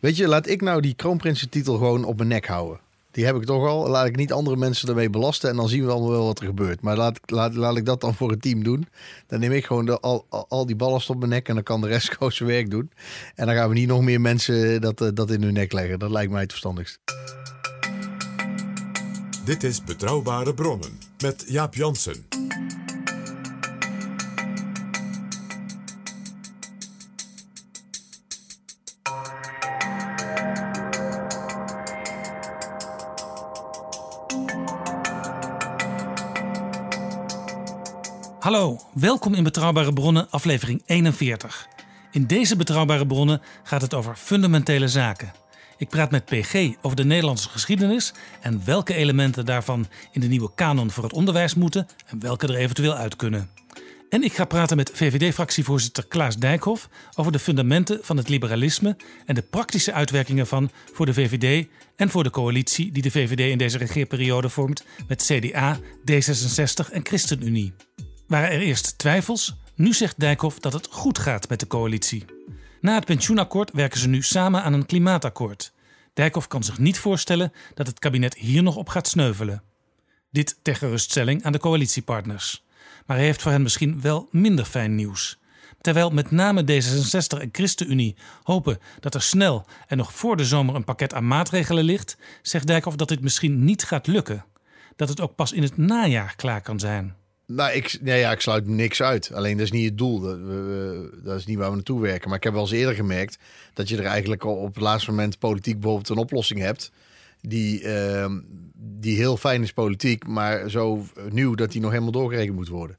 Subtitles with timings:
[0.00, 2.80] Weet je, laat ik nou die kroonprinsentitel gewoon op mijn nek houden.
[3.10, 3.88] Die heb ik toch al.
[3.88, 6.46] Laat ik niet andere mensen ermee belasten en dan zien we allemaal wel wat er
[6.46, 6.80] gebeurt.
[6.80, 8.88] Maar laat, laat, laat ik dat dan voor het team doen.
[9.26, 11.86] Dan neem ik gewoon al, al die ballast op mijn nek en dan kan de
[11.86, 12.90] rest gewoon zijn werk doen.
[13.34, 15.98] En dan gaan we niet nog meer mensen dat, eh, dat in hun nek leggen.
[15.98, 16.98] Dat lijkt mij het verstandigst.
[19.44, 22.26] Dit is Betrouwbare Bronnen met Jaap Jansen.
[38.48, 41.68] Hallo, welkom in Betrouwbare Bronnen, aflevering 41.
[42.10, 45.32] In deze Betrouwbare Bronnen gaat het over fundamentele zaken.
[45.76, 50.50] Ik praat met PG over de Nederlandse geschiedenis en welke elementen daarvan in de nieuwe
[50.54, 53.50] kanon voor het onderwijs moeten en welke er eventueel uit kunnen.
[54.10, 59.34] En ik ga praten met VVD-fractievoorzitter Klaas Dijkhoff over de fundamenten van het liberalisme en
[59.34, 63.58] de praktische uitwerkingen van voor de VVD en voor de coalitie die de VVD in
[63.58, 65.78] deze regeerperiode vormt met CDA,
[66.10, 67.72] D66 en ChristenUnie.
[68.28, 69.56] Waren er eerst twijfels?
[69.74, 72.24] Nu zegt Dijkhoff dat het goed gaat met de coalitie.
[72.80, 75.72] Na het pensioenakkoord werken ze nu samen aan een klimaatakkoord.
[76.14, 79.62] Dijkhoff kan zich niet voorstellen dat het kabinet hier nog op gaat sneuvelen.
[80.30, 82.64] Dit ter geruststelling aan de coalitiepartners.
[83.06, 85.38] Maar hij heeft voor hen misschien wel minder fijn nieuws.
[85.80, 90.74] Terwijl met name D66 en ChristenUnie hopen dat er snel en nog voor de zomer
[90.74, 94.44] een pakket aan maatregelen ligt, zegt Dijkhoff dat dit misschien niet gaat lukken.
[94.96, 97.17] Dat het ook pas in het najaar klaar kan zijn.
[97.52, 99.32] Nou, ik, nee, ja, ik sluit niks uit.
[99.32, 100.20] Alleen dat is niet het doel.
[100.20, 100.38] Dat,
[101.24, 102.28] dat is niet waar we naartoe werken.
[102.28, 103.38] Maar ik heb wel eens eerder gemerkt
[103.72, 106.90] dat je er eigenlijk op het laatste moment politiek bijvoorbeeld een oplossing hebt.
[107.40, 108.40] Die, ehm,
[108.74, 112.98] die heel fijn is politiek, maar zo nieuw dat die nog helemaal doorgerekend moet worden.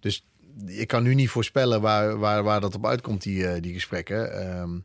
[0.00, 0.24] Dus
[0.66, 4.32] ik kan nu niet voorspellen waar, waar, waar dat op uitkomt, die, eh, die gesprekken.
[4.40, 4.78] Ehm,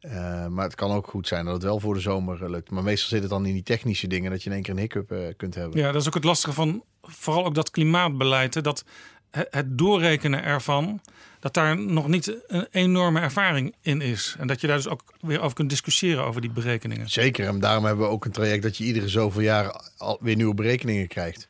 [0.00, 2.70] eh, maar het kan ook goed zijn dat het wel voor de zomer eh, lukt.
[2.70, 4.80] Maar meestal zit het dan in die technische dingen dat je in één keer een
[4.80, 5.78] hiccup eh, kunt hebben.
[5.80, 8.54] Ja, dat is ook het lastige van vooral ook dat klimaatbeleid.
[8.54, 8.84] hè, Dat
[9.30, 11.00] he- het doorrekenen ervan,
[11.40, 14.36] dat daar nog niet een enorme ervaring in is.
[14.38, 17.08] En dat je daar dus ook weer over kunt discussiëren over die berekeningen.
[17.10, 20.36] Zeker, en daarom hebben we ook een traject dat je iedere zoveel jaar al weer
[20.36, 21.48] nieuwe berekeningen krijgt.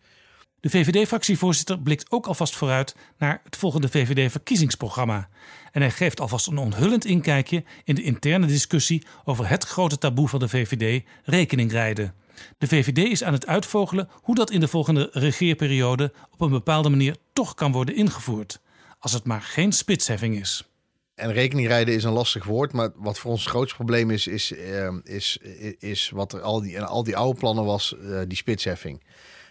[0.60, 5.28] De VVD-fractievoorzitter blikt ook alvast vooruit naar het volgende VVD-verkiezingsprogramma.
[5.72, 10.28] En hij geeft alvast een onthullend inkijkje in de interne discussie over het grote taboe
[10.28, 12.14] van de VVD, rekeningrijden.
[12.58, 16.88] De VVD is aan het uitvogelen hoe dat in de volgende regeerperiode op een bepaalde
[16.88, 18.60] manier toch kan worden ingevoerd.
[18.98, 20.68] Als het maar geen spitsheffing is.
[21.14, 24.52] En rekeningrijden is een lastig woord, maar wat voor ons het grootste probleem is, is,
[24.52, 25.38] eh, is,
[25.78, 29.02] is wat er al die, al die oude plannen was, eh, die spitsheffing.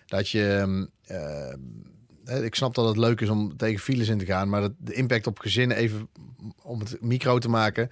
[0.07, 0.43] Dat je,
[1.03, 1.57] eh, eh,
[2.27, 4.93] ik snap dat het leuk is om tegen files in te gaan, maar dat de
[4.93, 6.07] impact op gezinnen, even
[6.61, 7.91] om het micro te maken,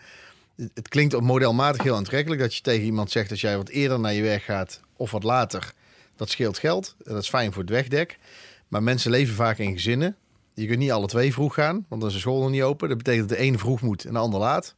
[0.74, 4.14] het, klinkt modelmatig heel aantrekkelijk dat je tegen iemand zegt als jij wat eerder naar
[4.14, 5.74] je werk gaat of wat later,
[6.16, 6.96] dat scheelt geld.
[7.04, 8.18] Dat is fijn voor het wegdek.
[8.68, 10.16] Maar mensen leven vaak in gezinnen.
[10.54, 12.90] Je kunt niet alle twee vroeg gaan, want dan is de school nog niet open.
[12.90, 14.76] Dat betekent dat de ene vroeg moet en de ander laat.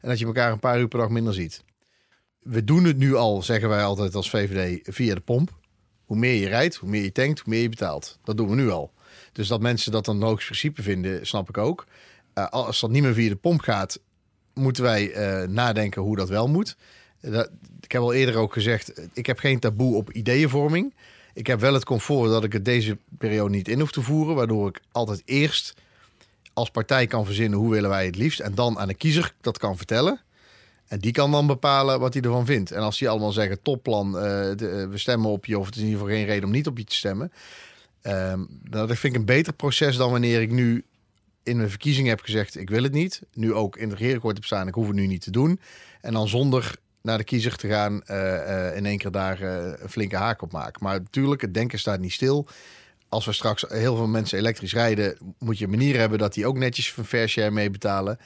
[0.00, 1.64] En dat je elkaar een paar uur per dag minder ziet.
[2.38, 5.58] We doen het nu al, zeggen wij altijd als VVD, via de pomp.
[6.04, 8.18] Hoe meer je rijdt, hoe meer je tankt, hoe meer je betaalt.
[8.24, 8.92] Dat doen we nu al.
[9.36, 11.86] Dus dat mensen dat een hoogst principe vinden, snap ik ook.
[12.32, 14.00] Eh, als dat niet meer via de pomp gaat,
[14.54, 16.76] moeten wij eh, nadenken hoe dat wel moet.
[17.20, 17.50] Eh, dat,
[17.80, 20.94] ik heb al eerder ook gezegd, ik heb geen taboe op ideeënvorming.
[21.34, 24.34] Ik heb wel het comfort dat ik het deze periode niet in hoef te voeren,
[24.34, 25.74] waardoor ik altijd eerst
[26.52, 29.58] als partij kan verzinnen hoe willen wij het liefst en dan aan de kiezer dat
[29.58, 30.20] kan vertellen.
[30.86, 32.70] En die kan dan bepalen wat hij ervan vindt.
[32.70, 36.00] En als die allemaal zeggen topplan, we stemmen op je of het is in ieder
[36.00, 37.32] geval geen reden om niet op je te stemmen.
[38.06, 40.84] Ehm, dat vind ik een beter proces dan wanneer ik nu
[41.42, 43.22] in een verkiezing heb gezegd, ik wil het niet.
[43.32, 45.60] Nu ook in het regeerakkoord heb staan, ik hoef het nu niet te doen.
[46.00, 49.72] En dan zonder naar de kiezer te gaan, eh, eh, in één keer daar eh,
[49.82, 50.84] een flinke haak op maken.
[50.84, 52.46] Maar natuurlijk, het denken staat niet stil.
[53.08, 56.46] Als we straks heel veel mensen elektrisch rijden, moet je een manier hebben dat die
[56.46, 58.18] ook netjes een fair share mee betalen.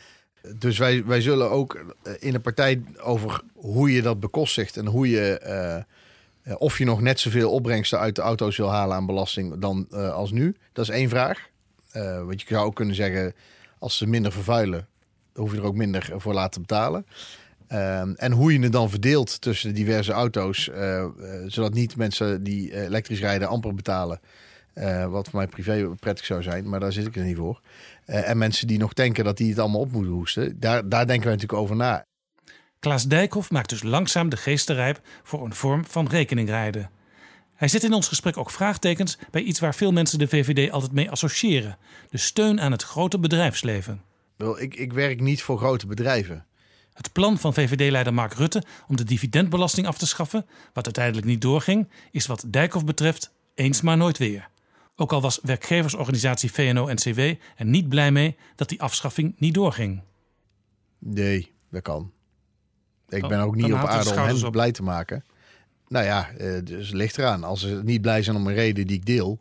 [0.57, 5.09] Dus wij, wij zullen ook in de partij over hoe je dat bekostigt en hoe
[5.09, 5.85] je
[6.59, 10.31] of je nog net zoveel opbrengsten uit de auto's wil halen aan belasting dan als
[10.31, 10.57] nu.
[10.73, 11.49] Dat is één vraag.
[12.25, 13.35] want je zou ook kunnen zeggen,
[13.79, 14.89] als ze minder vervuilen,
[15.35, 17.07] hoef je er ook minder voor laten betalen.
[18.17, 21.05] En hoe je het dan verdeelt tussen de diverse auto's, uh, uh,
[21.47, 24.21] zodat niet mensen die elektrisch rijden amper betalen.
[24.75, 27.61] Uh, wat voor mij privé prettig zou zijn, maar daar zit ik er niet voor.
[28.05, 31.27] en mensen die nog denken dat die het allemaal op moeten hoesten, daar, daar denken
[31.27, 32.07] wij natuurlijk over na.
[32.81, 36.91] Klaas Dijkhoff maakt dus langzaam de geesten rijp voor een vorm van rekeningrijden.
[37.55, 40.93] Hij zet in ons gesprek ook vraagtekens bij iets waar veel mensen de VVD altijd
[40.93, 41.79] mee associëren:
[42.11, 44.03] de steun aan het grote bedrijfsleven.
[44.59, 46.47] Ik, ik werk niet voor grote bedrijven.
[46.93, 51.41] Het plan van VVD-leider Mark Rutte om de dividendbelasting af te schaffen, wat uiteindelijk niet
[51.41, 54.49] doorging, is wat Dijkhoff betreft eens maar nooit weer.
[54.97, 57.21] Ook al was werkgeversorganisatie VNO-NCW
[57.57, 60.03] er niet blij mee dat die afschaffing niet doorging.
[60.99, 62.13] Nee, dat kan.
[63.11, 65.25] Ik ben ook niet op aarde om hen blij te maken.
[65.89, 67.45] Nou ja, eh, dus ligt eraan.
[67.45, 69.39] Als ze niet blij zijn om een reden die ik deel.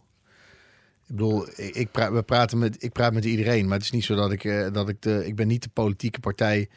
[1.07, 3.66] Ik bedoel, ik, praat, we praten met, ik praat met iedereen.
[3.66, 5.27] Maar het is niet zo dat ik, eh, dat ik de.
[5.27, 6.69] Ik ben niet de politieke partij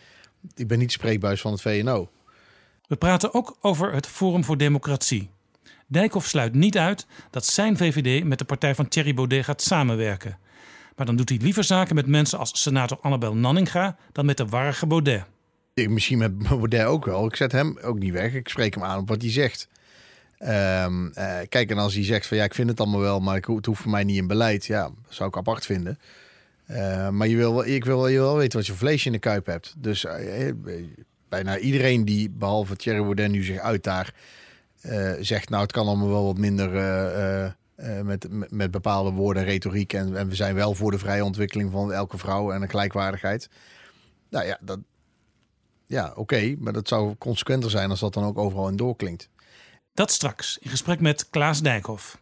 [0.55, 2.11] ik ben niet spreekbuis van het VNO.
[2.87, 5.31] We praten ook over het Forum voor Democratie.
[5.87, 10.39] Dijkhoff sluit niet uit dat zijn VVD met de partij van Thierry Baudet gaat samenwerken.
[10.97, 14.47] Maar dan doet hij liever zaken met mensen als senator Annabel Nanninga dan met de
[14.47, 15.25] warrige Baudet.
[15.75, 17.27] Ik, misschien met Baudet ook wel.
[17.27, 18.35] Ik zet hem ook niet weg.
[18.35, 19.69] Ik spreek hem aan op wat hij zegt.
[20.39, 23.35] Um, uh, kijk, en als hij zegt van ja, ik vind het allemaal wel, maar
[23.35, 24.67] het hoeft voor mij niet in beleid.
[24.67, 25.99] Ja, dat zou ik apart vinden.
[26.71, 29.47] Uh, maar je wil, ik wil je wel weten wat je vlees in de kuip
[29.47, 29.75] hebt.
[29.79, 30.53] Dus uh,
[31.29, 34.15] bijna iedereen die, behalve Thierry Baudet nu zich uit daar,
[34.83, 36.71] uh, zegt nou het kan allemaal wel wat minder
[38.03, 39.93] met, met bepaalde woorden en retoriek.
[39.93, 43.49] En, en, we zijn wel voor de vrije ontwikkeling van elke vrouw en een gelijkwaardigheid.
[44.31, 44.79] Nou ja, dat,
[45.93, 49.29] ja oké, okay, maar dat zou consequenter zijn als dat dan ook overal in doorklinkt.
[49.95, 52.19] Dat straks in gesprek met Klaas Dijkhoff.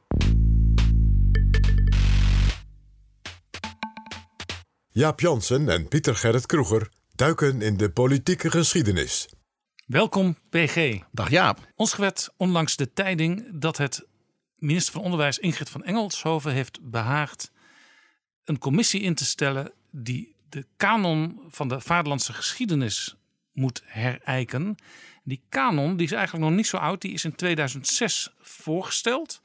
[4.91, 9.29] Jaap Jansen en Pieter Gerrit Kroeger duiken in de politieke geschiedenis.
[9.87, 10.99] Welkom, PG.
[11.13, 11.59] Dag Jaap.
[11.75, 14.07] Ons werd onlangs de tijding dat het
[14.55, 17.51] minister van Onderwijs Ingrid van Engelshoven heeft behaagd
[18.45, 23.20] een commissie in te stellen die de kanon van de vaderlandse geschiedenis
[23.61, 24.77] moet herijken.
[25.23, 27.01] Die kanon die is eigenlijk nog niet zo oud.
[27.01, 29.41] Die is in 2006 voorgesteld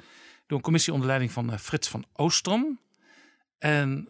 [0.47, 2.79] door een commissie onder leiding van eh, Frits van Oostrom.
[3.57, 4.09] En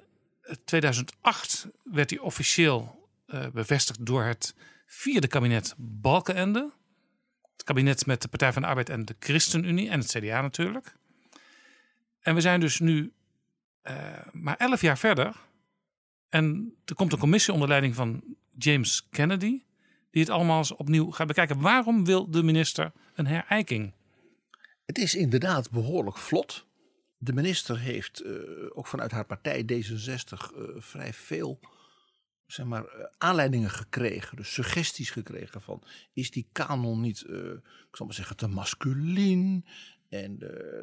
[0.66, 4.56] 2008 werd hij officieel uh, bevestigd door het
[4.86, 6.72] vierde kabinet Balkenende.
[7.52, 10.96] Het kabinet met de Partij van de Arbeid en de ChristenUnie en het CDA natuurlijk.
[12.20, 13.14] En we zijn dus nu
[14.32, 15.36] maar elf jaar verder.
[16.30, 18.24] En er komt een commissie onder leiding van
[18.58, 19.62] James Kennedy.
[20.16, 21.60] Die het allemaal eens opnieuw gaat bekijken.
[21.60, 23.94] Waarom wil de minister een herijking?
[24.86, 26.66] Het is inderdaad behoorlijk vlot.
[27.18, 28.34] De minister heeft uh,
[28.74, 31.60] ook vanuit haar partij D66 uh, vrij veel
[32.46, 35.84] zeg maar, uh, aanleidingen gekregen, dus suggesties gekregen van
[36.14, 37.20] is die kanon niet,
[37.90, 39.66] ik zal maar zeggen, te masculien?
[40.10, 40.40] En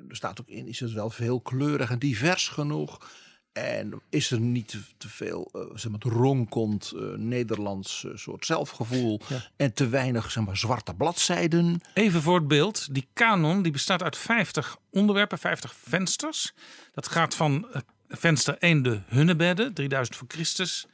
[0.09, 3.11] er staat ook in, is het wel veelkleurig en divers genoeg?
[3.53, 9.21] En is er niet te, veel uh, zeg maar, ronkend uh, Nederlands uh, soort zelfgevoel
[9.29, 9.51] ja.
[9.57, 11.81] en te weinig zeg maar, zwarte bladzijden?
[11.95, 12.95] Even voor het beeld.
[12.95, 16.53] Die kanon die bestaat uit 50 onderwerpen, 50 vensters.
[16.93, 17.67] Dat gaat van
[18.09, 20.87] venster 1 de Hunnebedden, 3000 voor Christus.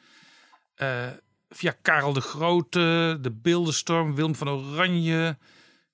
[1.51, 5.39] via Karel de Grote, de Beeldenstorm, Willem van Oranje,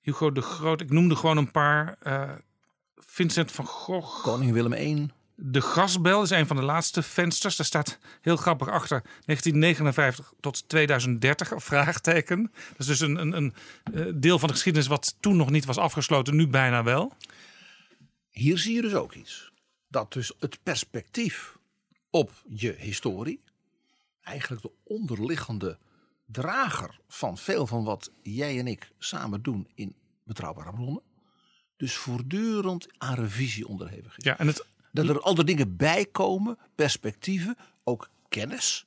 [0.01, 0.81] Hugo de Groot.
[0.81, 1.97] Ik noemde gewoon een paar.
[2.95, 4.23] Vincent van Gogh.
[4.23, 5.09] Koning Willem I.
[5.35, 7.55] De gasbel is een van de laatste vensters.
[7.55, 12.51] Daar staat heel grappig achter 1959 tot 2030 vraagteken.
[12.69, 13.53] Dat is dus een, een, een
[13.93, 17.13] eh, deel van de geschiedenis wat toen nog niet was afgesloten, nu bijna wel.
[18.29, 19.51] Hier zie je dus ook iets.
[19.87, 21.57] Dat dus het perspectief
[22.09, 23.43] op je historie,
[24.21, 25.77] eigenlijk de onderliggende
[26.25, 31.01] drager van veel van wat jij en ik samen doen in betrouwbare bronnen,
[31.77, 34.23] dus voortdurend aan revisie onderhevig is.
[34.23, 34.65] Ja, en het
[34.95, 38.85] dat er altijd dingen bij komen, perspectieven, ook kennis.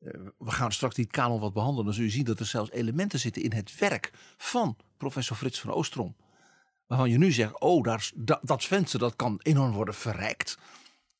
[0.00, 1.84] Uh, we gaan straks die kanon wat behandelen.
[1.84, 5.60] Dan zul je zien dat er zelfs elementen zitten in het werk van professor Frits
[5.60, 6.16] van Oostrom.
[6.86, 10.58] Waarvan je nu zegt, oh, daar, dat, dat venster dat kan enorm worden verrijkt.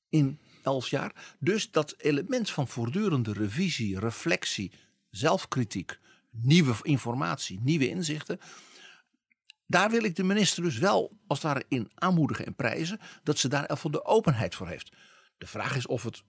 [0.09, 1.35] In elf jaar.
[1.39, 4.73] Dus dat element van voortdurende revisie, reflectie,
[5.11, 5.99] zelfkritiek,
[6.31, 8.41] nieuwe informatie, nieuwe inzichten.
[9.71, 13.39] Daar wil ik de minister dus wel als het ware in aanmoedigen en prijzen dat
[13.39, 14.93] ze daar even de openheid voor heeft.
[15.39, 16.23] De vraag is of het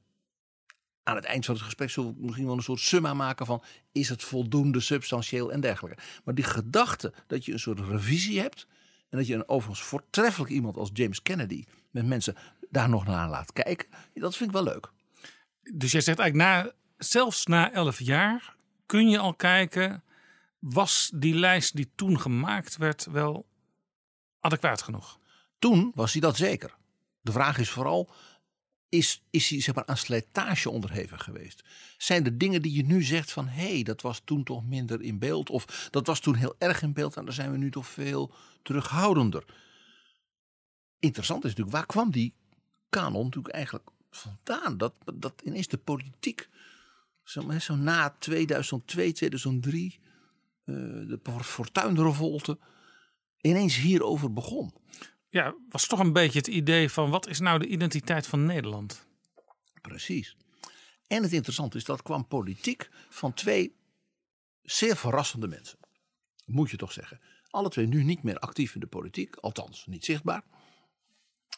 [1.04, 3.64] aan het eind van het gesprek zullen we misschien wel een soort summa maken van
[3.92, 6.02] is het voldoende substantieel en dergelijke.
[6.24, 8.68] Maar die gedachte dat je een soort revisie hebt
[9.10, 12.36] en dat je een overigens voortreffelijk iemand als James Kennedy met mensen
[12.70, 14.92] daar nog naar laat kijken, dat vind ik wel leuk.
[15.74, 18.56] Dus jij zegt eigenlijk na, zelfs na elf jaar
[18.86, 20.04] kun je al kijken,
[20.62, 23.48] was die lijst die toen gemaakt werd wel
[24.40, 25.20] adequaat genoeg?
[25.60, 26.76] Toen was hij dat zeker.
[27.22, 28.12] De vraag is vooral,
[28.90, 31.64] is, is hij zeg maar, aan slijtage onderhevig geweest?
[31.98, 35.02] Zijn er dingen die je nu zegt van hé, hey, dat was toen toch minder
[35.02, 35.50] in beeld?
[35.50, 38.34] Of dat was toen heel erg in beeld en daar zijn we nu toch veel
[38.62, 39.46] terughoudender?
[41.00, 42.34] Interessant is natuurlijk, waar kwam die
[42.90, 44.78] kanon natuurlijk eigenlijk vandaan?
[44.78, 46.50] Dat, dat ineens de politiek,
[47.24, 50.10] zo, zo na 2002, 2003, uh,
[50.64, 52.60] de fortuinrevolte,
[53.42, 54.74] ineens hierover begon
[55.32, 59.06] ja, was toch een beetje het idee van wat is nou de identiteit van Nederland?
[59.82, 60.38] Precies.
[61.08, 63.76] En het interessante is dat kwam politiek van twee
[64.62, 65.80] zeer verrassende mensen.
[66.46, 67.20] Moet je toch zeggen.
[67.50, 70.44] Alle twee nu niet meer actief in de politiek, althans niet zichtbaar.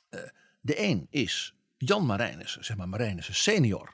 [0.09, 0.21] Uh,
[0.61, 3.93] de een is Jan Marijnissen, zeg maar Marijnissen senior.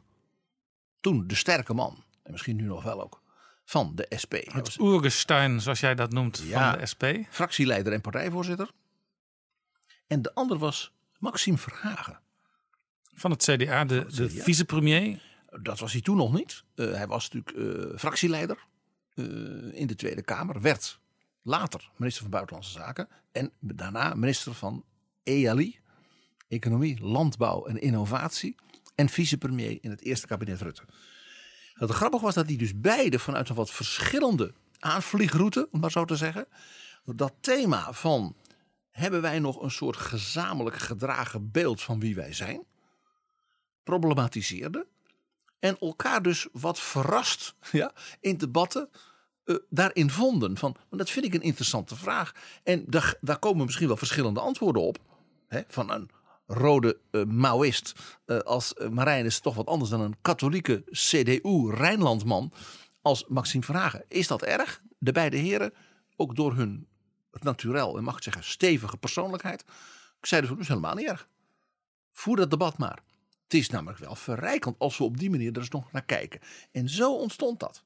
[0.99, 3.23] Toen de sterke man, en misschien nu nog wel ook,
[3.69, 4.33] van de SP.
[4.33, 7.03] Het Oergestein, zoals jij dat noemt, ja, van de SP.
[7.29, 8.71] Fractieleider en partijvoorzitter.
[10.07, 12.19] En de ander was Maxime Verhagen.
[13.13, 15.21] Van het CDA, de, het de vicepremier.
[15.61, 16.63] Dat was hij toen nog niet.
[16.75, 18.57] Uh, hij was natuurlijk uh, fractieleider
[19.15, 19.25] uh,
[19.73, 20.61] in de Tweede Kamer.
[20.61, 20.99] Werd
[21.41, 23.07] later minister van Buitenlandse Zaken.
[23.31, 24.85] En daarna minister van
[25.23, 25.79] EALI,
[26.47, 28.55] Economie, Landbouw en Innovatie.
[28.95, 30.83] En vicepremier in het eerste kabinet Rutte.
[31.79, 36.05] Het grappige was dat hij dus beide vanuit een wat verschillende aanvliegroute, om maar zo
[36.05, 36.47] te zeggen.
[37.05, 38.35] Dat thema van
[38.91, 42.63] hebben wij nog een soort gezamenlijk gedragen beeld van wie wij zijn?
[43.83, 44.87] Problematiseerde.
[45.59, 48.89] En elkaar dus wat verrast ja, in debatten
[49.45, 50.57] uh, daarin vonden.
[50.57, 52.31] Van, dat vind ik een interessante vraag.
[52.63, 54.97] En daar, daar komen misschien wel verschillende antwoorden op.
[55.47, 56.09] Hè, van een
[56.51, 57.93] rode uh, Maoist
[58.25, 62.53] uh, als Marijn is toch wat anders dan een katholieke CDU-Rijnlandman
[63.01, 64.05] als Maxime Verhagen.
[64.07, 64.81] Is dat erg?
[64.97, 65.73] De beide heren,
[66.15, 66.87] ook door hun
[67.31, 69.61] naturel en mag ik zeggen stevige persoonlijkheid.
[70.19, 71.27] Ik zei dus, helemaal niet erg.
[72.11, 73.03] Voer dat debat maar.
[73.43, 76.39] Het is namelijk wel verrijkend als we op die manier er eens nog naar kijken.
[76.71, 77.83] En zo ontstond dat.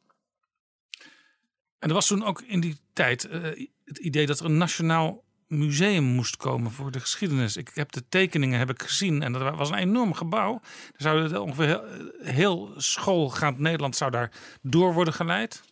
[1.80, 5.23] En er was toen ook in die tijd uh, het idee dat er een nationaal
[5.58, 7.58] museum moest komen voor de geschiedenis.
[7.58, 10.62] Ik heb de tekeningen heb ik gezien en dat was een enorm gebouw.
[10.92, 11.84] Er zou ongeveer heel,
[12.22, 14.32] heel schoolgaand Nederland zou daar
[14.62, 15.64] door worden geleid.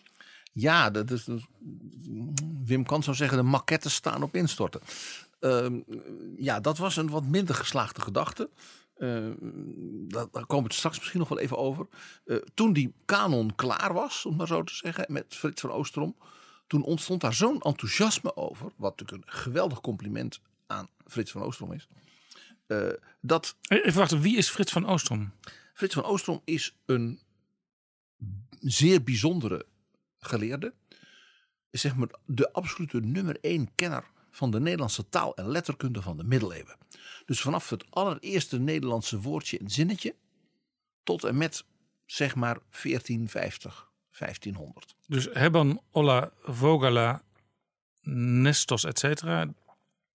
[0.53, 1.27] Ja, dat is,
[2.65, 4.81] Wim kan zou zeggen, de maquettes staan op instorten.
[5.39, 5.65] Uh,
[6.38, 8.50] ja, dat was een wat minder geslaagde gedachte.
[8.97, 9.31] Uh,
[10.31, 11.88] daar komen we straks misschien nog wel even over.
[12.25, 16.15] Uh, toen die kanon klaar was, om maar zo te zeggen, met Frits van Oostrom.
[16.71, 18.71] Toen ontstond daar zo'n enthousiasme over.
[18.75, 21.87] Wat natuurlijk een geweldig compliment aan Frits van Oostrom is.
[22.67, 22.89] Uh,
[23.21, 23.55] dat...
[23.61, 25.31] Even wachten, wie is Frits van Oostrom?
[25.73, 27.19] Frits van Oostrom is een
[28.59, 29.65] zeer bijzondere
[30.19, 30.73] geleerde.
[31.71, 36.23] Zeg maar de absolute nummer één kenner van de Nederlandse taal en letterkunde van de
[36.23, 36.77] middeleeuwen.
[37.25, 40.15] Dus vanaf het allereerste Nederlandse woordje en zinnetje
[41.03, 41.65] tot en met
[42.05, 44.95] zeg maar 1450, 1500.
[45.07, 47.21] Dus Hebban, Olla, Vogala,
[48.01, 49.47] Nestos, et cetera.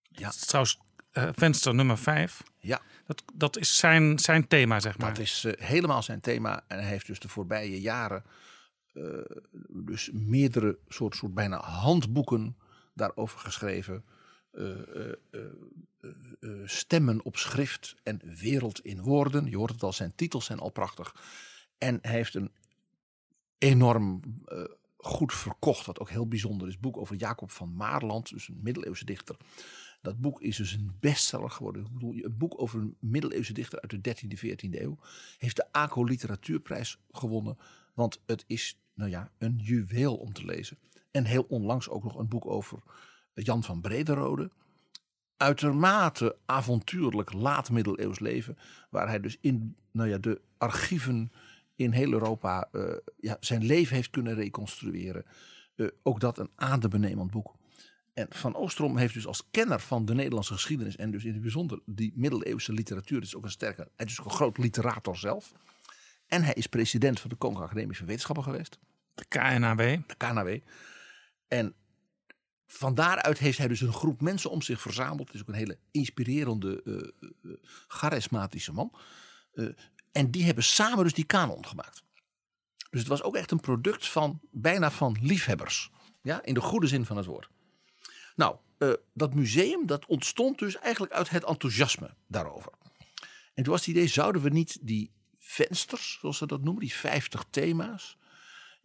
[0.09, 0.29] Ja.
[0.29, 0.79] Trouwens,
[1.13, 2.43] uh, venster nummer 5.
[2.59, 2.81] Ja.
[3.05, 5.13] Dat, dat is zijn, zijn thema, zeg maar.
[5.13, 6.63] Dat is uh, helemaal zijn thema.
[6.67, 8.23] En hij heeft dus de voorbije jaren
[8.93, 9.19] uh,
[9.67, 12.57] dus meerdere soort, soort bijna handboeken
[12.93, 14.05] daarover geschreven.
[16.65, 19.45] Stemmen op schrift en wereld in woorden.
[19.49, 21.15] Je hoort het al, zijn titels zijn al prachtig.
[21.77, 22.51] En hij heeft een
[23.57, 24.21] enorm
[24.97, 29.05] goed verkocht, wat ook heel bijzonder is, boek over Jacob van Maarland, dus een middeleeuwse
[29.05, 29.37] dichter.
[30.01, 31.85] Dat boek is dus een bestseller geworden.
[31.85, 34.97] Ik bedoel, een boek over een middeleeuwse dichter uit de 13e, 14e eeuw.
[35.37, 37.57] Heeft de ACO Literatuurprijs gewonnen.
[37.93, 40.77] Want het is nou ja, een juweel om te lezen.
[41.11, 42.79] En heel onlangs ook nog een boek over
[43.33, 44.51] Jan van Brederode.
[45.37, 48.57] Uitermate avontuurlijk laat-middeleeuws leven.
[48.89, 51.31] Waar hij dus in nou ja, de archieven
[51.77, 55.25] in heel Europa uh, ja, zijn leven heeft kunnen reconstrueren.
[55.75, 57.55] Uh, ook dat een adembenemend boek.
[58.13, 61.41] En Van Oostrom heeft dus als kenner van de Nederlandse geschiedenis en dus in het
[61.41, 65.53] bijzonder die middeleeuwse literatuur, dus ook een sterke, hij is ook een groot literator zelf.
[66.27, 68.79] En hij is president van de Koninklijke Academie van Wetenschappen geweest.
[69.13, 69.79] De KNAW.
[70.07, 70.59] De KNAW.
[71.47, 71.73] En
[72.67, 75.27] van daaruit heeft hij dus een groep mensen om zich verzameld.
[75.27, 77.53] Het is ook een hele inspirerende, uh,
[77.87, 78.91] charismatische man.
[79.53, 79.69] Uh,
[80.17, 82.03] en die hebben samen dus die kanon gemaakt.
[82.89, 85.91] Dus het was ook echt een product van bijna van liefhebbers.
[86.21, 87.49] Ja, in de goede zin van het woord.
[88.35, 88.55] Nou,
[89.13, 92.71] dat museum dat ontstond dus eigenlijk uit het enthousiasme daarover.
[93.53, 96.93] En toen was het idee, zouden we niet die vensters, zoals ze dat noemen, die
[96.93, 98.17] 50 thema's,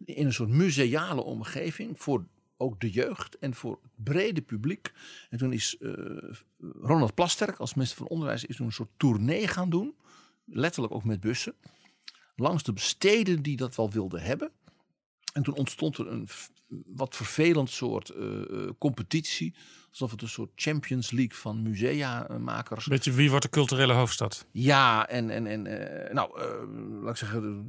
[0.05, 2.25] in een soort museale omgeving voor
[2.57, 4.91] ook de jeugd en voor het brede publiek.
[5.29, 5.93] En toen is uh,
[6.81, 9.95] Ronald Plasterk als minister van Onderwijs is toen een soort tournee gaan doen.
[10.45, 11.55] Letterlijk ook met bussen.
[12.35, 14.51] Langs de steden die dat wel wilden hebben.
[15.33, 16.27] En toen ontstond er een
[16.85, 19.55] wat vervelend soort uh, competitie.
[19.89, 22.87] Alsof het een soort Champions League van musea-makers.
[22.87, 24.45] Beetje wie wordt de culturele hoofdstad?
[24.51, 26.41] Ja, en, en, en uh, nou,
[27.01, 27.65] laat ik zeggen,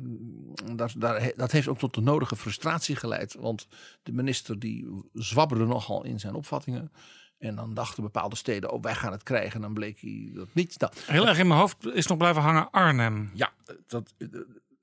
[0.77, 3.35] dat, daar, dat heeft ook tot de nodige frustratie geleid.
[3.35, 3.67] Want
[4.03, 6.93] de minister die zwabberde nogal in zijn opvattingen.
[7.39, 9.55] En dan dachten bepaalde steden, oh wij gaan het krijgen.
[9.55, 10.81] En dan bleek hij dat niet.
[10.81, 13.31] Nou, Heel erg in mijn hoofd is nog blijven hangen Arnhem.
[13.35, 13.53] Ja,
[13.87, 14.15] dat,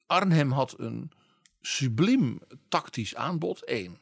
[0.07, 1.11] Arnhem had een
[1.61, 3.61] subliem tactisch aanbod.
[3.65, 3.97] Eén,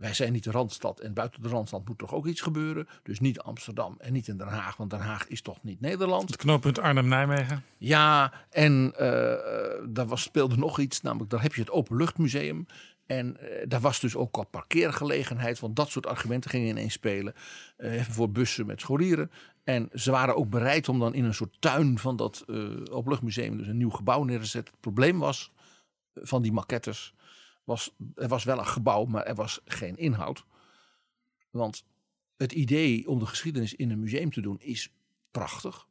[0.00, 2.88] wij zijn niet de Randstad en buiten de Randstad moet toch ook iets gebeuren.
[3.02, 6.28] Dus niet Amsterdam en niet in Den Haag, want Den Haag is toch niet Nederland.
[6.28, 7.64] Het knooppunt Arnhem-Nijmegen.
[7.78, 9.00] Ja, en uh,
[9.88, 12.66] daar was, speelde nog iets, namelijk daar heb je het Openluchtmuseum.
[13.10, 17.34] En uh, daar was dus ook al parkeergelegenheid, want dat soort argumenten gingen ineens spelen.
[17.78, 19.30] Uh, voor bussen met scholieren.
[19.64, 22.44] En ze waren ook bereid om dan in een soort tuin van dat
[22.90, 24.72] Openluchtmuseum dus een nieuw gebouw neer te zetten.
[24.72, 25.52] Het probleem was
[26.14, 27.14] van die maquettes
[27.64, 30.44] was, er was wel een gebouw, maar er was geen inhoud.
[31.50, 31.84] Want
[32.36, 34.92] het idee om de geschiedenis in een museum te doen is
[35.30, 35.86] prachtig.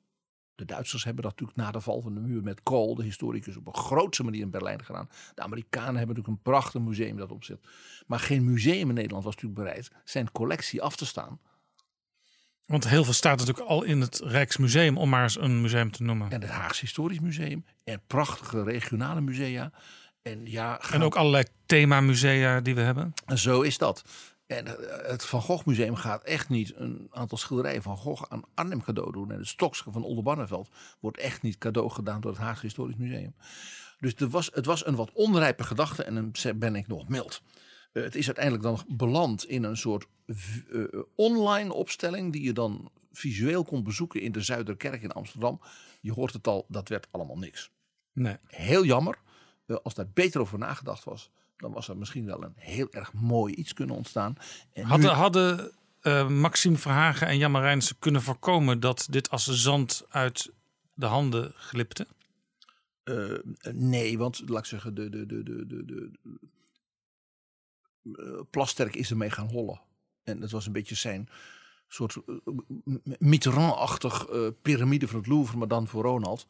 [0.59, 3.57] De Duitsers hebben dat natuurlijk na de val van de muur met Kool, de historicus,
[3.57, 5.09] op een grootse manier in Berlijn gedaan.
[5.35, 7.59] De Amerikanen hebben natuurlijk een prachtig museum dat opzet.
[8.07, 11.39] Maar geen museum in Nederland was natuurlijk bereid zijn collectie af te staan.
[12.65, 16.03] Want heel veel staat natuurlijk al in het Rijksmuseum, om maar eens een museum te
[16.03, 16.31] noemen.
[16.31, 19.71] En het Haagse Historisch Museum en prachtige regionale musea.
[20.21, 23.13] En, ja, en ook allerlei themamusea die we hebben.
[23.25, 24.03] En zo is dat.
[24.49, 28.43] En eh, het Van Gogh Museum gaat echt niet een aantal schilderijen van Gogh aan
[28.53, 29.31] Arnhem cadeau doen.
[29.31, 33.35] En het Stokske van Oldenbarneveld wordt echt niet cadeau gedaan door het Haagse Historisch Museum.
[33.99, 37.41] Dus er was, het was een wat onrijpe gedachte en dan ben ik nog mild.
[37.93, 40.83] Uh, het is uiteindelijk dan beland in een soort uh,
[41.15, 45.61] online opstelling die je dan visueel kon bezoeken in de Zuiderkerk in Amsterdam.
[46.01, 47.71] Je hoort het al, dat werd allemaal niks.
[48.13, 48.37] Nee.
[48.45, 49.17] Heel jammer.
[49.83, 53.53] als daar beter over nagedacht was, dan was er misschien wel een heel erg mooi
[53.53, 54.35] iets kunnen ontstaan.
[54.73, 55.15] En hadden, nu...
[55.15, 60.51] hadden uh, Maxime Verhagen en Jan Marijnse kunnen voorkomen dat dit als zand uit
[60.93, 62.07] de handen glipte?
[63.03, 63.39] Uh,
[63.73, 66.11] nee, want laat ik zeggen, de, de, de, de, de, de,
[68.03, 69.81] uh, Plasterk is ermee gaan hollen.
[70.23, 71.29] En dat was een beetje zijn
[71.87, 72.17] soort
[73.19, 74.27] Mitterrand-achtig
[74.61, 76.47] piramide van het Louvre, maar dan voor Ronald.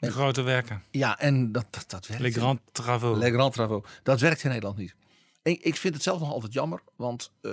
[0.00, 0.82] De grote werken.
[0.90, 2.22] Ja, en dat, dat, dat werkt.
[2.22, 3.18] Les grands travaux.
[3.18, 3.88] Les grands travaux.
[4.02, 4.94] Dat werkt in Nederland niet.
[5.42, 7.52] En ik vind het zelf nog altijd jammer, want uh,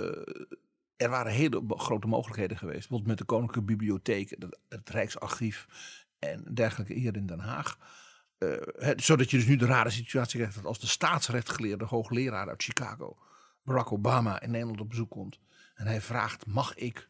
[0.96, 2.78] er waren hele grote mogelijkheden geweest.
[2.78, 5.66] Bijvoorbeeld met de Koninklijke Bibliotheek, het, het Rijksarchief
[6.18, 7.78] en dergelijke hier in Den Haag.
[8.38, 12.48] Uh, het, zodat je dus nu de rare situatie krijgt dat als de staatsrechtgeleerde hoogleraar
[12.48, 13.16] uit Chicago,
[13.62, 15.38] Barack Obama, in Nederland op bezoek komt.
[15.74, 17.08] En hij vraagt, mag ik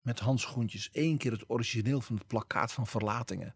[0.00, 3.54] met handschoentjes één keer het origineel van het plakkaat van verlatingen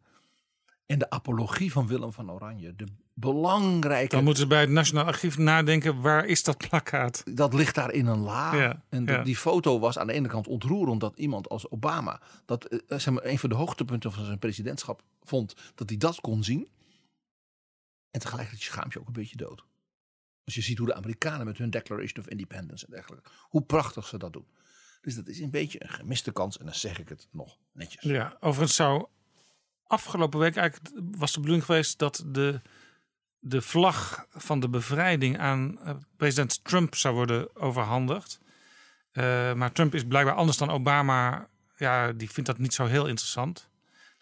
[0.88, 2.76] en de apologie van Willem van Oranje.
[2.76, 4.14] De belangrijke.
[4.14, 7.22] Dan moeten ze bij het Nationaal Archief nadenken: waar is dat plakkaat?
[7.36, 8.54] Dat ligt daar in een la.
[8.54, 9.22] Ja, en de, ja.
[9.22, 13.14] die foto was aan de ene kant ontroerend dat iemand als Obama, dat uh, zeg
[13.14, 16.68] maar, een van de hoogtepunten van zijn presidentschap vond, dat hij dat kon zien.
[18.10, 19.64] En tegelijkertijd schaamt je ook een beetje dood.
[20.44, 24.06] Als je ziet hoe de Amerikanen met hun Declaration of Independence en dergelijke, hoe prachtig
[24.06, 24.46] ze dat doen.
[25.00, 28.02] Dus dat is een beetje een gemiste kans en dan zeg ik het nog netjes.
[28.02, 29.06] Ja, overigens zou
[29.88, 32.60] afgelopen week eigenlijk was de bedoeling geweest dat de,
[33.38, 38.40] de vlag van de bevrijding aan uh, president Trump zou worden overhandigd.
[39.12, 41.48] Uh, maar Trump is blijkbaar anders dan Obama.
[41.76, 43.68] Ja, die vindt dat niet zo heel interessant.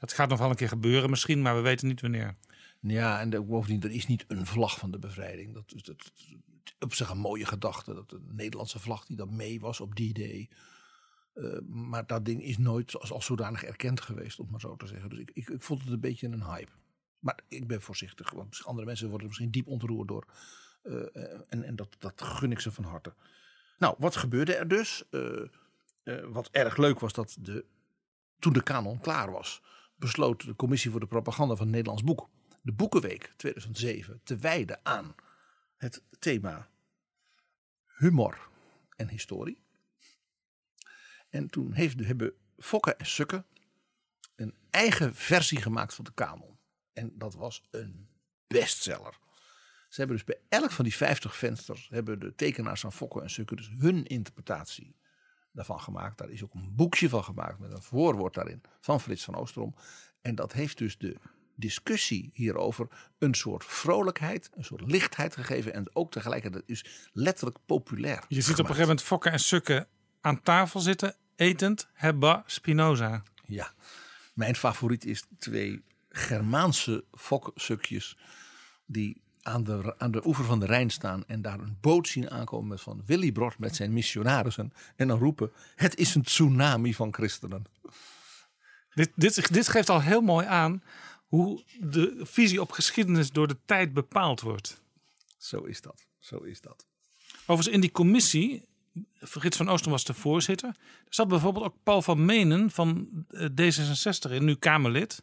[0.00, 2.34] Dat gaat nog wel een keer gebeuren misschien, maar we weten niet wanneer.
[2.80, 5.54] Ja, en de, bovendien, er is niet een vlag van de bevrijding.
[5.54, 5.90] Dat is
[6.78, 7.94] op zich een mooie gedachte.
[7.94, 10.48] Dat de Nederlandse vlag die dan mee was op die day.
[11.36, 15.10] Uh, maar dat ding is nooit als, zodanig erkend geweest, om maar zo te zeggen.
[15.10, 16.72] Dus ik, ik, ik vond het een beetje een hype.
[17.18, 20.26] Maar ik ben voorzichtig, want andere mensen worden misschien diep ontroerd door.
[20.82, 21.16] Uh,
[21.48, 23.14] en en dat, dat gun ik ze van harte.
[23.78, 25.04] Nou, wat gebeurde er dus?
[25.10, 27.64] Eh, wat erg leuk was dat de,
[28.38, 29.62] toen de kanon klaar was,
[29.96, 32.28] besloot de Commissie voor de Propaganda van het Nederlands Boek
[32.66, 35.14] de Boekenweek 2007 te wijden aan
[35.76, 36.68] het thema
[37.86, 38.48] humor
[38.96, 39.64] en historie.
[41.36, 43.44] En toen heeft, hebben Fokke en Sukke
[44.36, 46.58] een eigen versie gemaakt van de kanon.
[46.92, 48.08] En dat was een
[48.46, 49.18] bestseller.
[49.88, 53.30] Ze hebben dus bij elk van die 50 vensters hebben de tekenaars van Fokke en
[53.30, 54.96] Sukke dus hun interpretatie
[55.52, 56.18] daarvan gemaakt.
[56.18, 59.74] Daar is ook een boekje van gemaakt met een voorwoord daarin van Frits van Oosterom.
[60.20, 61.16] En dat heeft dus de
[61.54, 65.72] discussie hierover een soort vrolijkheid, een soort lichtheid gegeven.
[65.72, 68.24] En ook tegelijkertijd is letterlijk populair.
[68.28, 69.88] Je ziet op een gegeven moment Fokke en Sukke
[70.20, 73.22] aan tafel zitten, etend, Hebba Spinoza.
[73.46, 73.72] Ja,
[74.34, 78.16] mijn favoriet is twee Germaanse foksukjes
[78.86, 82.30] die aan de, aan de oever van de Rijn staan en daar een boot zien
[82.30, 86.94] aankomen met van Willy Brod met zijn missionarissen en dan roepen: Het is een tsunami
[86.94, 87.64] van christenen.
[88.94, 90.82] Dit, dit, dit geeft al heel mooi aan
[91.26, 94.80] hoe de visie op geschiedenis door de tijd bepaald wordt.
[95.36, 96.06] Zo is dat.
[96.18, 96.86] Zo is dat.
[97.40, 98.68] Overigens in die commissie,
[99.20, 100.68] Frits van Oosten was de voorzitter.
[100.68, 105.22] Er zat bijvoorbeeld ook Paul van Menen van eh, D66 in, nu Kamerlid.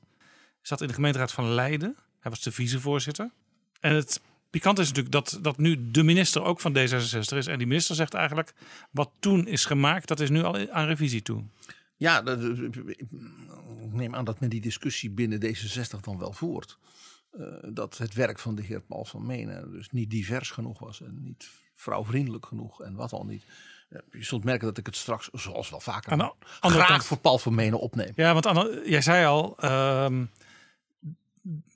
[0.62, 1.96] Zat in de gemeenteraad van Leiden.
[2.20, 3.32] Hij was de vicevoorzitter.
[3.80, 7.48] En het pikant is natuurlijk dat, dat nu de minister ook van D66 is.
[7.48, 8.54] En die minister zegt eigenlijk,
[8.92, 11.44] wat toen is gemaakt, dat is nu al aan revisie toe.
[11.96, 12.42] Ja, dat,
[12.86, 13.06] ik
[13.92, 16.78] neem aan dat men die discussie binnen D66 dan wel voert.
[17.38, 21.02] Uh, dat het werk van de heer Paul van Menen dus niet divers genoeg was
[21.02, 21.50] en niet
[21.84, 23.46] vrouwvriendelijk genoeg en wat al niet.
[24.12, 27.18] Je zult merken dat ik het straks, zoals wel vaker, aan de graag kant, voor
[27.18, 28.12] Paul van Menen opneem.
[28.16, 30.08] Ja, want jij zei al, uh,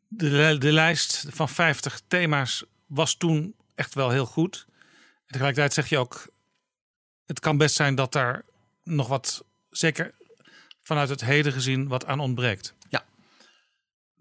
[0.07, 4.65] de, de lijst van 50 thema's was toen echt wel heel goed.
[4.69, 6.27] En tegelijkertijd zeg je ook,
[7.25, 8.45] het kan best zijn dat daar
[8.83, 10.15] nog wat, zeker
[10.81, 12.73] vanuit het heden gezien, wat aan ontbreekt.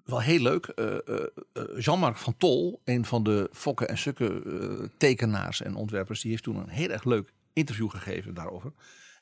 [0.06, 0.72] Wel heel leuk.
[0.76, 6.30] Uh, uh, Jean-Marc van Tol, een van de fokken en sukken tekenaars en ontwerpers, die
[6.30, 8.72] heeft toen een heel erg leuk interview gegeven daarover.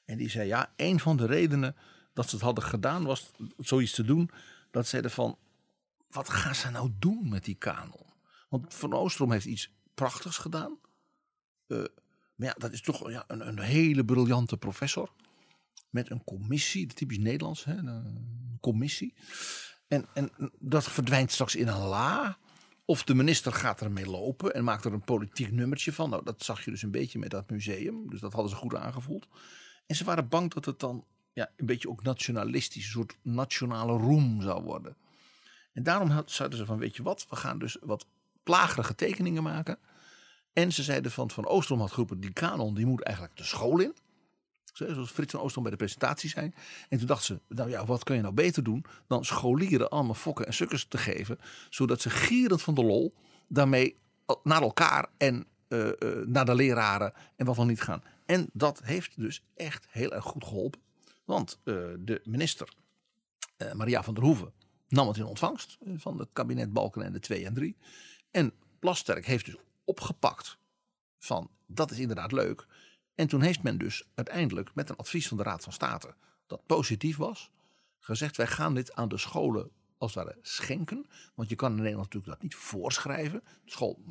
[0.04, 1.76] En die zei, ja, een van de redenen
[2.12, 4.30] dat ze het hadden gedaan was zoiets te doen.
[4.70, 5.38] Dat zeiden van,
[6.10, 8.12] wat gaan ze nou doen met die kanon?
[8.48, 10.78] Want Van Oostrom heeft iets prachtigs gedaan.
[11.66, 15.12] Maar ja, dat is toch ja, een, een, hele briljante professor.
[15.90, 19.14] Met een commissie, typisch Nederlands, hè, een commissie.
[19.88, 22.38] En, en dat verdwijnt straks in een la.
[22.84, 26.10] Of de minister gaat ermee lopen en maakt er een politiek nummertje van.
[26.10, 28.10] Nou, dat zag je dus een beetje met dat museum.
[28.10, 29.28] Dus dat hadden ze goed aangevoeld.
[29.86, 33.92] En ze waren bang dat het dan ja, een beetje ook nationalistisch, een soort nationale
[33.92, 34.96] roem zou worden.
[35.72, 38.06] En daarom zeiden ze van, weet je wat, we gaan dus wat
[38.42, 39.78] plagerige tekeningen maken.
[40.52, 43.94] En ze zeiden van, van Oostrom die kanon die moet eigenlijk de school in.
[44.74, 46.54] Zoals Frits van Oostrom bij de presentatie zijn.
[46.88, 50.14] En toen dachten ze, nou ja, wat kun je nou beter doen dan scholieren allemaal
[50.14, 51.38] fokken en sukkers te geven.
[51.70, 53.14] Zodat ze gierend van de lol
[53.48, 53.96] daarmee
[54.42, 58.02] naar elkaar en uh, uh, naar de leraren en wat dan niet gaan.
[58.26, 60.80] En dat heeft dus echt heel erg goed geholpen.
[61.24, 62.68] Want uh, de minister,
[63.72, 64.52] Maria van der Hoeven,
[64.88, 67.76] nam het in ontvangst van het kabinet Balkenende 2 en 3.
[68.30, 70.58] En Plasterk heeft dus opgepakt
[71.18, 72.66] van dat is inderdaad leuk.
[73.14, 76.14] En toen heeft men dus uiteindelijk met een advies van de Raad van State
[76.46, 77.50] dat positief was,
[77.98, 81.06] gezegd wij gaan dit aan de scholen als het ware schenken.
[81.34, 83.42] Want je kan in Nederland natuurlijk dat niet voorschrijven.
[83.64, 84.02] De school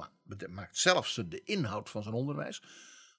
[0.49, 2.61] maakt zelfs de inhoud van zijn onderwijs.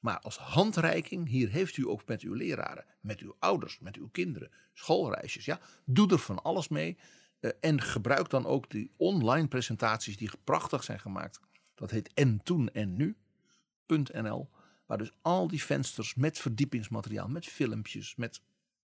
[0.01, 4.09] Maar als handreiking, hier heeft u ook met uw leraren, met uw ouders, met uw
[4.09, 5.45] kinderen, schoolreisjes.
[5.45, 6.99] Ja, doe er van alles mee.
[7.41, 11.41] Uh, en gebruik dan ook die online presentaties die prachtig zijn gemaakt.
[11.75, 14.49] Dat heet En Toen en Nu.nl.
[14.87, 18.41] Waar dus al die vensters met verdiepingsmateriaal, met filmpjes, met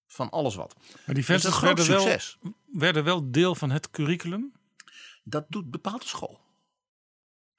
[0.06, 0.76] van alles wat.
[1.06, 2.18] Maar die vensters werden wel,
[2.72, 4.52] werden wel deel van het curriculum?
[5.24, 6.40] Dat doet bepaalde school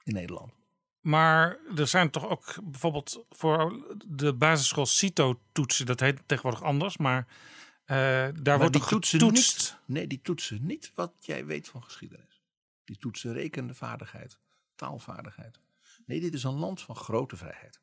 [0.03, 0.53] in Nederland.
[1.01, 7.27] Maar er zijn toch ook bijvoorbeeld voor de basisschool CITO-toetsen, dat heet tegenwoordig anders, maar
[7.27, 9.77] uh, daar maar wordt die toetsen getoetst?
[9.85, 12.41] Niet, nee, die toetsen niet wat jij weet van geschiedenis.
[12.83, 14.37] Die toetsen rekende vaardigheid,
[14.75, 15.59] taalvaardigheid.
[16.05, 17.79] Nee, dit is een land van grote vrijheid.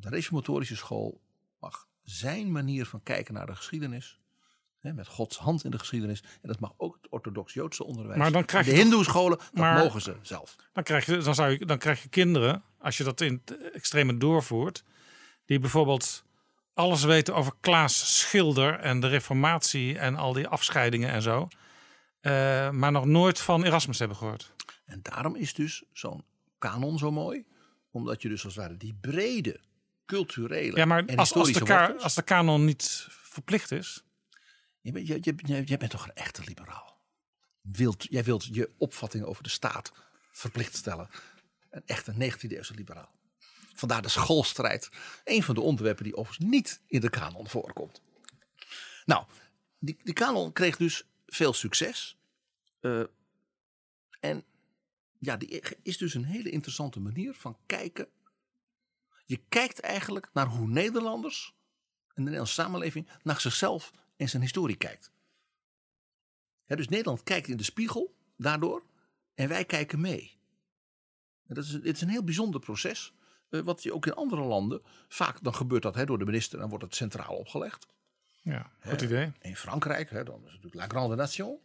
[0.00, 1.20] De reformatorische school
[1.58, 4.18] mag zijn manier van kijken naar de geschiedenis.
[4.78, 6.22] Hè, met Gods hand in de geschiedenis.
[6.22, 8.18] En dat mag ook het orthodox-Joodse onderwijs.
[8.18, 10.56] Maar dan krijg je de Hindoe-scholen, dat mogen ze zelf.
[10.72, 13.72] Dan krijg, je, dan, zou je, dan krijg je kinderen, als je dat in het
[13.72, 14.84] extreme doorvoert,
[15.44, 16.24] die bijvoorbeeld
[16.74, 21.48] alles weten over Klaas Schilder en de Reformatie en al die afscheidingen en zo,
[22.20, 24.54] eh, maar nog nooit van Erasmus hebben gehoord.
[24.84, 26.24] En daarom is dus zo'n
[26.58, 27.44] kanon zo mooi.
[27.90, 29.60] Omdat je dus als het ware die brede
[30.10, 32.02] culturele Ja, maar en als, als, de historische ka- wortels.
[32.02, 34.04] als de kanon niet verplicht is.
[34.80, 36.98] Je bent, je, je, bent toch een echte liberaal?
[37.60, 39.92] Wilt, jij wilt je opvattingen over de staat
[40.32, 41.08] verplicht stellen.
[41.70, 43.14] Een echte 19e eeuwse liberaal.
[43.74, 44.88] Vandaar de schoolstrijd.
[45.24, 48.02] Een van de onderwerpen die overigens niet in de kanon voorkomt.
[49.04, 49.24] Nou,
[49.78, 52.18] die, die kanon kreeg dus veel succes.
[52.80, 53.02] Eh,
[54.20, 54.44] en
[55.18, 58.08] ja, die is dus een hele interessante manier van kijken.
[59.30, 61.54] Je kijkt eigenlijk naar hoe Nederlanders
[62.08, 65.12] en de Nederlandse samenleving naar zichzelf en zijn historie kijkt.
[66.64, 68.82] Ja, dus Nederland kijkt in de spiegel daardoor
[69.34, 70.38] en wij kijken mee.
[71.46, 73.14] En dat is, het is een heel bijzonder proces.
[73.48, 76.58] eh, wat je ook in andere landen, vaak dan gebeurt dat hè, door de minister,
[76.58, 77.86] dan wordt het centraal opgelegd.
[78.42, 79.32] Ja, goed Hè, idee.
[79.40, 81.58] In Frankrijk, hè, dan is het natuurlijk La Grande Nation.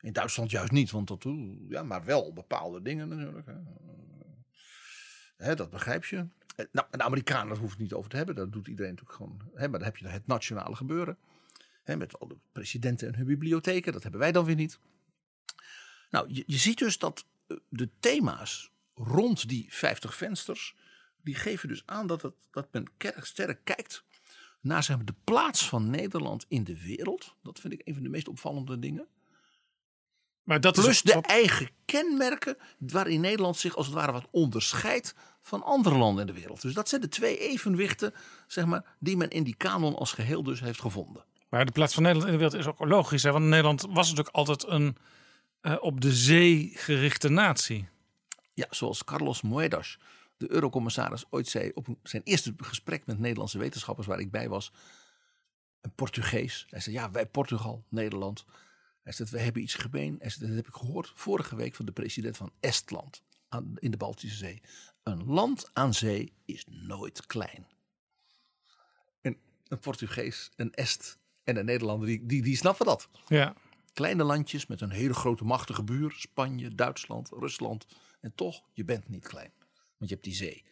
[0.00, 1.26] In Duitsland juist niet, want dat,
[1.68, 3.46] ja, maar wel bepaalde dingen natuurlijk.
[3.46, 3.56] Hè.
[5.36, 6.28] Hè, dat begrijp je.
[6.56, 8.34] Eh, Nou, de Amerikanen, daar hoeft het niet over te hebben.
[8.34, 9.40] Dat doet iedereen natuurlijk gewoon.
[9.54, 11.18] Hè, maar dan heb je het nationale gebeuren.
[11.82, 13.92] Hè, met al de presidenten en hun bibliotheken.
[13.92, 14.78] Dat hebben wij dan weer niet.
[16.10, 20.76] Nou, je, je ziet dus dat eh, de thema's rond die 50 vensters.
[21.22, 22.84] die geven dus aan dat, het, dat men
[23.20, 24.04] sterk kijkt
[24.60, 27.34] naar zeg de plaats van Nederland in de wereld.
[27.42, 29.08] Dat vind ik een van de meest opvallende dingen.
[30.50, 35.62] Maar dat Plus de eigen kenmerken waarin Nederland zich als het ware wat onderscheidt van
[35.62, 36.62] andere landen in de wereld.
[36.62, 38.14] Dus dat zijn de twee evenwichten
[38.46, 41.24] zeg maar, die men in die kanon als geheel dus heeft gevonden.
[41.48, 43.22] Maar de plaats van Nederland in de wereld is ook logisch.
[43.22, 43.32] Hè?
[43.32, 44.96] Want Nederland was natuurlijk altijd een
[45.60, 47.88] eh, op de zee gerichte natie.
[48.54, 49.98] Ja, zoals Carlos Moedas,
[50.36, 54.72] de eurocommissaris, ooit zei op zijn eerste gesprek met Nederlandse wetenschappers waar ik bij was.
[55.80, 56.66] Een Portugees.
[56.70, 58.44] Hij zei, ja, wij Portugal, Nederland.
[59.16, 60.16] Hij zei, we hebben iets gemeen.
[60.20, 63.90] Hij zei, dat heb ik gehoord vorige week van de president van Estland aan, in
[63.90, 64.62] de Baltische Zee.
[65.02, 67.66] Een land aan zee is nooit klein.
[69.20, 69.36] En
[69.68, 73.08] een Portugees, een Est en een Nederlander, die, die, die snappen dat.
[73.26, 73.54] Ja.
[73.92, 76.12] Kleine landjes met een hele grote machtige buur.
[76.16, 77.86] Spanje, Duitsland, Rusland.
[78.20, 79.52] En toch, je bent niet klein.
[79.96, 80.64] Want je hebt die zee.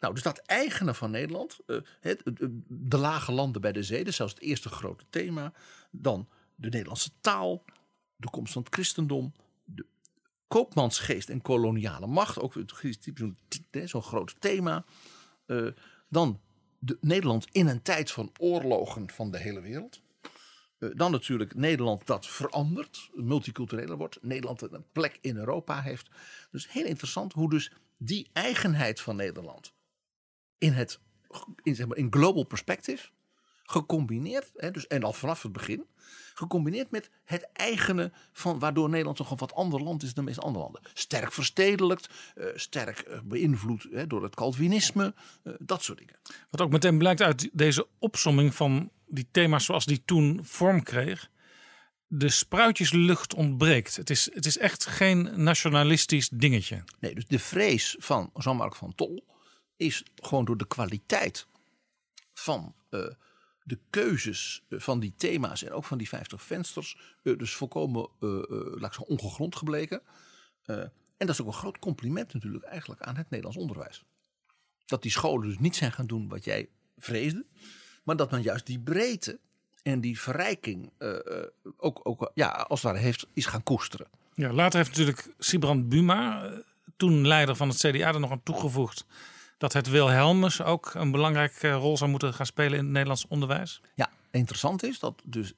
[0.00, 1.58] Nou, dus dat eigene van Nederland.
[1.66, 2.22] eh, het-
[2.68, 3.98] de lage landen bij de zee.
[3.98, 5.52] Dat is zelfs het eerste grote thema.
[5.90, 7.64] Dan de Nederlandse taal.
[8.16, 9.32] De komst van het christendom.
[9.64, 9.86] De
[10.48, 12.40] koopmansgeest en koloniale macht.
[12.40, 12.54] Ook
[13.84, 14.84] zo'n groot thema.
[15.46, 15.66] Eh,
[16.08, 16.40] dan
[16.78, 20.02] de, Nederland in een tijd van oorlogen van de hele wereld.
[20.78, 24.18] Eh, dan natuurlijk Nederland dat verandert, multicultureler wordt.
[24.22, 26.08] Nederland een plek in Europa heeft.
[26.50, 29.72] Dus heel interessant hoe dus die eigenheid van Nederland
[30.58, 31.00] in het
[31.62, 33.08] in, zeg maar, in global perspective
[33.70, 35.86] gecombineerd, hè, dus, en al vanaf het begin,
[36.34, 40.30] gecombineerd met het eigene van waardoor Nederland toch een wat ander land is dan de
[40.30, 40.82] meeste andere landen.
[40.94, 46.18] Sterk verstedelijkt, eh, sterk eh, beïnvloed hè, door het Calvinisme, eh, dat soort dingen.
[46.50, 51.30] Wat ook meteen blijkt uit deze opsomming van die thema's zoals die toen vorm kreeg.
[52.06, 53.96] De spruitjeslucht ontbreekt.
[53.96, 56.84] Het is, het is echt geen nationalistisch dingetje.
[57.00, 59.24] Nee, dus de vrees van Jean-Marc van Tol
[59.76, 61.46] is gewoon door de kwaliteit
[62.34, 62.74] van
[63.68, 68.08] de keuzes eh, van die thema's en ook van die 50 vensters, eh, dus volkomen
[68.20, 68.28] eh,
[68.80, 70.00] laat zeggen, ongegrond gebleken.
[70.64, 74.04] En dat is ook een groot compliment natuurlijk eigenlijk aan het Nederlands onderwijs.
[74.86, 77.46] Dat die scholen dus niet zijn gaan doen wat jij vreesde,
[78.04, 79.38] maar dat men juist die breedte
[79.82, 80.92] en die verrijking
[81.76, 84.08] ook, ook ja, als het ware heeft, is gaan koesteren.
[84.34, 86.52] Ja, later heeft natuurlijk Sibrand Buma,
[86.96, 89.06] toen leider van het CDA, er nog aan toegevoegd
[89.58, 93.80] dat het Wilhelmus ook een belangrijke rol zou moeten gaan spelen in het Nederlands onderwijs.
[93.94, 95.54] Ja, interessant is dat dus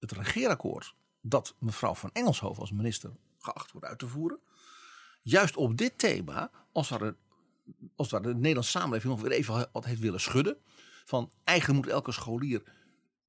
[0.00, 4.38] het regeerakkoord dat mevrouw van Engelshoven als minister geacht wordt uit te voeren,
[5.22, 7.16] juist op dit thema, als er,
[7.96, 10.56] als er de Nederlandse samenleving nog weer even wat heeft willen schudden,
[11.04, 12.62] van eigenlijk moet elke scholier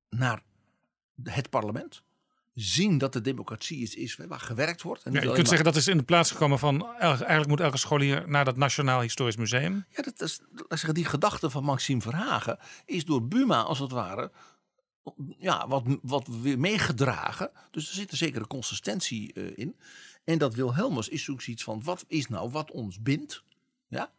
[0.09, 0.43] naar
[1.23, 2.03] het parlement
[2.55, 5.03] zien dat de democratie iets is waar gewerkt wordt.
[5.03, 7.59] En Ja, je kunt maar- zeggen dat is in de plaats gekomen van eigenlijk moet
[7.59, 9.85] elke scholier naar dat Nationaal Historisch Museum.
[9.89, 14.31] Ja, dat is, zeggen, die gedachte van Maxime Verhagen is door Buma als het ware
[15.37, 17.51] ja, wat, wat weer meegedragen.
[17.71, 19.75] Dus er zit een zekere consistentie eh, in.
[20.23, 23.43] En dat Wilhelmus is ook iets van wat is nou wat ons bindt.
[23.87, 24.11] Ja?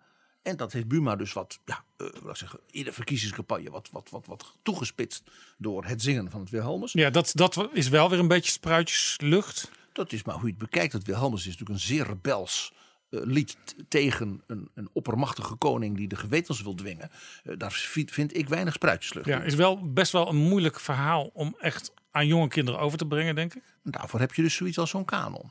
[0.46, 3.88] En dat heeft Buma dus wat, ja, eh, laat ik zeggen, in de verkiezingscampagne wat,
[3.92, 6.92] wat, wat, wat toegespitst door het zingen van het Wilhelmus.
[6.92, 9.70] Ja, dat, dat is wel weer een beetje spruitjeslucht.
[9.92, 10.92] Dat is maar hoe je het bekijkt.
[10.92, 12.72] Het Wilhelmus is natuurlijk een zeer rebels
[13.08, 13.56] eh, lied
[13.88, 17.10] tegen een, een oppermachtige koning die de gewetens wil dwingen.
[17.44, 21.56] Eh, daar vind, ik weinig spruitjeslucht Ja, is wel best wel een moeilijk verhaal om
[21.58, 23.62] echt aan jonge kinderen over te brengen, denk ik.
[23.84, 25.50] En daarvoor heb je dus zoiets als zo'n kanon.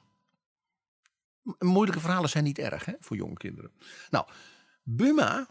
[1.60, 3.72] Moeilijke verhalen zijn niet erg hè, voor jonge kinderen.
[4.10, 4.26] Nou,
[4.88, 5.48] Buma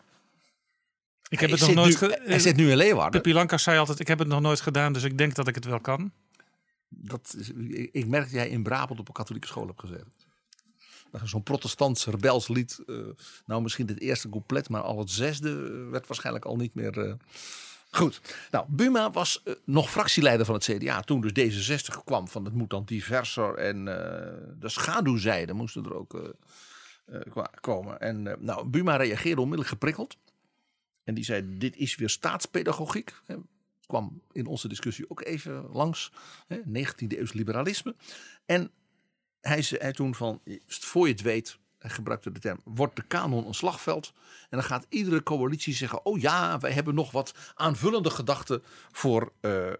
[1.28, 3.22] Ik heb Hij het nog zit nooit nu- ge- hij zit nu in Leeuwarden.
[3.22, 5.64] Pippi zei altijd, ik heb het nog nooit gedaan, dus ik denk dat ik het
[5.64, 6.12] wel kan.
[6.88, 7.50] Dat is,
[7.92, 10.12] ik merk dat jij in Brabant op een katholieke school hebt gezeten.
[11.24, 12.78] Zo'n protestants rebels lied.
[12.86, 12.96] eh,
[13.46, 15.50] nou, misschien het eerste couplet, maar al het zesde
[15.84, 16.98] eh, werd waarschijnlijk al niet meer.
[17.08, 17.14] eh,
[17.90, 18.20] Goed.
[18.50, 21.32] Nou, Buma was nog fractieleider van het CDA toen dus
[21.72, 26.34] D66 kwam van het moet dan diverser en eh, de schaduwzijde moesten er ook
[27.60, 28.00] komen.
[28.00, 30.16] En eh, nou, Buma reageerde onmiddellijk geprikkeld.
[31.04, 33.12] En die zei: Dit is weer staatspedagogiek.
[33.24, 33.36] Hè,
[33.86, 36.12] kwam in onze discussie ook even langs.
[36.46, 37.94] Hè, 19e eeuws liberalisme.
[38.46, 38.70] En
[39.40, 43.46] hij zei toen van, voor je het weet, hij gebruikte de term, wordt de kanon
[43.46, 44.12] een slagveld.
[44.50, 49.32] En dan gaat iedere coalitie zeggen, oh ja, wij hebben nog wat aanvullende gedachten voor
[49.40, 49.74] eh, eh,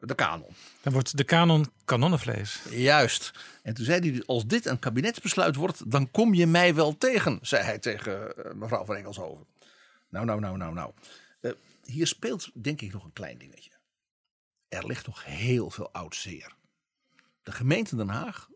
[0.00, 0.54] de kanon.
[0.82, 2.62] Dan wordt de kanon kanonnenvlees.
[2.70, 3.32] Juist.
[3.62, 7.38] En toen zei hij, als dit een kabinetsbesluit wordt, dan kom je mij wel tegen,
[7.42, 9.46] zei hij tegen eh, mevrouw van Engelshoven.
[10.08, 10.92] Nou, nou, nou, nou, nou.
[11.84, 13.70] Hier speelt denk ik nog een klein dingetje.
[14.68, 16.54] Er ligt nog heel veel oud zeer.
[17.42, 18.48] De gemeente Den Haag,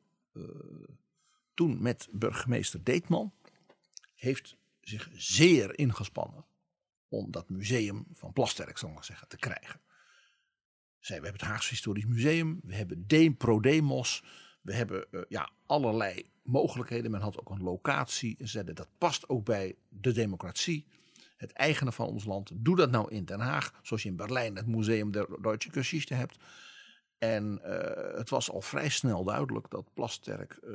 [1.54, 3.32] toen met burgemeester Deetman,
[4.14, 6.44] heeft zich zeer ingespannen
[7.08, 9.80] om dat museum van Plasterk, zal ik maar zeggen, te krijgen.
[10.98, 14.22] Zij, we hebben het Haagse Historisch Museum, we hebben De Prodemos,
[14.62, 17.10] we hebben eh, ja, allerlei mogelijkheden.
[17.10, 20.86] Men had ook een locatie en zeiden dat past ook bij de democratie.
[21.36, 22.50] Het eigene van ons land.
[22.54, 26.14] Doe dat nou in Den Haag, zoals je in Berlijn het Museum der Deutsche Geschichte
[26.14, 26.36] hebt.
[27.22, 30.74] En eh, het was al vrij snel duidelijk dat Plasterk eh,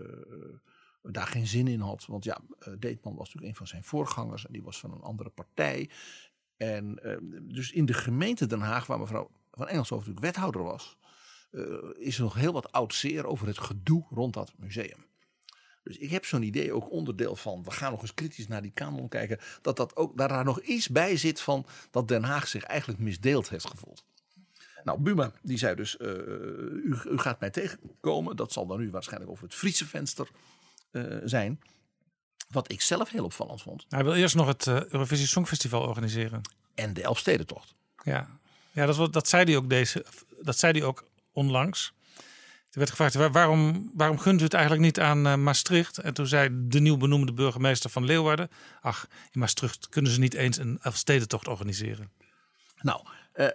[1.01, 2.05] daar geen zin in had.
[2.05, 5.01] Want ja, eh, Deetman was natuurlijk een van zijn voorgangers en die was van een
[5.01, 5.89] andere partij.
[6.57, 10.97] En eh, dus in de gemeente Den Haag, waar mevrouw van Engelshoven natuurlijk wethouder was,
[11.51, 11.61] eh,
[11.97, 15.05] is er nog heel wat oud zeer over het gedoe rond dat museum.
[15.83, 18.71] Dus ik heb zo'n idee, ook onderdeel van, we gaan nog eens kritisch naar die
[18.71, 22.63] kanon kijken, dat, dat ook, daar nog iets bij zit van dat Den Haag zich
[22.63, 24.05] eigenlijk misdeeld heeft gevoeld.
[24.83, 28.35] Nou, Buma die zei dus, eh, u, u gaat mij tegenkomen.
[28.35, 30.27] Dat zal dan nu waarschijnlijk over het Friese venster
[30.91, 31.59] eh, zijn.
[32.49, 33.85] Wat ik zelf heel opvallend vond.
[33.89, 36.41] Hij wil eerst nog het eh, Eurovisie Songfestival organiseren.
[36.75, 37.75] En de Elfstedentocht.
[38.03, 38.39] Ja,
[38.71, 40.05] ja dat, dat, zei hij ook deze,
[40.41, 41.93] dat zei hij ook onlangs.
[42.71, 45.97] Er werd gevraagd, waar- waarom, waarom gunt u het eigenlijk niet aan eh, Maastricht?
[45.97, 48.49] En toen zei de nieuw benoemde burgemeester van Leeuwarden...
[48.81, 52.11] ach, in Maastricht kunnen ze niet eens een Elfstedentocht organiseren.
[52.81, 53.01] Nou,
[53.33, 53.47] eh,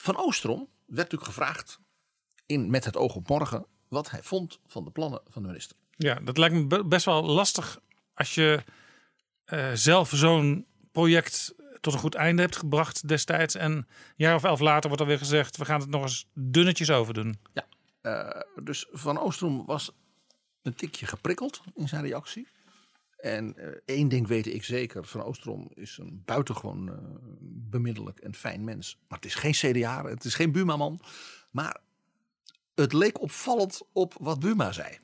[0.00, 1.80] Van Oostrom werd natuurlijk gevraagd,
[2.46, 5.76] in, met het oog op morgen, wat hij vond van de plannen van de minister.
[5.90, 7.80] Ja, dat lijkt me be- best wel lastig
[8.14, 8.64] als je
[9.44, 13.54] eh, zelf zo'n project tot een goed einde hebt gebracht destijds.
[13.54, 13.86] En een
[14.16, 17.14] jaar of elf later wordt er weer gezegd, we gaan het nog eens dunnetjes over
[17.14, 17.38] doen.
[17.52, 17.66] Ja,
[18.00, 19.90] eh, dus Van Oostrom was
[20.62, 22.48] een tikje geprikkeld in zijn reactie.
[23.20, 26.94] En eh, één ding weet ik zeker, Van Oostrom is een buitengewoon eh,
[27.70, 28.98] bemiddelijk en fijn mens.
[29.08, 31.00] Maar het is geen CDA, het is geen Buma-man.
[31.50, 31.80] Maar
[32.74, 34.98] het leek opvallend op wat Buma zei.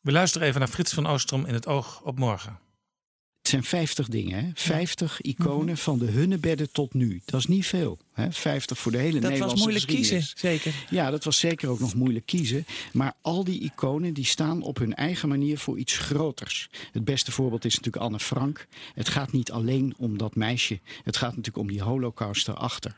[0.00, 2.58] We luisteren even naar Frits van Oostrom in het oog op morgen.
[3.48, 4.50] Het zijn 50 dingen, hè?
[4.54, 7.20] 50 iconen van de hunnebedden tot nu.
[7.24, 7.98] Dat is niet veel.
[8.12, 8.32] Hè?
[8.32, 10.74] 50 voor de hele Dat was Nederlandse moeilijk kiezen, zeker.
[10.90, 12.66] Ja, dat was zeker ook nog moeilijk kiezen.
[12.92, 16.68] Maar al die iconen die staan op hun eigen manier voor iets groters.
[16.92, 18.66] Het beste voorbeeld is natuurlijk Anne Frank.
[18.94, 20.80] Het gaat niet alleen om dat meisje.
[21.02, 22.96] Het gaat natuurlijk om die holocaust erachter.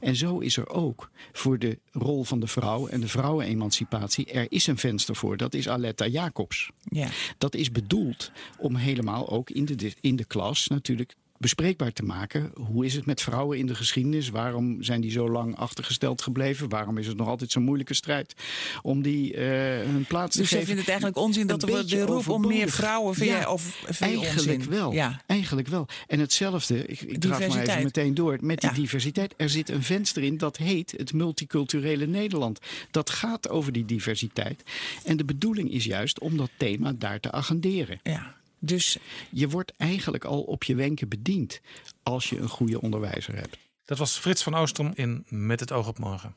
[0.00, 4.26] En zo is er ook voor de rol van de vrouw en de vrouwenemancipatie.
[4.26, 5.36] Er is een venster voor.
[5.36, 6.70] Dat is Aletta Jacobs.
[6.82, 7.08] Ja.
[7.38, 12.50] Dat is bedoeld om helemaal ook in de, in de klas natuurlijk bespreekbaar te maken.
[12.54, 14.28] Hoe is het met vrouwen in de geschiedenis?
[14.28, 16.68] Waarom zijn die zo lang achtergesteld gebleven?
[16.68, 18.34] Waarom is het nog altijd zo'n moeilijke strijd
[18.82, 19.44] om die eh,
[19.90, 20.74] hun plaats te Dus jij geven?
[20.74, 23.62] vindt het eigenlijk onzin dat er de roep om meer vrouwen vind Ja, jij, of
[23.62, 24.70] vind je Eigenlijk onzin?
[24.70, 24.92] wel.
[24.92, 25.22] Ja.
[25.26, 25.86] Eigenlijk wel.
[26.06, 28.76] En hetzelfde, ik, ik draag maar even meteen door, met die Ja.
[28.76, 29.34] diversiteit.
[29.36, 32.58] Er zit een venster in dat heet het multiculturele Nederland.
[32.90, 34.62] Dat gaat over die diversiteit.
[35.04, 38.00] En de bedoeling is juist om dat thema daar te agenderen.
[38.02, 38.36] Ja.
[38.58, 38.98] Dus
[39.30, 41.60] je wordt eigenlijk al op je wenken bediend
[42.02, 43.58] als je een goede onderwijzer hebt.
[43.84, 46.34] Dat was Frits van Oostrom in Met het oog op morgen.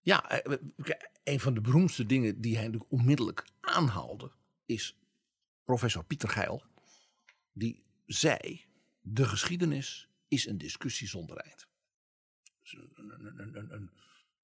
[0.00, 0.56] Ja, eh,
[1.24, 4.30] een van de beroemdste dingen die hij natuurlijk onmiddellijk aanhaalde,
[4.66, 4.96] is
[5.64, 6.62] professor Pieter Geil.
[7.52, 8.64] Die zei,
[9.00, 11.68] de geschiedenis is een discussie zonder eind.
[12.60, 13.90] Dus een, een, een, een, een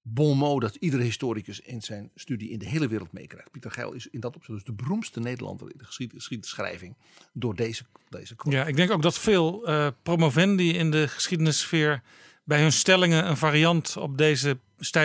[0.07, 3.51] bon mot dat iedere historicus in zijn studie in de hele wereld meekrijgt.
[3.51, 6.97] Pieter Geil is in dat opzicht dus de beroemdste Nederlander in de geschied- geschiedschrijving
[7.33, 8.57] door deze, deze quote.
[8.57, 12.03] Ja, ik denk ook dat veel eh, promovendi in de geschiedenissfeer
[12.45, 14.59] bij hun stellingen een variant op deze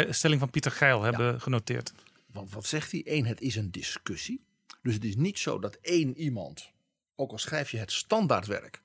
[0.10, 1.94] stelling van Pieter Geil hebben genoteerd.
[2.32, 3.02] Want wat zegt hij?
[3.06, 4.42] Eén, het is een discussie.
[4.82, 6.72] Dus het is niet zo dat één iemand,
[7.16, 8.82] ook al schrijf je het standaardwerk,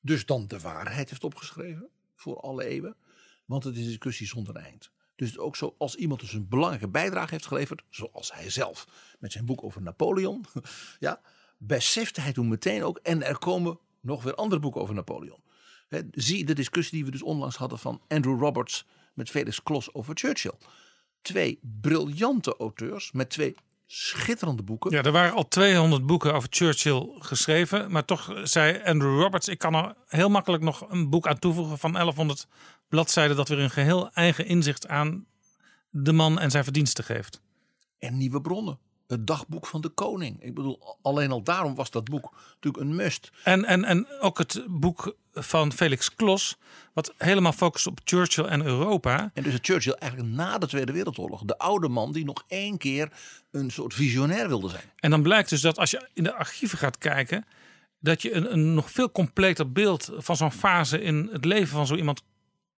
[0.00, 2.96] dus dan de waarheid heeft opgeschreven voor alle eeuwen.
[3.44, 4.90] Want het is een discussie zonder eind.
[5.16, 8.86] Dus ook zo als iemand dus een belangrijke bijdrage heeft geleverd, zoals hij zelf
[9.18, 10.44] met zijn boek over Napoleon,
[10.98, 11.20] ja,
[11.58, 15.42] besefte hij toen meteen ook, en er komen nog weer andere boeken over Napoleon.
[16.10, 20.14] Zie de discussie die we dus onlangs hadden van Andrew Roberts met Felix Klos over
[20.16, 20.54] Churchill.
[21.22, 23.54] Twee briljante auteurs met twee
[23.86, 24.90] schitterende boeken.
[24.90, 27.90] Ja, er waren al 200 boeken over Churchill geschreven.
[27.90, 31.78] Maar toch zei Andrew Roberts: ik kan er heel makkelijk nog een boek aan toevoegen
[31.78, 32.46] van 1100
[32.88, 33.36] bladzijden.
[33.36, 35.26] dat weer een geheel eigen inzicht aan
[35.90, 37.40] de man en zijn verdiensten geeft.
[37.98, 38.78] En nieuwe bronnen.
[39.06, 40.42] Het dagboek van de koning.
[40.42, 43.30] Ik bedoel, alleen al daarom was dat boek natuurlijk een must.
[43.44, 46.56] En, en, en ook het boek van Felix Klos,
[46.92, 49.30] wat helemaal focust op Churchill en Europa.
[49.34, 51.42] En dus Churchill eigenlijk na de Tweede Wereldoorlog.
[51.44, 53.08] De oude man die nog één keer
[53.50, 54.90] een soort visionair wilde zijn.
[54.96, 57.44] En dan blijkt dus dat als je in de archieven gaat kijken,
[58.00, 61.86] dat je een, een nog veel completer beeld van zo'n fase in het leven van
[61.86, 62.22] zo iemand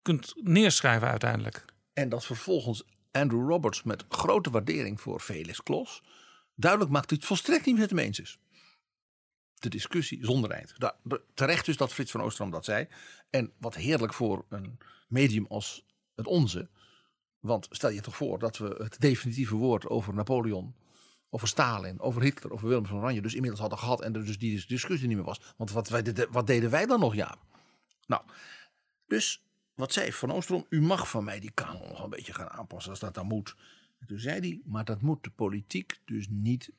[0.02, 1.64] kunt neerschrijven uiteindelijk.
[1.92, 6.02] En dat vervolgens Andrew Roberts met grote waardering voor Felix Klos
[6.54, 8.38] duidelijk maakt dat hij het volstrekt niet met hem eens is.
[9.64, 10.74] De discussie zonder eind.
[10.78, 10.94] Daar,
[11.34, 12.88] terecht dus dat Frits van Oostrom dat zei.
[13.30, 16.68] En wat heerlijk voor een medium als het onze.
[17.40, 20.74] Want stel je toch voor dat we het definitieve woord over Napoleon,
[21.30, 24.38] over Stalin, over Hitler, over Willem van Oranje dus inmiddels hadden gehad en er dus
[24.38, 25.54] die discussie niet meer was.
[25.56, 27.36] Want wat, wij, wat deden wij dan nog, ja?
[28.06, 28.22] Nou,
[29.06, 29.44] dus
[29.74, 30.66] wat zei Van Oostrom?
[30.68, 33.56] U mag van mij die kanon nog een beetje gaan aanpassen als dat dan moet.
[33.98, 36.70] En toen zei hij, maar dat moet de politiek dus niet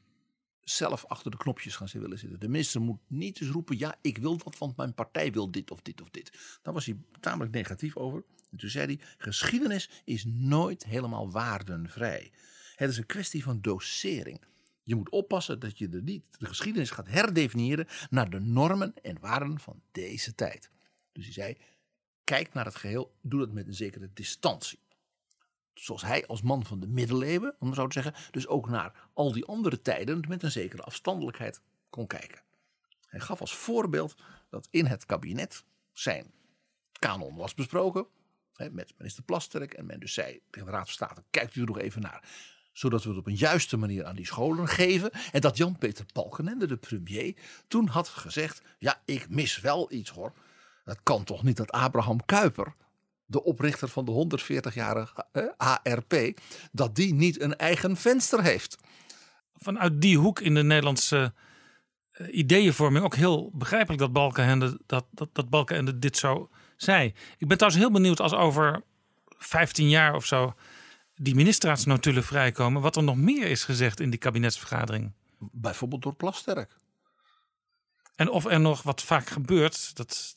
[0.66, 2.40] zelf achter de knopjes gaan willen zitten.
[2.40, 5.72] De minister moet niet eens roepen, ja, ik wil dat, want mijn partij wil dit
[5.72, 6.60] of dit of dit.
[6.62, 8.24] Daar was hij tamelijk negatief over.
[8.52, 12.32] En toen zei hij, geschiedenis is nooit helemaal waardenvrij.
[12.76, 14.42] Het is een kwestie van dosering.
[14.84, 19.20] Je moet oppassen dat je de, niet, de geschiedenis gaat herdefiniëren naar de normen en
[19.20, 20.70] waarden van deze tijd.
[21.12, 21.58] Dus hij zei,
[22.24, 24.80] kijk naar het geheel, doe dat met een zekere distantie.
[25.76, 29.32] Zoals hij als man van de middeleeuwen, om zo te zeggen, dus ook naar al
[29.32, 32.42] die andere tijden met een zekere afstandelijkheid kon kijken.
[33.06, 34.16] Hij gaf als voorbeeld
[34.50, 35.64] dat in het kabinet
[35.94, 36.32] zijn
[37.00, 38.08] kanon was besproken
[38.56, 41.62] hè, met minister Plasterk en men dus zei tegen de Raad van State, kijkt u
[41.62, 42.24] er nog even naar
[42.76, 45.12] zodat we het op een juiste manier aan die scholen geven.
[45.32, 47.36] En dat Jan-Peter Balkenende, de premier,
[47.68, 50.34] toen had gezegd: Ja, ik mis wel iets hoor.
[50.84, 52.76] Dat kan toch niet dat Abraham Kuyper,
[53.26, 56.40] de oprichter van de 140-jarige eh, ARP,
[56.72, 58.78] dat die niet een eigen venster heeft.
[59.54, 61.34] Vanuit die hoek in de Nederlandse
[62.14, 67.14] uh, ideeënvorming ook heel begrijpelijk dat Balkenende, dat, dat, dat Balkenende dit zo zei.
[67.38, 68.84] Ik ben trouwens heel benieuwd als over
[69.26, 70.54] 15 jaar of zo
[71.16, 75.12] die ministerraadsnotulen vrijkomen, wat er nog meer is gezegd in die kabinetsvergadering.
[75.40, 76.78] Bijvoorbeeld door Plasterk.
[78.16, 80.36] En of er nog wat vaak gebeurt, dat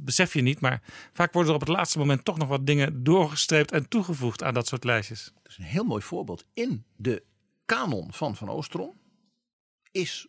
[0.00, 0.60] besef je niet.
[0.60, 4.42] Maar vaak worden er op het laatste moment toch nog wat dingen doorgestreept en toegevoegd
[4.42, 5.32] aan dat soort lijstjes.
[5.42, 6.44] Dat is een heel mooi voorbeeld.
[6.54, 7.22] In de
[7.64, 9.00] kanon van Van Oostrom
[9.90, 10.26] is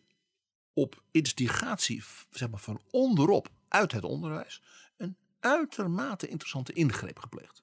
[0.72, 4.62] op instigatie zeg maar, van onderop uit het onderwijs
[4.96, 7.62] een uitermate interessante ingreep gepleegd.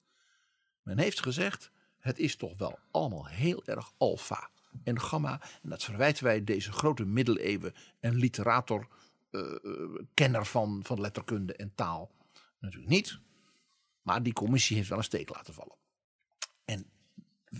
[0.84, 4.50] Men heeft gezegd, het is toch wel allemaal heel erg alfa
[4.84, 5.42] en gamma.
[5.64, 8.88] En dat verwijten wij deze grote middeleeuwen en literator
[10.14, 12.12] kenner van, van letterkunde en taal.
[12.60, 13.20] Natuurlijk niet.
[14.02, 15.76] Maar die commissie heeft wel een steek laten vallen.
[16.66, 16.86] En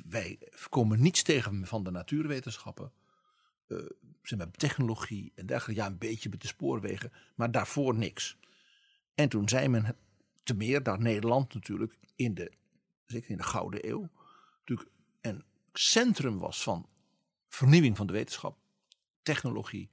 [0.08, 2.92] wij komen niets tegen van de natuurwetenschappen.
[3.68, 3.86] Uh,
[4.22, 5.82] zeg maar, technologie en dergelijke.
[5.82, 7.12] Ja, een beetje met de spoorwegen.
[7.36, 8.38] Maar daarvoor niks.
[9.16, 9.96] En toen zei men
[10.44, 12.52] te meer dat Nederland natuurlijk in de,
[13.06, 14.10] zeker in de Gouden Eeuw,
[14.60, 14.90] natuurlijk
[15.22, 16.90] een centrum was van
[17.48, 18.58] vernieuwing van de wetenschap,
[19.22, 19.90] technologie,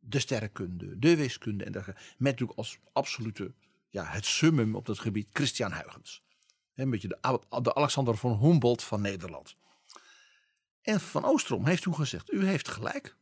[0.00, 2.02] de sterrenkunde, de wiskunde en dergelijke.
[2.02, 3.52] Met natuurlijk als absolute
[3.88, 6.22] ja, het summum op dat gebied Christian Huygens.
[6.74, 9.56] Een beetje de, de Alexander von Humboldt van Nederland.
[10.82, 13.16] En Van Oostrom heeft toen gezegd, u heeft gelijk.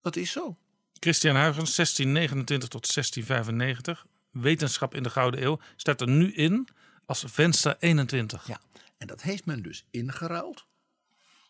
[0.00, 0.58] Dat is zo.
[0.92, 4.06] Christian Huygens, 1629 tot 1695.
[4.30, 6.68] Wetenschap in de Gouden Eeuw staat er nu in
[7.06, 8.46] als venster 21.
[8.46, 8.60] Ja,
[8.98, 10.66] en dat heeft men dus ingeruild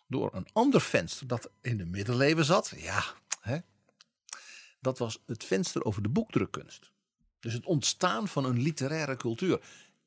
[0.09, 2.72] door een ander venster dat in de middeleeuwen zat.
[2.76, 3.04] Ja,
[3.40, 3.59] hè?
[4.80, 6.90] dat was het venster over de boekdrukkunst.
[7.40, 9.61] Dus het ontstaan van een literaire cultuur.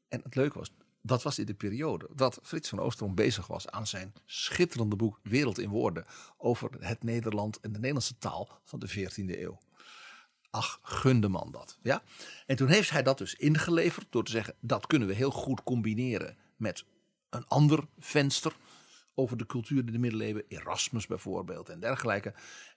[0.07, 0.71] En het leuke was,
[1.01, 5.19] dat was in de periode dat Frits van Oostrom bezig was aan zijn schitterende boek
[5.23, 6.05] Wereld in Woorden
[6.37, 9.59] over het Nederland en de Nederlandse taal van de 14e eeuw.
[10.49, 11.77] Ach, gunde man dat.
[11.81, 12.03] Ja?
[12.45, 15.63] En toen heeft hij dat dus ingeleverd door te zeggen dat kunnen we heel goed
[15.63, 16.85] combineren met
[17.29, 18.55] een ander venster
[19.15, 22.33] over de cultuur in de middeleeuwen, Erasmus bijvoorbeeld en dergelijke.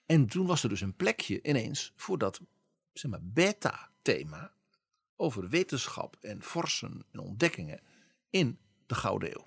[0.06, 2.40] En toen was er dus een plekje ineens voor dat
[2.92, 4.52] zeg maar, beta-thema
[5.16, 7.80] over wetenschap en forsen en ontdekkingen
[8.30, 9.46] in de Gouden Eeuw.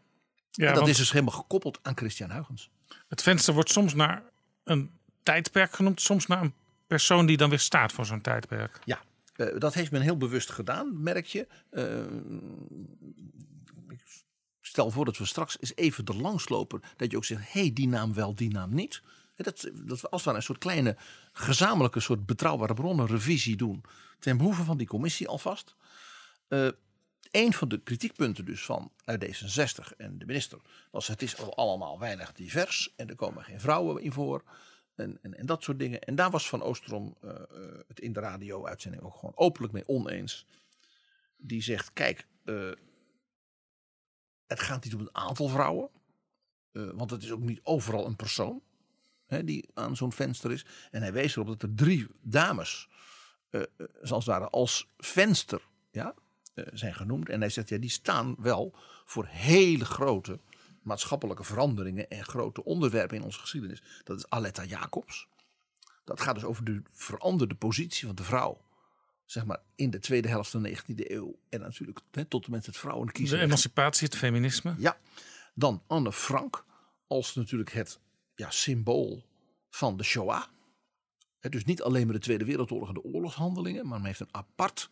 [0.51, 2.69] Ja, en dat is dus helemaal gekoppeld aan Christian Huygens.
[3.07, 4.23] Het venster wordt soms naar
[4.63, 4.91] een
[5.23, 6.53] tijdperk genoemd, soms naar een
[6.87, 8.79] persoon die dan weer staat voor zo'n tijdperk.
[8.85, 9.01] Ja,
[9.35, 11.47] eh, dat heeft men heel bewust gedaan, merk je.
[11.69, 12.03] Eh,
[13.89, 14.25] ik
[14.77, 16.81] stel voor dat we straks eens even er langs lopen.
[16.95, 19.01] Dat je ook zegt, hé, hey, die naam wel, die naam niet.
[19.35, 20.97] Dat, dat we als ware een soort kleine
[21.33, 23.83] gezamenlijke soort betrouwbare bronnen revisie doen.
[24.19, 25.75] Ten behoeve van die commissie alvast.
[26.47, 26.67] Eh
[27.31, 30.59] een van de kritiekpunten dus van uit D66 en de minister
[30.91, 34.43] was het is al allemaal weinig divers en er komen geen vrouwen in voor.
[34.95, 36.01] En, en, en dat soort dingen.
[36.01, 37.39] En daar was Van Oostrom eh, eh,
[37.87, 40.45] het in de radio-uitzending ook gewoon openlijk mee oneens.
[41.37, 42.27] Die zegt, kijk,
[44.47, 45.89] het gaat niet om het aantal vrouwen.
[46.71, 48.61] eh, want het is ook niet overal een persoon
[49.27, 50.65] hè, die aan zo'n venster is.
[50.91, 52.89] En hij wees erop dat er drie dames,
[53.49, 53.67] eh, eh,
[54.01, 56.13] zoals het ware, als venster ja,
[56.73, 57.29] zijn genoemd.
[57.29, 58.75] En hij zegt, ja, die staan wel
[59.05, 60.39] voor hele grote
[60.81, 63.83] maatschappelijke veranderingen en grote onderwerpen in onze geschiedenis.
[64.03, 65.27] Dat is Aletta Jacobs.
[66.03, 68.66] Dat gaat dus over de veranderde positie van de vrouw.
[69.27, 71.39] Zeg maar in de tweede helft van de 19e eeuw.
[71.49, 73.39] En natuurlijk hè, tot en met het De vrouwenkiezen.
[73.39, 74.75] emancipatie, het feminisme.
[74.77, 74.97] Ja.
[75.53, 76.65] Dan Anne Frank
[77.07, 77.99] als natuurlijk het
[78.35, 79.23] ja, symbool
[79.69, 80.43] van de Shoah.
[81.39, 83.87] Dus niet alleen maar de Tweede Wereldoorlog en de oorlogshandelingen.
[83.87, 84.89] Maar men heeft een apart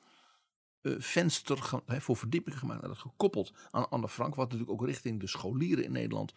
[0.81, 2.81] eh, venster voor verdieping gemaakt.
[2.81, 4.35] En dat gekoppeld aan Anne Frank.
[4.35, 6.33] Wat natuurlijk ook richting de scholieren in Nederland.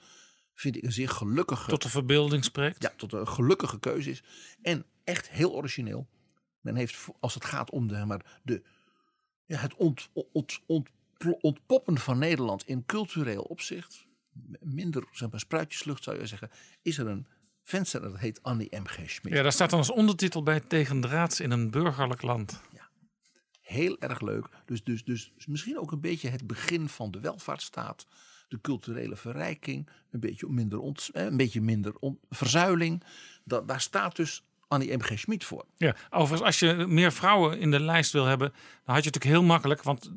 [0.55, 1.71] Vind ik een zeer gelukkige.
[1.71, 2.83] Tot de verbeelding spreekt.
[2.83, 4.23] Ja, tot een gelukkige keuze is.
[4.63, 6.09] En echt heel origineel.
[6.61, 8.63] Men heeft, als het gaat om de, maar de,
[9.45, 10.89] ja, het ont, ont, ont,
[11.41, 14.07] ontpoppen van Nederland in cultureel opzicht.
[14.61, 16.51] Minder zeg maar, spruitjeslucht zou je zeggen.
[16.83, 17.27] Is er een
[17.63, 19.11] venster dat heet Annie M.G.
[19.11, 19.35] Schmid.
[19.35, 22.61] Ja, daar staat dan als ondertitel bij tegendraads in een burgerlijk land.
[23.61, 24.49] Heel erg leuk.
[24.65, 28.07] Dus, dus, dus misschien ook een beetje het begin van de welvaartsstaat.
[28.49, 29.89] De culturele verrijking.
[30.11, 33.03] Een beetje minder, ont, eh, een beetje minder on- verzuiling.
[33.45, 35.19] Dat, daar staat dus Annie M.G.
[35.19, 35.65] Schmid voor.
[35.77, 39.15] Ja, overigens, als je meer vrouwen in de lijst wil hebben, dan had je het
[39.15, 40.11] natuurlijk heel makkelijk, want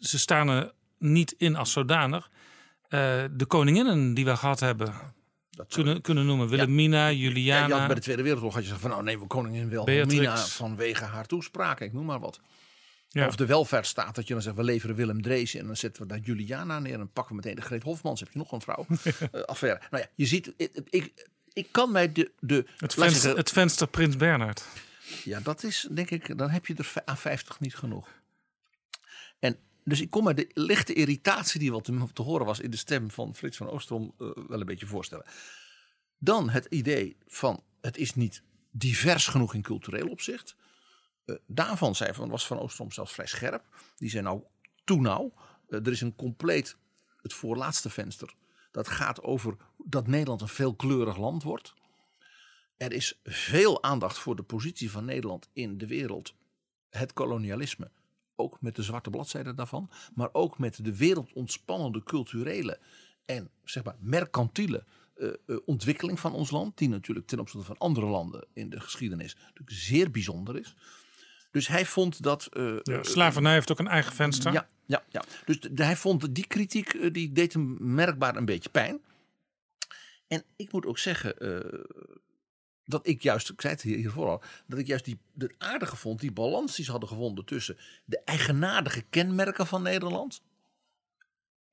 [0.00, 2.30] ze staan er niet in als zodanig.
[2.88, 4.94] Eh, de koninginnen die we gehad hebben,
[5.68, 7.66] kunnen, kunnen noemen Wilhelmina, Ja, Juliana.
[7.66, 10.36] je had bij de Tweede Wereldoorlog had je gezegd van nou nemen we koningin Wilhelmina
[10.36, 12.40] vanwege haar toespraken, ik noem maar wat.
[13.08, 13.26] Ja.
[13.26, 16.08] Of de welvaartsstaat, dat je dan zegt we leveren Willem Drees en dan zetten we
[16.08, 18.60] daar Juliana neer en dan pakken we meteen de Greet Hofmans, heb je nog een
[18.60, 18.86] vrouw.
[19.32, 19.80] Eh, affaire.
[19.90, 22.30] Nou ja, je ziet, ik, ik, ik kan mij de...
[22.40, 24.64] de het, venster, zeggen- het venster Prins Bernhard.
[25.24, 28.08] Ja, dat is denk ik, dan heb je er aan 50 niet genoeg.
[29.38, 31.84] En dus ik kon me de lichte irritatie die wat
[32.14, 35.26] te, horen was in de stem van Frits van Oostrom eh, wel een beetje voorstellen.
[36.18, 40.56] Dan het idee van het is niet divers genoeg in cultureel opzicht.
[41.24, 43.64] Eh, daarvan zei van, was Van Oostrom zelfs vrij scherp.
[43.96, 44.42] Die zei nou,
[44.84, 45.30] toe nou,
[45.68, 46.76] eh, er is een compleet,
[47.22, 48.34] het voorlaatste venster.
[48.70, 51.74] Dat gaat over dat Nederland een veelkleurig land wordt.
[52.76, 56.34] Er is veel aandacht voor de positie van Nederland in de wereld.
[56.90, 57.90] Het kolonialisme,
[58.36, 59.90] ook met de zwarte bladzijde daarvan.
[60.14, 62.78] Maar ook met de wereldontspannende culturele
[63.24, 66.78] en zeg maar mercantiele eh, eh, ontwikkeling van ons land.
[66.78, 70.74] Die natuurlijk ten opzichte van andere landen in de geschiedenis natuurlijk zeer bijzonder is.
[71.50, 72.46] Dus hij vond dat...
[72.46, 74.52] eh, Ja, slavernij heeft ook een eigen venster.
[74.52, 75.24] ja, ja, ja.
[75.44, 79.00] Dus de- hij vond die kritiek, die deed hem merkbaar een beetje pijn.
[80.34, 81.80] En ik moet ook zeggen eh,
[82.84, 85.96] dat ik juist, ik zei het hier- hiervoor al, dat ik juist die, het aardige
[85.96, 90.42] vond, die balans die ze hadden gevonden tussen de eigenaardige kenmerken van Nederland.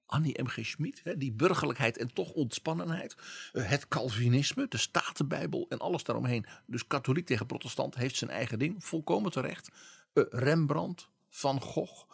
[0.05, 0.59] Annie M.G.
[0.65, 3.15] Schmid, die burgerlijkheid en toch ontspannenheid.
[3.53, 6.45] eh, het Calvinisme, de Statenbijbel en alles daaromheen.
[6.65, 9.69] Dus katholiek tegen protestant heeft zijn eigen ding, volkomen terecht.
[10.13, 12.09] Eh, Rembrandt, Van Gogh,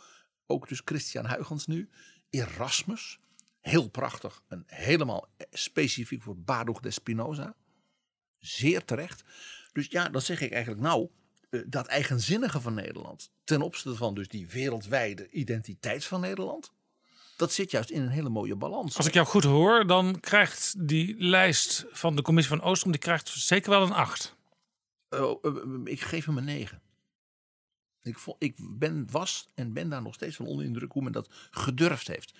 [0.45, 1.89] ook dus Christian Huygens nu.
[2.29, 3.19] Erasmus,
[3.67, 4.41] heel prachtig.
[4.47, 7.55] En helemaal specifiek voor Baruch de Spinoza.
[8.37, 9.23] Zeer terecht.
[9.73, 11.09] Dus ja, dan zeg ik eigenlijk nou,
[11.49, 16.71] eh, dat eigenzinnige van Nederland ten opzichte van dus die wereldwijde identiteit van Nederland.
[17.37, 18.97] Dat zit juist in een hele mooie balans.
[18.97, 23.01] Als ik jou goed hoor, dan krijgt die lijst van de commissie van Oostrom, die
[23.01, 24.35] krijgt zeker wel een 8.
[25.09, 26.81] Oh, eh, eh, ik geef hem een 9.
[28.01, 31.11] Ik, ik ben, was en ben daar nog steeds van onder de indruk hoe men
[31.11, 32.33] dat gedurfd heeft.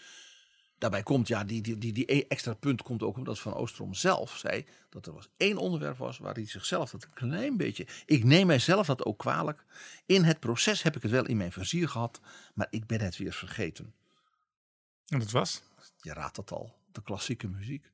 [0.78, 3.93] Daarbij komt, ja, die, die, die, die e- extra punt komt ook omdat Van Oostrom
[3.93, 7.88] zelf zei dat er was één onderwerp was waar hij zichzelf dat een klein beetje.
[8.05, 9.65] Ik neem mijzelf dat ook kwalijk.
[10.05, 12.19] In het proces heb ik het wel in mijn vizier gehad,
[12.53, 13.93] maar ik ben het weer vergeten.
[15.07, 15.61] En dat was?
[16.01, 17.91] Je raadt het al, de klassieke muziek.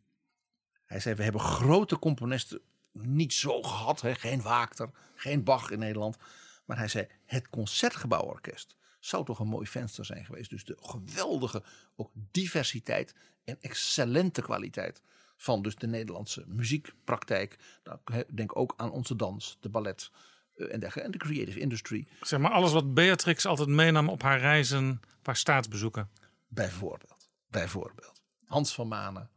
[0.86, 2.62] Hij zei, we hebben grote componisten
[2.92, 4.02] niet zo gehad.
[4.02, 4.16] Hè?
[4.16, 6.18] Geen Wagner, geen Bach in Nederland.
[6.66, 8.76] Maar hij zei, het Concertgebouworkest
[9.06, 10.50] zou toch een mooi venster zijn geweest.
[10.50, 11.64] Dus de geweldige
[11.96, 15.02] ook diversiteit en excellente kwaliteit
[15.38, 17.58] van dus de Nederlandse muziekpraktijk.
[17.84, 20.12] Nou, denk ook aan onze dans, de ballet
[20.56, 21.02] eh, en dergelijke.
[21.02, 22.08] En de creative industry.
[22.22, 26.10] Zeg maar alles wat Beatrix altijd meenam op haar reizen, haar staatsbezoeken.
[26.48, 27.30] Bijvoorbeeld.
[27.50, 28.22] Bijvoorbeeld.
[28.46, 29.30] Hans van Manen,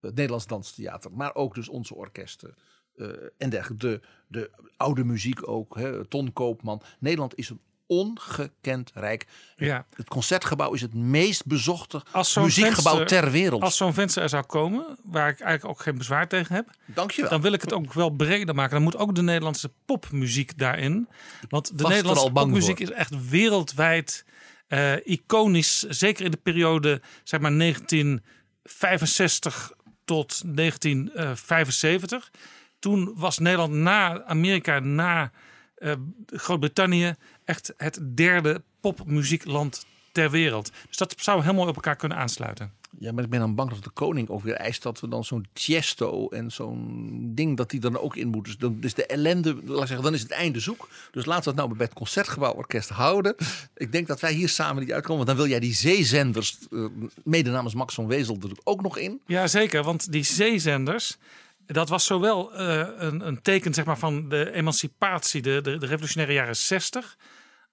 [0.00, 2.54] het Nederlands Danstheater, maar ook dus onze orkesten.
[2.96, 3.08] eh,
[3.38, 3.86] en dergelijke.
[3.86, 6.82] De, de oude muziek ook, hè, Ton Koopman.
[6.98, 7.60] Nederland is een
[7.98, 9.26] ongekend rijk.
[9.56, 9.86] Ja.
[9.94, 12.02] Het concertgebouw is het meest bezochte
[12.40, 13.62] muziekgebouw venster- ter wereld.
[13.62, 17.30] Als zo'n venster er zou komen, waar ik eigenlijk ook geen bezwaar tegen heb, Dankjewel.
[17.30, 18.72] dan wil ik het ook wel breder maken.
[18.72, 21.08] Dan moet ook de Nederlandse popmuziek daarin.
[21.48, 22.86] Want de er Nederlandse popmuziek voor.
[22.86, 24.24] is echt wereldwijd
[24.68, 25.82] eh, iconisch.
[25.82, 29.72] Zeker in de periode zeg maar 1965
[30.04, 32.30] tot 1975.
[32.78, 35.30] Toen was Nederland na Amerika, na
[35.74, 35.92] eh,
[36.26, 37.14] Groot-Brittannië,
[37.44, 40.70] echt het derde popmuziekland ter wereld.
[40.88, 42.72] Dus dat zou helemaal op elkaar kunnen aansluiten.
[42.98, 45.24] Ja, maar ik ben dan bang dat de koning ook weer eist dat we dan
[45.24, 48.44] zo'n Tiesto en zo'n ding dat die dan ook in moet.
[48.44, 50.88] Dus, dan, dus de ellende, laat ik zeggen, dan is het einde zoek.
[51.10, 53.34] Dus laten we het nou bij het Concertgebouworkest houden.
[53.76, 55.16] Ik denk dat wij hier samen niet uitkomen.
[55.16, 56.84] Want dan wil jij die zeezenders, eh,
[57.24, 59.20] mede namens Max van Wezel, er ook nog in.
[59.26, 59.82] Ja, zeker.
[59.82, 61.18] Want die zeezenders,
[61.66, 65.86] dat was zowel eh, een, een teken zeg maar, van de emancipatie, de, de, de
[65.86, 67.16] revolutionaire jaren 60,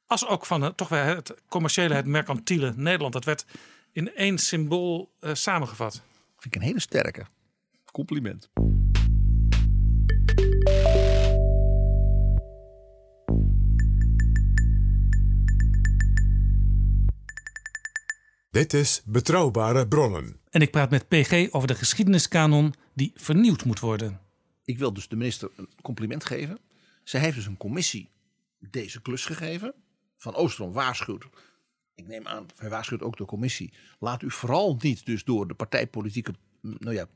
[0.08, 3.14] als ook van het, toch wel het commerciële, het mercantiele Nederland.
[3.14, 3.46] Dat werd
[3.92, 6.02] in één symbool eh, samengevat.
[6.38, 7.26] Vind ik een hele sterke.
[7.92, 8.50] Compliment.
[18.52, 20.40] Dit is Betrouwbare Bronnen.
[20.50, 24.22] En ik praat met PG over de geschiedeniskanon die vernieuwd moet worden.
[24.66, 26.60] Ik wil dus de minister een compliment geven.
[27.04, 28.10] Zij heeft dus een commissie
[28.60, 29.74] deze klus gegeven.
[30.18, 31.26] Van Oostrom waarschuwt.
[31.96, 33.74] Ik neem aan, hij waarschuwt ook de commissie.
[34.00, 37.08] Laat u vooral niet dus door de partijpolitieke nou ja,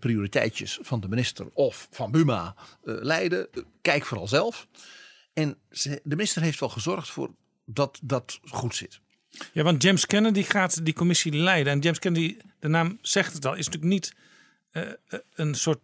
[0.00, 3.48] prioriteitjes van de minister of van Buma eh, leiden.
[3.82, 4.68] Kijk vooral zelf.
[5.32, 7.30] En ze, de minister heeft wel gezorgd voor
[7.64, 9.00] dat dat goed zit.
[9.52, 11.72] Ja, want James Kennedy gaat die commissie leiden.
[11.72, 14.14] En James Kennedy, de naam zegt het al, is natuurlijk niet
[14.70, 15.78] eh, eh, een soort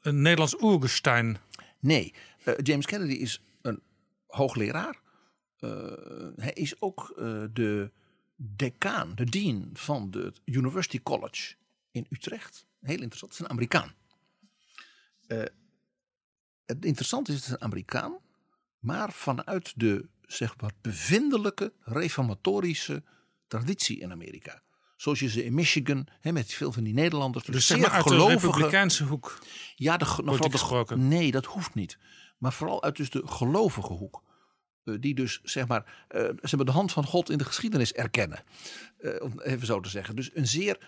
[0.00, 1.38] een Nederlands Oergestein.
[1.80, 3.80] Nee, eh, James Kennedy is een
[4.26, 5.02] hoogleraar.
[6.36, 7.12] Hij is ook
[7.52, 7.90] de
[8.36, 11.54] decaan, de dean van de University College
[11.90, 12.66] in Utrecht.
[12.80, 13.94] Heel interessant, het is een Amerikaan.
[16.66, 18.16] Het interessante is, het is een Amerikaan,
[18.78, 23.02] maar vanuit de zeg maar bevindelijke reformatorische
[23.46, 24.62] traditie in Amerika.
[24.96, 27.96] Zoals je ze in Michigan, hè, met veel van die Nederlanders, Dus zeg zeer maar
[27.96, 29.38] uit de gelovige- Republikeinse hoek.
[29.74, 31.08] ja, de, nou, de, gesproken.
[31.08, 31.98] Nee, dat hoeft niet.
[32.38, 34.22] Maar vooral uit dus de gelovige hoek.
[34.84, 37.92] Eh, die dus, zeg maar, eh, ze hebben de hand van God in de geschiedenis
[37.92, 38.44] erkennen.
[38.98, 40.16] Eh, om even zo te zeggen.
[40.16, 40.78] Dus een zeer,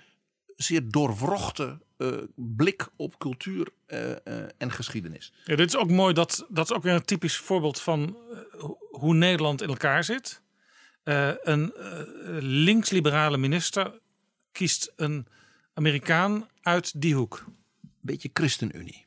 [0.57, 5.33] zeer doorwrochte eh, blik op cultuur eh, eh, en geschiedenis.
[5.45, 6.15] Ja, dit is ook mooi.
[6.15, 8.17] Dat, dat is ook weer een typisch voorbeeld van
[8.59, 10.43] ho- hoe Nederland in elkaar zit.
[11.43, 11.73] Een
[12.41, 13.99] linksliberale minister
[14.53, 15.27] kiest een
[15.75, 17.45] Amerikaan uit die hoek.
[18.01, 19.05] Beetje ChristenUnie.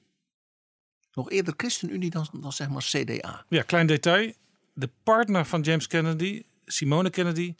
[1.14, 3.46] Nog eerder ChristenUnie dan, dan zeg maar CDA.
[3.50, 4.34] Ja, klein detail.
[4.74, 7.56] De partner van James Kennedy, Simone Kennedy,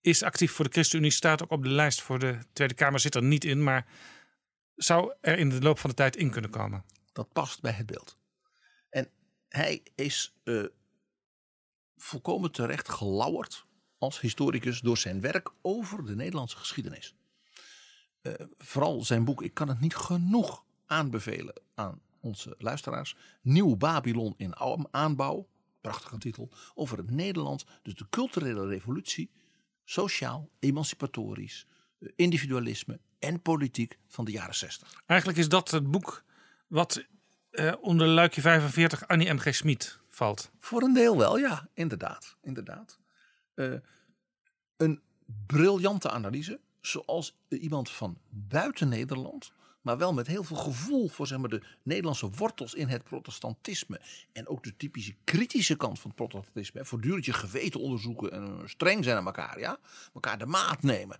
[0.00, 1.10] is actief voor de ChristenUnie.
[1.10, 3.00] Staat ook op de lijst voor de Tweede Kamer.
[3.00, 3.86] Zit er niet in, maar
[4.74, 6.84] zou er in de loop van de tijd in kunnen komen.
[7.12, 8.18] Dat past bij het beeld.
[8.90, 9.10] En
[9.48, 10.64] hij is eh,
[11.96, 13.66] volkomen terecht gelauwerd
[13.98, 17.14] als historicus door zijn werk over de Nederlandse geschiedenis.
[18.22, 23.16] Eh, vooral zijn boek, ik kan het niet genoeg aanbevelen aan onze luisteraars.
[23.42, 24.56] Nieuw Babylon in
[24.90, 25.48] aanbouw,
[25.80, 29.30] prachtige titel, over het Nederland, dus de culturele revolutie,
[29.90, 31.66] sociaal, emancipatorisch,
[31.98, 35.02] eh, individualisme en politiek van de jaren 60.
[35.06, 36.24] Eigenlijk is dat het boek
[36.66, 37.04] wat
[37.50, 39.54] eh, onder luikje 45 Annie M.G.
[39.54, 40.50] Smit valt.
[40.58, 42.36] Voor een deel wel, ja, inderdaad.
[42.42, 42.98] inderdaad.
[43.54, 43.74] Eh,
[44.76, 45.02] een
[45.46, 51.38] briljante analyse, zoals iemand van buiten Nederland, maar wel met heel veel gevoel voor zeg
[51.38, 54.00] maar, de Nederlandse wortels in het protestantisme.
[54.32, 56.80] En ook de typische kritische kant van het protestantisme.
[56.80, 56.86] hè.
[56.86, 59.78] Voortdurend je geweten onderzoeken en eh, streng zijn aan elkaar, ja.
[60.14, 61.18] Elkaar de maat nemen.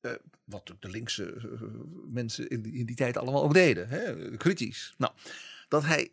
[0.00, 0.12] Eh,
[0.44, 1.62] wat de linkse eh,
[2.08, 3.88] mensen in die, in die tijd allemaal ook deden.
[3.88, 4.36] Hè?
[4.36, 4.94] Kritisch.
[4.98, 5.12] Nou,
[5.68, 6.10] dat hij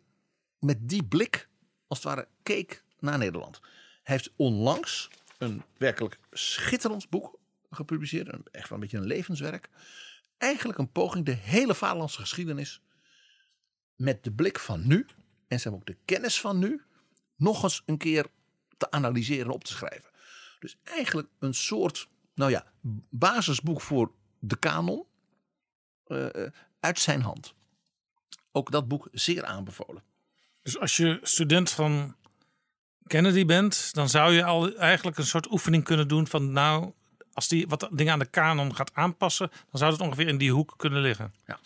[0.58, 1.48] met die blik
[1.86, 3.60] als het ware keek naar Nederland.
[4.02, 7.38] Hij heeft onlangs een werkelijk schitterend boek
[7.70, 8.28] gepubliceerd.
[8.50, 9.68] Echt wel een beetje een levenswerk.
[10.44, 12.82] Eigenlijk een poging de hele vaderlandse geschiedenis
[13.94, 15.06] met de blik van nu
[15.48, 16.82] en ze hebben ook de kennis van nu
[17.36, 18.26] nog eens een keer
[18.76, 20.10] te analyseren en op te schrijven.
[20.58, 22.72] Dus eigenlijk een soort, nou ja,
[23.10, 25.06] basisboek voor de kanon
[26.06, 27.54] eh, eh, uit zijn hand.
[28.52, 30.02] Ook dat boek zeer aanbevolen.
[30.62, 32.16] Dus als je student van
[33.06, 36.92] Kennedy bent, dan zou je al eigenlijk een soort oefening kunnen doen van nou,
[37.34, 40.52] als die wat dingen aan de kanon gaat aanpassen, dan zou het ongeveer in die
[40.52, 41.34] hoek kunnen liggen.
[41.46, 41.58] Ja.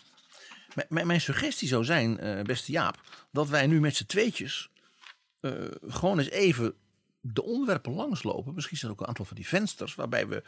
[0.89, 3.01] Mijn suggestie zou zijn, eh, beste Jaap,
[3.31, 4.69] dat wij nu met z'n tweetjes
[5.39, 5.51] eh,
[5.87, 6.73] gewoon eens even
[7.19, 8.53] de onderwerpen langslopen.
[8.53, 10.43] Misschien zijn er ook een aantal van die vensters waarbij we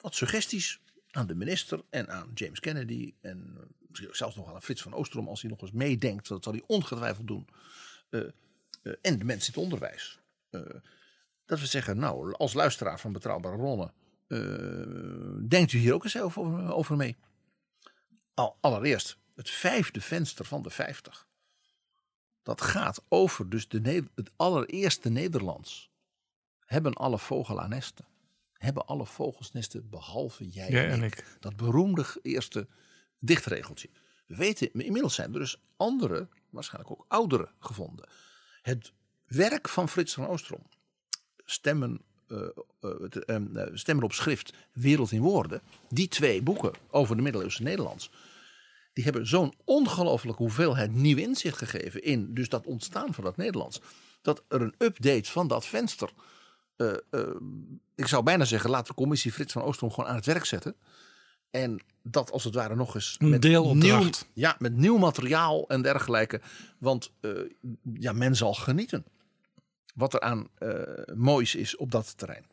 [0.00, 4.54] wat suggesties aan de minister en aan James Kennedy en eh, misschien ook zelfs nog
[4.54, 7.48] aan Frits van Oosterom als hij nog eens meedenkt, dat zal hij ongetwijfeld doen.
[9.02, 10.18] en de mensen in het onderwijs.
[11.46, 13.92] Dat we zeggen, nou, als luisteraar van Betrouwbare Bronnen,
[15.48, 17.16] denkt u hier ook eens over, over mee?
[18.34, 21.26] Al, allereerst het vijfde venster van de vijftig.
[22.42, 25.90] Dat gaat over dus de, het allereerste Nederlands.
[26.64, 28.06] Hebben alle vogelaar nesten.
[28.52, 31.14] Hebben alle vogels nesten behalve jij, en en ik.
[31.14, 31.36] ik.
[31.40, 32.68] Dat beroemde eerste
[33.18, 33.90] dichtregeltje.
[34.26, 38.08] We weten, inmiddels zijn er dus andere, waarschijnlijk ook oudere gevonden.
[38.62, 38.92] Het
[39.26, 40.66] werk van Frits van Oostrom,
[41.44, 42.00] stemmen,
[42.32, 42.48] eh,
[42.80, 45.60] eh, ehm, eh, stemmen op schrift, wereld in woorden.
[45.88, 48.10] Die twee boeken over de middeleeuwse Nederlands.
[48.92, 53.80] Die hebben zo'n ongelooflijke hoeveelheid nieuw inzicht gegeven in dus dat ontstaan van dat Nederlands.
[54.22, 56.10] Dat er een update van dat venster.
[57.94, 60.74] ik zou bijna zeggen, laat de commissie Frits van Oostrom gewoon aan het werk zetten.
[61.50, 64.02] En dat als het ware nog eens Een met deelopdracht.
[64.34, 66.40] nieuw, ja, met nieuw materiaal en dergelijke.
[66.78, 67.12] Want
[67.94, 69.04] ja, men zal genieten.
[69.92, 72.46] Wat er aan eh, moois is op dat terrein.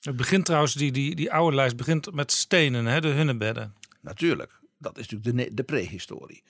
[0.00, 3.74] Het begint trouwens, die, die, die oude lijst begint met stenen, hè, de hunnebedden.
[4.00, 6.44] Natuurlijk, dat is natuurlijk de, de prehistorie.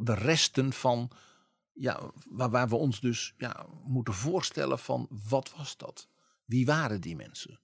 [0.00, 1.10] De resten van,
[1.72, 6.08] ja, waar, waar we ons dus ja, moeten voorstellen van wat was dat?
[6.44, 7.60] Wie waren die mensen?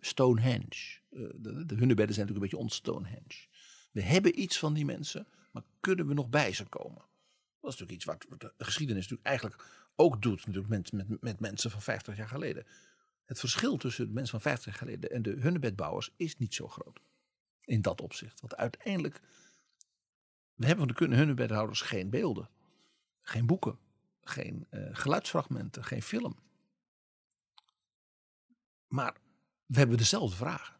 [0.00, 1.00] Stonehenge.
[1.10, 3.46] Eh, de, de hunnebedden zijn natuurlijk een beetje ons-Stonehenge.
[3.92, 7.04] We hebben iets van die mensen, maar kunnen we nog bij ze komen?
[7.60, 11.20] Dat is natuurlijk iets wat wat de geschiedenis natuurlijk eigenlijk ook doet natuurlijk met, met,
[11.20, 12.66] met mensen van 50 jaar geleden.
[13.24, 16.68] Het verschil tussen de mensen van 50 jaar geleden en de hunnebedbouwers is niet zo
[16.68, 17.00] groot.
[17.64, 18.40] In dat opzicht.
[18.40, 19.20] Want uiteindelijk,
[20.54, 22.48] we hebben van de hunnebedhouders geen beelden.
[23.22, 23.78] Geen boeken.
[24.20, 25.84] Geen eh, geluidsfragmenten.
[25.84, 26.36] Geen film.
[28.86, 29.16] Maar
[29.66, 30.76] we hebben dezelfde vragen.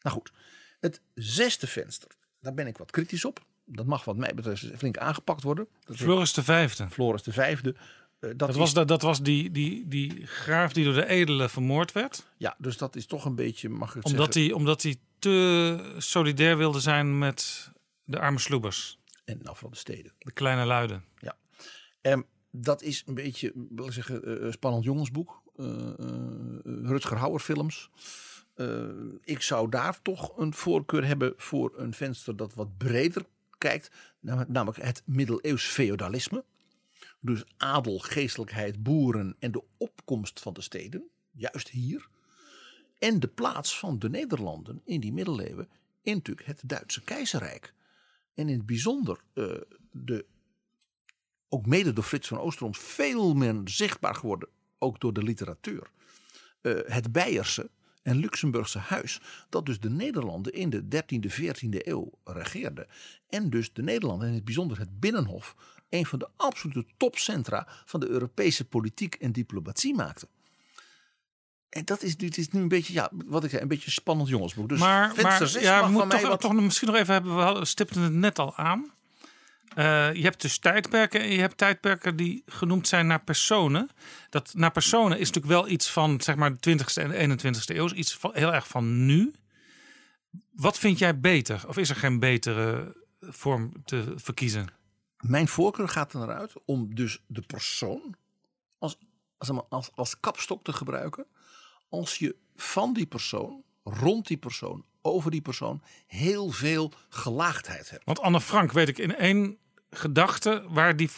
[0.00, 0.32] Nou goed,
[0.80, 2.16] het zesde venster.
[2.40, 3.46] Daar ben ik wat kritisch op.
[3.66, 5.66] Dat mag wat mij betreft flink aangepakt worden.
[5.84, 6.88] Dat is Floris de vijfde.
[6.90, 7.74] Floris de vijfde.
[8.18, 11.06] Eh, dat Dat, is- was, dat, dat was die, die, die graaf die door de
[11.06, 12.26] edelen vermoord werd.
[12.36, 14.42] Ja, dus dat is toch een beetje, mag ik Omdat zeggen...
[14.50, 17.70] hij, omdat hij te solidair wilde zijn met
[18.04, 18.98] de arme sloebers.
[19.24, 20.12] En nou van de steden.
[20.18, 21.04] De kleine luiden.
[21.18, 21.36] Ja.
[22.00, 25.42] En dat is een beetje, wil ik zeggen, een spannend jongensboek.
[25.56, 25.66] Eh,
[26.82, 27.90] Rutger Hauer films.
[29.24, 33.22] Ik zou daar toch een voorkeur hebben voor een venster dat wat breder
[33.58, 33.90] kijkt.
[34.20, 36.44] nam- Namelijk het middeleeuws feodalisme.
[37.20, 41.08] Dus adel, geestelijkheid, boeren en de opkomst van de steden.
[41.30, 42.08] Juist hier.
[42.98, 45.68] En de plaats van de Nederlanden in die middeleeuwen
[46.02, 47.74] in natuurlijk het Duitse keizerrijk.
[48.34, 49.44] En in het bijzonder eh,
[49.90, 50.26] de
[51.48, 54.48] ook mede door Frits van Oosterom veel meer zichtbaar geworden,
[54.78, 55.90] ook door de literatuur.
[56.60, 57.70] Eh, het Beierse
[58.06, 62.86] en Luxemburgse huis, dat dus de Nederlanden in de 13e, 14e eeuw regeerde.
[63.28, 65.54] En dus de Nederlanden, in het bijzonder het Binnenhof,
[65.88, 70.28] een van de absolute topcentra van de Europese politiek en diplomatie maakte.
[71.68, 73.92] En dat is, dit is nu een beetje, ja, wat ik zei, een beetje een
[73.92, 74.68] spannend jongensboek.
[74.68, 75.14] Dus maar
[75.62, 77.54] ja, we moeten toch, wat- toch misschien nog even hebben.
[77.58, 78.92] We stipten het net al aan.
[79.74, 83.90] Eh, je hebt dus tijdperken en je hebt tijdperken die genoemd zijn naar personen.
[84.30, 87.76] Dat naar personen is natuurlijk wel iets van zeg maar de 20e en de 21e
[87.76, 89.34] eeuw, iets van, heel erg van nu.
[90.52, 91.64] Wat vind jij beter?
[91.68, 94.66] Of is er geen betere vorm te verkiezen?
[95.16, 98.16] Mijn voorkeur gaat er naar uit om dus de persoon
[98.78, 98.98] als,
[99.68, 101.26] als, als kapstok te gebruiken.
[101.88, 108.04] Als je van die persoon, rond die persoon, over die persoon heel veel gelaagdheid hebt.
[108.04, 109.58] Want Anne Frank weet ik in één
[109.90, 111.10] gedachte waar die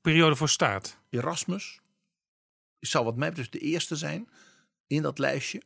[0.00, 0.98] periode voor staat.
[1.10, 1.80] Erasmus
[2.80, 4.28] zou wat mij betreft de eerste zijn
[4.86, 5.62] in dat lijstje.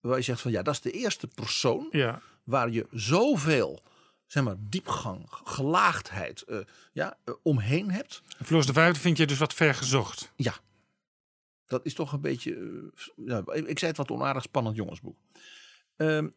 [0.00, 2.20] Waar je zegt van ja, dat is de eerste persoon Ja.
[2.44, 3.82] waar je zoveel
[4.26, 6.58] zeg maar, diepgang, gelaagdheid eh,
[6.92, 8.22] ja, eh, omheen hebt.
[8.44, 10.32] Floris de Vijfde vind je dus wat ver gezocht.
[10.36, 10.54] Ja.
[11.66, 12.54] Dat is toch een beetje.
[13.16, 15.16] eh, ja, ik zei het wat onaardig spannend jongensboek.
[15.96, 16.28] Ehm,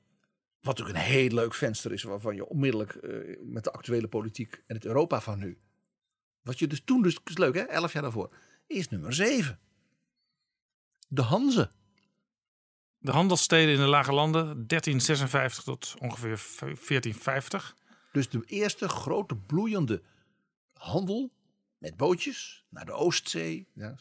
[0.62, 4.64] wat natuurlijk een heel leuk venster is, waarvan je onmiddellijk eh, met de actuele politiek
[4.68, 5.57] en het Europa van nu.
[6.41, 8.36] Wat je dus toen, dus is leuk hè, elf jaar daarvoor,
[8.68, 9.59] is nummer zeven.
[11.07, 11.72] De Hanze.
[12.97, 17.76] De handelssteden in de lage landen 1356 tot ongeveer 1450.
[18.12, 20.01] Dus de eerste grote bloeiende
[20.74, 21.32] handel
[21.78, 23.68] met bootjes naar de Oostzee.
[23.74, 23.95] Ja.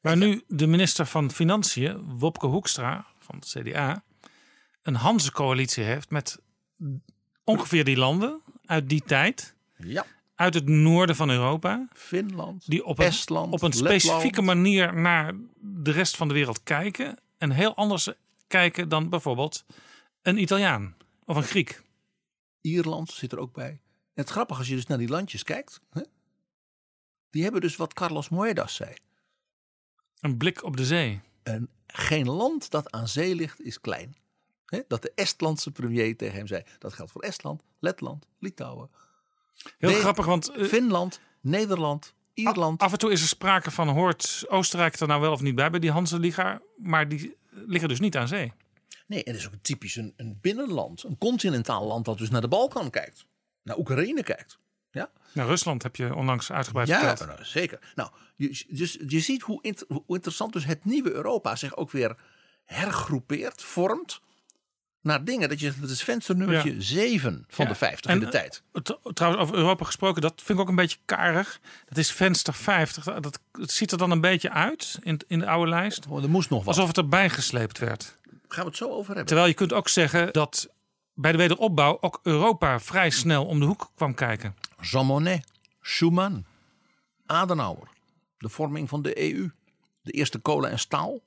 [0.00, 4.04] Waar nu de minister van Financiën, Wopke Hoekstra van het CDA,
[4.86, 6.38] een Hanse-coalitie heeft met
[7.44, 9.54] ongeveer die landen uit die tijd.
[9.76, 10.06] Ja.
[10.34, 11.88] Uit het noorden van Europa.
[11.92, 14.00] Finland, Die op een, Estland, op een Letland.
[14.02, 17.18] specifieke manier naar de rest van de wereld kijken.
[17.38, 18.10] En heel anders
[18.46, 19.64] kijken dan bijvoorbeeld
[20.22, 21.82] een Italiaan of een Griek.
[22.60, 23.70] Ierland zit er ook bij.
[24.14, 25.80] En het grappige als je dus naar die landjes kijkt.
[25.90, 26.02] Hè,
[27.30, 28.94] die hebben dus wat Carlos Moedas zei.
[30.20, 31.20] Een blik op de zee.
[31.42, 34.16] En geen land dat aan zee ligt is klein.
[34.66, 36.62] Hè, dat de Estlandse premier tegen hem zei.
[36.78, 38.90] Dat geldt voor Estland, Letland, Litouwen.
[39.78, 42.80] Heel grappig, want eh, Finland, Nederland, Ierland.
[42.80, 45.70] af en toe is er sprake van, hoort Oostenrijk er nou wel of niet bij
[45.70, 46.60] bij die Hanse-liga?
[46.76, 48.52] Maar die liggen dus niet aan zee.
[49.06, 51.02] Nee, het is ook typisch een, een binnenland.
[51.02, 53.26] Een continentaal land dat dus naar de Balkan kijkt.
[53.62, 54.58] Naar Oekraïne kijkt.
[54.90, 57.28] Ja, Nou, Rusland heb je onlangs uitgebreid ja verteld.
[57.28, 57.92] nou, zeker.
[57.94, 62.16] Nou, je, dus, je ziet hoe, hoe interessant dus het nieuwe Europa zich ook weer
[62.64, 64.20] hergroepeert, vormt.
[65.06, 66.80] Naar dingen dat je, dat is vensternummertje Ja.
[66.80, 68.62] 7 van Ja, de 50 en, in de tijd.
[68.72, 68.82] eh,
[69.12, 71.60] Trouwens, over Europa gesproken, dat vind ik ook een beetje karig.
[71.88, 73.04] Dat is venster 50.
[73.04, 76.06] Dat, ziet er dan een beetje uit in, in de oude lijst.
[76.08, 76.68] Oh, er moest nog wat.
[76.74, 78.18] Alsof het erbij gesleept werd.
[78.48, 79.26] Gaan we het zo over hebben.
[79.26, 80.68] Terwijl je kunt ook zeggen dat
[81.14, 84.56] bij de wederopbouw ook Europa vrij snel om de hoek kwam kijken.
[84.80, 85.44] Jean Monnet,
[85.80, 86.44] Schuman,
[87.26, 87.88] Adenauer.
[88.38, 89.50] De vorming van de EU.
[90.02, 91.20] De eerste kolen en staal.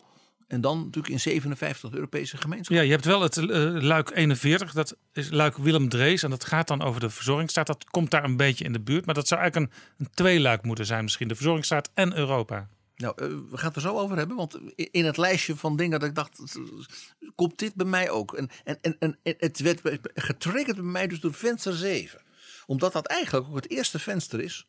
[0.49, 2.77] En dan natuurlijk in 57 de Europese gemeenschap.
[2.77, 3.45] Ja, je hebt wel het eh,
[3.81, 6.23] luik 41, dat is luik Willem Drees.
[6.23, 7.67] En dat gaat dan over de verzorgingsstaat.
[7.67, 9.05] Dat komt daar een beetje in de buurt.
[9.05, 11.27] Maar dat zou eigenlijk een, een tweeluik moeten zijn misschien.
[11.27, 12.67] De verzorgingsstaat en Europa.
[12.95, 14.37] Nou, eh, we gaan het er zo over hebben.
[14.37, 16.41] Want in het lijstje van dingen dat ik dacht,
[17.35, 18.33] komt dit bij mij ook.
[18.33, 19.81] En, en, en, en het werd
[20.13, 22.21] getriggerd bij mij dus door venster 7.
[22.65, 24.67] Omdat dat eigenlijk ook het eerste venster is.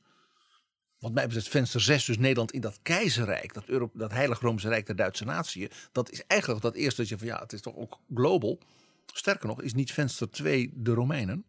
[1.00, 4.68] Wat mij betreft venster 6, dus Nederland in dat keizerrijk, dat, Euro, dat heilig Roomse
[4.68, 5.70] Rijk der Duitse natie.
[5.92, 8.58] Dat is eigenlijk dat eerste dat je van ja, het is toch ook global.
[9.06, 11.44] Sterker nog, is niet venster 2 de Romeinen.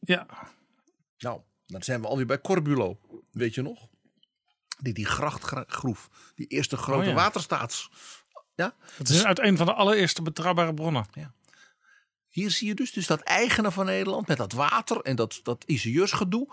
[0.00, 0.26] Ja,
[1.18, 2.98] Nou, dan zijn we alweer bij Corbulo,
[3.30, 3.88] weet je nog?
[4.78, 7.14] Die, die grachtgroef, die eerste grote Oh ja.
[7.14, 7.90] waterstaats.
[8.54, 8.74] Ja?
[8.96, 11.06] het is uit een van de allereerste betrouwbare bronnen.
[12.28, 15.64] Hier zie je dus, dus dat eigene van Nederland met dat water en dat, dat
[15.64, 16.48] ingenieursgedoe.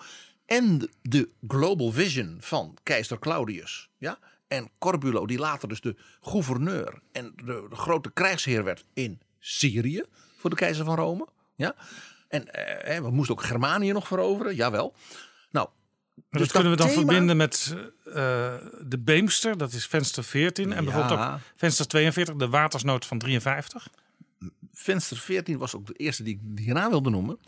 [0.52, 3.90] En de, global vision van keizer Claudius.
[3.98, 4.20] Ja?
[4.48, 10.04] En Corbulo, die later dus de gouverneur en de, de grote krijgsheer werd in Syrië
[10.38, 11.28] voor de keizer van Rome.
[11.56, 11.76] Ja?
[12.28, 14.96] En eh, we moesten ook Germanië nog veroveren, jawel.
[15.52, 15.70] Nou,
[16.30, 17.76] dus dat kunnen we dan thema- verbinden met
[18.06, 18.14] eh,
[18.82, 20.74] de Beemster, dat is venster 14.
[20.74, 23.88] En bijvoorbeeld ook venster 42, de watersnood van 53.
[24.74, 27.40] Venster 14 was ook de eerste die ik hierna wilde noemen.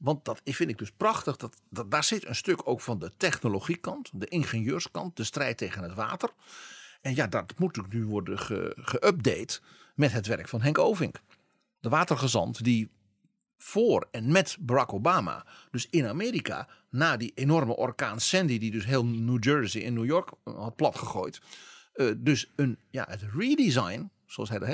[0.00, 1.36] Want dat vind ik dus prachtig.
[1.36, 5.82] Dat, dat, daar zit een stuk ook van de technologiekant, de ingenieurskant, de strijd tegen
[5.82, 6.30] het water.
[7.00, 9.60] En ja, dat moet natuurlijk nu worden ge- geüpdate
[9.94, 11.20] met het werk van Henk Ovink.
[11.80, 12.90] De watergezant die
[13.58, 18.84] voor en met Barack Obama, dus in Amerika, na die enorme orkaan Sandy, die dus
[18.84, 21.40] heel New Jersey en New York eh, had platgegooid.
[21.92, 24.68] eh, dus een, ja, het redesign, zoals hij dat,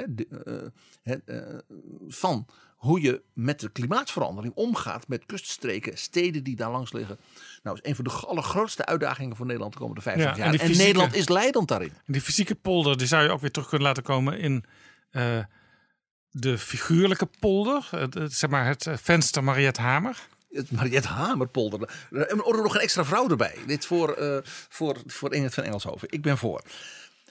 [1.02, 1.58] het, eh,
[2.08, 2.46] van
[2.76, 7.18] hoe je met de klimaatverandering omgaat met kuststreken, steden die daar langs liggen.
[7.62, 10.46] Nou, is een van de allergrootste uitdagingen voor Nederland de komende 50 Ja, en jaar.
[10.52, 11.92] En, fysieke- Nederland is leidend daarin.
[12.06, 14.64] En die fysieke polder, die zou je ook weer terug kunnen laten komen in
[15.10, 15.38] eh,
[16.30, 17.88] de figuurlijke polder.
[17.90, 20.26] Het, zeg maar het eh, venster Mariette Hamer.
[20.50, 22.06] Het Mariette Hamerpolder.
[22.10, 23.56] En er nog een extra vrouw erbij.
[23.66, 26.08] Dit voor, eh voor, voor Ingrid van Engelshoven.
[26.10, 26.62] Ik ben voor.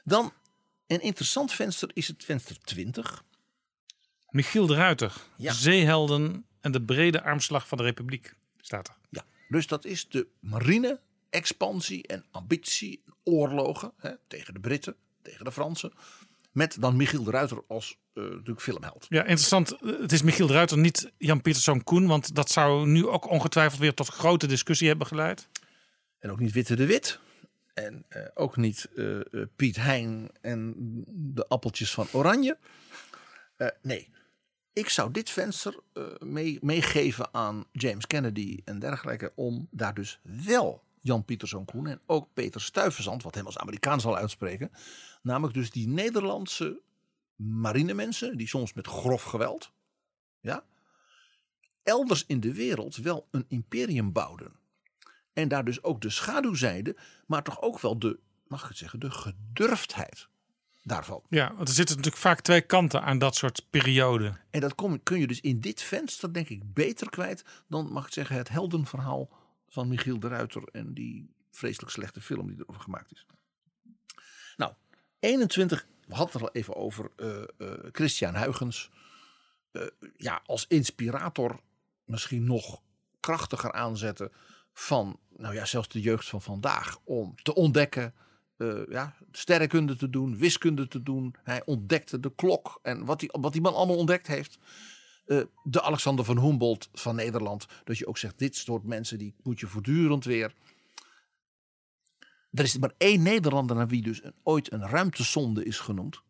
[0.04, 0.34] Dan
[0.88, 3.24] een interessant venster is het venster 20.
[4.36, 5.14] Michiel de Ruiter.
[5.38, 5.54] Ja.
[5.54, 8.34] Zeehelden en de brede armslag van de Republiek.
[8.62, 8.96] Staat er.
[9.10, 15.46] Ja, dus dat is de marine expansie en ambitie, oorlogen hè, tegen de Britten, tegen
[15.46, 15.94] de Fransen.
[16.52, 19.06] Met dan Michiel de Ruiter als eh, natuurlijk filmheld.
[19.10, 19.76] Ja, interessant.
[19.80, 22.08] Het is Michiel de Ruiter, niet Jan Pieterszoon Koen.
[22.08, 25.48] Want dat zou nu ook ongetwijfeld weer tot grote discussie hebben geleid.
[26.20, 27.20] En ook niet Witte de Wit.
[27.74, 29.20] En eh, ook niet eh,
[29.56, 30.74] Piet Hein en
[31.08, 32.58] de appeltjes van Oranje.
[33.82, 34.14] Nee,
[34.76, 39.32] ik zou dit venster eh, mee, meegeven aan James Kennedy en dergelijke.
[39.36, 44.02] Om daar dus wel Jan Pieterszoon Koen en ook Peter Stuyvesant, wat hem als Amerikaan
[44.02, 44.72] zal uitspreken.
[45.22, 46.82] Namelijk dus die Nederlandse
[47.36, 49.72] marinemensen, die soms met grof geweld,
[50.40, 50.64] ja,
[51.84, 54.54] elders in de wereld wel een imperium bouwden.
[55.34, 56.98] En daar dus ook de schaduwzijde,
[57.28, 60.28] maar toch ook wel de, mag ik het zeggen, de gedurfdheid.
[60.86, 61.22] Daarvan.
[61.30, 64.40] Ja, want er zitten natuurlijk vaak twee kanten aan dat soort perioden.
[64.50, 68.06] En dat kom, kun je dus in dit venster, denk ik, beter kwijt dan, mag
[68.06, 69.30] ik zeggen, het heldenverhaal
[69.70, 73.26] van Michiel de Ruiter en die vreselijk slechte film die erover gemaakt is.
[74.58, 74.74] Nou,
[75.20, 77.48] 21, we hadden het er al even over, eh, eh,
[77.92, 78.90] Christian Huygens.
[79.72, 79.82] eh,
[80.18, 81.60] ja, als inspirator
[82.04, 82.82] misschien nog
[83.20, 84.32] krachtiger aanzetten
[84.74, 87.00] van, nou ja, zelfs de jeugd van vandaag.
[87.04, 88.14] Om te ontdekken,
[88.58, 91.36] eh, ja, sterrenkunde te doen, wiskunde te doen.
[91.44, 94.58] Hij ontdekte de klok en wat die, wat die man allemaal ontdekt heeft.
[95.26, 97.66] Eh, de Alexander van Humboldt van Nederland.
[97.84, 100.54] Dat je ook zegt, dit soort mensen die moet je voortdurend weer.
[102.52, 106.22] Er is maar één Nederlander naar wie dus een, ooit een ruimtesonde is genoemd.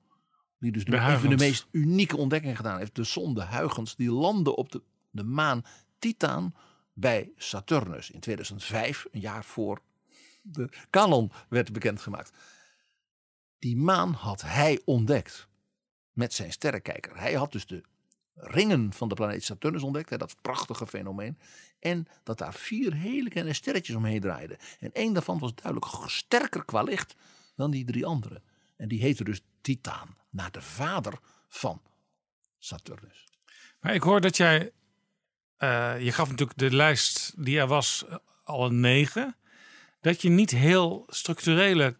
[0.60, 2.96] Die dus de, een van de meest unieke ontdekkingen gedaan heeft.
[2.96, 3.96] De sonde Huygens.
[3.96, 5.66] Die landde op de, de maan
[6.00, 6.54] Titan
[6.94, 9.06] bij Saturnus in 2005.
[9.12, 9.82] Een jaar voor
[10.48, 12.32] de kanon werd bekendgemaakt.
[13.60, 15.48] Die maan had hij ontdekt
[16.12, 17.18] met zijn sterrenkijker.
[17.18, 17.84] Hij had dus de
[18.36, 20.10] ringen van de planeet Saturnus ontdekt.
[20.10, 21.38] Hè, dat prachtige fenomeen.
[21.80, 24.58] En dat daar vier hele kleine sterretjes omheen draaiden.
[24.80, 27.16] En één daarvan was duidelijk sterker qua licht
[27.56, 28.42] dan die drie andere.
[28.76, 30.18] En die heette dus Titaan.
[30.30, 31.82] Naar de vader van
[32.58, 33.28] Saturnus.
[33.80, 34.72] Maar ik hoor dat jij,
[35.58, 39.36] eh, je gaf natuurlijk de lijst die er was eh, al een negen.
[40.06, 41.96] Dat je niet heel structurele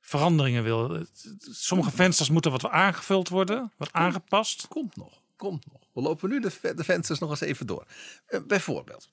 [0.00, 1.04] veranderingen wil.
[1.38, 4.68] Sommige vensters moeten wat aangevuld worden, wat aangepast.
[4.68, 5.80] Komt nog, komt nog.
[5.92, 7.84] We lopen nu de, de vensters nog eens even door.
[8.26, 9.10] Eh, bijvoorbeeld,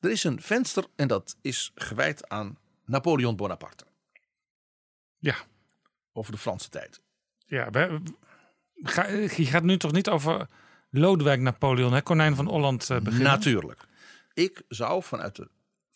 [0.00, 3.84] er is een venster en dat is gewijd aan Napoleon Bonaparte.
[5.18, 5.36] Ja.
[6.12, 7.00] Over de Franse tijd.
[7.46, 8.02] Ja, we-
[8.82, 10.48] ga, je gaat nu toch niet over
[10.90, 12.02] Lodewijk Napoleon, hè?
[12.02, 13.28] konijn van Holland eh, beginnen?
[13.32, 13.84] Natuurlijk.
[14.34, 15.48] Ik zou vanuit de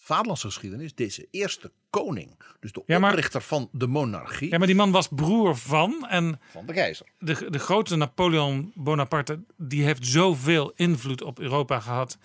[0.07, 4.66] vaderlandse geschiedenis deze eerste koning, dus de Ja, maar- oprichter van de monarchie, Ja, maar
[4.66, 7.07] die man was broer van en van de keizer.
[7.18, 12.18] de, de grote Napoleon Bonaparte, die heeft zoveel invloed op Europa gehad.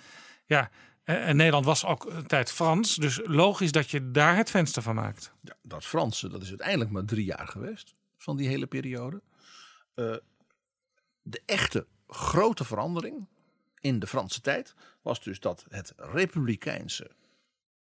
[0.46, 0.70] Ja,
[1.04, 4.96] en Nederland was ook een tijd Frans, dus logisch dat je daar het venster van
[4.96, 5.34] maakt.
[5.42, 9.22] Ja, dat Franse, dat is uiteindelijk maar drie jaar geweest van die hele periode.
[9.94, 10.16] Eh,
[11.22, 13.28] de echte grote verandering
[13.80, 17.12] in de Franse tijd was dus dat het republikeinse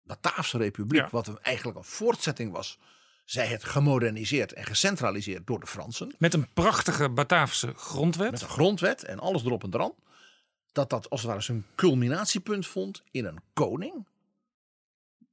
[0.06, 1.08] Bataafse Republiek, Ja.
[1.10, 2.78] wat eigenlijk een voortzetting was,
[3.24, 6.14] zij het gemoderniseerd en gecentraliseerd door de Fransen.
[6.18, 8.30] Met een prachtige Bataafse grondwet.
[8.30, 9.94] Met een grondwet en alles erop en dran.
[10.72, 14.06] Dat dat als het ware zijn culminatiepunt vond in een koning,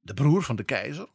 [0.00, 1.08] de broer van de keizer,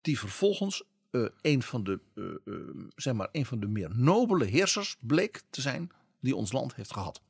[0.00, 2.60] die vervolgens eh, een, van de, eh, eh,
[2.96, 6.92] zeg maar, een van de meer nobele heersers bleek te zijn die ons land heeft
[6.92, 7.20] gehad.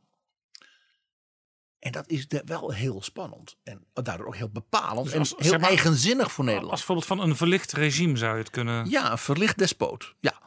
[1.81, 3.57] En dat is de- wel heel spannend.
[3.62, 6.72] En daardoor ook heel bepalend Dus en heel zeg maar- eigenzinnig voor Nederland.
[6.72, 8.91] Als voorbeeld van een verlicht regime zou je het kunnen...
[8.91, 10.14] Ja, een verlicht despoot.
[10.20, 10.39] Ja.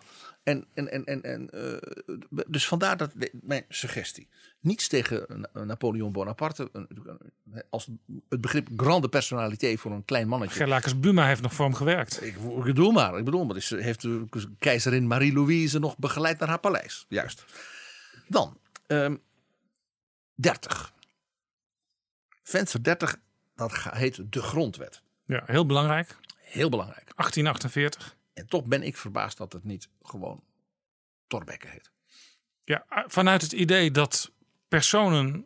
[0.43, 3.11] En, en, en, en, en eh, dus vandaar dat
[3.41, 4.29] mijn suggestie.
[4.59, 6.71] Niets tegen Na- Napoleon Bonaparte.
[7.69, 7.87] Als
[8.29, 10.55] het begrip grande personalité voor een klein mannetje.
[10.55, 12.23] Gerlakers Buma heeft nog voor hem gewerkt.
[12.23, 13.55] Ik, ik bedoel maar, ik bedoel maar.
[13.55, 14.25] Is, heeft de
[14.59, 17.05] keizerin Marie-Louise nog begeleid naar haar paleis.
[17.09, 17.45] Juist.
[18.27, 18.57] Dan,
[18.87, 19.15] ehm
[20.35, 20.93] 30.
[22.43, 23.19] Venster 30,
[23.55, 25.01] dat heet de grondwet.
[25.25, 26.17] Ja, heel belangrijk.
[26.37, 27.11] Heel belangrijk.
[27.15, 28.17] 1848.
[28.33, 30.43] En toch ben ik verbaasd dat het niet gewoon
[31.27, 31.91] Thorbecke heet.
[32.63, 34.31] Ja, vanuit het idee dat
[34.67, 35.45] personen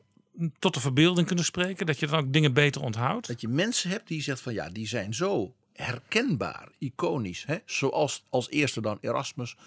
[0.60, 3.28] tot de verbeelding kunnen spreken, dat je dan ook dingen beter onthoudt.
[3.28, 7.46] Dat je mensen hebt die zegt van ja, die zijn zo herkenbaar, iconisch.
[7.46, 7.58] Hè?
[7.66, 9.58] Zoals als eerste dan Erasmus,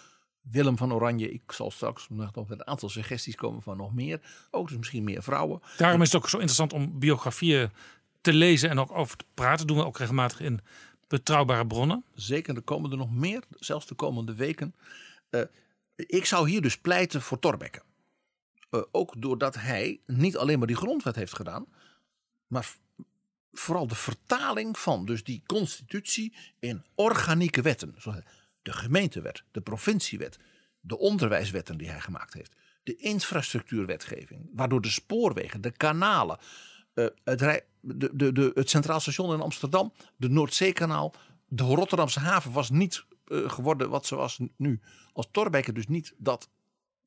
[0.40, 1.32] Willem van Oranje.
[1.32, 4.20] Ik zal straks nog met een aantal suggesties komen van nog meer.
[4.50, 5.62] Ook dus misschien meer vrouwen.
[5.76, 7.70] Daarom is het ook zo interessant om biografieën
[8.20, 9.66] te lezen en ook over te praten.
[9.66, 10.60] doen we ook regelmatig in
[11.06, 12.04] betrouwbare bronnen.
[12.14, 14.74] Zeker, er komen er nog meer, zelfs de komende weken.
[15.30, 15.40] Eh,
[15.96, 17.82] ik zou hier dus pleiten voor Thorbecke.
[18.70, 21.66] Eh, ook doordat hij niet alleen maar die grondwet heeft gedaan,
[22.46, 22.74] maar
[23.52, 27.94] vooral de vertaling van dus die constitutie in organieke wetten.
[28.62, 30.38] De gemeentewet, de provinciewet,
[30.80, 36.38] de onderwijswetten die hij gemaakt heeft, de infrastructuurwetgeving, waardoor de spoorwegen, de kanalen,
[36.94, 37.38] eh, het,
[37.80, 41.14] de, de, de, het Centraal Station in Amsterdam, de Noordzeekanaal,
[41.48, 44.80] de Rotterdamse haven was niet eh, geworden wat ze was nu.
[45.12, 46.48] Als Thorbecke dus niet dat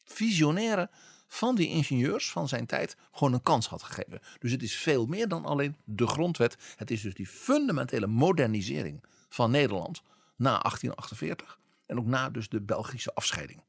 [0.03, 0.89] visionaire
[1.27, 4.19] van die ingenieurs van zijn tijd gewoon een kans had gegeven.
[4.39, 6.57] Dus het is veel meer dan alleen de grondwet.
[6.75, 10.01] Het is dus die fundamentele modernisering van Nederland
[10.43, 13.63] na 1848 en ook na dus de Belgische afscheiding.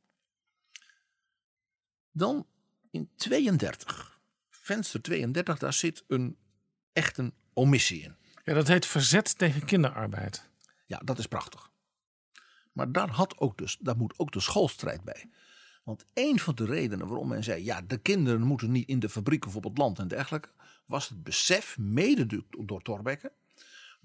[2.13, 2.47] Dan
[2.91, 4.21] in 32,
[4.51, 6.37] venster 32, daar zit een
[6.93, 8.17] echt een omissie in.
[8.45, 10.51] Ja, dat heet verzet tegen kinderarbeid.
[10.87, 11.71] Ja, dat is prachtig.
[12.73, 15.31] Maar daar, had ook dus, daar moet ook de schoolstrijd bij.
[15.85, 19.09] Want een van de redenen waarom men zei: ja, de kinderen moeten niet in de
[19.09, 20.49] fabriek of op het land en dergelijke,
[20.87, 23.33] was het besef, mede door- Thorbecke,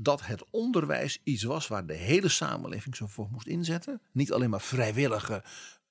[0.02, 4.02] dat het onderwijs iets was waar de hele samenleving zo voor moest inzetten.
[4.12, 5.44] Niet alleen maar vrijwillige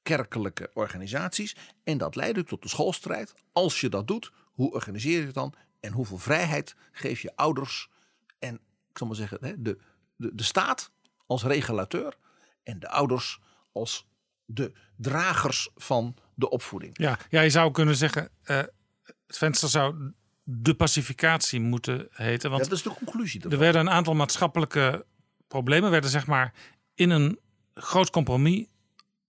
[0.03, 1.57] kerkelijke organisaties.
[1.85, 3.35] En dat leidde tot de schoolstrijd.
[3.53, 5.55] Als je dat doet, hoe organiseer je het dan?
[5.81, 7.91] En hoeveel vrijheid geef je ouders
[8.39, 8.55] en,
[8.91, 9.79] ik zal maar zeggen, de,
[10.17, 10.91] de, de staat
[11.27, 12.17] als regulateur
[12.63, 13.41] en de ouders
[13.73, 14.07] als
[14.45, 16.99] de dragers van de opvoeding.
[16.99, 20.13] Ja, ja je zou kunnen zeggen, eh, het venster zou
[20.51, 22.51] de pacificatie moeten heten.
[22.51, 23.49] Want Ja, dat is de conclusie.
[23.49, 25.07] er werden een aantal maatschappelijke
[25.49, 26.53] problemen, werden zeg maar
[26.95, 27.39] in een
[27.75, 28.67] groot compromis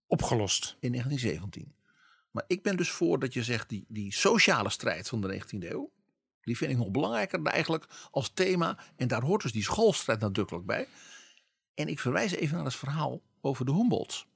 [0.06, 0.76] opgelost.
[0.80, 1.74] in 1917.
[2.30, 5.70] Maar ik ben dus voor dat je zegt die, die sociale strijd van de 19e
[5.70, 5.90] eeuw.
[6.42, 8.78] Die vind ik nog belangrijker eigenlijk als thema.
[8.96, 10.88] En daar hoort dus die schoolstrijd nadrukkelijk bij.
[11.74, 14.26] En ik verwijs even naar het verhaal over de Humboldts.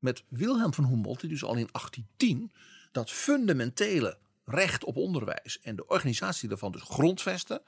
[0.00, 2.52] Met Wilhelm van Humboldt, die dus al in 1810
[2.92, 7.62] dat fundamentele recht op onderwijs en de organisatie daarvan dus grondvesten.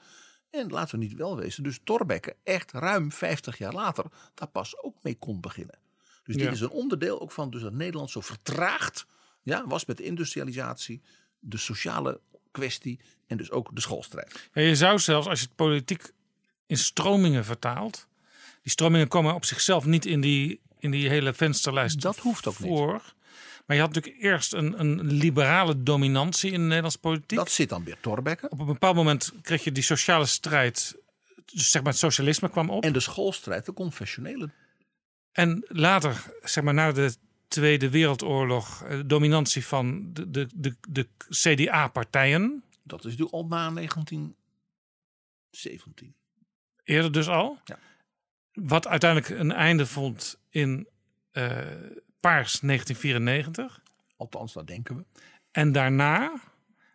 [0.49, 4.77] En laten we niet wel wezen, dus Thorbecke echt ruim 50 jaar later daar pas
[4.83, 5.79] ook mee kon beginnen.
[6.23, 6.51] Dus dit Ja.
[6.51, 9.05] is een onderdeel ook van dus dat Nederland zo vertraagd
[9.43, 11.01] ja, was met de industrialisatie,
[11.39, 12.19] de sociale
[12.51, 14.49] kwestie en dus ook de schoolstrijd.
[14.53, 16.11] Ja, je zou zelfs, als je het politiek
[16.65, 18.07] in stromingen vertaalt,
[18.61, 22.59] die stromingen komen op zichzelf niet in die, in die hele vensterlijst Dat hoeft ook
[22.59, 22.69] niet.
[23.71, 27.37] Maar je had natuurlijk eerst een, een liberale dominantie in de Nederlandse politiek.
[27.37, 28.49] Dat zit dan weer Thorbecke.
[28.49, 30.97] Op een bepaald moment kreeg je die sociale strijd,
[31.45, 32.83] dus zeg maar het socialisme kwam op.
[32.83, 34.49] En de schoolstrijd, de confessionele.
[35.31, 37.15] En later, zeg maar na de
[37.47, 42.63] Tweede Wereldoorlog, eh, dominantie van de, de, de, de CDA-partijen.
[42.83, 46.15] Dat is natuurlijk al na 1917.
[46.83, 47.57] Eerder dus al.
[47.65, 47.79] Ja.
[48.53, 50.87] Wat uiteindelijk een einde vond in
[51.31, 51.59] eh,
[52.21, 53.81] Paars 1994.
[54.17, 55.05] Althans, dat denken we.
[55.51, 56.41] En daarna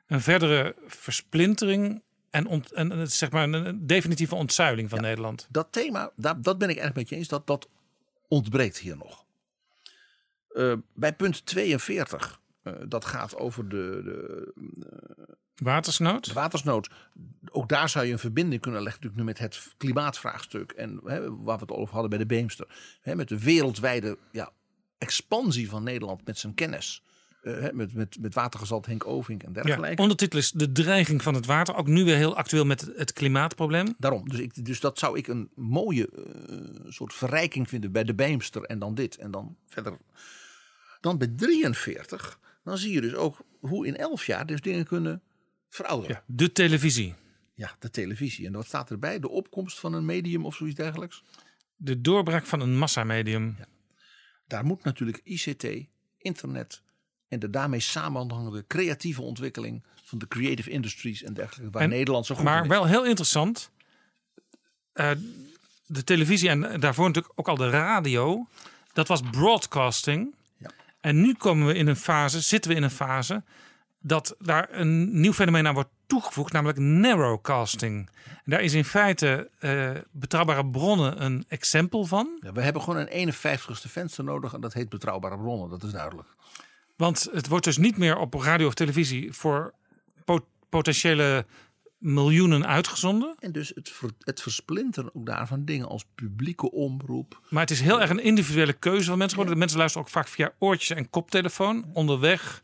[0.06, 5.46] een verdere versplintering en, ont, en zeg maar een, definitieve ontzuiling van Nederland.
[5.50, 7.68] Dat thema, daar, dat ben ik erg met je eens, dat, dat
[8.28, 9.24] ontbreekt hier nog.
[10.48, 14.52] Eh, bij punt 42, eh, dat gaat over de, de,
[15.54, 16.24] Watersnood.
[16.24, 16.90] de watersnood.
[17.50, 20.72] Ook daar zou je een verbinding kunnen leggen natuurlijk nu met het klimaatvraagstuk.
[20.72, 22.66] En hè, waar we het over hadden bij de Beemster.
[23.00, 24.52] Hè, met de wereldwijde ja,
[24.98, 27.02] expansie van Nederland met zijn kennis.
[27.46, 28.34] Eh, met, met, met
[28.86, 30.02] Henk Ovink en Ja, dergelijke.
[30.02, 31.74] ondertitel is de dreiging van het water.
[31.76, 33.94] Ook nu weer heel actueel met het klimaatprobleem.
[33.98, 38.14] Daarom, dus, ik, dus dat zou ik een mooie eh, soort verrijking vinden bij de
[38.14, 39.96] Beemster en dan dit en dan verder.
[41.00, 45.22] Dan bij 43, dan zie je dus ook hoe in 11 jaar dus dingen kunnen
[45.68, 46.16] verouderen.
[46.26, 47.14] Ja, de televisie.
[47.54, 48.46] Ja, de televisie.
[48.46, 49.18] En wat staat erbij?
[49.18, 51.22] De opkomst van een medium of zoiets dergelijks?
[51.76, 53.56] De doorbraak van een massamedium.
[54.46, 55.66] Daar moet natuurlijk ICT,
[56.18, 56.82] internet
[57.28, 62.26] en de daarmee samenhangende creatieve ontwikkeling van de creative industries en dergelijke, waar En- Nederland
[62.26, 62.68] zo goed Maar in is.
[62.68, 63.70] wel heel interessant.
[64.92, 65.10] Eh,
[65.86, 68.46] de televisie en daarvoor natuurlijk ook al de radio.
[68.92, 70.34] Dat was broadcasting.
[70.58, 70.70] Ja.
[71.00, 73.42] En nu komen we in een fase, zitten we in een fase
[74.00, 78.10] dat daar een nieuw fenomeen aan wordt toegevoegd, namelijk narrowcasting.
[78.24, 82.38] En daar is in feite eh, betrouwbare bronnen een exempel van.
[82.40, 85.90] Ja, we hebben gewoon een 51ste venster nodig en dat heet betrouwbare bronnen, dat is
[85.90, 86.28] duidelijk.
[86.96, 89.74] Want het wordt dus niet meer op radio of televisie voor
[90.24, 91.46] po- potentiële
[91.98, 93.34] miljoenen uitgezonden.
[93.38, 97.40] En dus het, ver- het versplinteren ook daarvan dingen als publieke omroep.
[97.48, 99.52] Maar het is heel erg een individuele keuze van mensen geworden.
[99.52, 102.62] De mensen luisteren ook vaak via oortjes en koptelefoon onderweg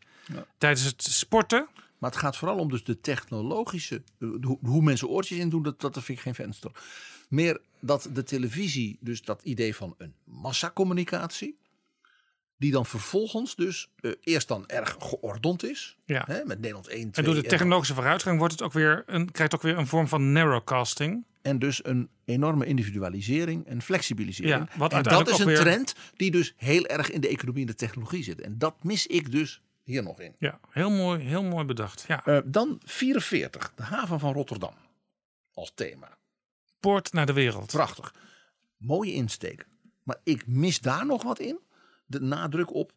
[0.58, 1.68] tijdens het sporten.
[2.02, 5.62] Maar het gaat vooral om dus de technologische, eh, hoe, hoe mensen oortjes in doen,
[5.62, 6.70] dat, dat vind ik geen venster.
[7.28, 11.58] Meer dat de televisie, dus dat idee van een massacommunicatie,
[12.56, 15.98] die dan vervolgens dus eh, eerst dan erg geordend is.
[16.04, 16.24] Ja.
[16.26, 19.02] Hè, met Nederland 1, 2 En door de en- technologische vooruitgang wordt het ook weer
[19.06, 21.24] een, krijgt ook weer een vorm van narrowcasting.
[21.42, 24.54] En dus een enorme individualisering en flexibilisering.
[24.70, 27.60] Ja, wat en dat is een weer- trend die dus heel erg in de economie
[27.60, 28.40] en de technologie zit.
[28.40, 30.34] En dat mis ik dus hier nog in.
[30.38, 32.04] Ja, heel mooi, heel mooi bedacht.
[32.08, 32.24] Ja.
[32.24, 34.74] Eh, dan 44, de haven van Rotterdam
[35.54, 36.18] als thema.
[36.80, 37.66] Poort naar de wereld.
[37.66, 38.14] Prachtig.
[38.76, 39.66] Mooie insteek.
[40.02, 41.58] Maar ik mis daar nog wat in.
[42.06, 42.92] De nadruk op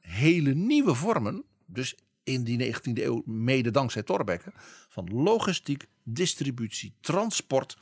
[0.00, 1.44] hele nieuwe vormen.
[1.66, 4.52] Dus in die 19e eeuw, mede dankzij Thorbecke.
[4.88, 7.76] Van logistiek, distributie, transport.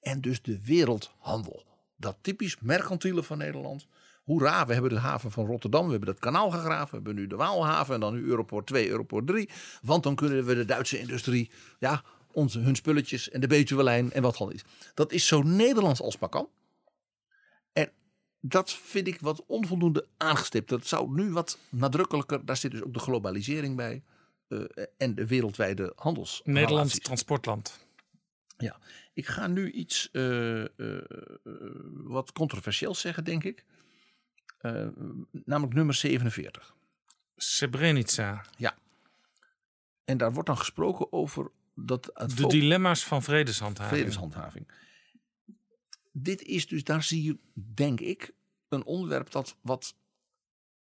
[0.00, 1.64] En dus de wereldhandel.
[1.96, 3.86] Dat typisch mercantiele van Nederland.
[4.22, 5.84] Hoera, we hebben de haven van Rotterdam.
[5.84, 6.88] We hebben dat kanaal gegraven.
[6.88, 7.94] We hebben nu de Waalhaven.
[7.94, 9.48] En dan nu Europoort 2, Europoort 3.
[9.82, 11.50] Want dan kunnen we de Duitse industrie.
[11.78, 14.64] Ja, onze, hun spulletjes en de Betuwelijn en wat dan is.
[14.94, 16.48] Dat is zo Nederlands als maar kan.
[17.72, 17.90] En
[18.40, 20.68] dat vind ik wat onvoldoende aangestipt.
[20.68, 24.02] Dat zou nu wat nadrukkelijker, daar zit dus ook de globalisering bij.
[24.48, 26.40] eh, en de wereldwijde handels.
[26.44, 27.78] Nederlands transportland.
[28.56, 28.78] Ja,
[29.12, 30.68] ik ga nu iets eh, eh,
[31.92, 33.64] wat controversieels zeggen, denk ik.
[34.62, 34.86] Eh,
[35.44, 36.74] namelijk nummer 47.
[37.36, 38.44] Srebrenica.
[38.56, 38.76] Ja.
[40.04, 43.96] En daar wordt dan gesproken over dat het De dilemma's van vredeshandhaving.
[43.98, 44.68] vredeshandhaving.
[46.12, 47.38] Dit is dus, daar zie je,
[47.74, 48.32] denk ik,
[48.68, 49.94] een onderwerp dat wat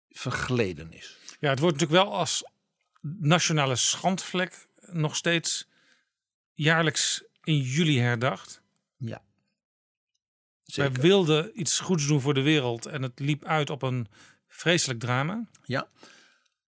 [0.10, 1.18] vergleden is.
[1.40, 2.44] Ja, het wordt natuurlijk wel als
[3.02, 5.68] nationale schandvlek nog steeds
[6.54, 8.62] jaarlijks in juli herdacht.
[8.98, 9.24] Ja.
[10.66, 14.08] Wij wilden iets goeds doen voor de wereld en het liep uit op een
[14.48, 15.50] vreselijk drama.
[15.64, 15.90] Ja,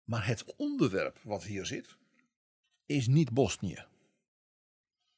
[0.03, 1.97] maar het onderwerp wat hier zit,
[2.85, 3.85] is niet Bosnië.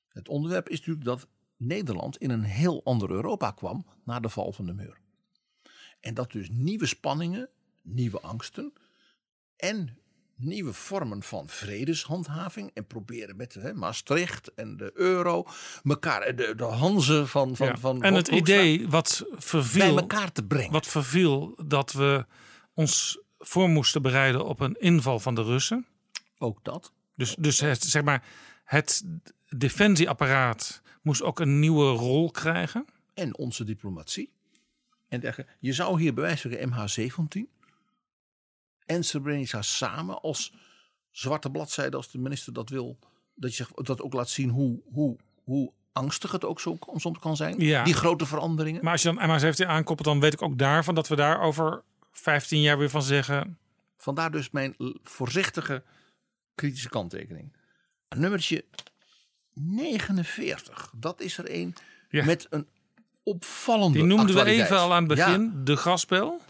[0.08, 1.28] Het onderwerp is natuurlijk dat
[1.58, 4.98] Nederland in een heel ander Europa kwam na de val van de muur.
[6.00, 7.50] En dat dus nieuwe spanningen,
[7.82, 8.74] nieuwe angsten
[9.56, 9.98] en
[10.38, 15.46] nieuwe vormen van vredeshandhaving en proberen met hè, Maastricht en de euro
[15.84, 17.78] elkaar de, de Hanze van van, Ja.
[17.78, 20.72] van en het idee wat verviel, bij elkaar te brengen.
[20.72, 22.26] wat verviel dat we
[22.74, 25.86] ons voor moesten bereiden op een inval van de Russen.
[26.38, 26.92] Ook dat.
[27.16, 28.24] Dus, dus het, zeg maar,
[28.64, 29.04] het
[29.58, 32.86] defensieapparaat moest ook een nieuwe rol krijgen.
[33.14, 34.34] en onze diplomatie.
[35.08, 35.22] En.
[35.60, 37.55] Je zou hier bij wijze van MH17
[38.86, 40.54] en Srebrenica samen als
[41.12, 42.98] zwarte bladzijde, als de minister dat wil,
[43.36, 47.36] dat je dat ook laat zien hoe, hoe, hoe angstig het ook zo soms kan
[47.36, 47.60] zijn.
[47.60, 47.84] Ja.
[47.84, 48.84] Die grote veranderingen.
[48.84, 51.84] Maar als je dan MH17 aankoppelt, dan weet ik ook daarvan dat we daar over
[52.12, 53.58] 15 jaar weer van zeggen.
[53.98, 55.84] Vandaar dus mijn voorzichtige
[56.56, 57.54] kritische kanttekening.
[58.16, 58.66] Nummertje
[59.54, 61.76] 49, dat is er een
[62.10, 62.26] Ja.
[62.26, 62.68] met een
[63.24, 65.26] opvallende Die noemden we even al aan het Ja.
[65.26, 66.42] begin, de gasbel.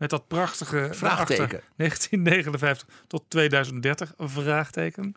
[0.00, 1.48] Met dat prachtige Vraagteken.
[1.48, 5.16] daarachter, 1959 tot 2030, een vraagteken.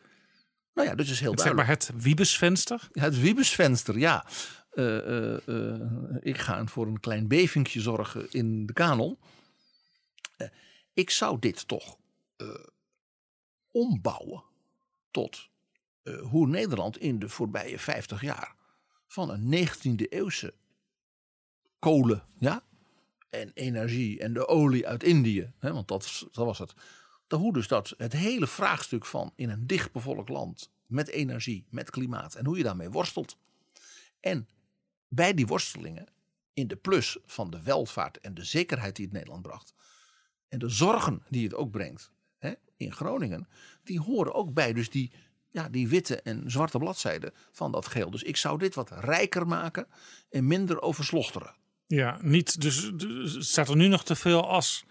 [0.73, 1.79] Nou ja, dus is heel Het, zeg duidelijk.
[1.81, 2.89] maar het Wiebesvenster.
[2.91, 4.25] Het Wiebesvenster, ja.
[4.71, 5.81] Eh, eh, eh,
[6.19, 9.19] ik ga voor een klein bevingje zorgen in de kanon.
[10.93, 11.97] Ik zou dit toch
[13.71, 14.43] ombouwen
[15.11, 15.49] tot
[16.21, 18.55] hoe Nederland in de voorbije 50 jaar
[19.07, 20.53] van een 19e eeuwse
[21.79, 22.63] kolen ja,
[23.33, 26.73] en energie en de olie uit Indië, hè, want dat, dat was het.
[27.27, 31.89] Dan hoe dus dat het hele vraagstuk van in een dichtbevolkt land met energie, met
[31.89, 33.37] klimaat en hoe je daarmee worstelt.
[34.19, 34.47] En
[35.07, 36.07] bij die worstelingen
[36.53, 39.73] in de plus van de welvaart en de zekerheid die het Nederland bracht
[40.47, 43.47] en de zorgen die het ook brengt hè, in Groningen,
[43.83, 45.11] die horen ook bij dus die,
[45.49, 48.11] ja, die witte en zwarte bladzijden van dat geel.
[48.11, 49.87] Dus ik zou dit wat rijker maken
[50.29, 51.55] en minder overslochteren.
[51.93, 52.61] Ja, niet.
[52.61, 54.85] Dus, dus staat er nu nog te veel als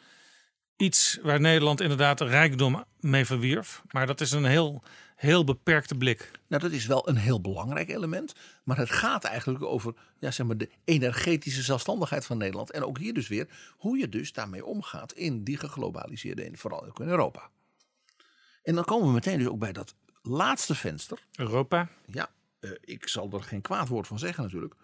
[0.76, 3.82] iets waar Nederland inderdaad rijkdom mee verwierf.
[3.90, 4.82] Maar dat is een heel,
[5.16, 6.30] heel beperkte blik.
[6.46, 8.34] Nou, dat is wel een heel belangrijk element.
[8.64, 12.70] Maar het gaat eigenlijk over ja, zeg maar de energetische zelfstandigheid van Nederland.
[12.70, 17.00] En ook hier dus weer hoe je dus daarmee omgaat in die geglobaliseerde, vooral ook
[17.00, 17.50] in Europa.
[18.62, 21.26] En dan komen we meteen dus ook bij dat laatste venster.
[21.32, 21.88] Europa.
[22.06, 22.30] Ja,
[22.60, 24.74] eh, ik zal er geen kwaad woord van zeggen natuurlijk.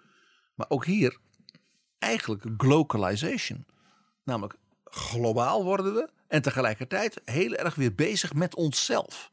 [0.55, 1.19] Maar ook hier
[1.99, 3.67] eigenlijk globalization.
[4.25, 9.33] Namelijk globaal worden we en tegelijkertijd heel erg weer bezig met onszelf.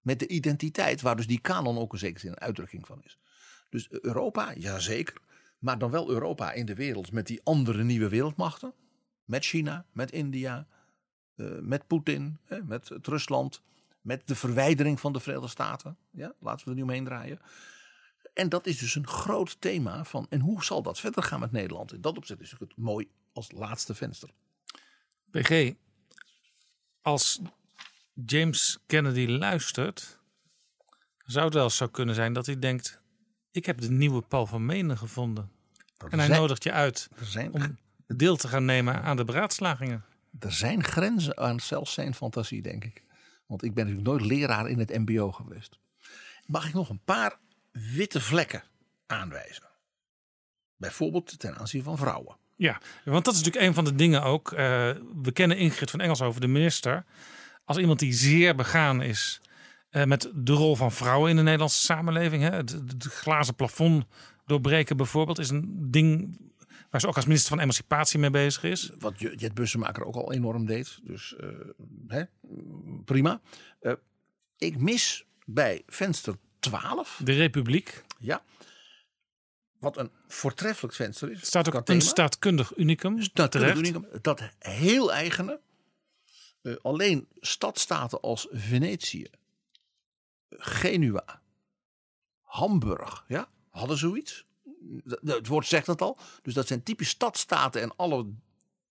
[0.00, 3.18] Met de identiteit, waar dus die kanon ook een zekere een uitdrukking van is.
[3.70, 5.20] Dus Europa, jazeker.
[5.58, 8.72] Maar dan wel Europa in de wereld met die andere nieuwe wereldmachten.
[9.24, 10.66] Met China, met India,
[11.36, 13.62] eh, met Poetin, hè, met het Rusland.
[14.00, 15.96] Met de verwijdering van de Verenigde Staten.
[16.10, 17.38] Ja, laten we er nu omheen draaien.
[18.38, 20.26] En dat is dus een groot thema van.
[20.30, 21.92] En hoe zal dat verder gaan met Nederland?
[21.92, 24.30] In dat opzicht is het mooi als laatste venster.
[25.30, 25.72] PG,
[27.02, 27.40] als
[28.26, 30.18] James Kennedy luistert,
[31.24, 33.02] zou het wel eens zo kunnen zijn dat hij denkt:
[33.50, 35.50] ik heb de nieuwe Paul van Menen gevonden.
[36.08, 40.04] en hij zijn- nodigt je uit zijn, om deel te gaan nemen aan de beraadslagingen.
[40.38, 43.02] er zijn grenzen aan zelfs zijn fantasie, denk ik.
[43.46, 45.78] Want ik ben natuurlijk nooit leraar in het MBO geweest.
[46.46, 47.38] Mag ik nog een paar
[47.94, 48.62] witte vlekken
[49.06, 49.68] aanwijzen?
[50.76, 52.36] Bijvoorbeeld ten aanzien van vrouwen.
[52.56, 54.52] Ja, want dat is natuurlijk een van de dingen ook.
[54.52, 54.58] eh,
[55.22, 57.04] we kennen Ingrid van Engelshoven, de minister.
[57.64, 59.40] Als iemand die zeer begaan is
[59.90, 62.42] eh, met de rol van vrouwen in de Nederlandse samenleving.
[62.42, 62.50] Hè.
[62.50, 64.04] Het, het glazen plafond
[64.46, 66.38] doorbreken bijvoorbeeld is een ding
[66.90, 68.90] waar ze ook als minister van Emancipatie mee bezig is.
[68.98, 70.98] Wat Jet Bussemaker ook al enorm deed.
[71.02, 71.48] Dus eh,
[72.06, 72.22] hè,
[73.04, 73.40] prima.
[74.58, 77.20] Ik mis bij venster 12.
[77.24, 78.04] De Republiek.
[78.18, 78.42] Ja.
[79.78, 81.46] Wat een voortreffelijk venster is.
[81.46, 82.00] Staat ook een thema.
[82.00, 83.22] staatkundig unicum.
[83.22, 84.06] Staatkundig unicum.
[84.22, 85.60] Dat heel eigene.
[86.62, 89.26] eh, alleen stadstaten als Venetië,
[90.50, 91.42] Genua,
[92.42, 94.46] Hamburg, ja, hadden zoiets.
[95.04, 96.18] Dat- Het woord zegt het al.
[96.42, 98.32] Dus dat zijn typisch stadstaten en alle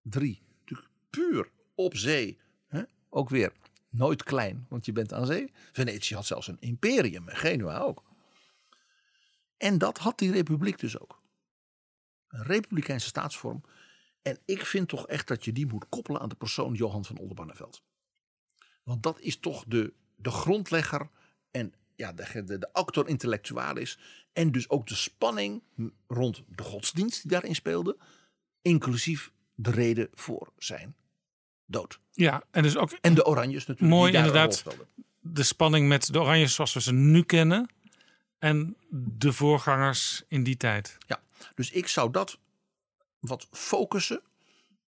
[0.02, 2.39] drie natuurlijk puur op zee.
[2.68, 2.84] Hè?
[3.10, 3.52] Ook weer
[3.90, 5.52] nooit klein, want je bent aan zee.
[5.72, 8.04] Venetië had zelfs een imperium en Genua ook.
[9.58, 11.22] En dat had die republiek dus ook.
[12.28, 13.64] Een republikeinse staatsvorm.
[14.22, 17.18] En ik vind toch echt dat je die moet koppelen aan de persoon Johan van
[17.18, 17.82] Oldenbarneveld.
[18.84, 21.10] Want dat is toch de, de grondlegger
[21.52, 24.00] en ja, de, de, de actor intellectualis.
[24.34, 25.64] En dus ook de spanning
[26.08, 27.98] rond de godsdienst die daarin speelde.
[28.62, 30.96] Inclusief de reden voor zijn
[31.68, 31.99] dood.
[32.11, 33.95] Ja, en dus ook En de Oranjes natuurlijk.
[33.95, 34.64] mooi inderdaad
[35.19, 37.69] de spanning met de Oranjes zoals we ze nu kennen.
[38.39, 40.98] En de voorgangers in die tijd.
[41.07, 41.22] Ja,
[41.56, 42.39] dus ik zou dat
[43.19, 44.22] wat focussen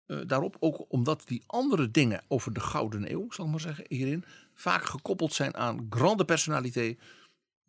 [0.05, 0.55] eh, daarop.
[0.59, 4.85] Ook omdat die andere dingen over de Gouden Eeuw, zal ik maar zeggen, hierin vaak
[4.85, 6.99] gekoppeld zijn aan grande personaliteit.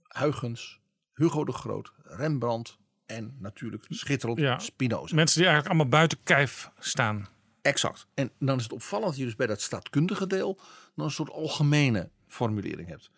[0.02, 0.80] Huygens,
[1.14, 4.59] Hugo de Groot, Rembrandt en natuurlijk schitterend Ja.
[4.59, 5.14] Spinoza.
[5.14, 7.28] Mensen die eigenlijk allemaal buiten kijf staan.
[7.69, 8.07] Exact.
[8.15, 10.61] En dan is het opvallend dat je dus bij dat staatkundige deel
[10.95, 13.11] dan een soort algemene formulering hebt.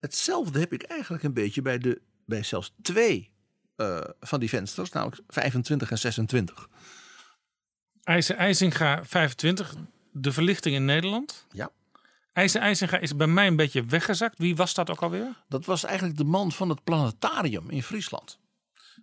[0.00, 3.32] Hetzelfde heb ik eigenlijk een beetje bij, de, bij zelfs twee
[3.76, 6.68] eh, van die vensters, namelijk 25 en 26.
[8.02, 9.74] IJzer IJzinga 25,
[10.12, 11.46] de verlichting in Nederland.
[11.50, 11.70] Ja.
[12.32, 14.38] IJzer IJzinga is bij mij een beetje weggezakt.
[14.38, 15.44] Wie was dat ook alweer?
[15.48, 18.38] Dat was eigenlijk de man van het planetarium in Friesland.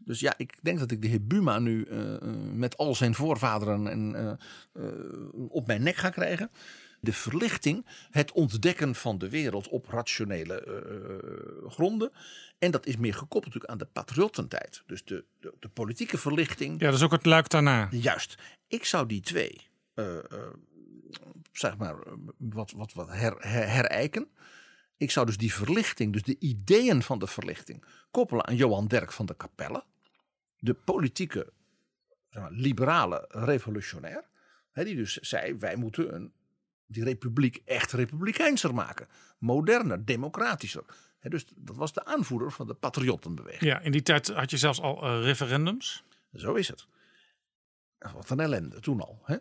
[0.06, 2.22] Dus ja, ik denk dat ik de heer Buma nu eh, eh,
[2.54, 4.16] met al zijn voorvaderen en,
[4.74, 4.84] eh,
[5.50, 6.52] op mijn nek ga krijgen.
[7.00, 10.64] De verlichting, het ontdekken van de wereld op rationele
[11.68, 12.12] gronden.
[12.60, 14.84] En dat is meer gekoppeld natuurlijk aan de patriottentijd.
[14.86, 16.80] Dus de, de, de politieke verlichting.
[16.80, 17.88] Ja, dat is ook het luik daarna.
[17.92, 18.38] Juist.
[18.68, 19.62] Ik zou die twee,
[21.52, 21.96] zeg maar,
[22.38, 24.28] wat, wat, wat her, her- herijken.
[24.98, 29.12] Ik zou dus die verlichting, dus de ideeën van de verlichting, koppelen aan Johan Derk
[29.12, 29.84] van de Capelle.
[30.64, 31.54] De politieke,
[32.30, 34.30] zeg maar, liberale revolutionair.
[34.72, 36.34] Hè, die dus zei, wij moeten een,
[36.86, 39.08] die republiek echt republikeinser maken.
[39.38, 40.84] Moderner, democratischer.
[41.20, 43.72] Hè, dus dat was de aanvoerder van de patriottenbeweging.
[43.72, 46.04] Ja, in die tijd had je zelfs al eh, referendums.
[46.34, 46.88] Zo is het.
[47.98, 49.22] Wat een ellende toen al.
[49.24, 49.38] Hè?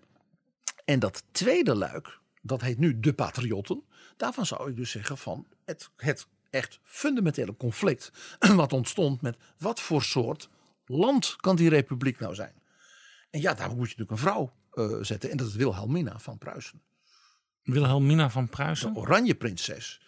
[0.84, 3.82] En dat tweede luik, dat heet nu de patriotten.
[4.16, 8.12] Daarvan zou ik dus zeggen van het, het echt fundamentele conflict.
[8.55, 10.48] Wat ontstond met wat voor soort
[10.91, 12.55] land kan die republiek nou zijn.
[13.31, 15.31] En ja, daar moet je natuurlijk een vrouw eh, zetten.
[15.31, 16.83] En dat is Wilhelmina van Pruisen.
[17.62, 18.93] Wilhelmina van Pruisen.
[18.93, 20.01] De oranje prinses.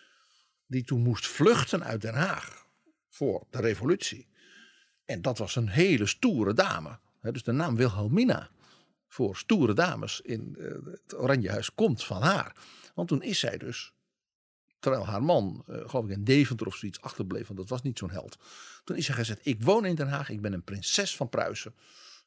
[0.67, 2.67] Die toen moest vluchten uit Den Haag.
[3.09, 4.29] Voor de revolutie.
[5.05, 6.99] En dat was een hele stoere dame.
[7.21, 8.51] Dus de naam Wilhelmina
[9.13, 12.57] voor stoere dames in eh, het Oranjehuis komt van haar.
[12.95, 13.93] Want toen is zij dus,
[14.83, 17.99] terwijl haar man, eh, geloof ik in Deventer of zoiets achterbleef, want dat was niet
[17.99, 18.39] zo'n held.
[18.85, 21.75] Toen is zij gezegd, ik woon in Den Haag, ik ben een prinses van Pruisen.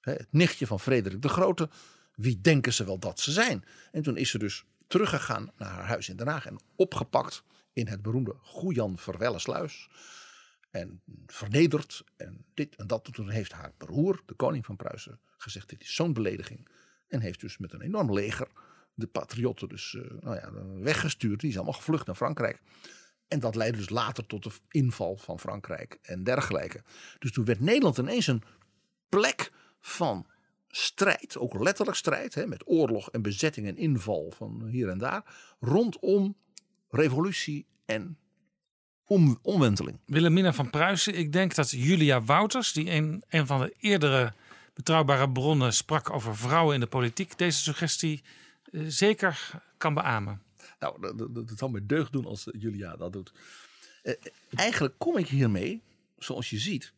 [0.01, 1.69] Hè, het nichtje van Frederik de Grote.
[2.15, 3.65] Wie denken ze wel dat ze zijn?
[3.91, 7.87] En toen is ze dus teruggegaan naar haar huis in Den Haag en opgepakt in
[7.87, 9.89] het beroemde Goejan Verwellesluis.
[10.71, 13.13] En vernederd en dit en dat.
[13.13, 16.67] Toen heeft haar broer, de koning van Pruisen, gezegd: Dit is zo'n belediging.
[17.07, 18.47] En heeft dus met een enorm leger
[18.95, 20.51] de patriotten dus, eh, nou ja,
[20.81, 21.39] weggestuurd.
[21.39, 22.61] Die zijn allemaal gevlucht naar Frankrijk.
[23.27, 26.83] En dat leidde dus later tot de inval van Frankrijk en dergelijke.
[27.19, 28.43] Dus toen werd Nederland ineens een
[29.09, 30.27] plek van
[30.67, 35.23] strijd, ook letterlijk strijd, hè, met oorlog en bezetting en inval van hier en daar,
[35.59, 36.35] rondom
[36.89, 38.17] revolutie en
[39.05, 39.99] om, omwenteling.
[40.05, 41.15] Wilhelmina van Pruisen.
[41.15, 44.33] Ik denk dat Julia Wouters, die een, een van de eerdere
[44.73, 48.23] betrouwbare bronnen sprak over vrouwen in de politiek, deze suggestie
[48.83, 50.41] zeker kan beamen.
[50.79, 53.31] Nou, dat, dat, zal me deugd doen als Julia dat doet.
[54.01, 54.13] Eh,
[54.49, 55.83] eigenlijk kom ik hiermee,
[56.17, 56.93] zoals je ziet,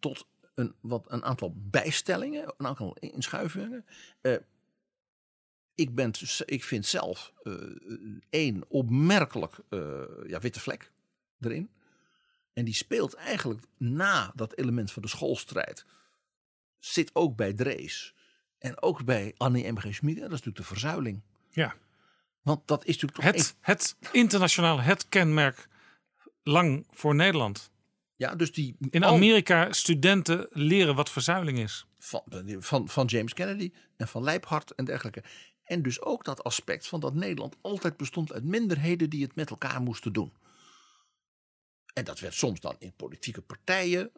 [0.00, 3.86] tot een, wat, een aantal bijstellingen, een aantal inschuivingen.
[4.20, 4.36] Eh,
[5.74, 6.12] ik, ben,
[6.44, 7.52] ik vind zelf eh,
[8.30, 9.56] één opmerkelijk
[10.26, 10.90] ja, witte vlek
[11.40, 11.70] erin.
[12.52, 15.84] En die speelt eigenlijk na dat element van de schoolstrijd.
[16.78, 18.14] Zit ook bij Drees.
[18.64, 19.94] En ook bij Annie M.G.
[19.94, 20.14] Schmid.
[20.14, 21.22] Dat is natuurlijk de verzuiling.
[21.50, 21.74] Ja.
[22.42, 25.68] Want dat is natuurlijk Het, het internationaal, het kenmerk
[26.42, 27.70] lang voor Nederland.
[28.16, 31.86] Ja, dus die, In Amerika studenten leren wat verzuiling is.
[31.98, 32.22] van,
[32.58, 35.24] van, van James Kennedy en van Leiphart en dergelijke.
[35.64, 39.50] En dus ook dat aspect van dat Nederland altijd bestond uit minderheden die het met
[39.50, 40.32] elkaar moesten doen.
[41.94, 44.10] En dat werd soms dan in politieke partijen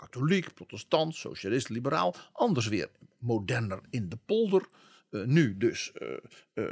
[0.00, 2.14] katholiek, protestant, socialist, liberaal.
[2.32, 4.68] Anders weer moderner in de polder.
[5.10, 5.92] Eh, nu dus,
[6.54, 6.64] eh,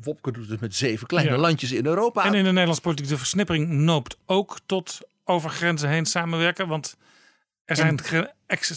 [0.00, 1.36] Wopke doet het met zeven kleine Ja.
[1.38, 2.24] landjes in Europa.
[2.24, 6.68] En in de Nederlandse politiek, de versnippering noopt ook tot over grenzen heen samenwerken.
[6.68, 6.96] Want
[7.64, 8.00] er zijn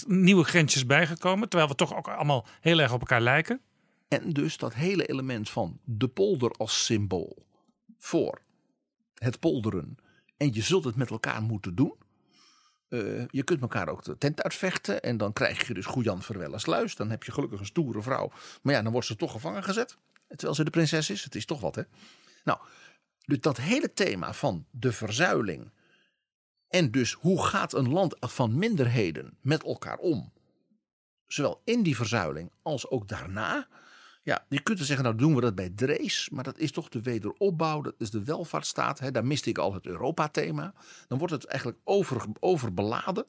[0.08, 1.50] nieuwe grensjes bijgekomen.
[1.50, 3.62] Terwijl we toch ook allemaal heel erg op elkaar lijken.
[4.08, 7.46] En dus dat hele element van de polder als symbool
[7.98, 8.42] voor
[9.16, 9.98] het polderen.
[10.38, 11.94] En je zult het met elkaar moeten doen.
[12.90, 15.02] Eh, je kunt elkaar ook de tent uitvechten.
[15.02, 16.96] En dan krijg je dus Goejan Verwellensluis.
[16.96, 18.32] Dan heb je gelukkig een stoere vrouw.
[18.62, 19.98] Maar ja, dan wordt ze toch gevangen gezet.
[20.28, 21.24] Terwijl ze de prinses is.
[21.24, 21.84] Het is toch wat, hè?
[22.44, 22.60] Nou,
[23.26, 25.72] dus dat hele thema van de verzuiling.
[26.68, 30.34] En dus hoe gaat een land van minderheden met elkaar om?
[31.28, 33.68] Zowel in die verzuiling als ook daarna.
[34.30, 36.30] Ja, je kunt er zeggen, nou doen we dat bij Drees.
[36.32, 39.00] Maar dat is toch de wederopbouw, dat is de welvaartsstaat.
[39.00, 40.74] Hè, daar miste ik al het Europa-thema.
[41.08, 43.26] Dan wordt het eigenlijk over, overbeladen.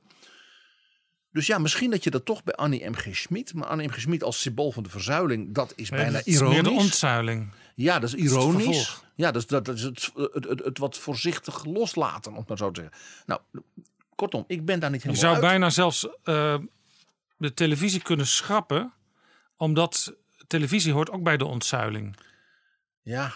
[1.32, 2.94] Dus ja, misschien dat je dat toch bij Annie M.
[2.94, 3.16] G.
[3.16, 3.54] Schmid.
[3.54, 3.90] Maar Annie M.
[3.90, 4.00] G.
[4.00, 6.68] Schmid als symbool van de verzuiling, dat is bijna het is meer ironisch.
[6.68, 7.50] de ontzuiling.
[7.74, 9.00] Ja, dat is ironisch.
[9.14, 12.48] ja, dat is, dat, dat is het, het, het, het wat voorzichtig loslaten, om het
[12.48, 12.98] maar zo te zeggen.
[13.26, 13.40] Nou,
[14.14, 15.52] kortom, ik ben daar niet Je helemaal zou uit.
[15.52, 16.58] bijna zelfs eh,
[17.36, 18.92] de televisie kunnen schrappen.
[19.56, 20.14] Omdat
[20.50, 22.16] televisie hoort ook bij de ontzuiling.
[23.02, 23.32] Ja,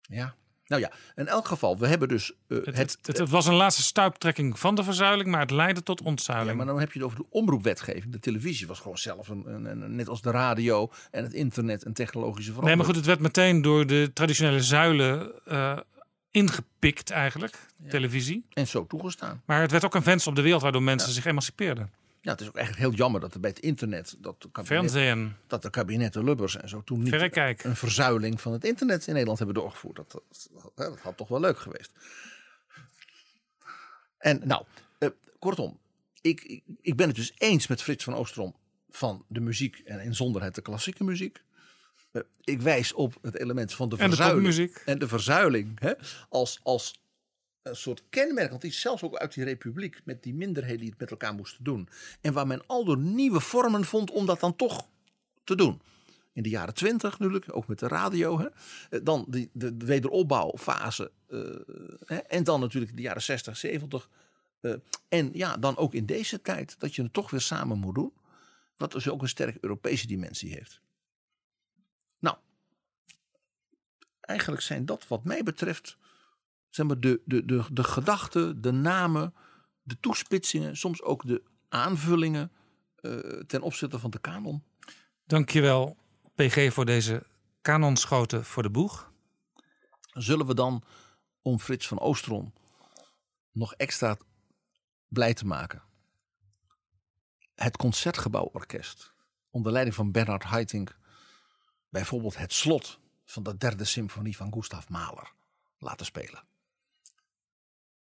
[0.00, 0.34] ja.
[0.66, 3.54] Nou ja, in elk geval, we hebben dus eh, Het, het, het, het was een
[3.54, 6.50] laatste stuiptrekking van de verzuiling, maar het leidde tot ontzuiling.
[6.50, 8.12] Ja, maar dan heb je het over de omroepwetgeving.
[8.12, 11.84] De televisie was gewoon zelf, een, een, een- net als de radio en het internet,
[11.84, 12.76] een technologische nee, verandering.
[12.76, 15.78] maar goed, het werd meteen door de traditionele zuilen eh,
[16.30, 17.58] ingepikt eigenlijk,
[17.88, 18.46] televisie.
[18.52, 19.42] En zo toegestaan.
[19.46, 21.92] Maar het werd ook een venster op de wereld waardoor mensen zich emancipeerden.
[22.24, 24.78] Ja, het is ook eigenlijk heel jammer dat er bij het internet, dat de kabinet,
[24.78, 25.36] Fernsehen.
[25.46, 27.64] dat de kabinetten Lubbers en zo toen niet Verrekijk.
[27.64, 29.96] een verzuiling van het internet in Nederland hebben doorgevoerd.
[29.96, 31.92] Dat, dat, dat had toch wel leuk geweest.
[34.18, 34.64] En nou,
[34.98, 35.08] eh,
[35.38, 35.78] kortom,
[36.20, 38.54] ik, ik, ik ben het dus eens met Frits van Oostrom
[38.90, 41.42] van de muziek en inzonderheid de klassieke muziek.
[42.12, 44.46] Eh, ik wijs op het element van de En de verzuiling.
[44.46, 44.76] popmuziek.
[44.86, 45.92] En de verzuiling hè,
[46.28, 47.01] als, als
[47.62, 50.98] een soort kenmerk, want die zelfs ook uit die republiek met die minderheden die het
[50.98, 51.88] met elkaar moesten doen.
[52.20, 54.88] En waar men al door nieuwe vormen vond om dat dan toch
[55.44, 55.80] te doen.
[56.32, 58.38] In de jaren twintig natuurlijk, ook met de radio.
[58.38, 58.48] Hè.
[58.90, 61.10] Eh, Dan die, de, de wederopbouwfase.
[61.28, 61.38] eh,
[62.04, 62.16] hè.
[62.16, 64.08] En dan natuurlijk de jaren 60, 70.
[64.60, 64.74] eh,
[65.08, 68.12] en ja, dan ook in deze tijd dat je het toch weer samen moet doen.
[68.76, 70.80] Wat dus ook een sterk Europese dimensie heeft.
[72.18, 72.36] Nou,
[74.20, 75.96] eigenlijk zijn dat wat mij betreft
[76.74, 79.34] zeg maar, de, de, de, de gedachten, de namen,
[79.82, 82.52] de toespitsingen, soms ook de aanvullingen
[82.96, 84.62] eh, ten opzichte van de kanon.
[85.24, 85.96] Dankjewel,
[86.34, 87.26] PG, voor deze
[87.62, 89.12] kanonschoten voor de boeg.
[90.12, 90.84] Zullen we dan,
[91.42, 92.52] om Frits van Oostrom
[93.50, 94.16] nog extra
[95.08, 95.82] blij te maken,
[97.54, 99.14] het Concertgebouworkest
[99.50, 100.98] onder leiding van Bernard Haitink
[101.88, 105.32] bijvoorbeeld het slot van de derde symfonie van Gustav Mahler
[105.78, 106.44] laten spelen?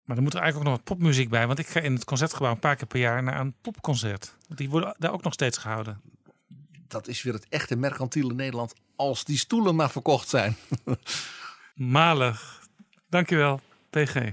[0.03, 1.47] Maar dan moet er eigenlijk ook nog wat popmuziek bij.
[1.47, 4.35] Want ik ga in het concertgebouw een paar keer per jaar naar een popconcert.
[4.47, 6.01] Die worden daar ook nog steeds gehouden.
[6.87, 10.55] Dat is weer het echte mercantiele Nederland als die stoelen maar verkocht zijn.
[11.75, 12.67] Malig.
[13.09, 14.31] Dankjewel, PG.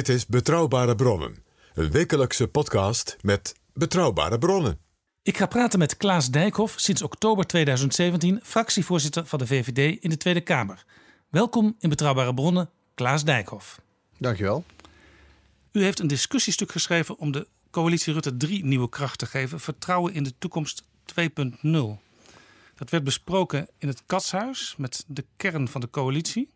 [0.00, 1.44] Dit is Betrouwbare Bronnen,
[1.74, 4.78] een wekelijkse podcast met betrouwbare bronnen.
[5.22, 10.16] Ik ga praten met Klaas Dijkhoff, sinds oktober 2017 fractievoorzitter van de VVD in de
[10.16, 10.84] Tweede Kamer.
[11.28, 13.80] Welkom in Betrouwbare Bronnen, Klaas Dijkhoff.
[14.18, 14.64] Dankjewel.
[15.72, 19.60] U heeft een discussiestuk geschreven om de coalitie Rutte 3 nieuwe kracht te geven.
[19.60, 21.70] Vertrouwen in de toekomst 2.0.
[22.74, 26.50] Dat werd besproken in het Katshuis met de kern van de coalitie.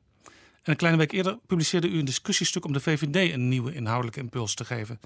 [0.65, 4.21] En een kleine week eerder publiceerde u een discussiestuk om de VVD een nieuwe inhoudelijke
[4.21, 5.01] impuls te geven.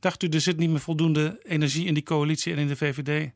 [0.00, 3.30] Dacht u, er zit niet meer voldoende energie in die coalitie en in de VVD,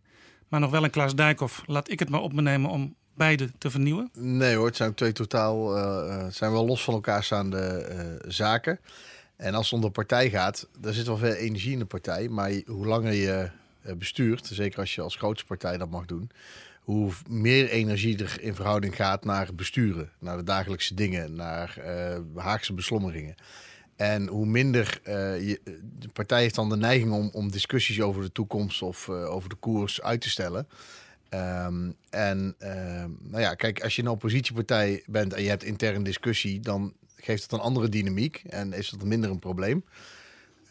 [0.49, 1.62] maar nog wel een Klaas Dijkhoff.
[1.66, 4.11] Laat ik het maar op me nemen om beide te vernieuwen?
[4.12, 8.78] Nee hoor, het zijn twee totaal, uh, zijn wel los van elkaar staande uh, zaken.
[9.36, 12.28] En als het om de partij gaat, er zit wel veel energie in de partij.
[12.28, 13.51] Maar hoe langer je
[13.99, 16.31] bestuurt, zeker als je als grootste partij dat mag doen,
[16.83, 22.43] hoe meer energie er in verhouding gaat naar besturen, naar de dagelijkse dingen, naar uh,
[22.43, 23.35] Haagse beslommeringen.
[23.97, 25.61] En hoe minder uh, je,
[25.99, 29.49] de partij heeft dan de neiging om, om discussies over de toekomst of uh, over
[29.49, 30.69] de koers uit te stellen.
[31.35, 36.03] Um, en uh, nou ja, kijk, als je een oppositiepartij bent en je hebt intern
[36.03, 39.85] discussie, dan geeft het een andere dynamiek en is dat minder een probleem.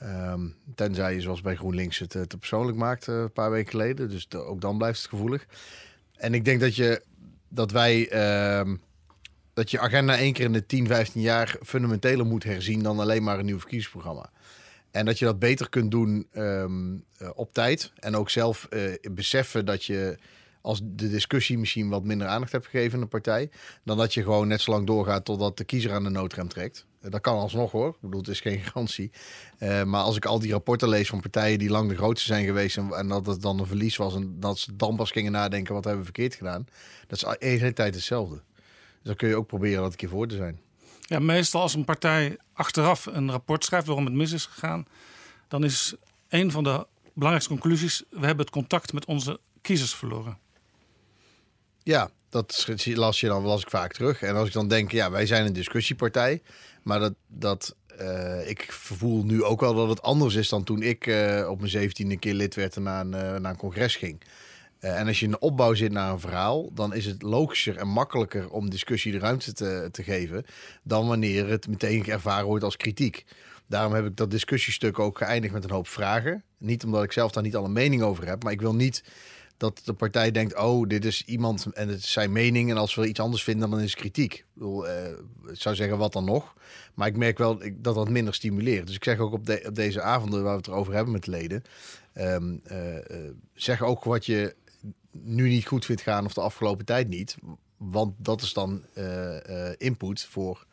[0.03, 4.09] Um, tenzij je zoals bij GroenLinks het te persoonlijk maakt een paar weken geleden.
[4.09, 5.45] Dus ook dan blijft het gevoelig.
[6.21, 7.01] En ik denk dat, je,
[7.49, 8.73] dat wij uh,
[9.53, 13.23] dat je agenda één keer in de 10, 15 jaar fundamenteler moet herzien dan alleen
[13.23, 14.29] maar een nieuw verkiezingsprogramma.
[14.91, 17.91] En dat je dat beter kunt doen um, uh, op tijd.
[17.99, 20.17] En ook zelf uh, beseffen dat je
[20.61, 23.49] als de discussie misschien wat minder aandacht hebt gegeven aan de partij.
[23.83, 26.85] Dan dat je gewoon net zo lang doorgaat totdat de kiezer aan de noodrem trekt.
[27.01, 27.87] Dat kan alsnog hoor.
[27.89, 29.11] Ik bedoel, het is geen garantie.
[29.59, 32.45] Uh, maar als ik al die rapporten lees van partijen die lang de grootste zijn
[32.45, 32.77] geweest.
[32.77, 34.15] En, en, dat het dan een verlies was.
[34.15, 36.67] En dat ze dan pas gingen nadenken wat hebben we verkeerd gedaan.
[37.07, 38.35] Dat is de hele tijd hetzelfde.
[38.35, 40.59] Dus dan kun je ook proberen dat een keer voor te zijn.
[40.99, 44.85] Ja, meestal als een partij achteraf een rapport schrijft waarom het mis is gegaan.
[45.47, 45.95] Dan is
[46.29, 48.03] een van de belangrijkste conclusies.
[48.09, 50.37] We hebben het contact met onze kiezers verloren.
[51.83, 54.21] Ja, dat las je dan las ik vaak terug.
[54.21, 56.41] En als ik dan denk, ja, wij zijn een discussiepartij.
[56.83, 60.81] Maar dat, dat uh, ik voel nu ook wel dat het anders is dan toen
[60.81, 64.21] ik uh, op mijn zeventiende keer lid werd en naar een, uh, naar congres ging.
[64.79, 67.87] En als je in een opbouw zit naar een verhaal, dan is het logischer en
[67.87, 70.45] makkelijker om discussie de ruimte te, te geven.
[70.83, 73.25] dan wanneer het meteen ervaren wordt als kritiek.
[73.67, 76.43] Daarom heb ik dat discussiestuk ook geëindigd met een hoop vragen.
[76.57, 79.03] Niet omdat ik zelf daar niet al een mening over heb, maar ik wil niet
[79.61, 82.69] dat de partij denkt: oh, dit is iemand en het is zijn mening.
[82.69, 84.33] En als we iets anders vinden, dan is het kritiek.
[84.33, 84.45] Ik,
[85.47, 86.53] ik zou zeggen, wat dan nog?
[86.93, 88.87] Maar ik merk wel dat dat minder stimuleert.
[88.87, 91.63] Dus ik zeg ook op, op deze avonden waar we het erover hebben met leden.
[92.13, 93.01] Um, uh, uh,
[93.53, 94.55] zeg ook wat je
[95.11, 97.35] nu niet goed vindt gaan of de afgelopen tijd niet.
[97.77, 98.83] Want dat is dan
[99.77, 100.65] input voor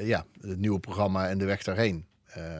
[0.00, 2.06] ja, het nieuwe programma en de weg daarheen.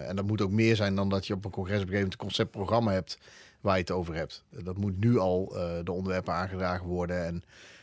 [0.07, 2.09] en dat moet ook meer zijn dan dat je op een congres op een gegeven
[2.09, 3.19] moment een conceptprogramma hebt
[3.61, 4.45] waar je het over hebt.
[4.51, 7.43] Dat moet nu al uh, de onderwerpen aangedragen worden en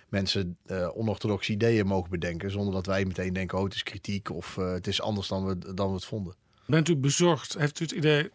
[0.10, 4.30] mensen uh, onorthodoxe ideeën mogen bedenken, zonder dat wij meteen denken, oh het is kritiek
[4.30, 6.36] of uh, het is anders dan we, dan we het vonden.
[6.66, 7.54] Bent u bezorgd?
[7.58, 8.30] Heeft u het idee,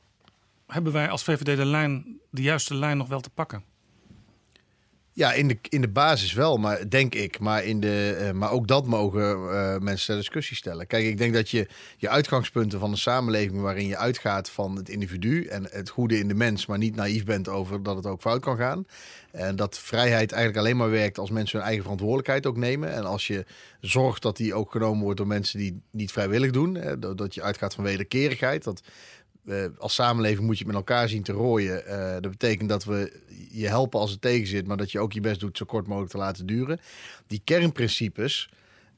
[0.67, 3.65] hebben wij als VVD de lijn, de juiste lijn nog wel te pakken?
[5.15, 7.39] Ja, in de, in de basis wel, maar denk ik.
[7.39, 10.87] Maar, in de, uh, maar ook dat mogen uh, mensen ter discussie stellen.
[10.87, 14.89] Kijk, ik denk dat je je uitgangspunten van een samenleving waarin je uitgaat van het
[14.89, 18.21] individu en het goede in de mens, maar niet naïef bent over dat het ook
[18.21, 18.87] fout kan gaan.
[19.33, 22.93] En dat vrijheid eigenlijk alleen maar werkt als mensen hun eigen verantwoordelijkheid ook nemen.
[22.93, 23.45] En als je
[23.81, 26.75] zorgt dat die ook genomen wordt door mensen die niet vrijwillig doen.
[26.75, 28.65] Hè, dat je uitgaat van wederkerigheid.
[28.65, 28.83] Dat
[29.45, 31.83] uh, als samenleving moet je met elkaar zien te rooien.
[31.89, 33.21] Uh, dat betekent dat we
[33.51, 35.87] je helpen als het tegen zit, maar dat je ook je best doet zo kort
[35.87, 36.81] mogelijk te laten duren.
[37.27, 38.51] Die kernprincipes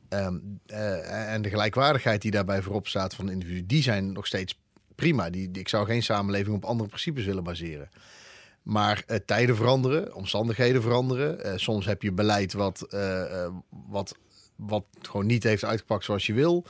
[0.08, 4.26] um, uh, en de gelijkwaardigheid die daarbij voorop staat van de individu, die zijn nog
[4.26, 4.58] steeds
[4.94, 5.30] prima.
[5.30, 7.88] Die, ik zou geen samenleving op andere principes willen baseren.
[8.62, 11.60] Maar tijden veranderen, omstandigheden veranderen.
[11.60, 12.86] soms heb je beleid wat,
[13.86, 14.14] wat
[14.56, 16.64] wat gewoon niet heeft uitgepakt zoals je wil.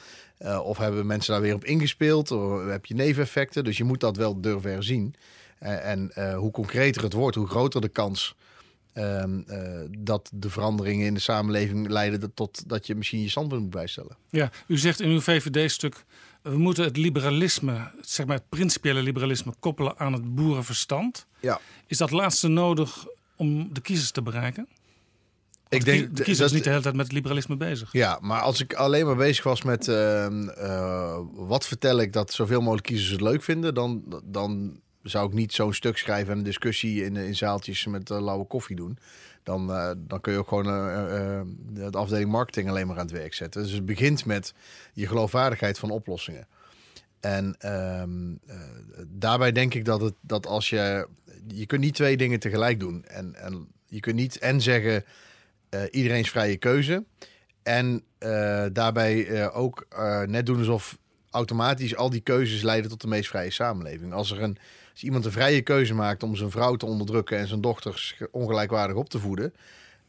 [0.45, 2.31] Uh, of hebben mensen daar weer op ingespeeld?
[2.31, 3.65] Of heb je neveneffecten?
[3.65, 5.15] Dus je moet dat wel durven herzien.
[5.63, 8.35] Uh, en uh, hoe concreter het wordt, hoe groter de kans
[8.93, 9.41] ehm,
[9.99, 14.17] dat de veranderingen in de samenleving leiden tot dat je misschien je standpunt moet bijstellen.
[14.31, 16.05] Ja, u zegt in uw VVD-stuk.
[16.43, 21.27] We moeten het liberalisme, zeg maar het principiële liberalisme, koppelen aan het boerenverstand.
[21.41, 21.61] Ja.
[21.87, 23.07] Is dat laatste nodig
[23.37, 24.69] om de kiezers te bereiken?
[25.75, 27.93] Ik denk de kiezer is niet de hele tijd met het liberalisme bezig.
[27.93, 30.27] Ja, maar als ik alleen maar bezig was met uh,
[30.59, 35.35] uh, wat vertel ik dat zoveel mogelijk kiezers het leuk vinden, dan, dan zou ik
[35.35, 38.99] niet zo'n stuk schrijven en een discussie in, in zaaltjes met uh, lauwe koffie doen.
[39.43, 40.65] Dan, uh, dan kun je ook gewoon
[41.73, 43.63] de afdeling marketing alleen maar aan het werk zetten.
[43.63, 44.55] Dus het begint met
[44.93, 46.47] je geloofwaardigheid van oplossingen.
[47.21, 47.57] En
[49.09, 51.09] daarbij denk ik dat, het, dat als je
[51.49, 53.05] je kunt niet twee dingen tegelijk doen.
[53.05, 55.03] En, en je kunt niet en zeggen eh,
[55.91, 57.05] iedereen's vrije keuze.
[57.63, 60.99] En eh, daarbij eh, ook eh, net doen alsof
[61.31, 64.13] automatisch al die keuzes leiden tot de meest vrije samenleving.
[64.13, 64.59] Als er een
[64.95, 68.97] als iemand een vrije keuze maakt om zijn vrouw te onderdrukken en zijn dochters ongelijkwaardig
[68.97, 69.55] op te voeden,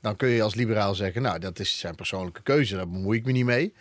[0.02, 3.26] dan kun je als liberaal zeggen, nou, dat is zijn persoonlijke keuze, daar bemoei ik
[3.26, 3.74] me niet mee.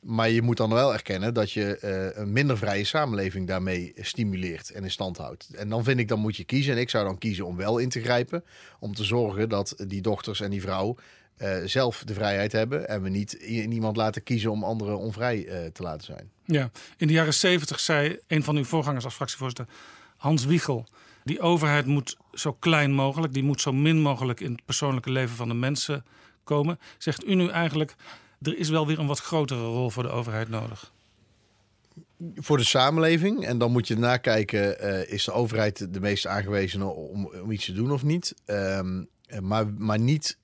[0.00, 4.70] Maar je moet dan wel erkennen dat je eh, een minder vrije samenleving daarmee stimuleert
[4.70, 5.48] en in stand houdt.
[5.54, 6.74] En dan vind ik, dan moet je kiezen.
[6.74, 8.44] En ik zou dan kiezen om wel in te grijpen.
[8.78, 10.96] Om te zorgen dat die dochters en die vrouw
[11.40, 12.88] eh, zelf de vrijheid hebben.
[12.88, 16.30] En we niet iemand laten kiezen om anderen onvrij eh, te laten zijn.
[16.44, 19.66] Ja, in de jaren 70 zei een van uw voorgangers als fractievoorzitter,
[20.16, 20.86] Hans Wiegel,
[21.24, 25.36] die overheid moet zo klein mogelijk, die moet zo min mogelijk in het persoonlijke leven
[25.36, 26.04] van de mensen
[26.44, 26.78] komen.
[26.98, 27.94] Zegt u nu eigenlijk,
[28.42, 30.92] er is wel weer een wat grotere rol voor de overheid nodig?
[32.34, 33.46] Voor de samenleving.
[33.46, 37.64] En dan moet je nakijken, eh is de overheid de meest aangewezen om, om iets
[37.64, 38.34] te doen of niet.
[38.44, 40.38] Ehm, eh, maar, maar niet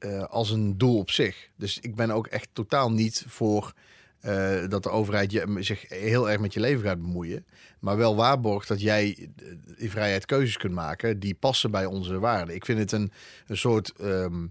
[0.00, 1.48] eh, als een doel op zich.
[1.56, 3.72] Dus ik ben ook echt totaal niet voor
[4.20, 7.46] eh, dat de overheid je, zich heel erg met je leven gaat bemoeien.
[7.78, 9.46] Maar wel waarborgt dat jij eh,
[9.76, 12.54] in vrijheid keuzes kunt maken die passen bij onze waarden.
[12.54, 13.12] Ik vind het een,
[13.46, 13.92] een soort.
[13.92, 14.46] ehm,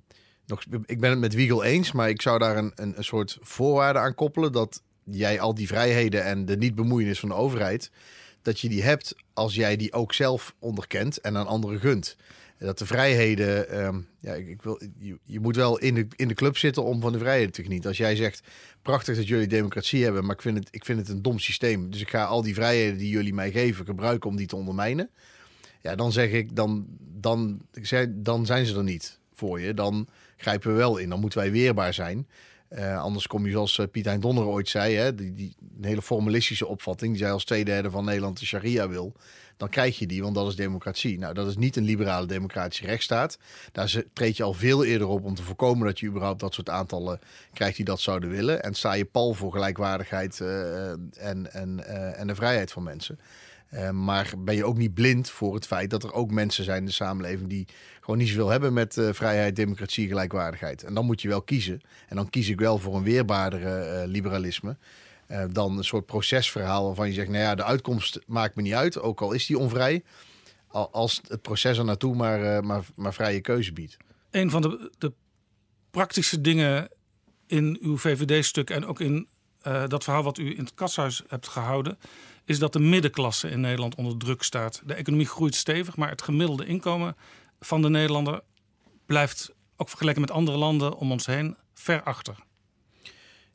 [0.45, 3.37] nog, ik ben het met Wiegel eens, maar ik zou daar een, een, een soort
[3.41, 7.91] voorwaarde aan koppelen dat jij al die vrijheden en de niet bemoeienis van de overheid,
[8.41, 12.15] dat je die hebt als jij die ook zelf onderkent en aan anderen gunt.
[12.59, 16.27] Dat de vrijheden, ehm, ja, ik, ik wil, je, je moet wel in de, in
[16.27, 17.89] de club zitten om van de vrijheden te genieten.
[17.89, 18.41] Als jij zegt,
[18.81, 21.91] prachtig dat jullie democratie hebben, maar ik vind het, ik vind het een dom systeem.
[21.91, 25.09] Dus ik ga al die vrijheden die jullie mij geven gebruiken om die te ondermijnen.
[25.81, 27.61] Ja, dan zeg ik, dan, dan,
[28.09, 29.73] dan zijn ze er niet voor je.
[29.73, 30.07] Dan
[30.37, 31.09] grijpen we wel in.
[31.09, 32.27] Dan moeten wij weerbaar zijn.
[32.69, 35.85] Eh, anders kom je zoals eh, Piet Hein Donner ooit zei, hè, die, die een
[35.85, 37.11] hele formalistische opvatting.
[37.11, 39.13] Die zei als twee derde van Nederland de sharia wil.
[39.59, 41.19] Dan krijg je die, want dat is democratie.
[41.19, 43.37] Nou, dat is niet een liberale democratische rechtsstaat.
[43.71, 46.69] Daar treed je al veel eerder op om te voorkomen dat je überhaupt dat soort
[46.69, 47.19] aantallen
[47.53, 48.63] krijgt die dat zouden willen.
[48.63, 53.19] En sta je pal voor gelijkwaardigheid eh, en, en, eh, en de vrijheid van mensen.
[53.69, 56.79] Eh, maar ben je ook niet blind voor het feit dat er ook mensen zijn
[56.79, 57.67] in de samenleving die
[57.99, 60.83] gewoon niet zoveel hebben met eh, vrijheid, democratie, gelijkwaardigheid.
[60.83, 61.81] En dan moet je wel kiezen.
[62.07, 64.77] En dan kies ik wel voor een weerbaardere eh, liberalisme.
[65.29, 68.73] Eh, dan een soort procesverhaal waarvan je zegt, nou ja, de uitkomst maakt me niet
[68.73, 70.03] uit, ook al is die onvrij.
[70.67, 73.97] Al- Als het proces er naartoe maar, eh, maar, maar vrije keuze biedt.
[74.31, 75.13] Een van de, de
[75.91, 76.89] praktische dingen
[77.47, 79.27] in uw VVD-stuk en ook in
[79.61, 81.97] eh, dat verhaal wat u in het katshuis hebt gehouden,
[82.45, 84.81] is dat de middenklasse in Nederland onder druk staat.
[84.85, 87.15] De economie groeit stevig, maar het gemiddelde inkomen
[87.59, 88.41] van de Nederlander
[89.05, 92.35] blijft ook vergeleken met andere landen om ons heen ver achter.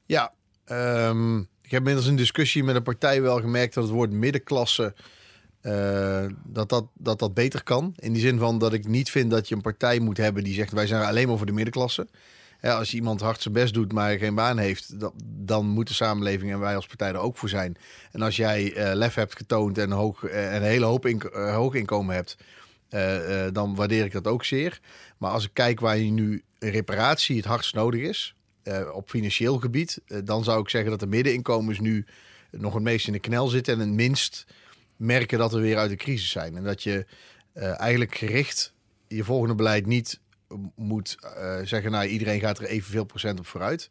[0.06, 0.32] Ja,
[0.64, 4.94] ik heb inmiddels in discussie met een partij wel gemerkt dat het woord middenklasse
[5.64, 7.94] eh, dat, dat, dat dat beter kan.
[7.96, 10.54] In die zin van dat ik niet vind dat je een partij moet hebben die
[10.54, 12.06] zegt wij zijn alleen maar voor de middenklasse.
[12.60, 15.94] Ja, als iemand hard zijn best doet, maar geen baan heeft, dan, dan moet de
[15.94, 17.76] samenleving en wij als partij er ook voor zijn.
[18.12, 21.74] En als jij eh, lef hebt getoond en, hoog, eh, en een hele hoop hoog
[21.74, 22.36] inkomen hebt,
[23.52, 24.80] dan waardeer ik dat ook zeer.
[25.18, 28.34] Maar als ik kijk waar je nu een reparatie het hardst nodig is,
[28.64, 32.06] eh, op financieel gebied, eh, dan zou ik zeggen dat de middeninkomens nu
[32.50, 34.46] nog het meest in de knel zitten en het minst
[34.96, 36.56] merken dat we weer uit de crisis zijn.
[36.56, 37.06] En dat je
[37.52, 38.72] eh, eigenlijk gericht
[39.08, 40.20] je volgende beleid niet
[40.74, 41.16] moet
[41.62, 43.90] zeggen, nou iedereen gaat er evenveel procent op vooruit.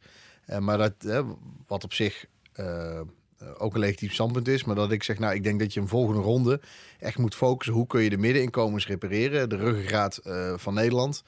[0.60, 1.26] Maar dat,
[1.68, 2.26] wat op zich
[3.58, 5.88] ook een legitiem standpunt is, maar dat ik zeg, nou ik denk dat je een
[5.88, 6.62] volgende ronde
[7.00, 7.76] echt moet focussen.
[7.76, 10.20] Hoe kun je de middeninkomens repareren, de ruggengraat
[10.56, 11.24] van Nederland.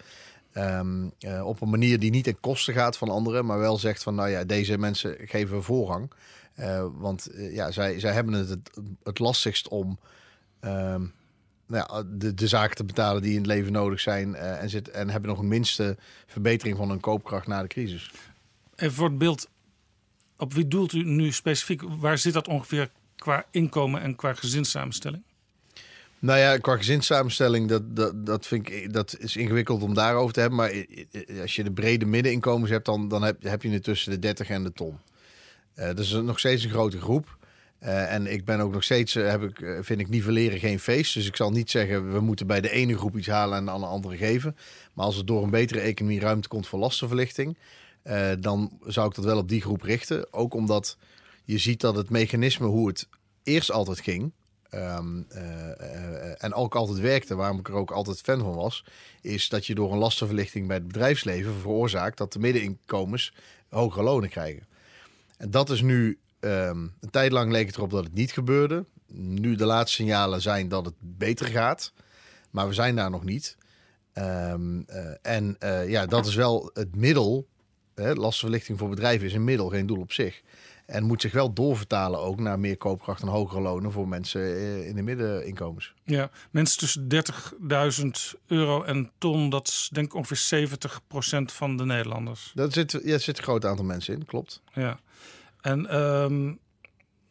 [0.56, 4.04] Ehm, eh, op een manier die niet ten koste gaat van anderen, maar wel zegt
[4.04, 6.12] van, nou ja, deze mensen geven voorrang.
[6.54, 8.60] Eh, want eh, ja, zij, zij hebben het,
[9.04, 10.00] het, lastigst om
[10.60, 11.06] ehm,
[11.68, 14.36] nou ja, de, de zaken te betalen die in het leven nodig zijn.
[14.36, 18.12] en, zit, en hebben nog een minste verbetering van hun koopkracht na de crisis.
[18.76, 19.50] Even voor het beeld,
[20.38, 21.82] op wie doelt u nu specifiek?
[21.82, 25.24] Waar zit dat ongeveer qua inkomen en qua gezinssamenstelling?
[26.26, 30.40] Nou ja, qua gezinssamenstelling, dat, dat, dat vind ik dat is ingewikkeld om daarover te
[30.40, 30.58] hebben.
[30.58, 30.86] Maar
[31.42, 34.50] als je de brede middeninkomens hebt, dan, dan heb, heb je het tussen de 30
[34.50, 34.98] en de ton.
[35.74, 37.38] Eh dat is nog steeds een grote groep.
[37.80, 41.14] Eh, en ik ben ook nog steeds, eh, heb ik, vind ik, nivelleren geen feest.
[41.14, 43.80] Dus ik zal niet zeggen, we moeten bij de ene groep iets halen en aan
[43.80, 44.56] de andere geven.
[44.94, 47.58] Maar als er door een betere economie ruimte komt voor lastenverlichting,
[48.40, 50.34] dan zou ik dat wel op die groep richten.
[50.34, 50.98] Ook omdat
[51.44, 53.08] je ziet dat het mechanisme hoe het
[53.44, 54.32] eerst altijd ging,
[54.70, 58.86] ehm, eh, eh, en ook altijd werkte, waarom ik er ook altijd fan van was,
[59.22, 63.34] is dat je door een lastenverlichting bij het bedrijfsleven veroorzaakt dat de middeninkomens
[63.70, 64.68] hogere lonen krijgen.
[65.38, 68.86] En dat is nu, ehm, een tijd lang leek het erop dat het niet gebeurde.
[69.08, 71.94] Nu de laatste signalen zijn dat het beter gaat.
[72.52, 73.58] Maar we zijn daar nog niet.
[74.14, 77.48] Ehm, eh, en ja, dat is wel het middel.
[77.96, 80.42] Hè, lastenverlichting voor bedrijven is een middel, geen doel op zich.
[80.86, 84.88] En moet zich wel doorvertalen ook naar meer koopkracht en hogere lonen voor mensen eh,
[84.88, 85.94] in de middeninkomens.
[86.04, 87.08] Ja, mensen tussen
[88.34, 90.76] 30.000 euro en ton, dat is denk ik ongeveer 70%
[91.46, 92.52] van de Nederlanders.
[92.56, 94.62] Dat zit, ja, zit een groot aantal mensen in, klopt.
[94.74, 95.00] Ja,
[95.62, 96.54] en ehm,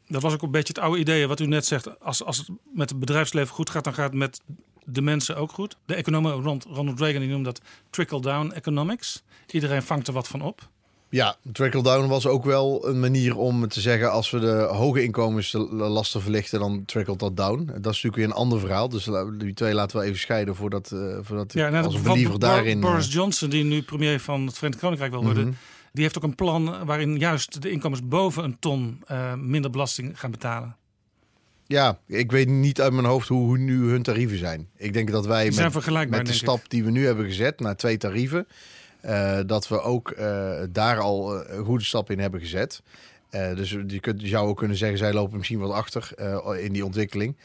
[0.07, 2.01] dat was ook een beetje het oude idee wat u net zegt.
[2.01, 4.41] Als, als het met het bedrijfsleven goed gaat, dan gaat het met
[4.85, 5.77] de mensen ook goed.
[5.87, 7.61] De economen rond Ronald Reagan die noemde dat
[7.91, 9.23] trickle-down economics.
[9.51, 10.69] Iedereen vangt er wat van op.
[11.15, 14.11] Ja, trickle-down was ook wel een manier om te zeggen...
[14.11, 17.65] als we de hoge inkomens de lasten verlichten, dan trickelt dat down.
[17.67, 18.89] Dat is natuurlijk weer een ander verhaal.
[18.89, 22.39] Dus die twee laten we even scheiden voordat, uh, voordat ja, net als een believer
[22.39, 22.81] daarin...
[22.81, 25.45] Boris uh, Johnson, die nu premier van het Verenigd Koninkrijk wil worden...
[25.45, 25.55] Mhm.
[25.93, 30.21] die heeft ook een plan waarin juist de inkomens boven een ton uh, minder belasting
[30.21, 30.77] gaan betalen.
[31.67, 34.69] Ja, ik weet niet uit mijn hoofd hoe, hoe nu hun tarieven zijn.
[34.77, 36.71] Ik denk dat wij met, de stap ik.
[36.71, 38.47] die we nu hebben gezet naar twee tarieven...
[39.07, 42.83] Uh, dat we ook uh, daar al uh, een goede stap in hebben gezet.
[43.31, 46.11] dus je, kunt, zou ook kunnen zeggen, zij lopen misschien wat achter
[46.61, 47.37] in die ontwikkeling.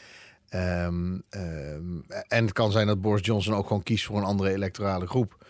[0.54, 4.52] Um, um, en het kan zijn dat Boris Johnson ook gewoon kiest voor een andere
[4.52, 5.46] electorale groep.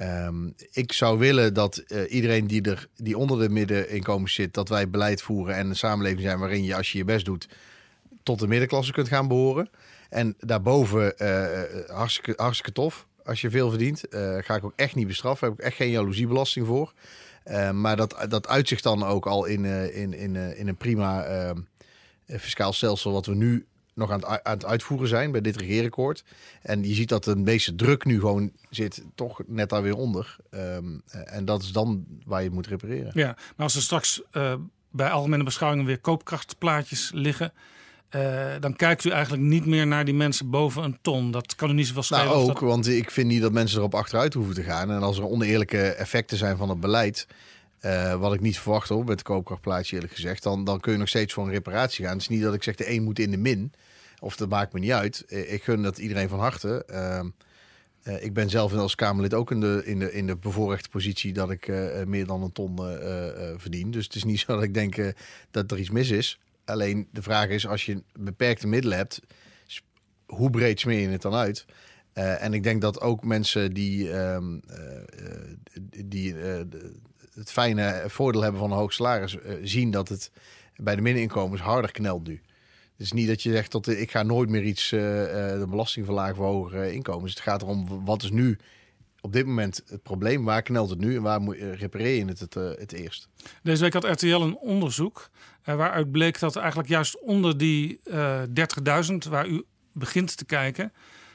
[0.00, 1.76] Um, ik zou willen dat
[2.08, 6.22] iedereen die, er, die onder de middeninkomens zit, dat wij beleid voeren en een samenleving
[6.22, 7.48] zijn waarin je, als je je best doet,
[8.22, 9.70] tot de middenklasse kunt gaan behoren.
[10.08, 11.14] En daarboven
[12.36, 14.14] hartstikke tof als je veel verdient.
[14.14, 15.48] Uh, ga ik ook echt niet bestraffen.
[15.48, 16.92] Heb ik echt geen jaloeziebelasting voor.
[17.46, 21.26] Uh, maar dat, dat uitzicht dan ook al in, uh, in, in, in een prima
[22.26, 23.12] fiscaal stelsel...
[23.12, 26.24] wat we nu nog aan het, aan het uitvoeren zijn bij dit regeerakkoord.
[26.62, 30.36] En je ziet dat de meeste druk nu gewoon zit toch net daar weer onder.
[30.50, 33.10] Um, en dat is dan waar je moet repareren.
[33.14, 34.22] Ja, maar als er straks
[34.90, 37.52] bij algemene beschouwingen weer koopkrachtplaatjes liggen...
[38.16, 41.30] Uh, dan kijkt u eigenlijk niet meer naar die mensen boven een ton.
[41.30, 42.24] Dat kan u niet zoveel schelen.
[42.24, 42.68] Nou, ook, dat...
[42.68, 44.90] want ik vind niet dat mensen erop achteruit hoeven te gaan.
[44.90, 47.26] En als er oneerlijke effecten zijn van het beleid...
[47.82, 50.42] Uh, wat ik niet verwacht hoor, met de koopkrachtplaatje eerlijk gezegd...
[50.42, 52.12] Dan, dan kun je nog steeds voor een reparatie gaan.
[52.12, 53.72] Het is niet dat ik zeg de een moet in de min.
[54.18, 55.24] Of dat maakt me niet uit.
[55.26, 56.86] Ik gun dat iedereen van harte.
[56.90, 61.32] Uh, ik ben zelf als Kamerlid ook in de, in de, in de bevoorrechte positie...
[61.32, 61.72] dat ik
[62.06, 62.76] meer dan een ton
[63.56, 63.90] verdien.
[63.90, 65.12] Dus het is niet zo dat ik denk
[65.50, 66.38] dat er iets mis is.
[66.68, 69.20] Alleen de vraag is, als je beperkte middelen hebt,
[70.26, 71.64] hoe breed smeer je het dan uit?
[72.14, 74.76] Uh, en ik denk dat ook mensen die, um, uh,
[76.04, 76.60] die uh,
[77.34, 80.30] het fijne voordeel hebben van een hoog salaris, zien dat het
[80.76, 82.40] bij de middeninkomens harder knelt nu.
[82.92, 86.36] Het is niet dat je zegt, de, ik ga nooit meer iets de belasting verlagen
[86.36, 87.30] voor hogere inkomens.
[87.30, 88.58] Het gaat erom, wat is nu
[89.20, 90.44] op dit moment het probleem?
[90.44, 93.28] Waar knelt het nu en waar moet, repareer je het het, eerst?
[93.62, 95.30] Deze week had RTL een onderzoek
[95.76, 98.42] waaruit bleek dat eigenlijk juist onder die uh,
[99.10, 100.92] 30.000 waar u begint te kijken,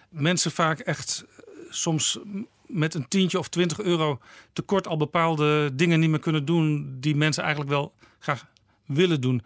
[0.09, 2.19] mensen vaak echt uh, soms
[2.67, 4.19] met een tientje of 20 euro
[4.53, 8.47] tekort al bepaalde dingen niet meer kunnen doen die mensen eigenlijk wel graag
[8.85, 9.41] willen doen.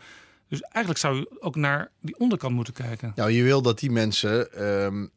[0.50, 3.12] Dus eigenlijk zou u ook naar die onderkant moeten kijken.
[3.16, 5.12] Nou, je wil dat die mensen um,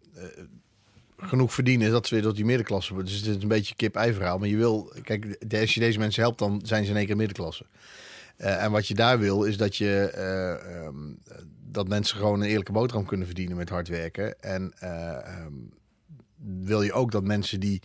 [1.16, 3.12] genoeg verdienen dat ze weer tot die middenklasse worden.
[3.12, 4.38] Dus het is een beetje kip-ei verhaal.
[4.38, 7.16] Maar je wil, kijk, als je deze mensen helpt, dan zijn ze in één keer
[7.16, 7.64] middenklasse.
[8.40, 11.18] Uh, en wat je daar wil, is dat je uh, um,
[11.64, 14.40] dat mensen gewoon een eerlijke boterham kunnen verdienen met hard werken.
[14.40, 15.72] En uh, um,
[16.36, 17.82] wil je ook dat mensen die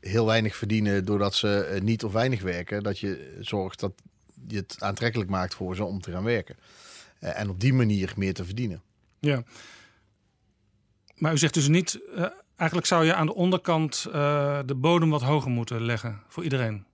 [0.00, 3.92] heel weinig verdienen doordat ze niet of weinig werken, dat je zorgt dat
[4.48, 6.56] je het aantrekkelijk maakt voor ze om te gaan werken.
[7.18, 8.82] en op die manier meer te verdienen.
[9.20, 9.42] Ja.
[11.14, 12.00] Maar u zegt dus niet,
[12.56, 14.02] eigenlijk zou je aan de onderkant
[14.66, 16.84] de bodem wat hoger moeten leggen voor iedereen.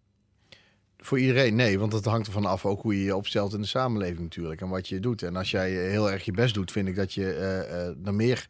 [1.09, 3.67] Voor iedereen, nee, want het hangt ervan af ook hoe je je opstelt in de
[3.67, 5.23] samenleving natuurlijk en wat je doet.
[5.23, 8.49] En als jij heel erg je best doet, vind ik dat je uh, er meer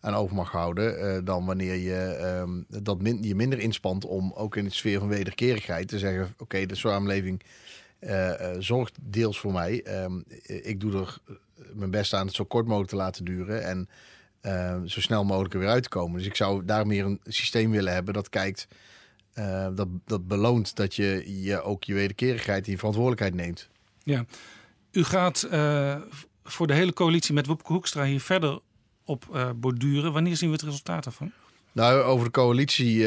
[0.00, 2.18] aan over mag houden uh, dan wanneer je
[2.68, 6.66] uh, dat je minder inspant om ook in de sfeer van wederkerigheid te zeggen: oké,
[6.66, 7.42] de samenleving
[8.58, 10.02] zorgt deels voor mij.
[10.04, 11.18] Um, ik doe er
[11.74, 13.88] mijn best aan het zo kort mogelijk te laten duren en
[14.88, 16.18] zo snel mogelijk er weer uit te komen.
[16.18, 18.68] Dus ik zou daar meer een systeem willen hebben dat kijkt.
[19.38, 23.68] Uh, dat, dat beloont dat je, je ook je wederkerigheid en je verantwoordelijkheid neemt.
[24.02, 24.24] Ja,
[24.92, 25.96] u gaat uh,
[26.44, 28.60] voor de hele coalitie met Wopke Hoekstra hier verder
[29.04, 30.12] op uh, borduren.
[30.12, 31.32] Wanneer zien we het resultaat daarvan?
[31.72, 33.06] Nou, over de coalitie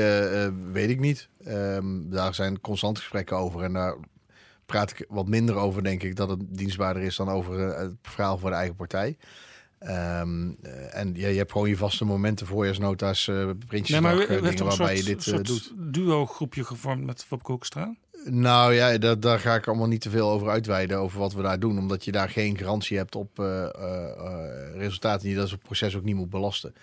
[0.72, 1.30] weet ik niet.
[1.48, 3.98] Um, daar zijn constante gesprekken over en daar
[4.66, 8.38] praat ik wat minder over, denk ik, dat het dienstbaarder is dan over het verhaal
[8.38, 9.18] voor de eigen partij.
[9.88, 14.38] Um, uh, en ja, je hebt gewoon je vaste momenten, voorjaarsnota's, uh, Prinsjesdag, nee, maar
[14.38, 15.74] u dingen waarbij soort, je dit soort doet.
[15.78, 17.96] duo-groepje gevormd met Wopke Hoekstra?
[18.26, 21.42] Nou ja, daar, daar ga ik allemaal niet te veel over uitweiden, over wat we
[21.42, 21.78] daar doen.
[21.78, 23.68] Omdat je daar geen garantie hebt op uh,
[24.76, 26.74] resultaten die dat het proces ook niet moet belasten.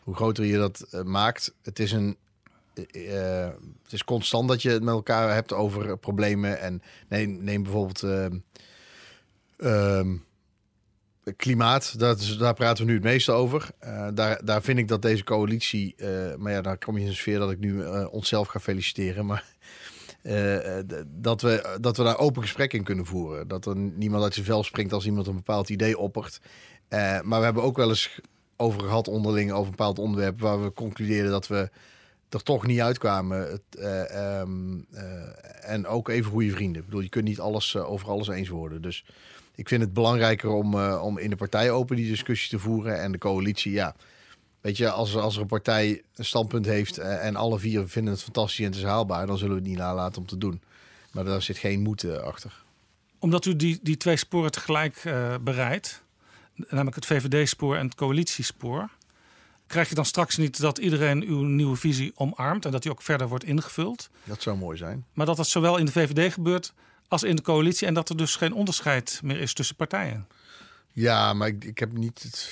[0.00, 2.16] Hoe groter je dat eh, maakt, het is een.
[2.74, 3.52] eh, eh,
[3.82, 6.60] het is constant dat je het met elkaar hebt over eh, problemen.
[6.60, 8.36] En neem, neem bijvoorbeeld ehm,
[9.56, 10.16] ehm,
[11.36, 13.68] klimaat, dat daar praten we nu het meeste over.
[13.78, 17.08] Eh, daar, daar vind ik dat deze coalitie, eh, maar ja, daar kom je in
[17.08, 19.26] een sfeer dat ik nu eh, onszelf ga feliciteren.
[19.26, 19.44] Maar
[21.06, 23.48] dat, we, dat we daar open gesprek in kunnen voeren.
[23.48, 26.40] Dat er niemand uit zijn vel springt als iemand een bepaald idee oppert.
[27.22, 28.20] Maar we hebben ook wel eens
[28.56, 31.70] over gehad onderling over een bepaald onderwerp waar we concludeerden dat we
[32.30, 33.60] er toch niet uitkwamen.
[33.78, 36.80] Eh, ehm, eh, en ook even goede vrienden.
[36.80, 38.82] Ik bedoel, je kunt niet alles over alles eens worden.
[38.82, 39.04] Dus
[39.60, 43.00] ik vind het belangrijker om, eh, om in de partij open die discussie te voeren.
[43.00, 43.94] En de coalitie, ja.
[44.60, 48.12] Weet je, als, als er een partij een standpunt heeft eh, en alle vier vinden
[48.12, 50.62] het fantastisch en het is haalbaar, dan zullen we het niet nalaten om te doen.
[51.10, 52.62] Maar daar zit geen moed eh, achter.
[53.18, 55.02] Omdat u die, die twee sporen tegelijk
[55.40, 56.02] bereidt,
[56.54, 58.90] namelijk het VVD-spoor en het coalitiespoor,
[59.66, 63.02] krijg je dan straks niet dat iedereen uw nieuwe visie omarmt en dat die ook
[63.02, 64.10] verder wordt ingevuld.
[64.24, 65.04] Dat zou mooi zijn.
[65.12, 66.72] Maar dat dat zowel in de VVD gebeurt
[67.10, 70.26] als in de coalitie en dat er dus geen onderscheid meer is tussen partijen.
[70.92, 72.22] Ja, maar ik, ik heb niet.
[72.22, 72.50] Het,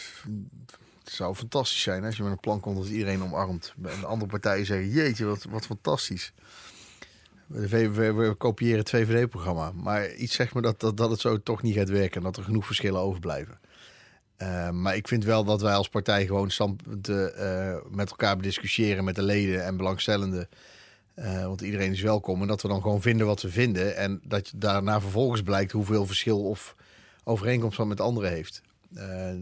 [1.05, 3.75] zou fantastisch zijn als je met een plan komt dat iedereen omarmt.
[3.83, 6.33] En de andere partijen zeggen: Jeetje, wat, wat fantastisch.
[7.47, 9.73] De VVD, we, kopiëren het VVD-programma.
[9.73, 12.17] Maar iets zegt me dat, dat, dat het zo toch niet gaat werken.
[12.17, 13.61] En dat er genoeg verschillen overblijven.
[14.37, 19.05] Eh, maar ik vind wel dat wij als partij gewoon standpunten eh, met elkaar bediscussiëren
[19.05, 20.49] met de leden en belangstellenden.
[21.19, 22.43] Eh, want iedereen is welkom.
[22.43, 23.97] En dat we dan gewoon vinden wat we vinden.
[23.97, 26.77] En dat je daarna vervolgens blijkt hoeveel verschil of
[27.25, 28.63] overeenkomst van met anderen heeft.
[28.95, 29.35] Eh,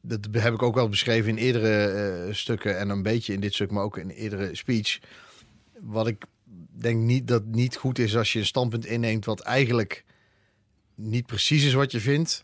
[0.00, 3.54] dat heb ik ook wel beschreven in eerdere eh, stukken en een beetje in dit
[3.54, 4.98] stuk, maar ook in eerdere speech.
[5.80, 6.24] Wat ik
[6.70, 10.04] denk niet dat niet goed is als je een standpunt inneemt wat eigenlijk
[10.94, 12.42] niet precies is wat je vindt,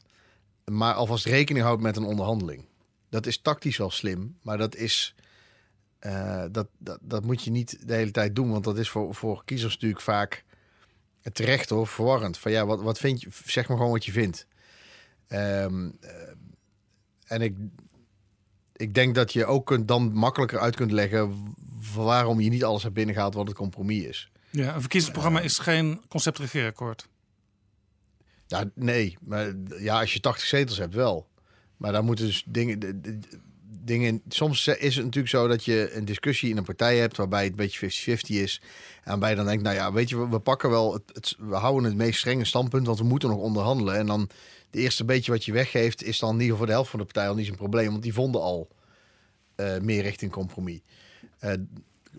[0.65, 2.65] maar alvast rekening houdt met een onderhandeling.
[3.09, 5.15] Dat is tactisch wel slim, maar dat is
[6.03, 9.15] eh, dat, dat, dat moet je niet de hele tijd doen, want dat is voor,
[9.15, 10.45] voor kiezers natuurlijk vaak
[11.33, 12.39] terecht hoor, verwarrend.
[12.39, 13.29] Van ja, wat, wat vind je?
[13.45, 14.47] Zeg maar gewoon wat je vindt.
[15.29, 16.11] Ehm, eh,
[17.25, 17.57] en ik,
[18.77, 21.55] ik denk dat je ook kunt, dan makkelijker uit kunt leggen
[21.95, 24.31] waarom je niet alles hebt binnengehaald wat het compromis is.
[24.51, 27.09] Ja, een verkiezingsprogramma is geen concept regeerakkoord.
[28.47, 31.29] Ja, nee, maar ja, als je 80 zetels hebt wel.
[31.77, 33.41] Maar daar moeten dus dingen, de- de- de-
[33.85, 34.23] dingen.
[34.29, 37.51] Soms is het natuurlijk zo dat je een discussie in een partij hebt waarbij het
[37.51, 38.61] een beetje 50-50 is.
[39.03, 41.85] En waarbij je dan denkt, nou ja, weet je, we, pakken wel, het, we houden
[41.85, 43.97] het meest strenge standpunt, want we moeten nog onderhandelen.
[43.97, 44.29] En dan
[44.71, 46.99] de eerste beetje wat je weggeeft, is dan in ieder geval voor de helft van
[46.99, 48.69] de partij al niet zo'n probleem, want die vonden al
[49.55, 50.81] eh, meer richting compromis.
[51.39, 51.53] Eh,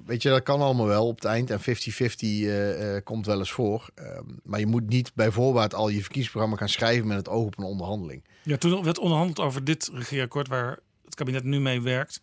[0.05, 1.49] weet je, dat kan allemaal wel op het eind.
[1.49, 3.89] En 50-50 eh, eh, komt wel eens voor.
[3.95, 7.45] Ehm, maar je moet niet bij voorbaat al je verkiezingsprogramma gaan schrijven met het oog
[7.45, 8.23] op een onderhandeling.
[8.43, 10.79] Ja, toen werd onderhandeld over dit regeerakkoord waar
[11.15, 12.21] kabinet nu mee werkt.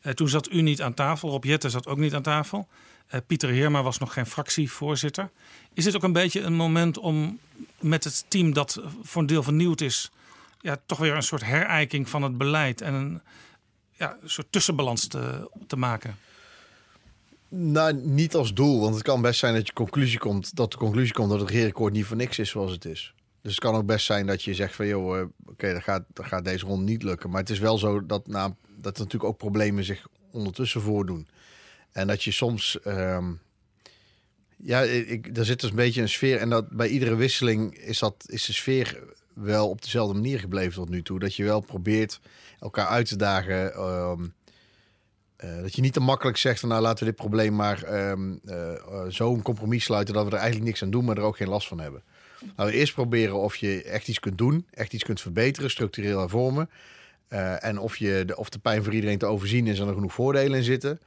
[0.00, 2.68] Eh, toen zat u niet aan tafel, Rob Jetten zat ook niet aan tafel.
[3.06, 5.30] Eh, Pieter Heerma was nog geen fractievoorzitter.
[5.72, 7.38] Is dit ook een beetje een moment om
[7.80, 10.10] met het team dat voor een deel vernieuwd is...
[10.60, 13.20] Ja, toch weer een soort herijking van het beleid en een,
[13.96, 16.16] ja, soort tussenbalans te, te maken?
[17.48, 20.76] Nou, niet als doel, want het kan best zijn dat je conclusie komt, dat de
[20.76, 23.14] conclusie komt dat het regeerakkoord niet voor niks is zoals het is.
[23.42, 26.04] Dus het kan ook best zijn dat je zegt van, joh, eh, oké, dat, gaat,
[26.14, 27.30] gaat deze ronde niet lukken.
[27.30, 31.28] Maar het is wel zo dat, nou, dat er natuurlijk ook problemen zich ondertussen voordoen.
[31.92, 33.32] En dat je soms, ehm,
[34.56, 36.38] ja, ik, er zit dus een beetje een sfeer.
[36.38, 39.02] En dat bij iedere wisseling is, dat, is de sfeer
[39.34, 41.18] wel op dezelfde manier gebleven tot nu toe.
[41.18, 42.20] Dat je wel probeert
[42.60, 43.74] elkaar uit te dagen.
[43.74, 44.24] ehm,
[45.42, 48.36] eh, dat je niet te makkelijk zegt van nou laten we dit probleem maar ehm
[48.44, 51.22] eh, eh, zo een compromis sluiten dat we er eigenlijk niks aan doen, maar er
[51.22, 52.02] ook geen last van hebben.
[52.56, 56.18] Nou, we eerst proberen of je echt iets kunt doen, echt iets kunt verbeteren, structureel
[56.18, 56.70] hervormen.
[57.32, 59.94] Eh, en of, je de, of de pijn voor iedereen te overzien is en er
[59.94, 61.00] genoeg voordelen in zitten.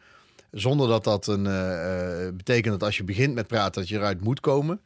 [0.52, 3.96] Zonder dat dat een, eh, eh, betekent dat als je begint met praten dat je
[3.96, 4.82] eruit moet komen.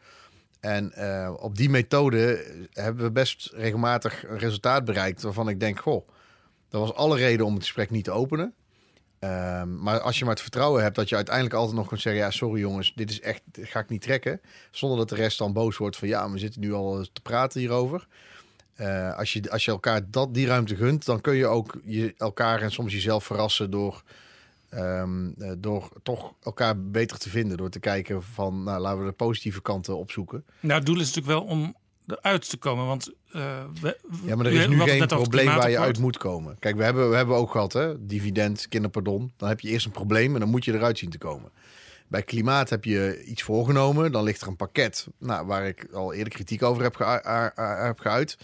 [0.59, 0.93] En
[1.39, 6.07] op die methode hebben we best regelmatig een resultaat bereikt waarvan ik denk, goh,
[6.69, 8.53] dat was alle reden om het gesprek niet te openen.
[9.19, 12.21] Ehm, maar als je maar het vertrouwen hebt dat je uiteindelijk altijd nog kunt zeggen:
[12.21, 14.41] ja, sorry jongens, dit is echt, dit ga ik niet trekken.
[14.71, 17.59] Zonder dat de rest dan boos wordt van ja, we zitten nu al te praten
[17.59, 18.07] hierover.
[18.79, 22.13] Eh, als, je, als je elkaar dat, die ruimte gunt, dan kun je ook je,
[22.17, 24.03] elkaar en soms jezelf verrassen door,
[24.69, 27.57] ehm, eh, door toch elkaar beter te vinden.
[27.57, 30.45] Door te kijken van, nou, laten we de positieve kanten opzoeken.
[30.59, 31.75] Nou, het doel is natuurlijk wel om
[32.11, 32.85] eruit te komen.
[32.85, 33.41] Want, eh,
[33.81, 36.55] we, Ja, maar er is nu geen probleem waar je uit moet komen.
[36.59, 39.31] Kijk, we hebben, we hebben ook gehad, hè, dividend, kinderpardon.
[39.37, 41.51] Dan heb je eerst een probleem en dan moet je eruit zien te komen.
[42.07, 44.11] Bij klimaat heb je iets voorgenomen.
[44.11, 46.95] Dan ligt er een pakket nou, waar ik al eerder kritiek over heb,
[47.85, 48.37] heb geuit.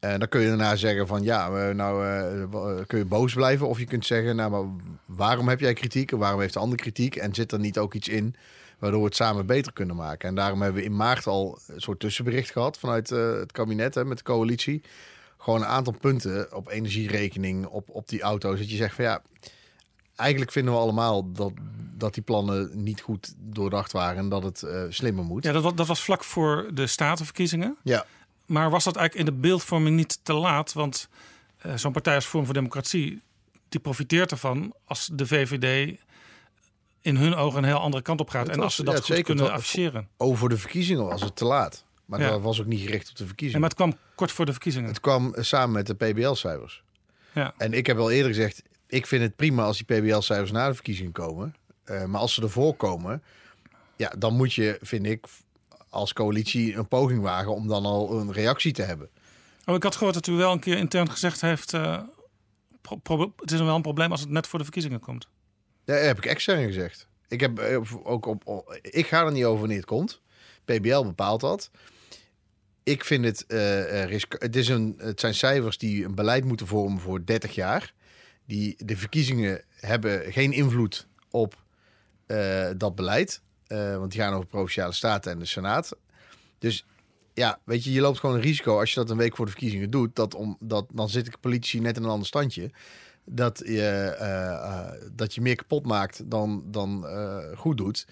[0.00, 3.34] En dan kun je daarna zeggen van ja, eh, nou eh, wa- kun je boos
[3.34, 3.68] blijven.
[3.68, 6.78] Of je kunt zeggen, nou maar waarom heb jij kritiek en waarom heeft de ander
[6.78, 7.16] kritiek?
[7.16, 8.34] En zit er niet ook iets in
[8.78, 10.28] waardoor we het samen beter kunnen maken?
[10.28, 13.94] En daarom hebben we in maart al een soort tussenbericht gehad vanuit eh, het kabinet
[13.94, 14.82] hè, met de coalitie.
[15.38, 18.58] Gewoon een aantal punten op energierekening, op, op die auto's.
[18.58, 19.22] Dat je zegt van ja,
[20.16, 21.52] eigenlijk vinden we allemaal dat,
[21.94, 25.44] dat die plannen niet goed doordacht waren en dat het eh, slimmer moet.
[25.44, 27.76] Ja, dat, dat was vlak voor de statenverkiezingen.
[27.82, 28.06] Ja.
[28.46, 30.72] Maar was dat eigenlijk in de beeldvorming niet te laat?
[30.72, 31.08] Want
[31.58, 33.22] eh, zo'n partij als Vorm voor Democratie...
[33.68, 35.98] die profiteert ervan als de VVD
[37.06, 38.42] in hun ogen een heel andere kant op gaat.
[38.46, 39.24] Het en was- als ze dat ja, goed zeker.
[39.24, 40.08] kunnen afficheren.
[40.16, 41.84] Over de verkiezingen was het te laat.
[42.04, 42.30] Maar Ja.
[42.30, 43.60] dat was ook niet gericht op de Ja, verkiezingen.
[43.60, 44.88] maar het kwam kort voor de verkiezingen.
[44.88, 46.82] Het kwam eh, samen met de PBL-cijfers.
[47.34, 47.54] Ja.
[47.58, 50.74] En ik heb al eerder gezegd, ik vind het prima als die PBL-cijfers na de
[50.74, 51.54] verkiezingen komen.
[51.84, 53.22] Eh, maar als ze ervoor komen,
[53.96, 55.26] ja, dan moet je, vind ik,
[55.90, 59.08] als coalitie een poging wagen om dan al een reactie te hebben.
[59.64, 61.72] Oh, ik had gehoord dat u wel een keer intern gezegd heeft...
[61.72, 61.98] eh,
[63.36, 65.28] het is wel een probleem als het net voor de verkiezingen komt.
[65.86, 67.08] Dat heb ik extern gezegd.
[67.28, 70.20] Ik, heb eh, ook op, ik ga er niet over wanneer het komt.
[70.64, 71.70] PBL bepaalt dat.
[72.82, 73.44] Ik vind het,
[74.08, 77.94] risk- het, is een, het zijn cijfers die een beleid moeten vormen voor 30 jaar.
[78.44, 81.62] Die, de verkiezingen hebben geen invloed op
[82.76, 83.40] dat beleid.
[83.68, 85.96] Want die gaan over provinciale staten en de Senaat.
[86.58, 86.86] Dus
[87.36, 89.50] ja, weet je, je loopt gewoon een risico als je dat een week voor de
[89.50, 90.16] verkiezingen doet.
[90.16, 92.70] Dat om, dat, dan zit de politici net in een ander standje.
[93.28, 93.82] Dat je,
[94.18, 98.06] eh, eh, dat je meer kapot maakt dan, dan eh, goed doet.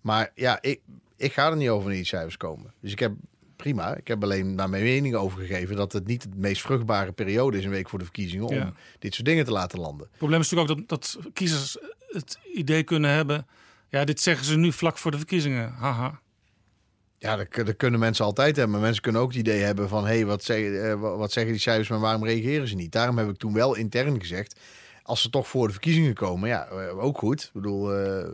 [0.00, 0.80] Maar ja, ik,
[1.16, 2.72] ik ga er niet over wanneer die cijfers komen.
[2.80, 3.12] Dus ik heb
[3.56, 3.96] prima.
[3.96, 7.58] Ik heb alleen naar mijn mening over gegeven dat het niet de meest vruchtbare periode
[7.58, 8.72] is een week voor de verkiezingen om Ja.
[8.98, 10.06] dit soort dingen te laten landen.
[10.06, 11.76] Het probleem is natuurlijk ook dat, dat kiezers
[12.08, 13.46] het idee kunnen hebben...
[13.88, 15.72] ja, dit zeggen ze nu vlak voor de verkiezingen.
[15.72, 16.20] Haha.
[17.22, 18.80] Ja, dat, dat kunnen mensen altijd hebben.
[18.80, 20.06] Mensen kunnen ook het idee hebben van...
[20.06, 22.92] hé, hey, wat, zeggen, eh, wat zeggen die cijfers, maar waarom reageren ze niet?
[22.92, 24.60] Daarom heb ik toen wel intern gezegd...
[25.02, 27.42] als ze toch voor de verkiezingen komen, ja, eh, ook goed.
[27.42, 28.28] Ik bedoel, eh,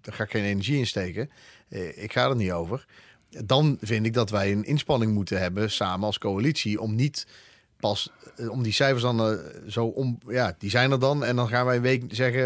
[0.00, 1.30] daar ga ik geen energie in steken.
[1.94, 2.86] Ik ga er niet over.
[3.44, 5.70] Dan vind ik dat wij een inspanning moeten hebben...
[5.70, 7.26] samen als coalitie, om niet
[7.76, 8.12] pas...
[8.48, 10.18] om die cijfers dan zo om...
[10.28, 11.24] Ja, die zijn er dan.
[11.24, 12.42] En dan gaan wij een week zeggen...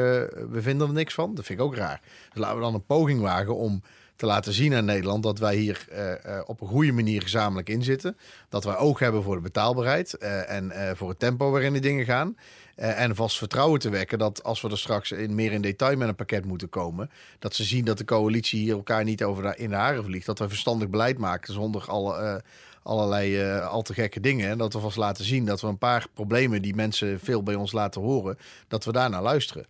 [0.51, 1.35] we vinden er niks van.
[1.35, 2.01] Dat vind ik ook raar.
[2.33, 3.83] Dus laten we dan een poging wagen om
[4.17, 7.69] te laten zien aan Nederland dat wij hier eh, eh, op een goede manier gezamenlijk
[7.69, 8.17] in zitten.
[8.49, 12.05] Dat wij oog hebben voor de betaalbaarheid eh, en voor het tempo waarin die dingen
[12.05, 12.37] gaan.
[12.75, 16.09] En vast vertrouwen te wekken dat als we er straks in, meer in detail met
[16.09, 19.57] een pakket moeten komen, dat ze zien dat de coalitie hier elkaar niet over de,
[19.57, 20.27] in de haren vliegt.
[20.27, 22.43] Dat we verstandig beleid maken zonder alle,
[22.83, 24.51] allerlei al te gekke dingen.
[24.51, 27.55] En dat we vast laten zien dat we een paar problemen die mensen veel bij
[27.55, 28.39] ons laten horen,
[28.69, 29.67] dat we daarnaar luisteren.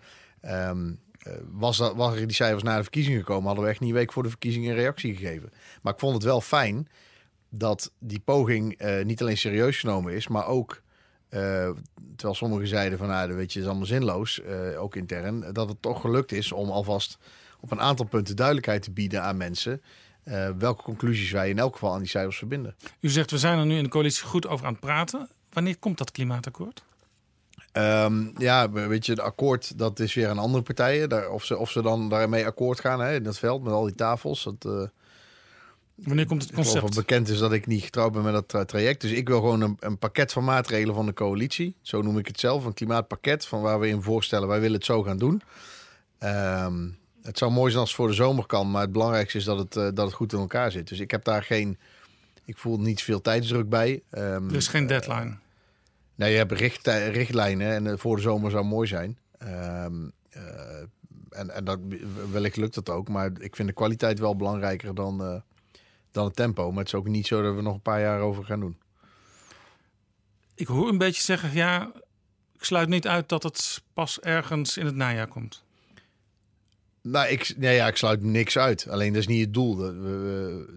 [0.46, 0.94] Ehm, eh,
[1.52, 4.12] was, dat, waren die cijfers na de verkiezingen gekomen, hadden we echt niet een week
[4.12, 5.50] voor de verkiezingen een reactie gegeven.
[5.82, 6.88] Maar ik vond het wel fijn
[7.48, 10.82] dat die poging eh, niet alleen serieus genomen is, maar ook,
[11.28, 11.70] eh,
[12.16, 15.82] terwijl sommigen zeiden van, nou, weet je, is allemaal zinloos, eh, ook intern, dat het
[15.82, 17.18] toch gelukt is om alvast
[17.60, 19.82] op een aantal punten duidelijkheid te bieden aan mensen.
[20.26, 22.76] eh, welke conclusies wij in elk geval aan die cijfers verbinden.
[23.00, 25.28] U zegt, we zijn er nu in de coalitie goed over aan het praten.
[25.52, 26.84] Wanneer komt dat klimaatakkoord?
[27.76, 31.08] Ehm, ja, weet je, het akkoord, dat is weer aan andere partijen.
[31.08, 33.84] Daar, of, ze, of ze dan daarmee akkoord gaan hè, in dat veld met al
[33.84, 34.44] die tafels.
[34.44, 34.88] Dat, eh,
[35.94, 36.94] Wanneer komt het concept?
[36.94, 39.00] bekend is dat ik niet getrouwd ben met dat tra- traject.
[39.00, 41.74] Dus ik wil gewoon een, een pakket van maatregelen van de coalitie.
[41.82, 42.64] Zo noem ik het zelf.
[42.64, 45.42] Een klimaatpakket van waar we in voorstellen, wij willen het zo gaan doen.
[46.18, 46.88] Ehm,
[47.22, 48.70] het zou mooi zijn als het voor de zomer kan.
[48.70, 50.88] Maar het belangrijkste is dat het, eh, dat het goed in elkaar zit.
[50.88, 51.78] Dus ik heb daar geen...
[52.44, 54.02] Ik voel niet veel tijdsdruk bij.
[54.10, 55.36] Ehm, Er is geen deadline.
[56.16, 59.18] Nee, je hebt richt, richtlijnen en eh, voor de zomer zou mooi zijn.
[59.38, 60.80] Ehm, eh,
[61.30, 61.78] en, en dat,
[62.30, 63.08] wellicht lukt dat ook.
[63.08, 65.40] Maar ik vind de kwaliteit wel belangrijker dan, eh,
[66.10, 66.68] dan het tempo.
[66.70, 68.78] Maar het is ook niet zo dat we nog een paar jaar over gaan doen.
[70.54, 71.92] Ik hoor een beetje zeggen, ja,
[72.54, 75.64] ik sluit niet uit dat het pas ergens in het najaar komt.
[77.08, 78.88] Nou, ik, nee, ja, ik sluit niks uit.
[78.88, 79.76] Alleen dat is niet het doel.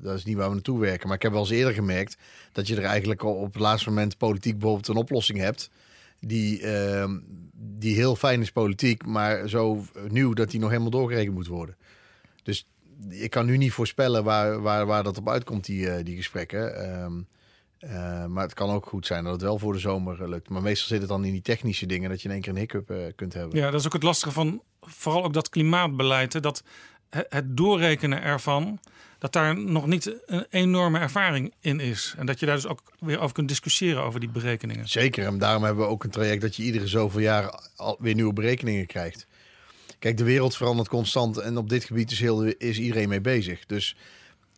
[0.01, 1.07] Dat, is niet waar we naartoe werken.
[1.07, 2.17] Maar ik heb wel eens eerder gemerkt
[2.51, 5.69] dat je er eigenlijk op het laatste moment politiek bijvoorbeeld een oplossing hebt.
[6.19, 7.17] Die, ehm,
[7.53, 11.75] die heel fijn is politiek, maar zo nieuw dat die nog helemaal doorgerekend moet worden.
[12.43, 12.67] Dus
[13.09, 16.75] ik kan nu niet voorspellen waar, waar, waar dat op uitkomt, die, eh, die gesprekken.
[16.75, 17.21] Ehm,
[17.79, 20.49] eh, maar het kan ook goed zijn dat het wel voor de zomer eh, lukt.
[20.49, 22.59] Maar meestal zit het dan in die technische dingen dat je in één keer een
[22.59, 23.57] hiccup eh, kunt hebben.
[23.59, 26.33] Ja, dat is ook het lastige van vooral ook dat klimaatbeleid.
[26.33, 26.63] hè, Dat
[27.09, 28.79] he- het doorrekenen ervan,
[29.19, 32.13] dat daar nog niet een enorme ervaring in is.
[32.17, 34.87] En dat je daar dus ook weer over kunt discussiëren over die berekeningen.
[34.87, 37.59] Zeker, en daarom hebben we ook een traject dat je iedere zoveel jaar
[37.99, 39.27] weer nieuwe berekeningen krijgt.
[39.99, 43.65] Kijk, de wereld verandert constant en op dit gebied is, heel, is iedereen mee bezig.
[43.65, 43.95] Dus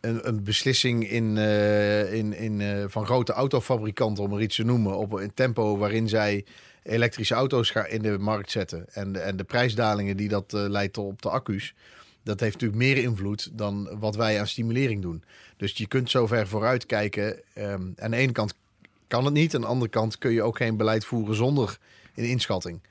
[0.01, 4.63] een, een beslissing in, eh, in, in, eh, van grote autofabrikanten, om er iets te
[4.63, 6.45] noemen, op een tempo waarin zij
[6.83, 8.85] elektrische auto's in de markt zetten.
[8.93, 11.73] En, de- en de prijsdalingen die dat eh, leidt op de accu's.
[12.23, 15.23] Dat heeft natuurlijk meer invloed dan wat wij aan stimulering doen.
[15.57, 17.39] Dus je kunt zo ver vooruit kijken.
[17.53, 18.53] Ehm, aan de ene kant
[19.07, 19.55] kan het niet.
[19.55, 21.77] Aan de andere kant kun je ook geen beleid voeren zonder
[22.15, 22.81] een inschatting.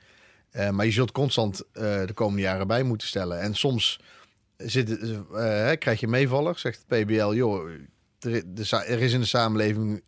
[0.71, 3.39] Maar je zult constant de komende jaren bij moeten stellen.
[3.41, 3.99] En soms
[4.65, 7.33] zit, eh, krijg je meevaller, zegt het PBL.
[7.33, 7.69] Joh,
[8.19, 10.01] er, is in de samenleving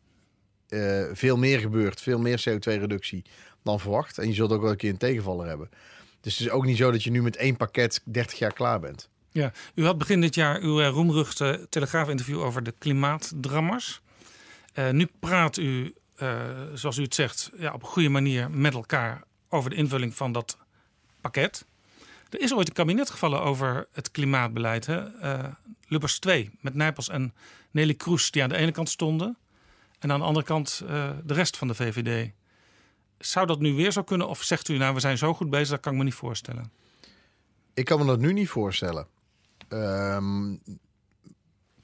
[0.68, 2.02] eh, veel meer gebeurd.
[2.02, 3.26] Veel meer CO2-reductie
[3.64, 4.18] dan verwacht.
[4.18, 5.70] En je zult ook wel een keer een tegenvaller hebben.
[6.22, 8.80] Dus het is ook niet zo dat je nu met één pakket 30 jaar klaar
[8.80, 9.10] bent.
[9.32, 14.02] Ja, u had begin dit jaar uw eh, roemruchte Telegraaf-interview over de klimaatdrammers.
[14.92, 15.94] Nu praat u,
[16.74, 20.32] zoals u het zegt, ja, op een goede manier met elkaar over de invulling van
[20.32, 20.58] dat
[21.22, 21.66] pakket.
[22.34, 24.86] Er is ooit een kabinet gevallen over het klimaatbeleid.
[24.86, 25.20] Hè?
[25.20, 25.46] Eh,
[25.88, 27.34] Lubbers 2 met Nijpels en
[27.72, 29.38] Nelly Kroes die aan de ene kant stonden.
[30.00, 32.32] En aan de andere kant eh, de rest van de VVD.
[33.18, 34.28] Zou dat nu weer zo kunnen?
[34.28, 36.72] Of zegt u, nou, we zijn zo goed bezig, dat kan ik me niet voorstellen.
[37.74, 39.08] Ik kan me dat nu niet voorstellen.
[39.68, 40.56] Ehm,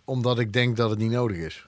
[0.03, 1.67] omdat ik denk dat het niet nodig is.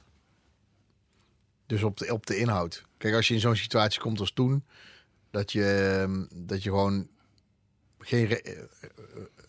[1.66, 2.86] Dus op de, op de inhoud.
[2.98, 4.66] Kijk, als je in zo'n situatie komt als toen,
[5.32, 7.08] dat je, ehm, dat je gewoon
[8.02, 8.60] geen, eh, eh,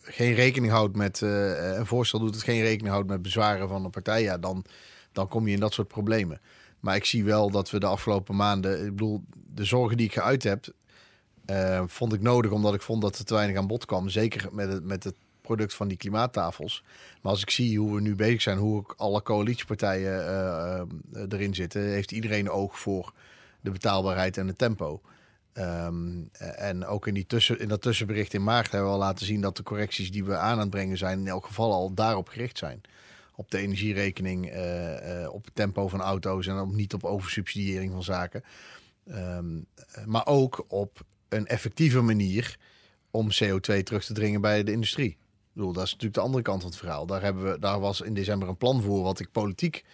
[0.03, 3.85] geen rekening houdt met eh, een voorstel doet het geen rekening houdt met bezwaren van
[3.85, 4.65] een partij, ja, dan,
[5.13, 6.41] dan kom je in dat soort problemen.
[6.81, 9.25] Maar ik zie wel dat we de afgelopen maanden, ik bedoel,
[9.55, 10.67] de zorgen die ik geuit heb,
[11.87, 14.09] vond ik nodig omdat ik vond dat er te weinig aan bod kwam.
[14.09, 16.85] Zeker met het, met het product van die klimaattafels.
[17.23, 20.87] Maar als ik zie hoe we nu bezig zijn, hoe alle coalitiepartijen eh, eh,
[21.29, 23.13] erin zitten, heeft iedereen oog voor
[23.61, 25.01] de betaalbaarheid en het tempo.
[25.53, 29.27] Ehm, en ook in, die tussen, in dat tussenbericht in maart hebben we al laten
[29.27, 31.95] zien dat de correcties die we aan aan het brengen zijn, in elk geval al
[31.95, 32.81] daarop gericht zijn.
[33.37, 37.93] Op de energierekening, eh, eh, op het tempo van auto's en op, niet op oversubsidiëring
[37.93, 38.45] van zaken.
[39.07, 39.61] Ehm,
[40.07, 42.59] maar ook op een effectieve manier
[43.11, 45.11] om CO2 terug te dringen bij de industrie.
[45.11, 47.07] Ik bedoel, dat is natuurlijk de andere kant van het verhaal.
[47.07, 49.85] Daar, hebben we, daar was in december een plan voor wat ik politiek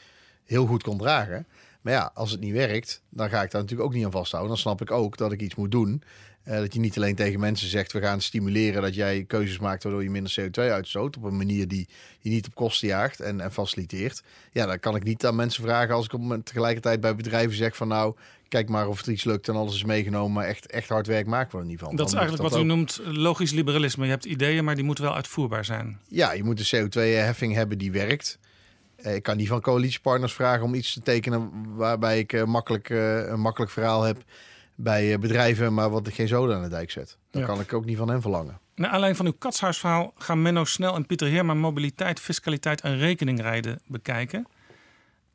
[0.44, 1.46] heel goed kon dragen.
[1.88, 4.50] Maar ja, als het niet werkt, dan ga ik daar natuurlijk ook niet aan vasthouden.
[4.50, 6.02] Dan snap ik ook dat ik iets moet doen.
[6.42, 9.82] Eh, dat je niet alleen tegen mensen zegt, we gaan stimuleren dat jij keuzes maakt
[9.82, 11.16] waardoor je minder CO2 uitstoot.
[11.16, 11.88] Op een manier die
[12.20, 14.22] je niet op kosten jaagt en, en faciliteert.
[14.52, 17.56] Ja, dan kan ik niet aan mensen vragen als ik op moment tegelijkertijd bij bedrijven
[17.56, 18.14] zeg van nou,
[18.48, 20.32] kijk maar of het iets lukt en alles is meegenomen.
[20.32, 21.96] Maar echt, echt hard werk maken we er niet van.
[21.96, 24.04] Dat is eigenlijk wat u noemt logisch liberalisme.
[24.04, 26.00] Je hebt ideeën, maar die moeten wel uitvoerbaar zijn.
[26.08, 28.38] Ja, je moet een CO2-heffing hebben die werkt.
[29.02, 32.90] Eh, Ik kan niet van coalitiepartners vragen om iets te tekenen waarbij ik eh, makkelijk,
[32.90, 34.16] eh, een makkelijk verhaal heb
[34.74, 37.16] bij bedrijven, maar wat ik geen zoden aan de dijk zet.
[37.30, 37.46] Dat Ja.
[37.48, 38.58] kan ik ook niet van hen verlangen.
[38.74, 43.80] Naar aanleiding van uw katshuisverhaal gaan Menno Snel en Pieter Heerma mobiliteit, fiscaliteit en rekeningrijden
[43.86, 44.46] bekijken.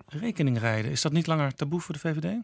[0.07, 2.35] Rekeningrijden, is dat niet langer taboe voor de VVD?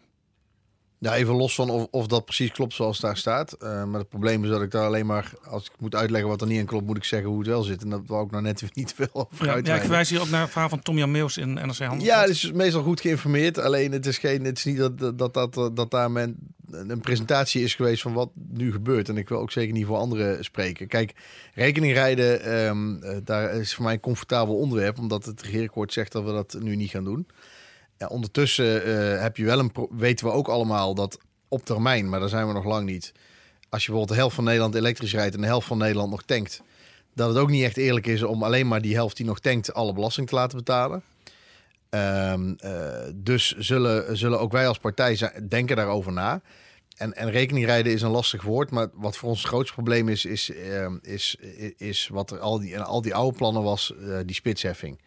[1.01, 3.51] Ja, even los van of, of dat precies klopt zoals daar staat.
[3.51, 6.41] Eh, maar het probleem is dat ik daar alleen maar, als ik moet uitleggen wat
[6.41, 7.83] er niet in klopt, moet ik zeggen hoe het wel zit.
[7.83, 10.29] En dat wou ik nou net niet veel over Ja, ja, ik verwijs hier ook
[10.29, 12.01] naar het verhaal van Tom Jan in NRC Handelsblad.
[12.01, 13.59] Ja, het is meestal goed geïnformeerd.
[13.59, 16.37] Alleen het is, geen, het is niet dat, dat, dat, dat, dat daar men,
[16.71, 19.09] een presentatie is geweest van wat nu gebeurt.
[19.09, 20.87] En ik wil ook zeker niet voor anderen spreken.
[20.87, 21.13] Kijk,
[21.53, 24.99] rekeningrijden, ehm, eh, daar is voor mij een comfortabel onderwerp.
[24.99, 27.27] Omdat het regeerakkoord zegt dat we dat nu niet gaan doen.
[27.99, 32.19] Ja, ondertussen eh, heb je wel een weten we ook allemaal dat op termijn, maar
[32.19, 33.11] daar zijn we nog lang niet.
[33.69, 36.23] Als je bijvoorbeeld de helft van Nederland elektrisch rijdt en de helft van Nederland nog
[36.23, 36.61] tankt,
[37.13, 39.73] dat het ook niet echt eerlijk is om alleen maar die helft die nog tankt
[39.73, 41.03] alle belasting te laten betalen.
[41.89, 46.41] Ehm, eh, dus zullen, zullen ook wij als partij denken daarover na.
[46.95, 50.25] En, en rekeningrijden is een lastig woord, maar wat voor ons het grootste probleem is,
[50.25, 51.35] is, ehm, is,
[51.77, 55.01] is wat er al die, al die oude plannen was, eh, die spitsheffing.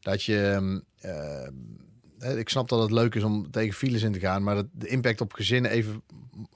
[0.00, 1.50] Dat je, ehm,
[2.24, 5.20] ik snap dat het leuk is om tegen files in te gaan, maar de impact
[5.20, 6.02] op gezinnen, even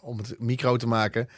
[0.01, 1.29] om het micro te maken,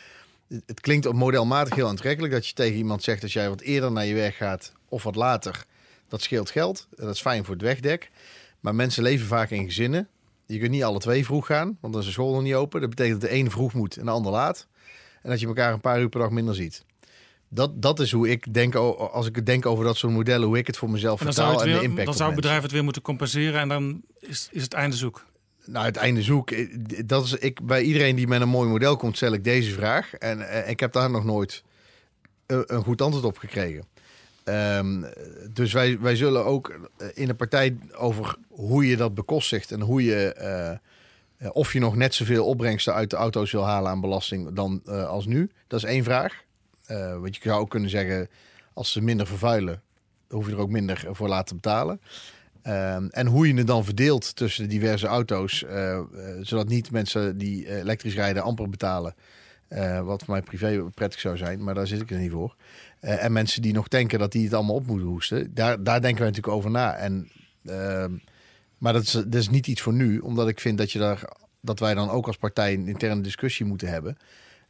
[0.66, 4.07] het, klinkt modelmatig heel aantrekkelijk dat je tegen iemand zegt dat jij wat eerder naar
[4.07, 5.65] je werk gaat of wat later.
[6.09, 6.86] Dat scheelt geld.
[6.90, 8.11] Dat is fijn voor het wegdek.
[8.61, 10.09] Maar mensen leven vaak in gezinnen.
[10.47, 12.81] Je kunt niet alle twee vroeg gaan, want dan is de school nog niet open.
[12.81, 14.66] Dat betekent dat de een vroeg moet en de ander laat.
[15.23, 16.85] En dat je elkaar een paar uur per dag minder ziet.
[17.52, 20.66] Dat, dat is hoe ik denk, als ik denk over dat soort modellen, hoe ik
[20.66, 23.02] het voor mezelf En vertaal en de impact dan zou het bedrijf het weer moeten
[23.02, 25.24] compenseren en dan is, is het einde zoek.
[25.64, 26.51] Nou, het einde zoek.
[26.51, 26.68] eh,
[27.06, 30.14] Dat is ik bij iedereen die met een mooi model komt, stel ik deze vraag.
[30.14, 31.62] En eh, ik heb daar nog nooit
[32.47, 33.85] een, een goed antwoord op gekregen.
[34.44, 35.02] Ehm,
[35.52, 39.81] dus wij, wij zullen ook eh, in de partij over hoe je dat bekostigt en
[39.81, 40.32] hoe je.
[40.32, 40.77] eh, eh,
[41.52, 45.09] of je nog net zoveel opbrengsten uit de auto's wil halen aan belasting dan eh,
[45.09, 45.51] als nu.
[45.66, 46.44] Dat is één vraag.
[46.91, 48.29] Eh, want je zou ook kunnen zeggen,
[48.73, 49.83] als ze minder vervuilen,
[50.29, 52.01] hoef je er ook minder voor laten betalen.
[52.62, 56.05] Ehm, en hoe je het dan verdeelt tussen de diverse auto's, eh, eh,
[56.41, 59.15] zodat niet mensen die elektrisch rijden amper betalen.
[60.05, 62.57] Wat voor mij privé prettig zou zijn, maar daar zit ik er niet voor.
[63.01, 65.55] En mensen die nog denken dat die het allemaal op moeten hoesten.
[65.55, 66.95] Daar, daar denken wij natuurlijk over na.
[66.95, 67.31] En,
[67.65, 68.12] ehm,
[68.79, 71.33] maar dat is, dat is niet iets voor nu, omdat ik vind dat, je daar,
[71.61, 74.17] dat wij dan ook als partij een interne discussie moeten hebben.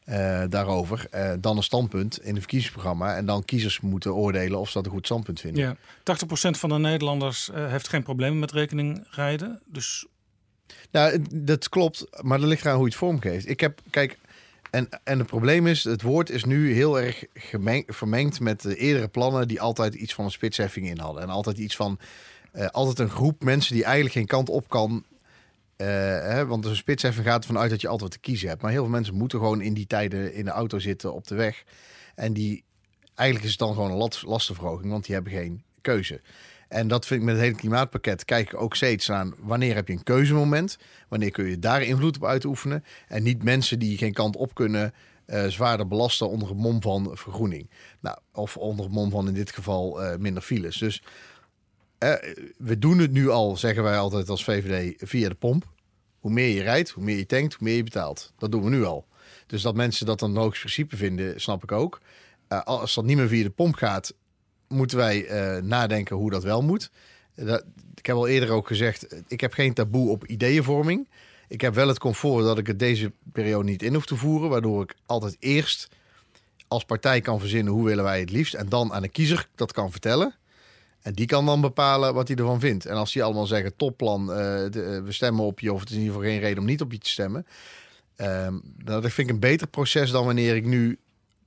[0.04, 1.06] Eh, daarover.
[1.10, 3.16] Eh, dan een standpunt in het verkiezingsprogramma.
[3.16, 5.62] En dan kiezers moeten oordelen of ze dat een goed standpunt vinden.
[5.62, 9.60] Ja, 80% van de Nederlanders eh, heeft geen problemen met rekening rijden.
[9.64, 10.06] Dus
[10.90, 13.48] Nou, dat klopt, maar dat ligt eraan hoe je het vormgeeft.
[13.48, 14.18] Ik heb, kijk,
[14.70, 18.76] en, en het probleem is, het woord is nu heel erg gemeng, vermengd met de
[18.76, 21.22] eerdere plannen die altijd iets van een spitsheffing in hadden.
[21.22, 21.98] En altijd iets van,
[22.70, 25.04] altijd een groep mensen die eigenlijk geen kant op kan.
[25.80, 25.86] Eh,
[26.32, 28.62] hè, want een spitsheffing gaat ervan uit dat je altijd wat te kiezen hebt.
[28.62, 31.34] Maar heel veel mensen moeten gewoon in die tijden in de auto zitten op de
[31.34, 31.64] weg.
[32.14, 32.64] En die,
[33.14, 36.20] eigenlijk is het dan gewoon een lastenverhoging, want die hebben geen keuze.
[36.68, 38.24] En dat vind ik met het hele klimaatpakket.
[38.24, 40.78] Kijk ik ook steeds aan wanneer heb je een keuzemoment.
[41.08, 42.84] Wanneer kun je daar invloed op uitoefenen.
[43.08, 44.94] En niet mensen die geen kant op kunnen
[45.24, 47.70] eh, zwaarder belasten onder het mom van vergroening.
[48.00, 50.76] Nou, of onder het mom van in dit geval eh, minder files.
[50.76, 51.02] Dus
[52.00, 55.68] eh, we doen het nu al, zeggen wij altijd als VVD, via de pomp.
[56.18, 58.32] Hoe meer je rijdt, hoe meer je tankt, hoe meer je betaalt.
[58.38, 59.06] Dat doen we nu al.
[59.46, 62.00] Dus dat mensen dat een hoogst principe vinden, snap ik ook.
[62.48, 64.14] Eh, als dat niet meer via de pomp gaat,
[64.68, 66.90] moeten wij eh, nadenken hoe dat wel moet.
[67.34, 67.64] Dat,
[67.94, 71.08] ik heb al eerder ook gezegd, ik heb geen taboe op ideeënvorming.
[71.48, 74.48] Ik heb wel het comfort dat ik het deze periode niet in hoef te voeren,
[74.48, 75.88] waardoor ik altijd eerst
[76.68, 79.72] als partij kan verzinnen hoe willen wij het liefst en dan aan de kiezer dat
[79.72, 80.34] kan vertellen.
[81.02, 82.86] En die kan dan bepalen wat hij ervan vindt.
[82.86, 85.94] En als die allemaal zeggen topplan, eh, eh, we stemmen op je of het is
[85.94, 87.46] in ieder geval geen reden om niet op je te stemmen.
[88.16, 88.54] Ehm,
[88.84, 90.98] dat vind ik een beter proces dan wanneer ik nu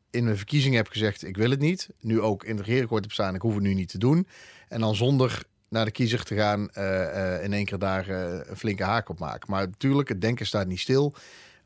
[0.09, 1.89] in mijn verkiezing heb gezegd ik wil het niet.
[1.99, 4.27] Nu ook in het regeerakkoord heb staan ik hoef het nu niet te doen.
[4.67, 8.83] En dan zonder naar de kiezer te gaan eh, in één keer daar een flinke
[8.83, 9.51] haak op maken.
[9.51, 11.13] Maar natuurlijk, het denken staat niet stil.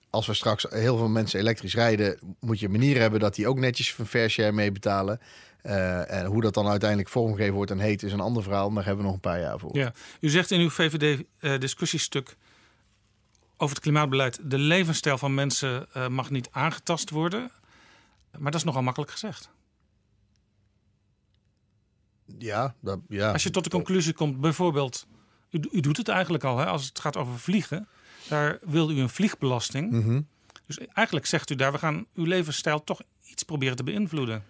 [0.09, 3.47] Als we straks heel veel mensen elektrisch rijden, moet je een manier hebben dat die
[3.47, 5.19] ook netjes van fair share meebetalen.
[5.61, 8.67] Eh, en hoe dat dan uiteindelijk vormgegeven wordt en heet is een ander verhaal.
[8.67, 9.75] Maar daar hebben we nog een paar jaar voor.
[9.75, 12.37] ja, u zegt in uw VVD-discussiestuk
[13.57, 14.39] over het klimaatbeleid...
[14.43, 17.51] de levensstijl van mensen eh, mag niet aangetast worden.
[18.37, 19.49] Maar dat is nogal makkelijk gezegd.
[22.37, 23.31] Ja, dat, ja.
[23.31, 25.07] Als je tot de conclusie komt, bijvoorbeeld...
[25.49, 27.87] U, u doet het eigenlijk al, hè, als het gaat over vliegen.
[28.27, 29.91] Daar wil u een vliegbelasting.
[29.91, 30.21] Mhm.
[30.65, 34.43] Dus eigenlijk zegt u daar, we gaan uw levensstijl toch iets proberen te beïnvloeden.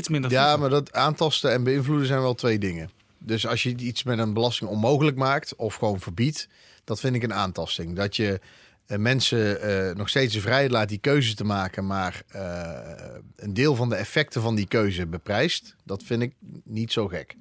[0.00, 2.90] Iets minder Ja, maar dat aantasten en beïnvloeden zijn wel twee dingen.
[3.18, 6.48] Dus als je iets met een belasting onmogelijk maakt of gewoon verbiedt,
[6.84, 7.96] dat vind ik een aantasting.
[7.96, 8.40] Dat je
[8.86, 13.54] eh, mensen eh, nog steeds de vrijheid laat die keuze te maken, maar eh, een
[13.54, 17.36] deel van de effecten van die keuze beprijst, dat vind ik niet zo gek.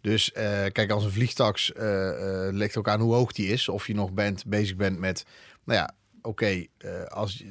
[0.00, 0.32] Dus
[0.72, 1.72] kijk, als een vliegtax
[2.50, 3.68] ligt ook aan hoe hoog die is.
[3.68, 5.24] Of je nog bent, bezig bent met,
[5.64, 5.94] nou ja,
[6.26, 7.44] oké, eh, als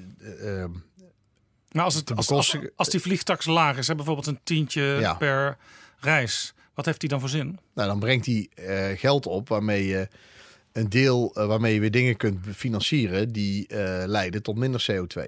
[1.76, 5.14] Maar als, het, als, als, die vliegtax laag is, hè, bijvoorbeeld een tientje Ja.
[5.14, 5.58] per
[6.00, 7.60] reis, wat heeft die dan voor zin?
[7.74, 10.08] Nou, dan brengt hij eh, geld op waarmee je
[10.72, 15.22] een deel, eh, waarmee je weer dingen kunt financieren die eh, leiden tot minder CO2.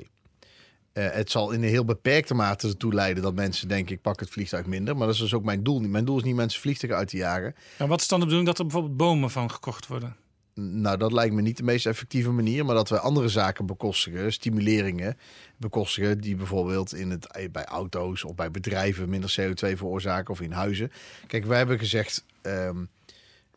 [0.94, 4.20] Eh, het zal in een heel beperkte mate ertoe leiden dat mensen denken: ik pak
[4.20, 4.98] het vliegtuig minder.
[4.98, 5.80] Maar dat is dus ook mijn doel.
[5.80, 5.90] niet.
[5.90, 7.56] Mijn doel is niet mensen vliegtuigen uit te jagen.
[7.78, 10.16] En wat is dan de bedoeling dat er bijvoorbeeld bomen van gekocht worden?
[10.60, 12.66] Nou, dat lijkt me niet de meest effectieve manier.
[12.66, 15.18] Maar dat we andere zaken bekostigen, stimuleringen
[15.58, 20.42] bekostigen, die bijvoorbeeld in het, eh, bij auto's of bij bedrijven minder CO2 veroorzaken of
[20.42, 20.92] in huizen.
[21.28, 22.86] Kijk, wij hebben gezegd, ehm,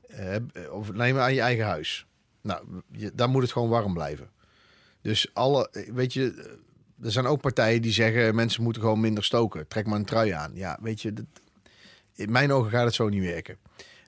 [0.09, 0.37] eh,
[0.71, 2.07] of neem maar aan je eigen huis.
[2.41, 4.31] Nou, je, daar moet het gewoon warm blijven.
[5.03, 6.57] Dus alle, weet je,
[7.03, 9.69] er zijn ook partijen die zeggen mensen moeten gewoon minder stoken.
[9.69, 10.51] Trek maar een trui aan.
[10.55, 11.25] Ja, weet je, dat,
[12.15, 13.59] in mijn ogen gaat het zo niet werken.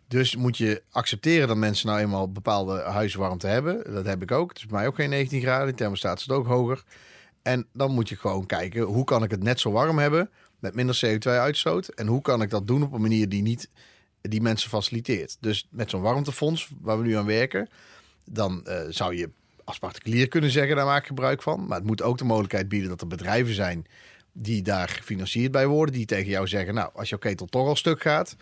[0.09, 3.93] Dus moet je accepteren dat mensen nou eenmaal bepaalde huiswarmte hebben.
[3.93, 4.49] Dat heb ik ook.
[4.49, 5.69] Het is bij mij ook geen 19 graden.
[5.69, 6.85] In thermostaat is ook hoger.
[7.43, 10.75] En dan moet je gewoon kijken, hoe kan ik het net zo warm hebben met
[10.75, 11.89] minder CO2-uitstoot?
[11.89, 13.69] En hoe kan ik dat doen op een manier die niet
[14.21, 15.37] die mensen faciliteert?
[15.41, 17.69] Dus met zo'n warmtefonds waar we nu aan werken,
[18.25, 19.31] dan eh, zou je
[19.65, 21.67] als particulier kunnen zeggen, daar maak ik gebruik van.
[21.67, 23.87] Maar het moet ook de mogelijkheid bieden dat er bedrijven zijn
[24.33, 27.77] die daar gefinancierd bij worden, die tegen jou zeggen, nou, als jouw ketel toch al
[27.77, 28.37] stuk gaat,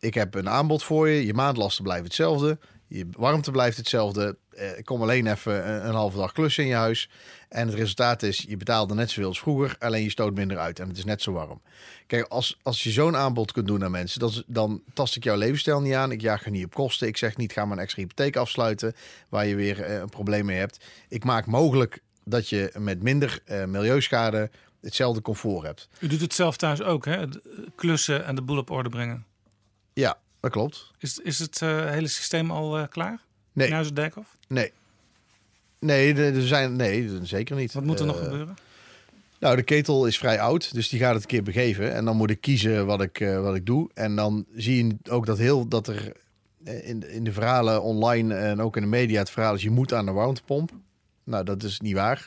[0.00, 1.26] ik heb een aanbod voor je.
[1.26, 2.58] Je maandlasten blijven hetzelfde.
[2.86, 4.36] Je warmte blijft hetzelfde.
[4.50, 7.10] Eh, Ik kom alleen even een, halve dag klussen in je huis.
[7.48, 9.76] En het resultaat is, je betaalde net zoveel als vroeger.
[9.78, 11.62] Alleen je stoot minder uit en het is net zo warm.
[12.06, 14.20] Kijk, als, als je zo'n aanbod kunt doen aan mensen...
[14.20, 16.12] Dan, dan tast ik jouw levensstijl niet aan.
[16.12, 17.08] Ik jaag er niet op kosten.
[17.08, 18.94] Ik zeg niet, ga maar een extra hypotheek afsluiten...
[19.28, 20.84] waar je weer eh, een probleem mee hebt.
[21.08, 24.50] Ik maak mogelijk dat je met minder eh, milieuschade...
[24.80, 25.88] hetzelfde comfort hebt.
[26.00, 27.24] U doet het zelf thuis ook, hè?
[27.74, 29.26] Klussen en de boel op orde brengen.
[30.00, 30.90] Ja, Dat klopt.
[30.98, 33.20] Is, is het eh, hele systeem al eh, klaar?
[33.52, 33.66] Nee.
[33.66, 34.36] In Huizen Dijkhoff?
[34.48, 34.72] Nee.
[35.78, 37.72] Nee, er zijn, nee, zeker niet.
[37.72, 38.56] Wat moet er nog Eh, gebeuren?
[39.38, 41.94] Nou, de ketel is vrij oud, dus die gaat het een keer begeven.
[41.94, 43.90] En dan moet ik kiezen wat ik, wat ik doe.
[43.94, 46.12] En dan zie je ook dat, heel, dat er
[46.64, 49.62] in, in de verhalen online en ook in de media het verhaal is...
[49.62, 50.70] je moet aan de warmtepomp.
[51.24, 52.24] Nou, dat is niet waar.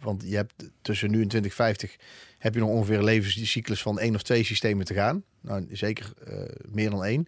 [0.00, 0.52] Want je hebt
[0.82, 1.96] tussen nu en 2050
[2.44, 5.22] heb je nog ongeveer een levenscyclus van één of twee systemen te gaan.
[5.40, 6.36] Nou, zeker eh,
[6.70, 7.26] meer dan één.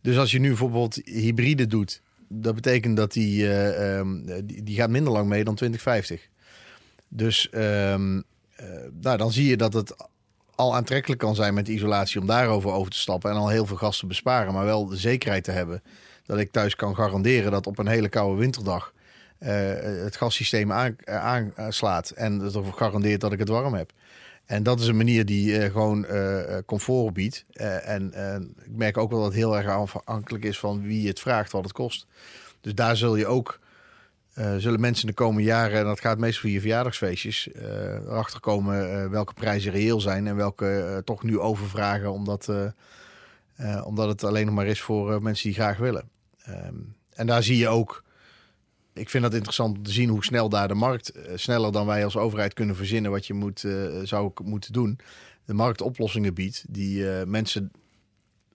[0.00, 4.90] Dus als je nu bijvoorbeeld hybride doet, dat betekent dat die, eh, ehm, die, gaat
[4.90, 6.28] minder lang mee dan 2050.
[7.08, 8.20] Dus ehm,
[8.56, 8.66] eh,
[9.00, 9.94] nou, dan zie je dat het
[10.54, 13.76] al aantrekkelijk kan zijn met isolatie om daarover over te stappen en al heel veel
[13.76, 15.82] gas te besparen, maar wel de zekerheid te hebben
[16.26, 18.92] dat ik thuis kan garanderen dat op een hele koude winterdag
[19.38, 20.96] het gassysteem aan-
[21.54, 23.92] aanslaat en dat garandeert dat ik het warm heb.
[24.46, 27.44] En dat is een manier die eh, gewoon eh, eh, comfort biedt.
[27.82, 28.12] En
[28.64, 31.62] ik merk ook wel dat het heel erg afhankelijk is van wie het vraagt, wat
[31.62, 32.06] het kost.
[32.60, 33.60] Dus daar zul je ook,
[34.58, 39.34] zullen mensen de komende jaren, en dat gaat meestal via verjaardagsfeestjes, eh, erachter komen welke
[39.34, 42.52] prijzen reëel zijn en welke toch nu overvragen, omdat,
[43.84, 46.08] omdat het alleen nog maar is voor mensen die graag willen.
[46.44, 46.74] Ehm,
[47.14, 48.03] en daar zie je ook,
[48.94, 51.86] ik vind dat interessant om te zien hoe snel daar de markt, eh, sneller dan
[51.86, 53.72] wij als overheid kunnen verzinnen wat je moet, eh,
[54.02, 54.98] zou moeten doen,
[55.44, 57.72] de markt oplossingen biedt die eh, mensen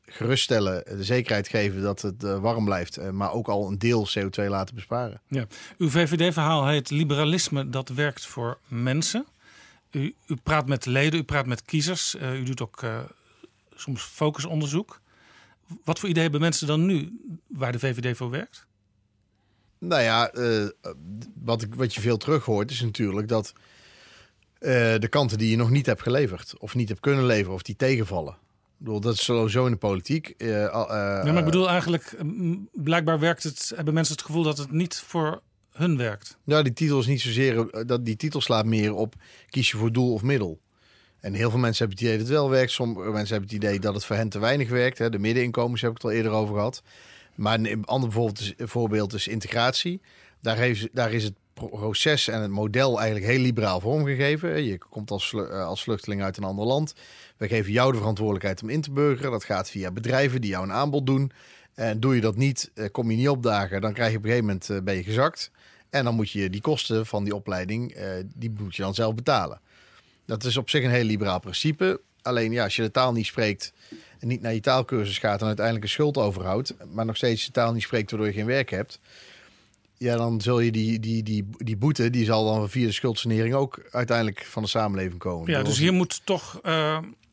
[0.06, 4.76] geruststellen, de zekerheid geven dat het warm blijft, maar ook al een deel CO2 laten
[4.76, 5.22] besparen.
[5.28, 5.45] Ja.
[5.78, 9.26] Uw VVD-verhaal heet liberalisme dat werkt voor mensen.
[9.91, 12.84] U, u praat met leden, u praat met kiezers, u doet ook
[13.76, 15.02] soms focusonderzoek.
[15.84, 18.68] Wat voor idee hebben mensen dan nu waar de VVD voor werkt?
[19.80, 20.68] Nou ja, eh,
[21.44, 23.54] wat, ik, wat je veel terug hoort is natuurlijk dat
[24.60, 27.62] eh, de kanten die je nog niet hebt geleverd, of niet hebt kunnen leveren, of
[27.62, 28.34] die tegenvallen.
[28.34, 30.34] Ik bedoel, dat is sowieso in de politiek.
[30.90, 34.58] eh, ja, maar ik bedoel eigenlijk, mm, blijkbaar werkt het, hebben mensen het gevoel dat
[34.58, 35.42] het niet voor
[35.72, 36.38] hun werkt.
[36.44, 37.86] Nou, die titel is niet zozeer.
[37.86, 39.16] Dat, die titel slaat meer op
[39.50, 40.60] kies je voor doel of middel.
[41.20, 42.72] En heel veel mensen hebben het idee dat het wel werkt.
[42.72, 44.98] Sommige mensen hebben het idee dat het voor hen te weinig werkt.
[44.98, 45.10] Hè.
[45.10, 46.82] De middeninkomens heb ik het al eerder over gehad.
[47.40, 48.11] Maar een ander
[48.57, 50.02] voorbeeld is, integratie.
[50.41, 54.64] Daar, daar is het proces en het model eigenlijk heel liberaal vormgegeven.
[54.64, 56.94] Je komt als, eh, als vluchteling uit een ander land.
[57.38, 59.32] We geven jou de verantwoordelijkheid om in te burgeren.
[59.32, 61.32] Dat gaat via bedrijven die jou een aanbod doen.
[61.74, 64.30] En doe je dat niet, eh, kom je niet opdagen, dan krijg je op een
[64.30, 65.52] gegeven moment eh, ben je gezakt.
[65.90, 67.98] En dan moet je die kosten van die opleiding,
[68.36, 69.61] die moet je dan zelf betalen.
[70.26, 72.02] Dat is op zich een heel liberaal principe.
[72.22, 73.74] Alleen ja, als je de taal niet spreekt
[74.20, 77.52] en niet naar je taalkursus gaat en uiteindelijk een schuld overhoudt, maar nog steeds de
[77.52, 79.00] taal niet spreekt waardoor je geen werk hebt,
[79.98, 83.54] ja, dan zul je die, die, die, die boete, die zal dan via de schuldsanering
[83.54, 85.52] ook uiteindelijk van de samenleving komen.
[85.52, 86.60] Ja, dus hier moet toch...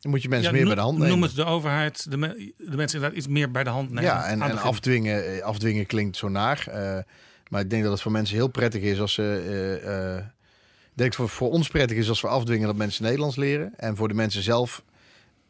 [0.01, 1.09] Dan moet je mensen ja, meer bij de hand nemen.
[1.11, 4.03] Noem het de overheid, de, me- de mensen inderdaad iets meer bij de hand nemen.
[4.03, 6.67] Ja, en, afdwingen, eh, afdwingen klinkt zo naar.
[6.67, 6.97] eh,
[7.47, 10.25] maar ik denk dat het voor mensen heel prettig is als ze.
[10.85, 13.73] ik denk voor, voor ons prettig is als we afdwingen dat mensen Nederlands leren.
[13.77, 14.83] En voor de mensen zelf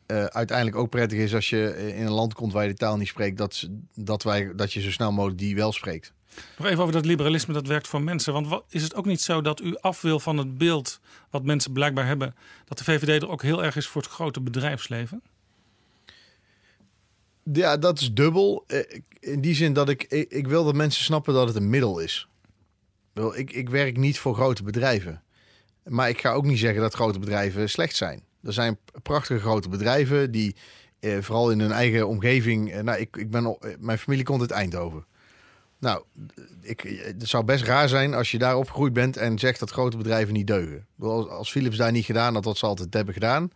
[0.08, 2.76] eh, uiteindelijk ook prettig is als je eh, in een land komt waar je de
[2.76, 6.14] taal niet spreekt, dat, dat, wij, dat je zo snel mogelijk die wel spreekt.
[6.58, 8.34] Nog even over dat liberalisme dat werkt voor mensen.
[8.34, 11.44] Want wat, is het ook niet zo dat u af wil van het beeld wat
[11.44, 12.36] mensen blijkbaar hebben,
[12.66, 15.22] dat de VVD er ook heel erg is voor het grote bedrijfsleven?
[17.54, 18.64] Ja, dat is dubbel.
[18.68, 22.00] Eh, In die zin dat ik, ik, wil dat mensen snappen dat het een middel
[22.00, 22.28] is.
[23.34, 25.24] Ik, ik werk niet voor grote bedrijven.
[25.84, 28.27] Maar ik ga ook niet zeggen dat grote bedrijven slecht zijn.
[28.48, 30.56] Er zijn prachtige grote bedrijven die
[31.00, 32.72] eh, vooral in hun eigen omgeving.
[32.72, 35.06] eh, nou, ik, ik ben, al- eh, mijn familie komt uit Eindhoven.
[35.80, 36.04] Nou,
[36.62, 39.98] ik, het zou best raar zijn als je daar opgegroeid bent en zegt dat grote
[39.98, 40.86] bedrijven niet deugen.
[41.00, 43.52] Als, als Philips daar niet gedaan had wat ze altijd hebben gedaan,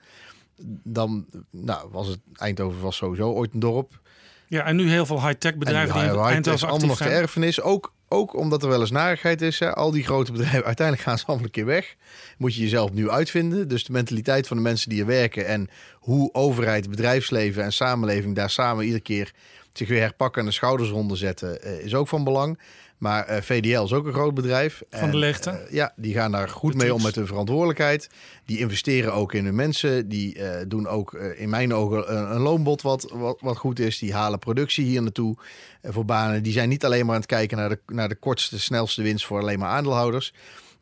[0.84, 4.00] dan nou, was het Eindhoven was sowieso ooit een dorp.
[4.48, 7.62] Ja, en nu heel veel high-tech bedrijven En die Eindhoven allemaal nog de erfenis.
[7.62, 9.60] Ook, ook omdat er wel eens narigheid is.
[9.60, 9.76] Hè.
[9.76, 11.96] Al die grote bedrijven, uiteindelijk gaan ze allemaal een keer weg.
[12.38, 13.68] Moet je jezelf nu uitvinden.
[13.68, 15.48] Dus de mentaliteit van de mensen die er werken...
[15.48, 18.36] en hoe overheid, bedrijfsleven en samenleving...
[18.36, 19.34] daar samen iedere keer
[19.74, 21.62] zich weer herpakken en de schouders eronder zetten...
[21.62, 22.60] eh, is ook van belang.
[23.02, 24.82] Maar eh, VDL is ook een groot bedrijf.
[24.90, 25.50] Van En, de leegte.
[25.50, 28.10] eh, ja, die gaan daar goed De mee om met hun verantwoordelijkheid.
[28.46, 30.10] Die investeren ook in hun mensen.
[30.10, 34.00] Die eh, doen ook in mijn ogen een, een loonbod wat, wat, wat goed is.
[34.00, 35.38] Die halen productie hier naartoe
[35.84, 36.44] voor banen.
[36.44, 39.26] Die zijn niet alleen maar aan het kijken naar de, naar de kortste, snelste winst
[39.26, 40.34] voor alleen maar aandeelhouders.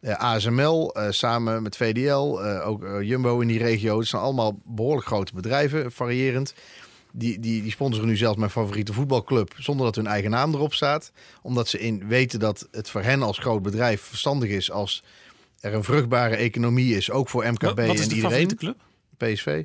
[0.03, 3.99] ASML samen met VDL, ook Jumbo in die regio.
[3.99, 6.53] Het zijn allemaal behoorlijk grote bedrijven, variërend.
[7.11, 10.73] Die, die, die sponsoren nu zelfs mijn favoriete voetbalclub zonder dat hun eigen naam erop
[10.73, 11.11] staat.
[11.41, 15.03] Omdat ze in weten dat het voor hen als groot bedrijf verstandig is als
[15.59, 18.55] er een vruchtbare economie is, ook voor MKB Wat- wat is en de iedereen.
[18.55, 18.77] club?
[19.17, 19.63] PSV.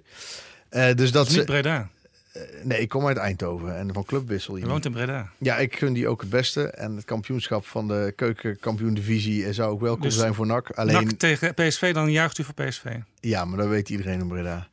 [0.68, 1.88] Eh, dus dat is niet Breda.
[2.32, 4.56] eh, nee, ik kom uit Eindhoven en van Clubwissel.
[4.56, 5.30] Je woont in Breda.
[5.38, 6.66] Ja, ik gun die ook het beste.
[6.66, 10.70] En het kampioenschap van de keukenkampioen-divisie zou ook welkom Dus zijn voor NAC.
[10.70, 12.84] Alleen, NAC tegen PSV, dan juicht u voor PSV.
[13.20, 14.68] ja, maar dat weet iedereen in Breda.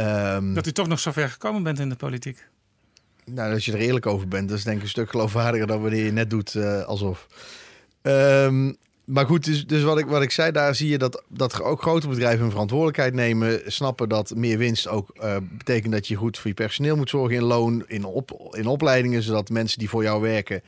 [0.00, 2.46] Ehm, Dat u toch nog zo ver gekomen bent in de politiek.
[3.24, 5.82] Nou, als je er eerlijk over bent, dat is denk ik een stuk geloofwaardiger dan
[5.82, 7.26] wanneer je net doet eh, alsof.
[8.02, 8.72] Ehm,
[9.04, 11.82] maar goed, dus, dus wat, ik, wat ik zei, daar zie je dat, dat ook
[11.82, 13.60] grote bedrijven hun verantwoordelijkheid nemen.
[13.66, 17.36] Snappen dat meer winst ook eh, betekent dat je goed voor je personeel moet zorgen
[17.36, 19.22] in loon, in, op, in opleidingen.
[19.22, 20.62] Zodat mensen die voor jou werken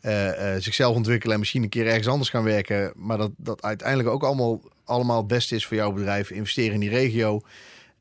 [0.00, 2.92] eh, zichzelf ontwikkelen en misschien een keer ergens anders gaan werken.
[2.96, 6.30] Maar dat dat uiteindelijk ook allemaal, allemaal het beste is voor jouw bedrijf.
[6.30, 7.40] Investeren in die regio.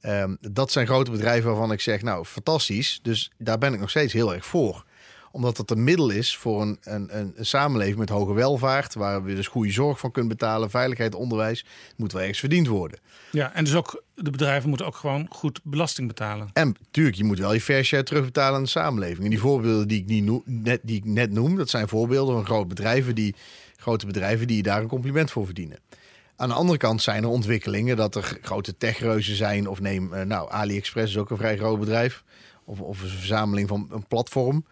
[0.05, 2.99] Ehm, dat zijn grote bedrijven waarvan ik zeg, nou, fantastisch.
[3.01, 4.85] Dus daar ben ik nog steeds heel erg voor.
[5.31, 8.93] Omdat het een middel is voor een, een, een, samenleving met hoge welvaart.
[8.93, 10.69] Waar we dus goede zorg van kunnen betalen.
[10.69, 11.65] Veiligheid, onderwijs.
[11.97, 12.99] Moet wel ergens verdiend worden.
[13.31, 16.49] Ja, en dus ook de bedrijven moeten ook gewoon goed belasting betalen.
[16.53, 19.23] En natuurlijk, je moet wel je fair share terugbetalen aan de samenleving.
[19.23, 22.45] En die voorbeelden die ik, niet net, die ik net noem, dat zijn voorbeelden van
[22.45, 23.35] grote bedrijven die,
[23.77, 25.77] grote bedrijven die daar een compliment voor verdienen.
[26.35, 29.67] Aan de andere kant zijn er ontwikkelingen dat er grote techreuzen zijn.
[29.67, 32.23] Of neem, eh, nou, AliExpress is ook een vrij groot bedrijf.
[32.63, 34.65] Of, of een verzameling van een platform.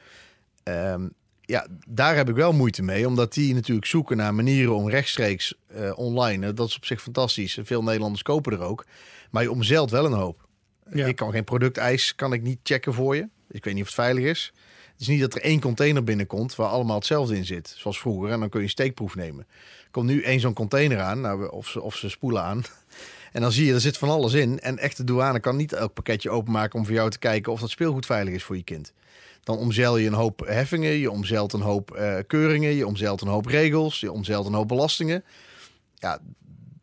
[0.64, 1.08] Ehm,
[1.42, 3.08] ja, daar heb ik wel moeite mee.
[3.08, 6.48] Omdat die natuurlijk zoeken naar manieren om rechtstreeks eh, online.
[6.48, 7.58] eh, Dat is op zich fantastisch.
[7.64, 8.86] Veel Nederlanders kopen er ook.
[9.32, 10.48] Maar je omzeilt wel een hoop.
[10.92, 11.06] Ja.
[11.06, 13.28] Ik kan geen producteis kan ik niet checken voor je.
[13.50, 14.52] Ik weet niet of het veilig is.
[14.92, 17.74] Het is niet dat er één container binnenkomt waar allemaal hetzelfde in zit.
[17.78, 18.32] Zoals vroeger.
[18.32, 19.48] En dan kun je een steekproef nemen.
[19.94, 21.22] Komt nu één zo'n container aan.
[21.22, 22.64] Nou, of, ze, of ze spoelen aan.
[23.32, 24.60] En dan zie je, er zit van alles in.
[24.60, 27.70] En echte douane kan niet elk pakketje openmaken om voor jou te kijken of dat
[27.70, 28.94] speelgoed veilig is voor je kind.
[29.44, 33.28] Dan omzeil je een hoop heffingen, je omzeilt een hoop eh, keuringen, je omzeilt een
[33.28, 35.24] hoop regels, je omzeilt een hoop belastingen.
[35.96, 36.20] Ja,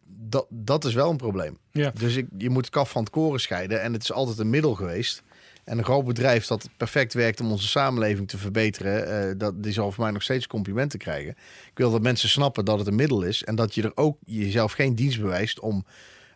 [0.06, 1.58] dat, dat is wel een probleem.
[1.72, 1.90] Ja.
[1.90, 3.82] Dus ik, je moet het kaf van het koren scheiden.
[3.82, 5.22] En het is altijd een middel geweest.
[5.70, 9.72] En een groot bedrijf dat perfect werkt om onze samenleving te verbeteren, eh, dat, die
[9.72, 11.30] zal voor mij nog steeds complimenten krijgen.
[11.70, 14.18] Ik wil dat mensen snappen dat het een middel is en dat je er ook
[14.26, 15.84] jezelf geen dienst bewijst om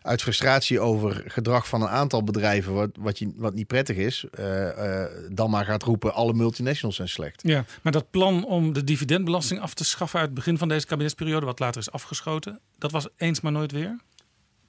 [0.01, 4.25] uit frustratie over gedrag van een aantal bedrijven, wat, wat, je, wat niet prettig is,
[4.31, 7.41] eh, eh, dan maar gaat roepen: alle multinationals zijn slecht.
[7.43, 10.85] Ja, maar dat plan om de dividendbelasting af te schaffen uit het begin van deze
[10.85, 13.99] kabinetsperiode, wat later is afgeschoten, dat was eens maar nooit weer.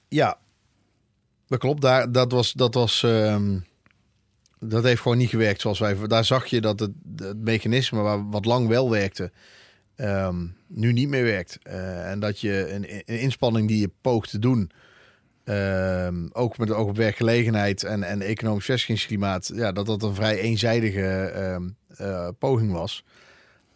[0.07, 0.37] Ja,
[1.47, 1.81] dat klopt.
[1.81, 2.53] Daar, dat was.
[2.53, 3.57] Dat was ehm,
[4.59, 6.07] dat heeft gewoon niet gewerkt zoals wij.
[6.07, 9.31] Daar zag je dat het, het mechanisme waar, wat lang wel werkte,
[9.95, 11.59] ehm, nu niet meer werkt.
[11.63, 14.71] Eh, en dat je een, een inspanning die je poogt te doen,
[15.43, 20.39] ehm, ook met oog op werkgelegenheid en, en economisch vestigingsklimaat, ja, dat dat een vrij
[20.39, 23.03] eenzijdige ehm, eh, poging was.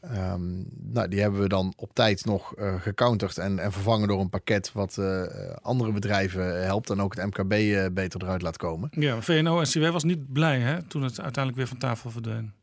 [0.01, 0.63] Ehm,
[0.93, 4.29] nou, die hebben we dan op tijd nog eh, gecounterd en, en vervangen door een
[4.29, 5.23] pakket wat eh,
[5.61, 8.89] andere bedrijven helpt en ook het MKB eh, beter eruit laat komen.
[8.91, 12.53] Ja, VNO-NCW was niet blij hè, toen het uiteindelijk weer van tafel verdween.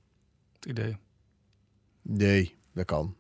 [0.55, 0.97] Het idee.
[2.03, 3.15] Nee, dat kan.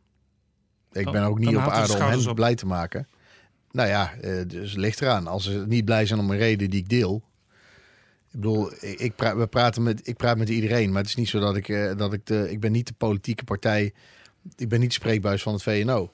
[0.92, 2.34] Ik Dan- ben ook niet op aarde om hen op.
[2.34, 3.08] blij te maken.
[3.70, 4.12] Nou ja,
[4.46, 5.26] dus ligt eraan.
[5.26, 7.22] Als ze niet blij zijn om een reden die ik deel.
[8.32, 10.88] Ik bedoel, ik, praat, we praten met, ik praat met iedereen.
[10.88, 12.50] Maar het is niet zo dat ik, eh, dat ik de...
[12.50, 13.92] Ik ben niet de politieke partij...
[14.56, 16.12] Ik ben niet spreekbuis van het VNO.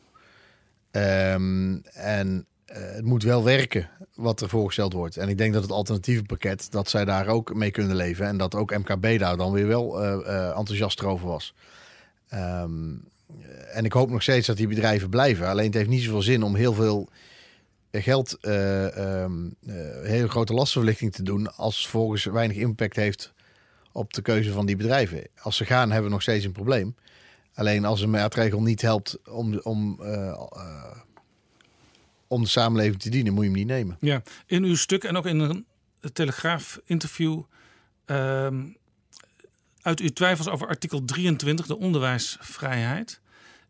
[0.90, 5.16] Ehm, en eh, het moet wel werken wat er voorgesteld wordt.
[5.16, 6.70] En ik denk dat het alternatieve pakket...
[6.70, 8.26] dat zij daar ook mee kunnen leven.
[8.26, 11.54] En dat ook MKB daar dan weer wel eh, enthousiast over was.
[12.28, 12.92] Ehm,
[13.72, 15.48] en ik hoop nog steeds dat die bedrijven blijven.
[15.48, 17.08] Alleen het heeft niet zoveel zin om heel veel
[18.02, 19.26] geld, eh,
[20.02, 21.56] hele grote lastenverlichting te doen.
[21.56, 23.32] als volgens weinig impact heeft
[23.92, 25.26] op de keuze van die bedrijven.
[25.40, 26.96] Als ze gaan, hebben we nog steeds een probleem.
[27.54, 30.50] Alleen als een maatregel niet helpt om, om, eh,
[32.26, 33.96] om de samenleving te dienen, moet je hem niet nemen.
[34.00, 35.66] Ja, in uw stuk en ook in een
[36.12, 37.42] Telegraaf-interview
[38.04, 38.64] ehm,
[39.82, 43.20] uit uw twijfels over artikel 23, de onderwijsvrijheid.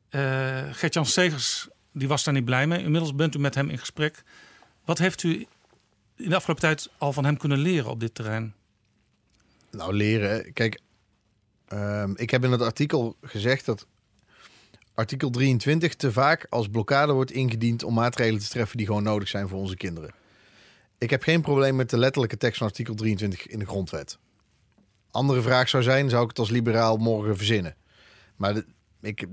[0.08, 2.82] Eh Gert-Jan Segers die was daar niet blij mee.
[2.82, 4.22] Inmiddels bent u met hem in gesprek.
[4.84, 5.46] Wat heeft u
[6.16, 8.54] in de afgelopen tijd al van hem kunnen leren op dit terrein?
[9.70, 10.52] Nou, leren.
[10.52, 10.80] Kijk,
[11.68, 13.86] ehm, ik heb in het artikel gezegd dat
[14.94, 19.28] artikel 23 te vaak als blokkade wordt ingediend om maatregelen te treffen die gewoon nodig
[19.28, 20.14] zijn voor onze kinderen.
[20.98, 24.18] Ik heb geen probleem met de letterlijke tekst van artikel 23 in de grondwet.
[25.10, 27.76] Andere vraag zou zijn, zou ik het als liberaal morgen verzinnen?
[28.36, 28.62] Maar
[29.04, 29.26] ik,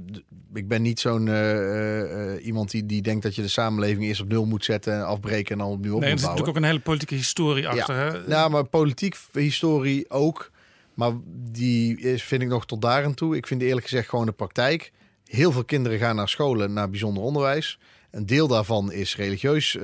[0.53, 4.03] ik ben niet zo'n eh, eh, eh, iemand die, die denkt dat je de samenleving
[4.03, 6.57] eerst op nul moet zetten en afbreken en dan opnieuw op nee, er zit natuurlijk
[6.57, 7.95] ook een hele politieke historie achter.
[7.95, 8.07] Hè?
[8.07, 10.52] Ja, nou, maar politiek historie ook.
[10.93, 11.11] Maar
[11.52, 13.35] die is, vind ik nog tot daar aan toe.
[13.35, 14.91] Ik vind eerlijk gezegd gewoon de praktijk.
[15.26, 17.80] Heel veel kinderen gaan naar scholen, naar bijzonder onderwijs.
[18.11, 19.77] Een deel daarvan is religieus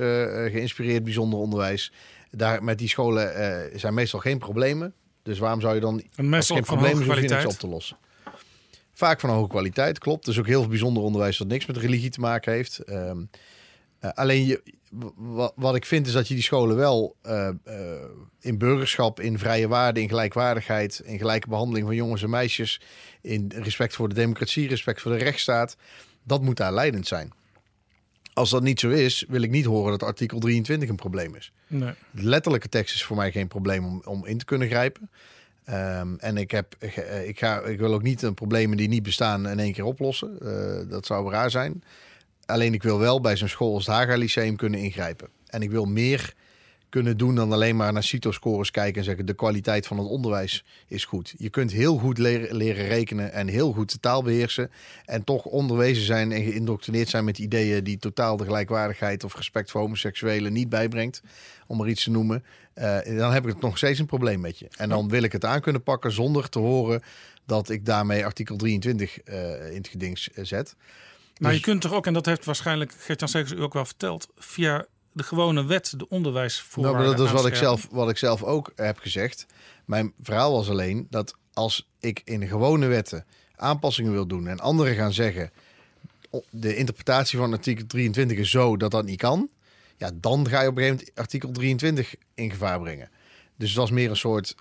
[0.48, 1.92] geïnspireerd bijzonder onderwijs.
[2.30, 3.32] Daar, met die scholen
[3.74, 4.94] zijn meestal geen problemen.
[5.22, 7.96] Dus waarom zou je dan En als geen hoge hoef niks op te lossen?
[8.98, 10.28] Vaak van hoge kwaliteit, klopt.
[10.28, 12.78] Is ook heel veel bijzonder onderwijs dat niks met religie te maken heeft.
[12.78, 13.18] Ehm,
[13.98, 14.62] eh, alleen je,
[15.16, 17.54] wa- wat ik vind is dat je die scholen wel eh, eh,
[18.40, 22.80] in burgerschap, in vrije waarde, in gelijkwaardigheid, in gelijke behandeling van jongens en meisjes,
[23.22, 25.76] in respect voor de democratie, respect voor de rechtsstaat,
[26.24, 27.32] dat moet daar leidend zijn.
[28.32, 31.52] Als dat niet zo is, wil ik niet horen dat artikel 23 een probleem is.
[31.66, 31.92] Nee.
[32.10, 35.10] De letterlijke tekst is voor mij geen probleem om, om in te kunnen grijpen.
[35.68, 39.02] Ehm, en ik, heb, eh, ik, ga, ik wil ook niet een problemen die niet
[39.02, 40.38] bestaan in één keer oplossen.
[40.40, 41.82] Eh, dat zou raar zijn.
[42.46, 45.28] Alleen ik wil wel bij zo'n school als het Haga Lyceum kunnen ingrijpen.
[45.46, 46.34] En ik wil meer
[46.88, 50.64] kunnen doen dan alleen maar naar CITO-scores kijken en zeggen de kwaliteit van het onderwijs
[50.86, 51.34] is goed.
[51.38, 54.70] Je kunt heel goed leren, leren rekenen en heel goed de taal beheersen
[55.04, 59.70] en toch onderwezen zijn en geïndoctrineerd zijn met ideeën die totaal de gelijkwaardigheid of respect
[59.70, 61.22] voor homoseksuelen niet bijbrengt,
[61.66, 62.44] om maar iets te noemen.
[62.74, 64.68] Eh, dan heb ik het nog steeds een probleem met je.
[64.76, 67.02] En dan wil ik het aan kunnen pakken zonder te horen
[67.46, 70.74] dat ik daarmee artikel 23 eh, in het geding zet.
[71.38, 73.84] Maar Dus- je kunt toch ook, en dat heeft waarschijnlijk Gert-Jan Segers u ook wel
[73.84, 74.86] verteld, via
[75.18, 78.42] de gewone wet, de Nou, onderwijsvoorwaarden maar dat is wat ik, zelf, wat ik zelf
[78.42, 79.46] ook heb gezegd.
[79.84, 83.24] Mijn verhaal was alleen dat als ik in de gewone wetten
[83.56, 85.50] aanpassingen wil doen en anderen gaan zeggen
[86.50, 89.48] de interpretatie van artikel 23 is zo dat dat niet kan,
[89.96, 93.10] ja, dan ga je op een gegeven moment artikel 23 in gevaar brengen.
[93.56, 94.54] Dus het was meer een soort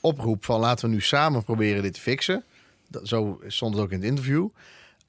[0.00, 2.44] oproep van laten we nu samen proberen dit te fixen.
[2.88, 4.48] Dat, zo stond het ook in het interview.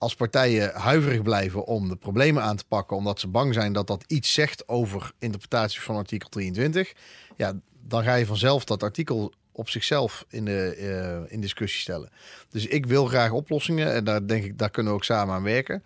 [0.02, 3.88] Als partijen huiverig blijven om de problemen aan te pakken, omdat ze bang zijn dat
[3.88, 6.94] dat iets zegt over interpretatie van artikel 23,
[7.38, 7.54] ja,
[7.88, 12.10] dan ga je vanzelf dat artikel op zichzelf in, de, eh, in discussie stellen.
[12.50, 15.44] Dus ik wil graag oplossingen, en daar denk ik, daar kunnen we ook samen aan
[15.44, 15.84] werken,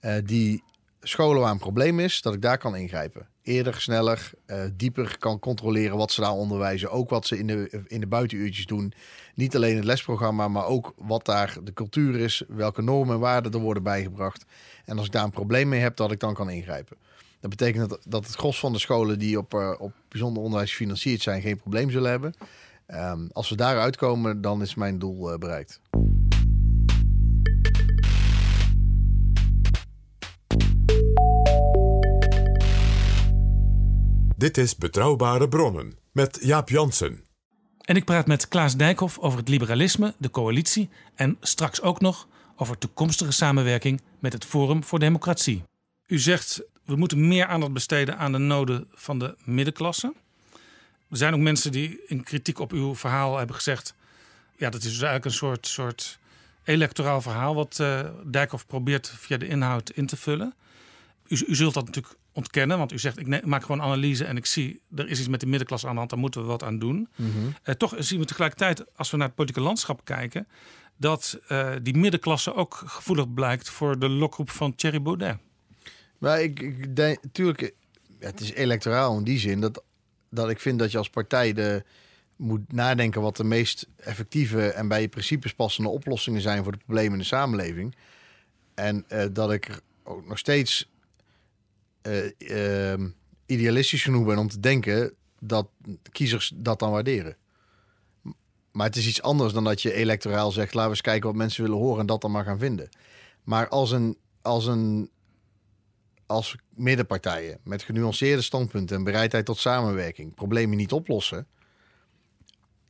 [0.00, 0.62] eh, die
[1.00, 3.28] scholen waar een probleem is, dat ik daar kan ingrijpen.
[3.42, 6.90] Eerder, sneller, eh, dieper kan controleren wat ze daar onderwijzen.
[6.90, 8.92] Ook wat ze in de, in de buitenuurtjes doen.
[9.34, 12.42] Niet alleen het lesprogramma, maar ook wat daar de cultuur is.
[12.48, 14.44] Welke normen en waarden er worden bijgebracht.
[14.84, 16.96] En als ik daar een probleem mee heb, dat ik dan kan ingrijpen.
[17.40, 20.70] Dat betekent dat, dat het gros van de scholen die op, eh, op bijzonder onderwijs
[20.70, 22.34] gefinancierd zijn, geen probleem zullen hebben.
[22.86, 25.80] Ehm, als we daaruit komen, dan is mijn doel eh, bereikt.
[34.38, 37.24] Dit is Betrouwbare Bronnen met Jaap Jansen.
[37.80, 42.28] En ik praat met Klaas Dijkhoff over het liberalisme, de coalitie en straks ook nog
[42.56, 45.62] over toekomstige samenwerking met het Forum voor Democratie.
[46.06, 50.14] U zegt we moeten meer aandacht besteden aan de noden van de middenklasse.
[51.10, 53.94] Er zijn ook mensen die in kritiek op uw verhaal hebben gezegd:
[54.56, 56.18] ja, dat is dus eigenlijk een soort, soort
[56.64, 60.54] electoraal verhaal wat eh Dijkhoff probeert via de inhoud in te vullen.
[61.28, 64.46] U, u zult dat natuurlijk ontkennen, want u zegt ik maak gewoon analyse en ik
[64.46, 66.78] zie er is iets met de middenklasse aan de hand, daar moeten we wat aan
[66.78, 67.08] doen.
[67.62, 70.48] Eh, toch zien we tegelijkertijd, als we naar het politieke landschap kijken,
[70.96, 75.36] dat eh, die middenklasse ook gevoelig blijkt voor de lokroep van Thierry Baudet.
[76.18, 77.74] Maar ik, ik denk, natuurlijk,
[78.18, 79.82] het is electoraal in die zin dat,
[80.30, 81.84] dat ik vind dat je als partij de,
[82.36, 86.78] moet nadenken wat de meest effectieve en bij je principes passende oplossingen zijn voor de
[86.78, 87.96] problemen in de samenleving.
[88.74, 90.88] En eh, dat ik ook nog steeds
[92.38, 93.08] ehm,
[93.46, 95.68] idealistisch genoeg ben om te denken dat
[96.12, 97.36] kiezers dat dan waarderen.
[98.72, 101.38] Maar het is iets anders dan dat je electoraal zegt: laten we eens kijken wat
[101.38, 102.88] mensen willen horen en dat dan maar gaan vinden.
[103.44, 105.10] Maar als een, als een
[106.28, 111.46] als middenpartijen met genuanceerde standpunten en bereidheid tot samenwerking problemen niet oplossen.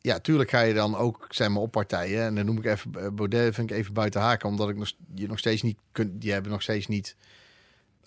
[0.01, 2.25] Ja, tuurlijk ga je dan ook zijn maar op partijen.
[2.25, 4.93] En dan noem ik even eh, Baudet, vind ik even buiten haken, omdat ik nog,
[5.15, 6.21] je nog steeds niet kunt.
[6.21, 7.17] Die hebben nog steeds niet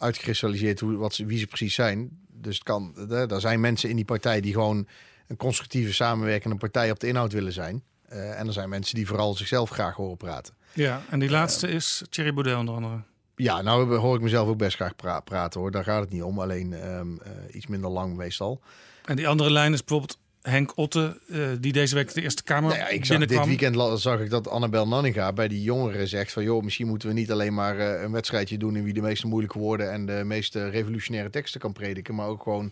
[0.02, 2.19] uitgekristalliseerd hoe, wat ze, wie ze precies zijn.
[2.34, 4.88] Dus het kan, er zijn mensen in die partij die gewoon
[5.28, 7.84] een constructieve samenwerkende partij op de inhoud willen zijn.
[8.07, 10.53] Eh, en er zijn mensen die vooral zichzelf graag horen praten.
[10.73, 13.02] Ja, en die laatste is Thierry Baudet onder andere.
[13.36, 15.72] Ja, nou hoor ik mezelf ook best graag pra- praten hoor.
[15.72, 16.40] Daar gaat het niet om.
[16.40, 18.61] Alleen ehm, eh, iets minder lang meestal.
[19.06, 22.70] En die andere lijn is bijvoorbeeld Henk Otte, eh, die deze week de Eerste Kamer
[22.70, 23.74] Nou ja, ik zag, dit binnenkwam.
[23.74, 26.44] weekend zag ik dat Annabel Nanninga bij die jongeren zegt van...
[26.44, 28.76] joh, misschien moeten we niet alleen maar eh, een wedstrijdje doen...
[28.76, 32.16] in wie de meeste moeilijke woorden en de meeste revolutionaire teksten kan prediken...
[32.16, 32.72] maar ook gewoon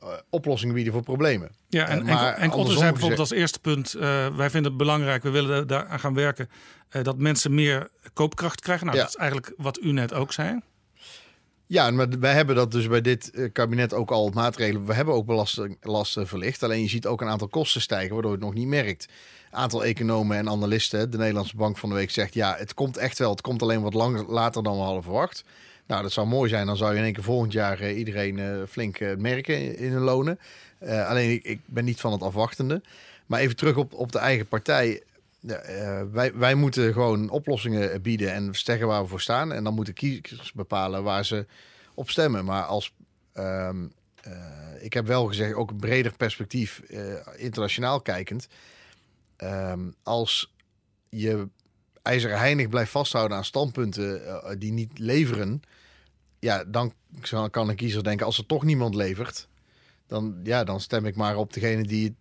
[0.00, 1.50] eh, oplossingen bieden voor problemen.
[1.68, 3.92] Ja, en, Eh, en, en Otte andersom zei bijvoorbeeld gezegd- als eerste punt:
[4.36, 6.48] wij vinden het belangrijk, we willen daaraan gaan werken,
[7.02, 8.86] dat mensen meer koopkracht krijgen.
[8.86, 9.04] Nou, Ja.
[9.04, 10.60] dat is eigenlijk wat u net ook zei.
[11.72, 14.86] Ja, maar wij hebben dat dus bij dit eh, kabinet ook al maatregelen.
[14.86, 16.62] We hebben ook belasting, lasten verlicht.
[16.62, 19.08] Alleen je ziet ook een aantal kosten stijgen, waardoor je het nog niet merkt.
[19.50, 22.34] Een aantal economen en analisten, de Nederlandse Bank van de Week zegt...
[22.34, 25.44] ja, het komt echt wel, het komt alleen wat langer, later dan we hadden verwacht.
[25.86, 26.66] Nou, dat zou mooi zijn.
[26.66, 30.02] Dan zou je in één keer volgend jaar eh, iedereen eh, flink merken in, hun
[30.02, 30.38] lonen.
[30.80, 32.82] Alleen ik, ik ben niet van het afwachtende.
[33.26, 35.02] Maar even terug op, op de eigen partij.
[35.46, 39.52] Eh, wij, wij moeten gewoon oplossingen bieden en zeggen waar we voor staan.
[39.52, 41.46] En dan moeten kiezers bepalen waar ze
[41.94, 42.44] op stemmen.
[42.44, 42.94] Maar als
[43.32, 43.86] ehm,
[44.22, 44.32] eh,
[44.80, 48.48] ik heb wel gezegd, ook een breder perspectief, eh, internationaal kijkend.
[49.36, 50.54] Ehm, als
[51.08, 51.48] je
[52.02, 54.22] ijzeren heinig blijft vasthouden aan standpunten
[54.58, 55.62] die niet leveren,
[56.38, 56.92] ja, dan
[57.50, 59.48] kan een kiezer denken: als er toch niemand levert,
[60.06, 62.14] dan, ja, dan stem ik maar op degene die,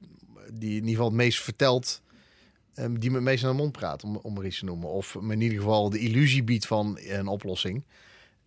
[0.54, 2.02] die in ieder geval het meest vertelt,
[2.74, 4.90] ehm, die me het meest naar de mond praat, om, om er iets te noemen.
[4.90, 7.84] Of me in ieder geval de illusie biedt van een oplossing.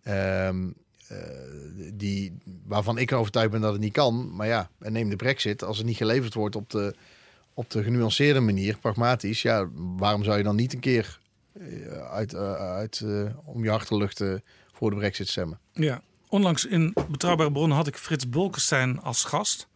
[0.03, 0.69] Ehm,
[1.07, 1.17] eh,
[1.93, 4.35] die, waarvan ik overtuigd ben dat het niet kan.
[4.35, 5.63] Maar ja, en neem de brexit.
[5.63, 6.95] Als het niet geleverd wordt op de,
[7.53, 9.41] op de genuanceerde manier, pragmatisch.
[9.41, 11.19] Ja, waarom zou je dan niet een keer
[11.59, 13.05] eh, uit, eh, uit,
[13.45, 14.33] om je achterlucht eh,
[14.73, 15.59] voor de brexit stemmen?
[15.71, 19.67] Ja, onlangs in Betrouwbare Bronnen had ik Frits Bolkestein als gast.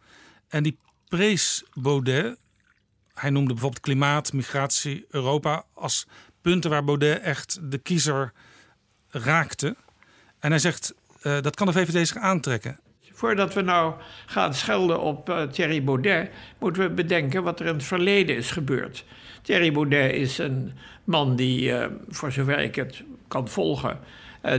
[0.48, 0.78] En die
[1.08, 2.38] prees Baudet.
[3.20, 6.06] Hij noemde bijvoorbeeld klimaat, migratie, Europa als
[6.40, 8.32] punten waar Baudet echt de kiezer
[9.10, 9.76] raakte.
[10.38, 12.78] En hij zegt, eh, dat kan de VVD zich aantrekken.
[13.12, 13.94] Voordat we nou
[14.26, 18.50] gaan schelden op eh, Thierry Baudet, moeten we bedenken wat er in het verleden is
[18.50, 19.04] gebeurd.
[19.42, 20.72] Thierry Baudet is een
[21.04, 23.98] man die, eh, voor zover ik het kan volgen,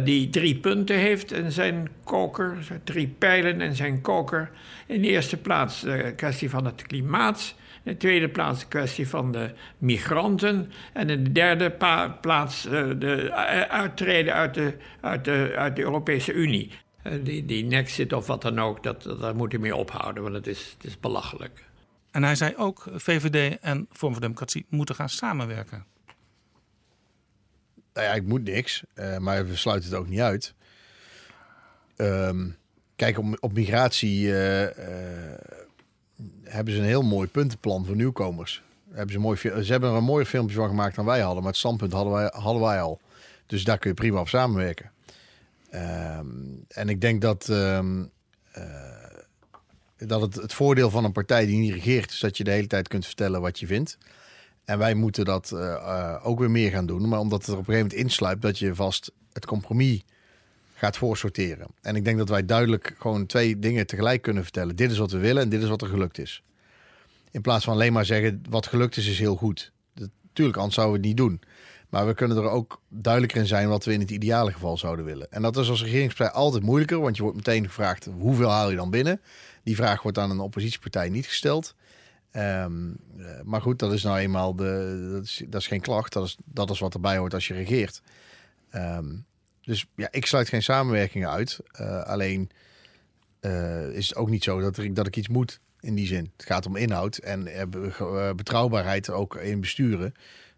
[0.04, 4.52] die drie punten heeft in zijn koker, drie pijlen in zijn koker.
[4.88, 7.56] In de eerste plaats de kwestie van het klimaat.
[7.84, 10.72] In de tweede plaats de kwestie van de migranten.
[10.94, 11.72] En in de derde
[12.22, 16.72] plaats eh, de eh, uittreden uit de, uit de, uit de Europese Unie.
[17.04, 20.24] Eh, Die, die Nexit of wat dan ook, dat, dat, daar moet hij mee ophouden,
[20.24, 21.64] want het is, het is belachelijk.
[22.12, 25.86] En hij zei ook, VVD en Vorm voor Democratie moeten gaan samenwerken.
[27.94, 30.54] Nou ja, ik moet niks, eh, maar we sluiten het ook niet uit.
[31.96, 32.50] Ehm,
[32.96, 34.64] kijk, op, op migratie eh,
[35.34, 35.40] eh,
[36.52, 38.64] hebben ze een heel mooi puntenplan voor nieuwkomers.
[38.92, 41.52] Hebben ze, mooi, ze hebben er een mooier filmpje van gemaakt dan wij hadden, maar
[41.52, 43.00] het standpunt hadden wij, hadden wij al.
[43.46, 44.92] Dus daar kun je prima op samenwerken.
[45.70, 46.26] Ehm,
[46.68, 48.04] en ik denk dat, ehm,
[48.52, 48.64] eh,
[49.98, 52.68] dat het, het voordeel van een partij die niet regeert, is dat je de hele
[52.68, 53.98] tijd kunt vertellen wat je vindt.
[54.66, 57.08] En wij moeten dat eh, eh, ook weer meer gaan doen.
[57.08, 60.04] Maar omdat het er op een gegeven moment insluipt dat je vast het compromis
[60.76, 61.68] gaat voorsorteren.
[61.82, 64.76] En ik denk dat wij duidelijk gewoon twee dingen tegelijk kunnen vertellen.
[64.76, 66.44] Dit is wat we willen en dit is wat er gelukt is.
[67.32, 69.72] In plaats van alleen maar zeggen wat gelukt is, is heel goed.
[70.34, 71.42] Tuurlijk, anders zouden we het niet doen.
[71.90, 75.06] Maar we kunnen er ook duidelijker in zijn wat we in het ideale geval zouden
[75.06, 75.32] willen.
[75.32, 78.76] En dat is als regeringspartij altijd moeilijker, want je wordt meteen gevraagd hoeveel haal je
[78.76, 79.22] dan binnen.
[79.64, 81.76] Die vraag wordt aan een oppositiepartij niet gesteld.
[82.32, 86.14] Ehm, eh, maar goed, dat is nou eenmaal de, dat, is, dat is geen klacht.
[86.14, 88.02] Dat is, dat is wat erbij hoort als je regeert.
[88.70, 89.16] Ehm,
[89.62, 91.60] dus ja, ik sluit geen samenwerkingen uit.
[91.72, 92.50] Eh, alleen
[93.40, 96.32] eh, is het ook niet zo dat, er, dat ik iets moet in die zin.
[96.38, 100.14] Het gaat om inhoud en eh, eh, betrouwbaarheid ook in besturen.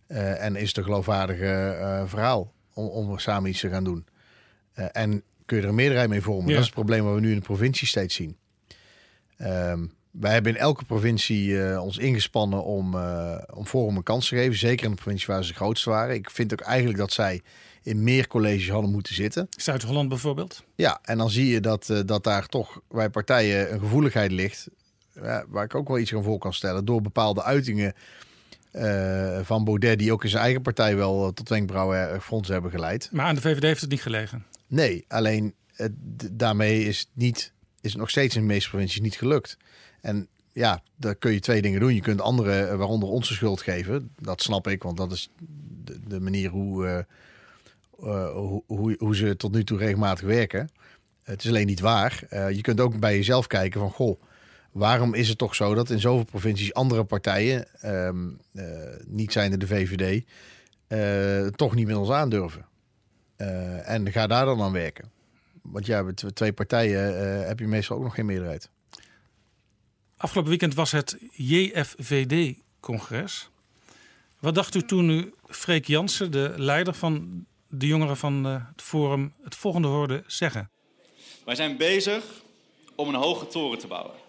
[0.07, 4.05] Eh, en is het een geloofwaardige verhaal om, om samen iets te gaan doen.
[4.73, 6.47] En kun je er een meerderheid mee vormen.
[6.47, 6.51] Ja.
[6.51, 8.37] Dat is het probleem wat we nu in de provincie steeds zien.
[9.37, 12.95] Ehm, wij hebben in elke provincie ons ingespannen om,
[13.53, 14.57] om Forum een kans te geven.
[14.57, 16.15] Zeker in de provincie waar ze het grootste waren.
[16.15, 17.41] Ik vind ook eigenlijk dat zij
[17.83, 19.47] in meer colleges hadden moeten zitten.
[19.49, 20.63] Zuid-Holland bijvoorbeeld.
[20.75, 24.67] Ja, en dan zie je dat, dat daar toch bij partijen een gevoeligheid ligt.
[25.47, 26.85] Waar ik ook wel iets aan voor kan stellen.
[26.85, 27.93] Door bepaalde uitingen
[28.71, 32.71] eh, van Baudet, die ook in zijn eigen partij wel eh, tot wenkbrauwen fondsen hebben
[32.71, 33.09] geleid.
[33.11, 34.45] Maar aan de VVD heeft het niet gelegen.
[34.67, 35.87] Nee, alleen eh,
[36.31, 37.51] daarmee is het, niet,
[37.81, 39.57] is het nog steeds in de meeste provincies niet gelukt.
[40.01, 41.95] En ja, daar kun je twee dingen doen.
[41.95, 44.11] Je kunt anderen, eh, waaronder ons de schuld geven.
[44.19, 45.29] Dat snap ik, want dat is
[45.83, 46.97] de, de manier hoe, eh,
[47.99, 50.69] eh, hoe, hoe, hoe ze tot nu toe regelmatig werken.
[51.23, 52.23] Het is alleen niet waar.
[52.29, 54.21] Eh, je kunt ook bij jezelf kijken van, goh,
[54.73, 58.65] waarom is het toch zo dat in zoveel provincies andere partijen, ehm, eh,
[59.05, 60.23] niet zijnde de VVD,
[60.87, 62.65] eh, toch niet met ons aandurven?
[63.35, 65.11] Eh, en ga daar dan aan werken.
[65.61, 68.69] Want ja, met twee partijen eh, heb je meestal ook nog geen meerderheid.
[70.17, 73.49] Afgelopen weekend was het JFVD-congres.
[74.39, 79.33] Wat dacht u toen u Freek Jansen, de leider van de jongeren van het Forum,
[79.43, 80.69] het volgende hoorde zeggen?
[81.45, 82.23] Wij zijn bezig
[82.95, 84.22] om een hoge toren te bouwen.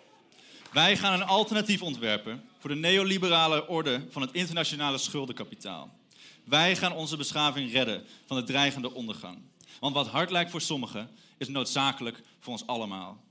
[0.74, 5.98] Wij gaan een alternatief ontwerpen voor de neoliberale orde van het internationale schuldenkapitaal.
[6.44, 9.38] Wij gaan onze beschaving redden van de dreigende ondergang.
[9.80, 13.24] Want wat hard lijkt voor sommigen, is noodzakelijk voor ons allemaal.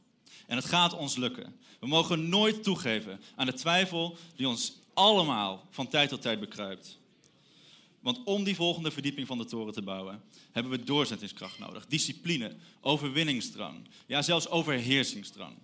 [0.47, 1.55] En het gaat ons lukken.
[1.79, 6.97] We mogen nooit toegeven aan de twijfel die ons allemaal van tijd tot tijd bekruipt.
[7.99, 11.85] Want om die volgende verdieping van de toren te bouwen, hebben we doorzettingskracht nodig.
[11.85, 15.55] Discipline, overwinningsdrang, ja zelfs overheersingsdrang.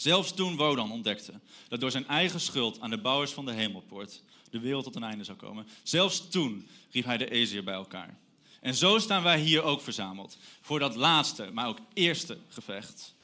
[0.00, 1.32] Zelfs toen Wodan ontdekte
[1.68, 5.02] dat door zijn eigen schuld aan de bouwers van de hemelpoort de wereld tot een
[5.02, 8.16] einde zou komen, zelfs toen riep hij de Ezier bij elkaar.
[8.60, 13.14] En zo staan wij hier ook verzameld voor dat laatste, maar ook eerste gevecht.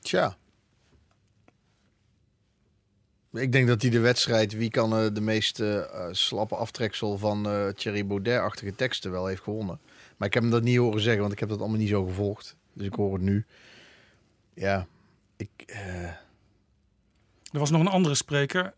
[0.00, 0.36] Tja.
[3.32, 7.46] Ik denk dat hij de wedstrijd wie kan eh, de meest eh, slappe aftreksel van
[7.46, 9.80] eh Thierry Baudet-achtige teksten wel heeft gewonnen.
[10.16, 12.04] Maar ik heb hem dat niet horen zeggen, want ik heb dat allemaal niet zo
[12.04, 12.56] gevolgd.
[12.72, 13.44] Dus ik hoor het nu.
[14.54, 14.86] Ja,
[15.42, 15.62] ik...
[15.66, 18.74] eh, Er was nog een andere spreker,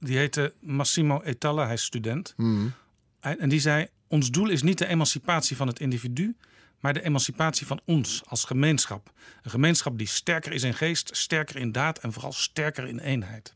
[0.00, 2.32] die heette Massimo Etalla, hij is student.
[2.36, 2.72] hmm.
[3.20, 6.36] En die zei: Ons doel is niet de emancipatie van het individu,
[6.80, 9.12] maar de emancipatie van ons als gemeenschap.
[9.42, 13.54] Een gemeenschap die sterker is in geest, sterker in daad en vooral sterker in eenheid.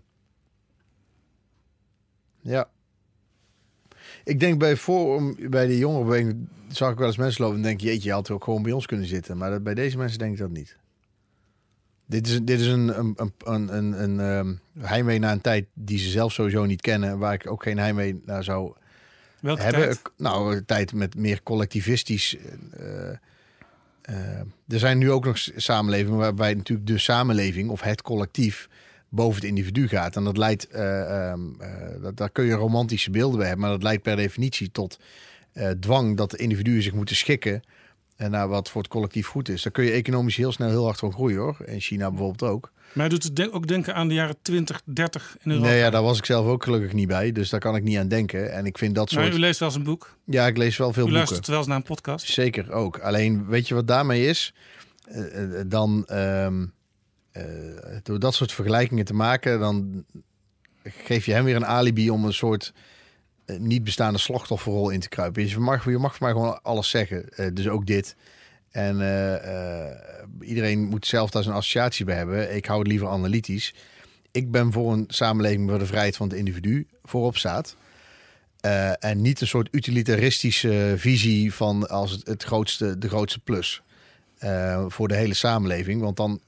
[2.41, 2.69] Ja.
[4.25, 7.81] Ik denk bij Forum, bij de jongerenbeweging, zag ik wel eens mensen lopen en denk
[7.81, 9.36] jeetje, je had ook gewoon bij ons kunnen zitten.
[9.36, 10.78] Maar bij deze mensen denk ik dat niet.
[12.11, 14.55] Dit is, dit is een, een, een, een, een, een ehm,
[14.87, 17.19] heimwee naar een tijd die ze zelf sowieso niet kennen.
[17.19, 18.75] Waar ik ook geen heimwee naar zou
[19.41, 19.81] Welke hebben.
[19.81, 20.01] tijd?
[20.17, 22.37] Nou, een tijd met meer collectivistisch.
[22.71, 23.11] eh,
[24.11, 28.69] eh, er zijn nu ook nog samenlevingen waarbij natuurlijk de samenleving of het collectief
[29.09, 30.17] boven het individu gaat.
[30.17, 33.75] En dat leidt, eh, ehm, eh, dat, daar kun je romantische beelden bij hebben, maar
[33.75, 34.99] dat leidt per definitie tot
[35.81, 37.63] dwang dat de individuen zich moeten schikken
[38.20, 39.62] en naar wat voor het collectief goed is.
[39.62, 41.57] Daar kun je economisch heel snel heel hard van groeien hoor.
[41.65, 42.70] In China bijvoorbeeld ook.
[42.92, 45.68] Maar hij doet het de- ook denken aan de jaren 20, 30 in Europa.
[45.68, 47.99] Nee, ja, daar was ik zelf ook gelukkig niet bij, dus daar kan ik niet
[47.99, 48.52] aan denken.
[48.52, 49.36] En ik vind dat Maar soort.
[49.36, 50.16] u leest wel eens een boek.
[50.24, 51.16] Ja, ik lees wel veel u boeken.
[51.16, 52.26] luistert wel eens naar een podcast.
[52.26, 52.99] Zeker ook.
[52.99, 54.55] Alleen weet je wat daarmee is?
[55.05, 56.66] Eh, eh, dan ehm,
[57.31, 57.42] eh,
[58.02, 60.05] door dat soort vergelijkingen te maken, dan
[60.84, 62.81] geef je hem weer een alibi om een soort eh,
[63.59, 65.49] niet bestaande slachtofferrol in te kruipen.
[65.49, 67.29] Je mag, je mag voor mij gewoon alles zeggen.
[67.29, 68.17] Eh, dus ook dit.
[68.70, 69.97] En eh, eh,
[70.41, 72.57] iedereen moet zelf daar zijn associatie bij hebben.
[72.57, 73.75] Ik hou het liever analytisch.
[74.31, 77.77] Ik ben voor een samenleving waar de vrijheid van het individu voorop staat.
[78.61, 83.83] Eh, en niet een soort utilitaristische visie van als het, het grootste, de grootste plus
[84.39, 86.01] eh, voor de hele samenleving.
[86.01, 86.41] Want dan,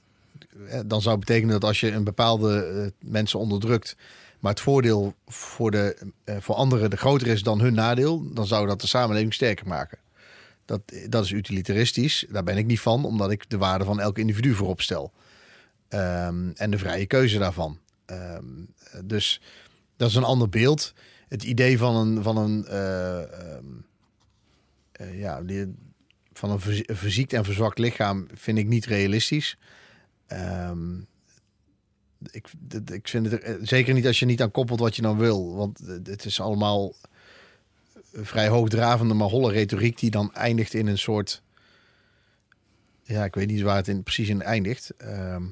[0.68, 3.96] eh, dan zou betekenen dat als je een bepaalde eh, mensen onderdrukt,
[4.42, 8.46] maar het voordeel voor, de, eh, voor anderen de groter is dan hun nadeel, dan
[8.46, 9.98] zou dat de samenleving sterker maken.
[10.64, 12.26] Dat, dat is utilitaristisch.
[12.30, 15.12] Daar ben ik niet van, omdat ik de waarde van elk individu voorop stel.
[15.88, 17.78] Ehm, en de vrije keuze daarvan.
[18.04, 18.44] Ehm,
[19.04, 19.40] dus
[19.96, 20.94] dat is een ander beeld.
[21.28, 23.66] Het idee van een, van een, eh, ehm,
[24.92, 25.74] eh, ja, die,
[26.32, 29.58] van een verzie- een verziekt en verzwakt lichaam vind ik niet realistisch.
[32.30, 32.46] Ik,
[32.92, 35.54] ik vind het eh, zeker niet als je niet aan koppelt wat je dan wil.
[35.54, 36.94] Want het- het is allemaal
[38.14, 41.42] vrij hoogdravende, maar holle retoriek die dan eindigt in een soort.
[43.04, 44.90] Ja, ik weet niet waar het in, precies in eindigt.
[44.96, 45.42] Ehm,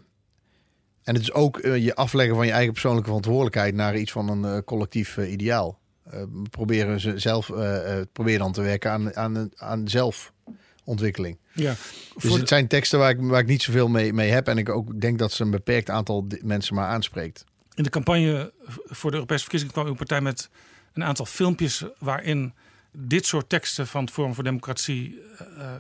[1.03, 4.29] en het is ook eh, je afleggen van je eigen persoonlijke verantwoordelijkheid naar iets van
[4.29, 5.79] een eh, collectief eh, ideaal.
[6.05, 11.39] Eh, proberen ze zelf, eh, eh, probeer dan te werken aan, aan, aan zelfontwikkeling.
[11.61, 11.75] Ja,
[12.21, 14.49] Dus het zijn teksten waar ik, waar ik niet zoveel mee, mee heb.
[14.49, 17.45] En ik ook denk dat ze een beperkt aantal mensen maar aanspreekt.
[17.75, 18.53] In de campagne
[18.87, 20.49] voor de Europese verkiezingen kwam uw partij met
[20.93, 22.53] een aantal filmpjes waarin
[22.93, 25.71] dit soort teksten van het Forum voor Democratie, eh, eh,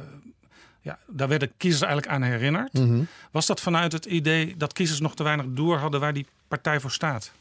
[0.80, 2.72] ja, daar werden kiezers eigenlijk aan herinnerd.
[2.72, 3.02] Mhm.
[3.30, 6.80] Was dat vanuit het idee dat kiezers nog te weinig door hadden waar die partij
[6.80, 7.32] voor staat?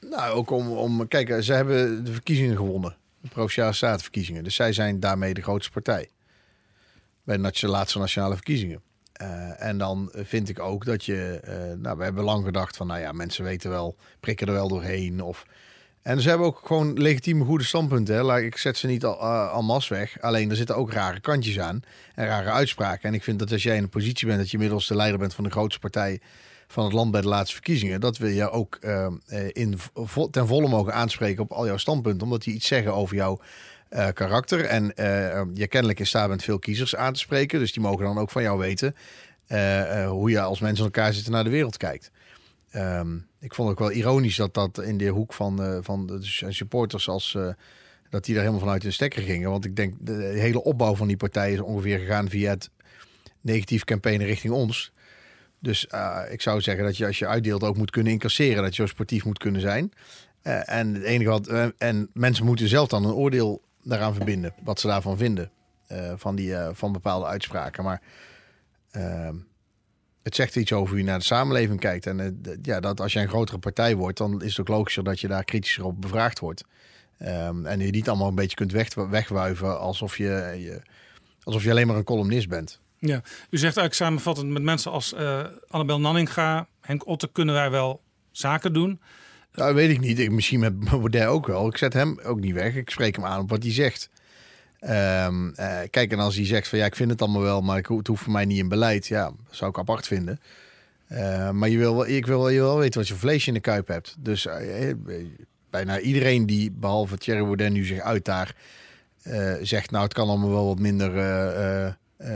[0.00, 2.96] Nou, ook om, om kijk, eh, ze hebben de verkiezingen gewonnen.
[3.20, 4.44] De Provinciale Statenverkiezingen.
[4.44, 6.08] Dus zij zijn daarmee de grootste partij.
[7.26, 8.82] Bij de laatste nationale verkiezingen.
[9.12, 11.40] Eh, en dan vind ik ook dat je...
[11.42, 12.86] eh, nou, we hebben lang gedacht van...
[12.86, 15.22] Nou ja, mensen weten wel, prikken er wel doorheen.
[15.22, 15.46] Of,
[16.02, 18.14] en ze hebben ook gewoon legitieme goede standpunten.
[18.14, 18.40] Hè.
[18.40, 20.20] Ik zet ze niet al, uh, al mas weg.
[20.20, 21.80] Alleen er zitten ook rare kantjes aan.
[22.14, 23.08] En rare uitspraken.
[23.08, 24.38] En ik vind dat als jij in een positie bent...
[24.38, 26.20] dat je inmiddels de leider bent van de grootste partij
[26.68, 28.00] van het land bij de laatste verkiezingen.
[28.00, 29.78] Dat wil je ook eh, eh, in,
[30.30, 32.22] ten volle mogen aanspreken op al jouw standpunten.
[32.22, 33.40] Omdat die iets zeggen over jouw
[33.88, 34.64] eh, karakter.
[34.64, 37.58] En eh, je kennelijk in staat bent veel kiezers aan te spreken.
[37.58, 38.94] Dus die mogen dan ook van jou weten
[39.46, 42.10] eh, hoe je als mensen elkaar zitten naar de wereld kijkt.
[42.70, 46.18] Ehm, ik vond het ook wel ironisch dat dat in de hoek van, van de
[46.48, 47.38] supporters als...
[48.10, 49.50] dat die daar helemaal vanuit hun stekker gingen.
[49.50, 52.70] Want ik denk, de hele opbouw van die partij is ongeveer gegaan via het
[53.40, 54.92] negatief campaignen richting ons.
[55.58, 58.62] Dus uh, ik zou zeggen dat je als je uitdeelt ook moet kunnen incasseren.
[58.62, 59.92] Dat je zo sportief moet kunnen zijn.
[60.42, 61.48] Uh, en het enige wat.
[61.48, 64.54] Uh, en mensen moeten zelf dan een oordeel daaraan verbinden.
[64.64, 65.50] Wat ze daarvan vinden.
[65.92, 67.84] Uh, van, die, van bepaalde uitspraken.
[67.84, 68.02] Maar
[68.90, 69.34] ehm,
[70.22, 72.06] het zegt iets over hoe je naar de samenleving kijkt.
[72.06, 75.20] En ja, dat als je een grotere partij wordt, dan is het ook logischer dat
[75.20, 76.64] je daar kritischer op bevraagd wordt.
[77.18, 80.82] Ehm, en je niet allemaal een beetje kunt weg, wegwuiven alsof je, je,
[81.42, 82.80] alsof je alleen maar een columnist bent.
[82.98, 83.16] Ja,
[83.50, 88.02] u zegt eigenlijk samenvattend met mensen als eh Annabel Nanninga, Henk Otte kunnen wij wel
[88.30, 89.00] zaken doen.
[89.56, 90.18] Nou, weet ik niet.
[90.18, 91.68] Ik, misschien met Baudet ook wel.
[91.68, 92.74] Ik zet hem ook niet weg.
[92.74, 94.10] Ik spreek hem aan op wat hij zegt.
[94.78, 95.28] Eh,
[95.90, 98.06] kijk, en als hij zegt van ja, ik vind het allemaal wel, maar ik, het
[98.06, 99.06] hoeft voor mij niet in beleid.
[99.06, 100.40] Ja, dat zou ik apart vinden.
[101.06, 103.88] Eh, maar je wil, ik wil, je wel weten wat je vlees in de kuip
[103.88, 104.16] hebt.
[104.18, 104.94] Dus eh,
[105.70, 108.56] bijna iedereen die, behalve Thierry Baudet, nu zich uit daar,
[109.22, 111.12] eh, zegt nou, het kan allemaal wel wat minder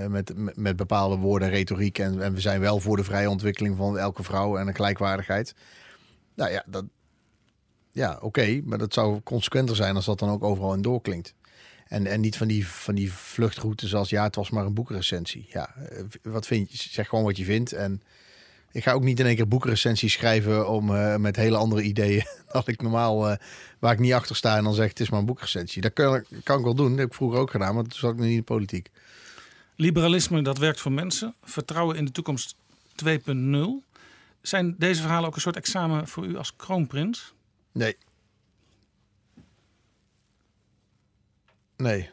[0.09, 1.99] met, met, met bepaalde woorden en retoriek.
[1.99, 5.55] En, en we zijn wel voor de vrije ontwikkeling van elke vrouw en een gelijkwaardigheid.
[6.35, 6.85] Nou ja, dat,
[7.93, 11.35] ja, oké, maar dat zou consequenter zijn als dat dan ook overal in doorklinkt.
[11.89, 15.47] En, en niet van die, van die vluchtroutes zoals ja, het was maar een boekenrecensie.
[15.49, 16.89] Ja, eh, wat vind je?
[16.91, 17.73] Zeg gewoon wat je vindt.
[17.73, 18.03] En
[18.73, 22.25] ik ga ook niet in één keer boekenrecensies schrijven om eh, met hele andere ideeën
[22.53, 23.37] dat ik normaal eh,
[23.79, 25.83] waar ik niet achter sta en dan zeg het is maar een boekrecensie.
[25.83, 26.91] Dat kan, kan ik wel doen.
[26.91, 28.91] Dat heb ik vroeger ook gedaan, maar toen zat ik nog niet in de politiek.
[29.77, 31.35] Liberalisme, dat werkt voor mensen.
[31.43, 32.57] Vertrouwen in de toekomst
[33.05, 33.19] 2.0.
[34.43, 37.35] Zijn deze verhalen ook een soort examen voor u als kroonprins?
[37.73, 37.97] Nee.
[41.77, 42.11] Nee.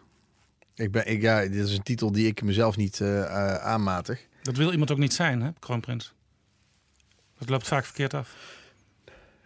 [0.75, 4.27] Ik ben, ik, ja, dit is een titel die ik mezelf niet eh, eh, aanmatig.
[4.41, 6.13] Dat wil iemand ook niet zijn, hè, kroonprins?
[7.37, 8.35] Dat loopt vaak verkeerd af.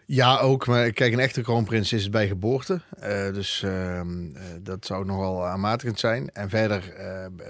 [0.06, 0.66] Ja, ook.
[0.66, 2.80] Maar kijk, een echte kroonprins is het bij geboorte.
[2.98, 6.30] Eh, dus ehm, eh, dat zou nogal aanmatigend zijn.
[6.30, 6.94] En verder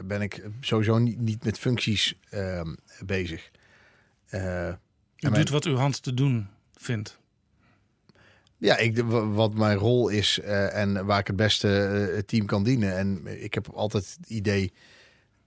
[0.04, 2.74] ben ik sowieso niet, niet met functies ehm,
[3.04, 3.50] bezig.
[5.18, 7.20] U doet wat uw hand te doen vindt.
[8.62, 12.28] Ja, ik, wa- wat mijn rol is eh, en waar ik het beste eh, het
[12.28, 12.96] team kan dienen.
[12.96, 14.72] En ik heb altijd het idee,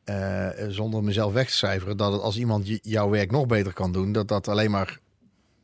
[0.03, 3.91] eh, zonder mezelf weg te cijferen, dat het als iemand jouw werk nog beter kan
[3.91, 4.99] doen, dat dat alleen maar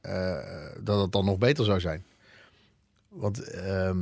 [0.02, 0.38] eh,
[0.84, 2.04] dat het dan nog beter zou zijn.
[3.10, 3.98] Want ehm,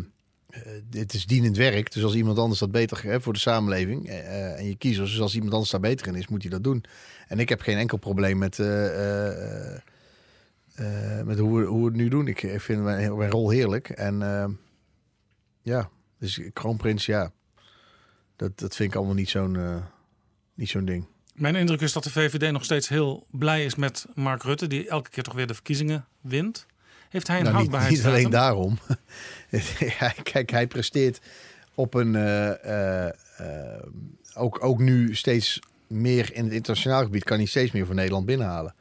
[0.89, 4.65] dit is dienend werk, dus als iemand anders dat beter hè, voor de samenleving en
[4.65, 6.83] je kiezers, dus als iemand anders daar beter in is, moet hij dat doen.
[7.27, 8.59] En ik heb geen enkel probleem met.
[10.79, 12.27] Eh, met hoe, we- hoe we het nu doen.
[12.27, 13.89] Ik eh, vind mijn, mijn rol heerlijk.
[13.89, 14.45] En eh,
[15.61, 17.31] ja, dus kroonprins, ja.
[18.35, 19.75] Dat, dat vind ik allemaal niet zo'n eh,
[20.53, 21.05] niet zo'n ding.
[21.33, 24.87] Mijn indruk is dat de VVD nog steeds heel blij is met Mark Rutte, die
[24.89, 26.65] elke keer toch weer de verkiezingen wint.
[27.09, 28.17] Heeft hij een Nou, niet, niet houdbaarheidsdatum?
[28.19, 28.77] alleen daarom.
[30.31, 31.21] Kijk, hij presteert
[31.73, 32.15] op een...
[32.15, 33.09] eh,
[34.33, 37.23] ook, ook nu steeds meer in het internationaal gebied...
[37.23, 38.75] kan hij steeds meer voor Nederland binnenhalen.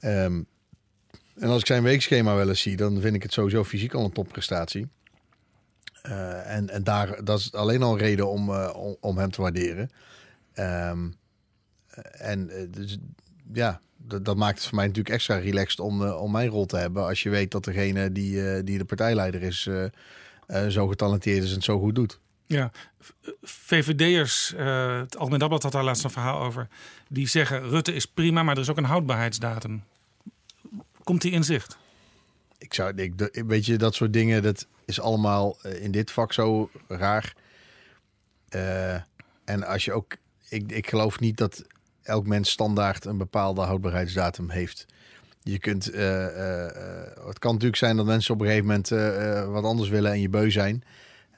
[0.00, 0.42] Ehm,
[1.38, 2.76] en als ik zijn weekschema wel eens zie...
[2.76, 4.88] dan vind ik het sowieso fysiek al een topprestatie.
[6.02, 9.90] Eh, en en daar, dat is alleen al reden om, eh, om, hem te waarderen.
[10.52, 11.08] Ehm,
[12.12, 12.98] en eh, dus,
[13.52, 16.76] ja, dat, dat maakt het voor mij natuurlijk extra relaxed om, om mijn rol te
[16.76, 17.06] hebben.
[17.06, 19.68] Als je weet dat degene die, die de partijleider is,
[20.68, 22.20] zo getalenteerd is en zo goed doet.
[22.46, 22.70] Ja,
[23.42, 26.68] VVD'ers, het Algemeen Dagblad had daar laatst een verhaal over.
[27.08, 29.82] Die zeggen Rutte is prima, maar er is ook een houdbaarheidsdatum.
[31.08, 31.78] Komt die in zicht?
[32.58, 33.12] Ik zou, ik,
[33.46, 37.34] weet je, dat soort dingen, dat is allemaal eh, in dit vak zo raar.
[38.48, 38.94] Eh,
[39.44, 40.16] en als je ook,
[40.48, 41.64] ik, ik geloof niet dat
[42.02, 44.86] elk mens standaard een bepaalde houdbaarheidsdatum heeft.
[45.42, 46.26] Je kunt, eh,
[47.26, 48.88] het kan natuurlijk zijn dat mensen op een gegeven moment
[49.52, 50.84] wat anders willen en je beu zijn.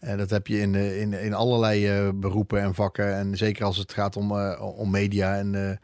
[0.00, 3.14] En dat heb je in, in, in allerlei beroepen en vakken.
[3.14, 5.36] En zeker als het gaat om, om media.
[5.36, 5.80] En,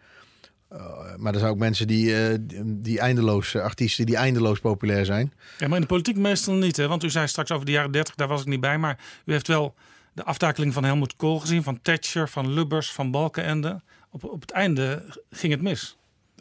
[0.68, 5.04] eh, maar er zijn ook mensen die, eh, die- eindeloos, eh, artiesten die eindeloos populair
[5.04, 5.32] zijn.
[5.58, 6.76] Ja, maar in de politiek meestal niet.
[6.76, 6.88] Hè?
[6.88, 8.78] Want u zei straks over de jaren 30, daar was ik niet bij.
[8.78, 9.74] Maar u heeft wel
[10.12, 13.80] de aftakeling van Helmut Kool gezien, van Thatcher, van Lubbers, van Balkenende.
[14.10, 15.96] Op, op het einde ging het mis.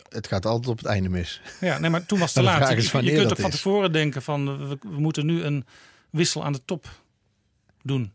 [0.10, 1.42] Het gaat altijd op het einde mis.
[1.60, 2.70] Ja, nee, maar toen was het te de laat.
[2.92, 5.66] Je, je kunt ook van tevoren denken van we, we moeten nu een
[6.10, 6.88] wissel aan de top
[7.82, 8.14] doen.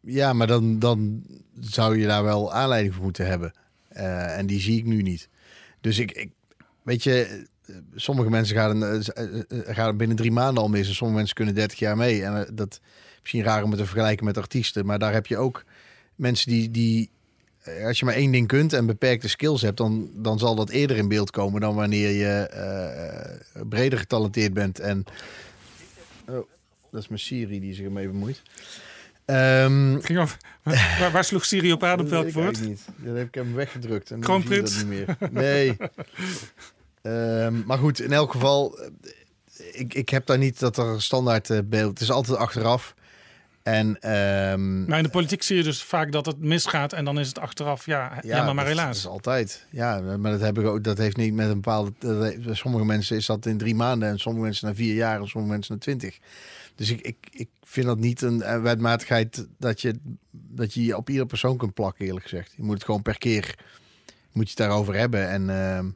[0.00, 1.22] Ja, maar dan, dan
[1.60, 3.52] zou je daar wel aanleiding voor moeten hebben.
[3.94, 5.28] Eh, en die zie ik nu niet.
[5.80, 6.30] Dus ik, ik
[6.82, 7.46] weet je,
[7.94, 10.88] sommige mensen gaan, eh, eh, gaan binnen drie maanden al mis.
[10.88, 12.24] En sommige mensen kunnen 30 jaar mee.
[12.24, 12.80] En dat is
[13.20, 14.86] misschien raar om het te vergelijken met artiesten.
[14.86, 15.64] Maar daar heb je ook
[16.14, 17.10] mensen die, die
[17.84, 20.96] als je maar één ding kunt en beperkte skills hebt, dan, dan zal dat eerder
[20.96, 22.48] in beeld komen dan wanneer je
[23.68, 24.80] breder getalenteerd bent.
[24.80, 25.04] En
[26.28, 26.46] oh,
[26.90, 28.42] dat is mijn Siri die zich ermee bemoeit.
[29.24, 30.36] Ehm, Ging over,
[30.98, 32.60] waar, waar sloeg Siri op dat welk woord?
[32.60, 32.80] niet.
[32.96, 34.10] Dat heb ik hem weggedrukt.
[34.10, 34.74] En Kroonprins?
[34.78, 35.16] dat niet meer.
[35.30, 35.76] Nee.
[37.02, 38.86] Ehm, maar goed, in elk geval, eh,
[39.72, 41.90] ik, ik heb daar niet dat er standaard eh, beeld.
[41.90, 42.94] Het is altijd achteraf.
[43.62, 47.18] En, ehm, Maar in de politiek zie je dus vaak dat het misgaat en dan
[47.18, 48.86] is het achteraf, ja, ja, maar, helaas.
[48.86, 49.66] Dat is altijd.
[49.70, 51.92] Ja, maar dat, heb ik ook, dat heeft niet met een bepaalde...
[52.50, 55.52] sommige mensen is dat in drie maanden en sommige mensen na vier jaar en sommige
[55.52, 56.18] mensen na twintig.
[56.74, 59.94] Dus ik, ik, ik vind dat niet een eh, wetmatigheid dat je,
[60.30, 62.52] dat je je op ieder persoon kunt plakken, eerlijk gezegd.
[62.56, 63.54] Je moet het gewoon per keer
[64.32, 65.28] moet je het daarover hebben.
[65.28, 65.90] En ehm,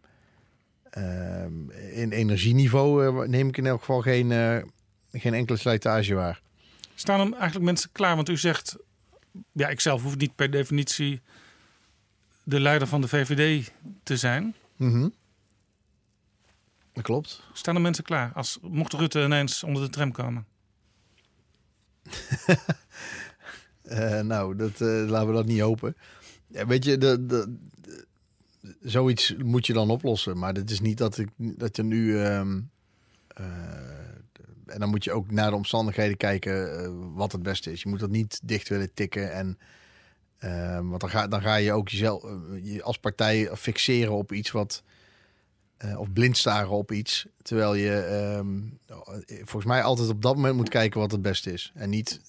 [0.91, 4.57] ehm, in energieniveau eh, neem ik in elk geval geen, eh,
[5.13, 6.43] geen enkele slijtage waar.
[6.99, 8.17] Staan er eigenlijk mensen klaar?
[8.17, 8.77] Want u zegt,
[9.53, 11.21] ja, ik zelf hoef niet per definitie
[12.43, 14.55] de leider van de VVD te zijn.
[14.77, 15.09] Mhm.
[16.93, 17.43] Dat klopt.
[17.53, 20.47] Staan er mensen klaar als mocht Rutte ineens onder de tram komen?
[23.87, 25.97] Eh, nou, dat, eh, laten we dat niet hopen.
[26.47, 28.07] Ja, weet je, de, de, de-
[28.81, 30.39] zoiets moet je dan oplossen.
[30.39, 32.23] Maar het is niet dat, ik, dat je nu...
[32.23, 32.61] ehm,
[33.29, 33.45] eh,
[34.67, 37.83] en dan moet je ook naar de omstandigheden kijken eh, wat het beste is.
[37.83, 39.33] Je moet dat niet dicht willen tikken.
[39.33, 39.59] En,
[40.39, 42.31] ehm, want dan ga, dan ga je ook jezelf eh,
[42.63, 44.83] je als partij fixeren op iets wat...
[45.77, 47.27] eh, of blind staren op iets.
[47.43, 48.61] Terwijl je ehm,
[49.27, 51.73] volgens mij altijd op dat moment moet kijken wat het beste is.
[51.75, 52.21] En, niet,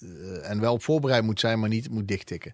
[0.41, 2.53] en wel op voorbereid moet zijn, maar niet moet dichttikken.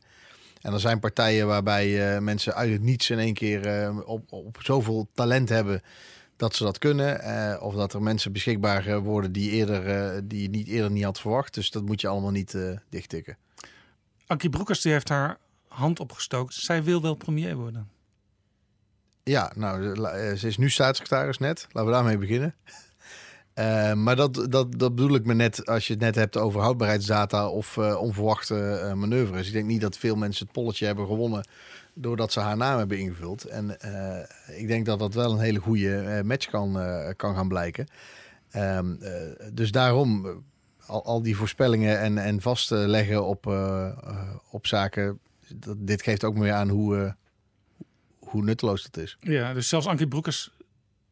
[0.61, 5.07] En er zijn partijen waarbij mensen uit het niets in één keer op, op zoveel
[5.13, 5.81] talent hebben
[6.43, 7.21] dat ze dat kunnen.
[7.21, 10.91] eh, of dat er mensen beschikbaar eh, worden die, eerder, eh, die je niet eerder
[10.91, 11.53] niet had verwacht.
[11.53, 13.37] Dus dat moet je allemaal niet eh dichttikken.
[14.27, 16.53] Ankie Broekers die heeft haar hand opgestoken.
[16.61, 17.89] Zij wil wel premier worden.
[19.23, 19.95] Ja, nou,
[20.35, 21.67] ze is nu staatssecretaris net.
[21.71, 22.55] Laten we daarmee beginnen.
[23.93, 27.49] Maar dat, dat, dat bedoel ik me net als je het net hebt over houdbaarheidsdata
[27.49, 29.47] of onverwachte manoeuvres.
[29.47, 31.45] Ik denk niet dat veel mensen het polletje hebben gewonnen
[31.93, 33.43] doordat ze haar naam hebben ingevuld.
[33.43, 37.35] En eh, ik denk dat dat wel een hele goede eh, match kan, eh, kan
[37.35, 37.87] gaan blijken.
[38.49, 39.11] Ehm, eh,
[39.53, 40.43] dus daarom,
[40.85, 43.45] al, al die voorspellingen en, en vastleggen op,
[44.49, 45.19] op zaken,
[45.55, 47.15] dat, dit geeft ook meer aan hoe,
[48.19, 49.17] hoe nutteloos dat is.
[49.19, 50.51] Ja, dus zelfs Ankie Broekers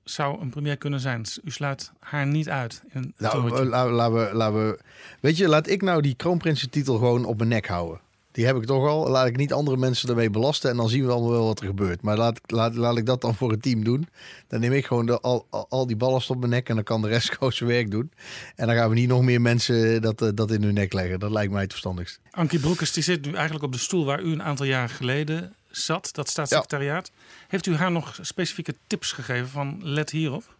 [0.03, 1.25] zou een premier kunnen zijn.
[1.43, 2.83] U sluit haar niet uit.
[2.89, 4.79] In het Nou, laten we, laten we.
[5.19, 8.01] Weet je, laat ik nou die kroonprinsentitel gewoon op mijn nek houden.
[8.31, 9.09] Die heb ik toch al.
[9.09, 10.69] Laat ik niet andere mensen ermee belasten.
[10.69, 12.01] En dan zien we allemaal wel wat er gebeurt.
[12.01, 14.07] Maar laat, laat, laat ik dat dan voor het team doen.
[14.47, 16.69] Dan neem ik gewoon de, al, al, die ballast op mijn nek.
[16.69, 18.11] En dan kan de rest gewoon zijn werk doen.
[18.55, 21.19] En dan gaan we niet nog meer mensen dat, eh, dat in hun nek leggen.
[21.19, 22.19] Dat lijkt mij het verstandigst.
[22.31, 25.53] Ankie Broekers die zit nu eigenlijk op de stoel waar u een aantal jaar geleden
[25.71, 26.09] zat.
[26.11, 27.11] Dat staatssecretariaat.
[27.47, 30.59] Heeft u haar nog specifieke tips gegeven van let hierop?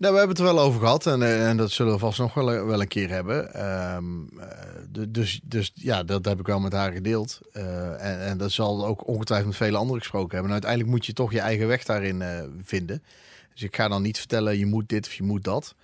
[0.00, 2.18] Nou, we hebben het er wel over gehad en, eh, en dat zullen we vast
[2.18, 3.54] nog wel, wel een keer hebben.
[3.54, 7.40] Ehm, eh, dus, dus ja, dat heb ik wel met haar gedeeld.
[7.52, 10.46] Eh, en, en dat zal ook ongetwijfeld met vele anderen gesproken hebben.
[10.46, 13.02] En uiteindelijk moet je toch je eigen weg daarin eh, vinden.
[13.52, 15.74] Dus ik ga dan niet vertellen, je moet dit of je moet dat.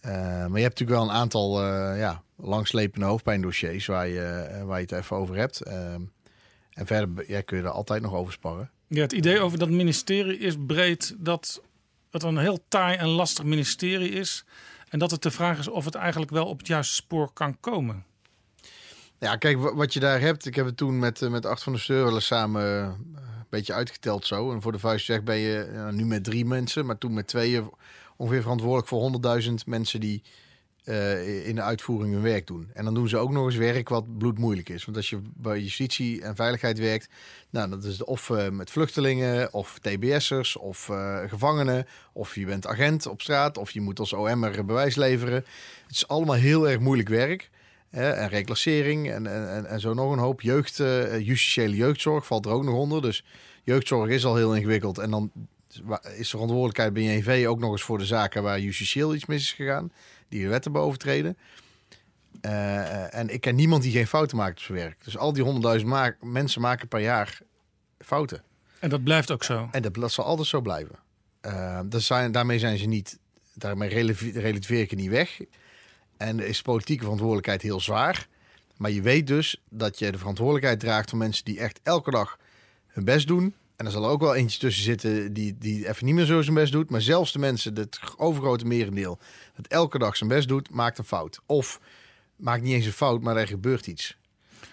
[0.00, 4.64] Eh, maar je hebt natuurlijk wel een aantal eh, ja, langslepende hoofdpijndossiers waar je, eh,
[4.64, 5.60] waar je het even over hebt.
[5.60, 6.00] Ehm,
[6.72, 8.70] en verder kun je er altijd nog over sparren.
[8.88, 11.62] Ja, het idee over dat ministerie is breed dat
[12.14, 14.44] het een heel taai en lastig ministerie is.
[14.88, 17.60] En dat het de vraag is of het eigenlijk wel op het juiste spoor kan
[17.60, 18.04] komen.
[19.18, 20.46] Ja, kijk, wa- wat je daar hebt.
[20.46, 23.72] Ik heb het toen met, eh, met Art van der Steur samen eh, een beetje
[23.72, 24.52] uitgeteld zo.
[24.52, 27.26] En voor de vuist zeg ben je ja, nu met drie mensen, maar toen met
[27.26, 27.70] tweeën
[28.16, 30.22] ongeveer verantwoordelijk voor 100.000 mensen die
[30.84, 32.70] eh, in de uitvoering hun werk doen.
[32.72, 34.84] En dan doen ze ook nog eens werk wat bloedmoeilijk is.
[34.84, 37.08] Want als je bij justitie en veiligheid werkt,
[37.50, 42.66] nou, dat is of eh, met vluchtelingen, of TBS'ers, of eh, gevangenen, of je bent
[42.66, 45.44] agent op straat, of je moet als OM'er bewijs leveren.
[45.86, 47.50] Het is allemaal heel erg moeilijk werk.
[47.90, 50.40] Hè, en reclassering en, en, en, zo nog een hoop.
[50.40, 50.76] Jeugd,
[51.18, 53.02] justitiële jeugdzorg valt er ook nog onder.
[53.02, 53.24] Dus
[53.62, 54.98] jeugdzorg is al heel ingewikkeld.
[54.98, 55.30] En dan
[56.16, 59.42] is de verantwoordelijkheid bij JNV ook nog eens voor de zaken waar justitieel iets mis
[59.42, 59.92] is gegaan.
[60.34, 61.36] Die de wet hebben overtreden.
[62.40, 65.04] Eh, en ik ken niemand die geen fouten maakt op zijn werk.
[65.04, 67.38] Dus al die honderdduizend ma- mensen maken per jaar
[67.98, 68.42] fouten.
[68.78, 69.68] En dat blijft ook zo.
[69.72, 70.94] En dat, dat zal altijd zo blijven.
[71.40, 73.18] Eh, dat zijn, daarmee zijn ze niet,
[73.54, 75.40] daarmee relativeer relativeer ik het niet weg.
[76.16, 78.26] En is politieke verantwoordelijkheid heel zwaar.
[78.76, 82.38] Maar je weet dus dat je de verantwoordelijkheid draagt van mensen die echt elke dag
[82.86, 83.54] hun best doen.
[83.76, 86.42] En er zal er ook wel eentje tussen zitten die, die even niet meer zo
[86.42, 86.90] zijn best doet.
[86.90, 89.18] Maar zelfs de mensen, het overgrote merendeel,
[89.56, 91.40] dat elke dag zijn best doet, maakt een fout.
[91.46, 91.80] Of
[92.36, 94.16] maakt niet eens een fout, maar er gebeurt iets.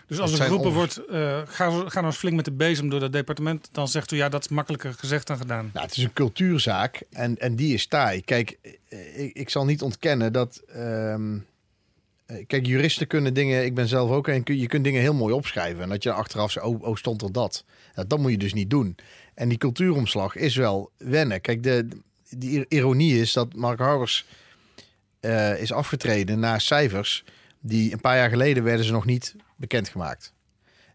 [0.07, 2.89] Dus als er geroepen onver- wordt, eh, ga, ga nou eens flink met de bezem
[2.89, 3.69] door dat departement.
[3.71, 5.69] Dan zegt u, ja, dat is makkelijker gezegd dan gedaan.
[5.73, 8.21] Nou, het is een cultuurzaak en, en die is taai.
[8.21, 8.57] Kijk,
[8.89, 10.61] eh, ik, ik zal niet ontkennen dat.
[10.67, 11.41] ehm, eh,
[12.47, 13.65] kijk, juristen kunnen dingen.
[13.65, 15.83] Ik ben zelf ook en kun- je kunt dingen heel mooi opschrijven.
[15.83, 17.65] En dat je achteraf zegt, oh, oh stond er dat.
[18.07, 18.95] Dat moet je dus niet doen.
[19.33, 21.41] En die cultuuromslag is wel wennen.
[21.41, 21.87] Kijk, de,
[22.67, 24.25] ironie is dat Mark Harbers
[25.19, 27.23] eh, is afgetreden na cijfers.
[27.59, 30.33] Die een paar jaar geleden werden ze nog niet bekendgemaakt.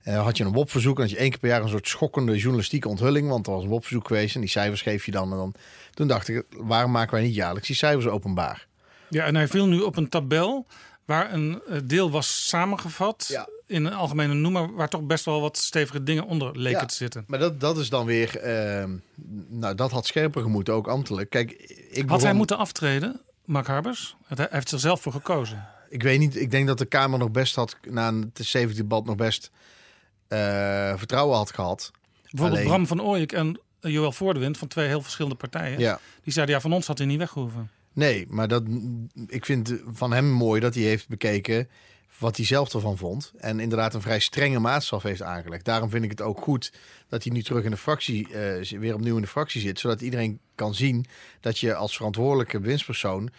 [0.02, 2.36] En had je een WOP-verzoek en had je één keer per jaar een soort schokkende
[2.36, 3.28] journalistieke onthulling.
[3.28, 5.30] Want er was een WOP-verzoek geweest en die cijfers geef je dan.
[5.30, 5.54] En dan.
[5.94, 8.66] Toen dacht ik, waarom maken wij niet jaarlijks die cijfers openbaar?
[9.10, 10.66] Ja, en hij viel nu op een tabel
[11.06, 15.56] waar een eh, deel was samengevat in een algemene noemer, waar toch best wel wat
[15.58, 17.24] stevige dingen onder leken Ja, te zitten.
[17.26, 18.90] Maar dat, dat is dan weer, ehm,
[19.48, 21.30] nou dat had scherper gemoeten, ook ambtelijk.
[21.30, 24.16] Kijk, ik Had begon- hij moeten aftreden, Mark Harbers?
[24.26, 25.68] Hij heeft er zelf voor gekozen.
[25.88, 29.04] Ik weet niet, ik denk dat de Kamer nog best had, na een T70 debat
[29.04, 29.50] nog best
[30.28, 30.38] eh,
[30.96, 31.90] vertrouwen had gehad.
[32.22, 35.78] Bijvoorbeeld Alleen- Bram van Ooyek en Joël Voordewind van twee heel verschillende partijen.
[35.78, 36.00] Ja.
[36.22, 37.70] Die zeiden, ja, van ons had hij niet weggehoeven.
[37.96, 38.62] Nee, maar dat,
[39.26, 41.68] ik vind van hem mooi dat hij heeft bekeken
[42.18, 43.32] wat hij zelf ervan vond.
[43.36, 45.64] En inderdaad een vrij strenge maatstaf heeft aangelegd.
[45.64, 46.72] Daarom vind ik het ook goed
[47.08, 49.78] dat hij nu terug in de fractie, eh, weer opnieuw in de fractie zit.
[49.78, 51.06] Zodat iedereen kan zien
[51.40, 53.30] dat je als verantwoordelijke bewindspersoon.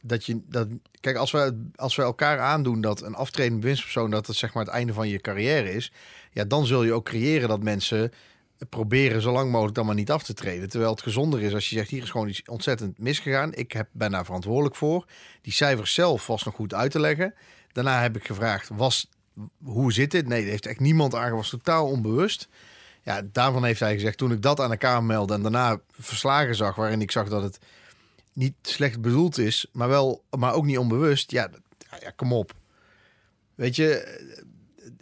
[0.00, 0.68] Dat je dat.
[1.00, 4.64] Kijk, als we, als we elkaar aandoen dat een aftredende bewindspersoon dat het zeg maar
[4.64, 5.92] het einde van je carrière is.
[6.32, 8.12] Ja, dan zul je ook creëren dat mensen
[8.68, 10.68] proberen zo lang mogelijk dan maar niet af te treden.
[10.68, 13.54] Terwijl het gezonder is als je zegt, hier is gewoon iets ontzettend misgegaan.
[13.54, 15.06] Ik heb, ben daar verantwoordelijk voor.
[15.42, 17.34] Die cijfers zelf was nog goed uit te leggen.
[17.72, 19.08] Daarna heb ik gevraagd, was,
[19.64, 20.26] hoe zit dit?
[20.28, 22.48] Nee, er heeft echt niemand aangegeven, was totaal onbewust.
[23.02, 26.54] Ja, daarvan heeft hij gezegd, toen ik dat aan de Kamer meldde en daarna verslagen
[26.54, 27.58] zag, waarin ik zag dat het
[28.32, 31.30] niet slecht bedoeld is, maar, wel, maar ook niet onbewust.
[31.30, 31.60] Ja, dat-
[32.00, 32.52] ja, kom op.
[33.54, 34.20] Weet je,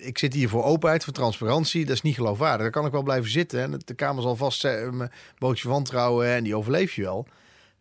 [0.00, 1.84] ik zit hier voor openheid, voor transparantie.
[1.84, 2.60] Dat is niet geloofwaardig.
[2.60, 3.62] Daar kan ik wel blijven zitten.
[3.62, 7.26] En de Kamer zal vast zeggen, mijn bootje wantrouwen en die overleef je wel.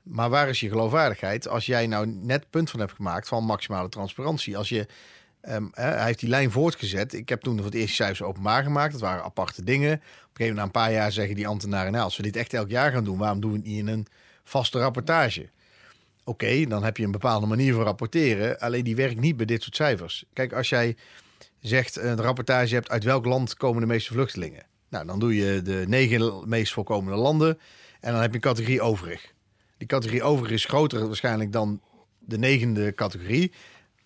[0.03, 3.89] Maar waar is je geloofwaardigheid als jij nou net punt van hebt gemaakt van maximale
[3.89, 4.57] transparantie?
[4.57, 4.87] Als je,
[5.41, 7.13] ehm, hij heeft die lijn voortgezet.
[7.13, 8.91] Ik heb toen voor het eerst cijfers openbaar gemaakt.
[8.91, 10.01] Dat waren aparte dingen.
[10.29, 12.69] Op een na een paar jaar zeggen die ambtenaren, nou, als we dit echt elk
[12.69, 14.07] jaar gaan doen, waarom doen we het niet in een
[14.43, 15.49] vaste rapportage?
[16.23, 18.59] Oké, dan heb je een bepaalde manier van rapporteren.
[18.59, 20.25] Alleen die werkt niet bij dit soort cijfers.
[20.33, 20.95] Kijk, als jij
[21.59, 24.65] zegt een rapportage hebt uit welk land komen de meeste vluchtelingen.
[24.89, 27.59] Nou, dan doe je de negen meest voorkomende landen.
[27.99, 29.33] En dan heb je een categorie overig.
[29.77, 31.81] Die categorie overig is groter waarschijnlijk dan
[32.19, 33.51] de negende categorie.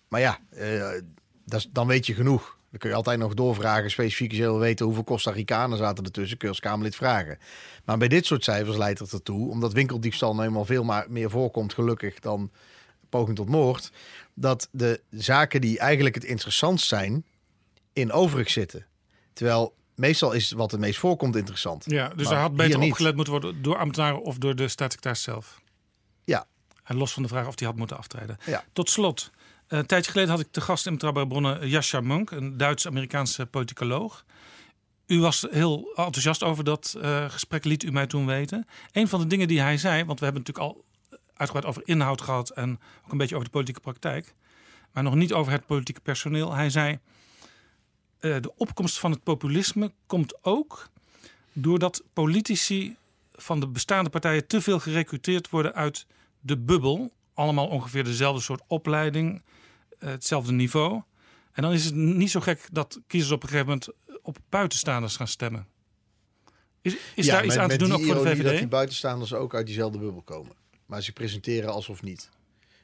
[0.08, 0.88] Maar ja, eh,
[1.70, 2.58] dan weet je genoeg.
[2.70, 6.38] Dan kun je altijd nog doorvragen, specifiek als je weten hoeveel Costa Ricanen zaten ertussen,
[6.38, 7.38] kun je als Kamerlid vragen.
[7.84, 11.30] Maar bij dit soort cijfers leidt het ertoe, omdat winkeldiefstal nou eenmaal veel maar meer
[11.30, 12.50] voorkomt, gelukkig, dan
[13.08, 13.92] poging tot moord,
[14.34, 17.24] dat de zaken die eigenlijk het interessantst zijn,
[17.94, 18.86] in overig zitten.
[19.32, 21.84] Terwijl meestal is wat het meest voorkomt interessant.
[21.86, 25.60] Ja, dus hij had beter opgelet moeten worden door ambtenaren of door de staatssecretaris zelf.
[26.24, 26.46] Ja.
[26.84, 28.38] En los van de vraag of hij had moeten aftreden.
[28.46, 28.64] Ja.
[28.72, 29.30] Tot slot,
[29.66, 33.46] eh, een tijdje geleden had ik te gast in Betrouwbare Bronnen Jascha Munk, een Duits-Amerikaanse
[33.46, 34.24] politicoloog.
[35.06, 38.66] U was heel enthousiast over dat eh, gesprek, liet u mij toen weten.
[38.92, 40.84] Een van de dingen die hij zei, want we hebben natuurlijk al
[41.34, 44.34] uitgebreid over inhoud gehad en ook een beetje over de politieke praktijk,
[44.92, 46.54] maar nog niet over het politieke personeel.
[46.54, 46.98] Hij zei:
[48.24, 50.88] eh, de opkomst van het populisme komt ook
[51.52, 52.96] doordat politici
[53.32, 56.06] van de bestaande partijen te veel gerecruiteerd worden uit
[56.40, 57.12] de bubbel.
[57.34, 59.42] Allemaal ongeveer dezelfde soort opleiding,
[59.98, 61.02] eh, hetzelfde niveau.
[61.52, 63.88] En dan is het niet zo gek dat kiezers op een gegeven moment
[64.22, 65.66] op buitenstaanders gaan stemmen.
[66.80, 68.42] Is, is Ja, daar iets aan te doen ook voor de VVD?
[68.42, 70.56] Dat die buitenstaanders ook uit diezelfde bubbel komen.
[70.86, 72.28] Maar ze presenteren alsof niet.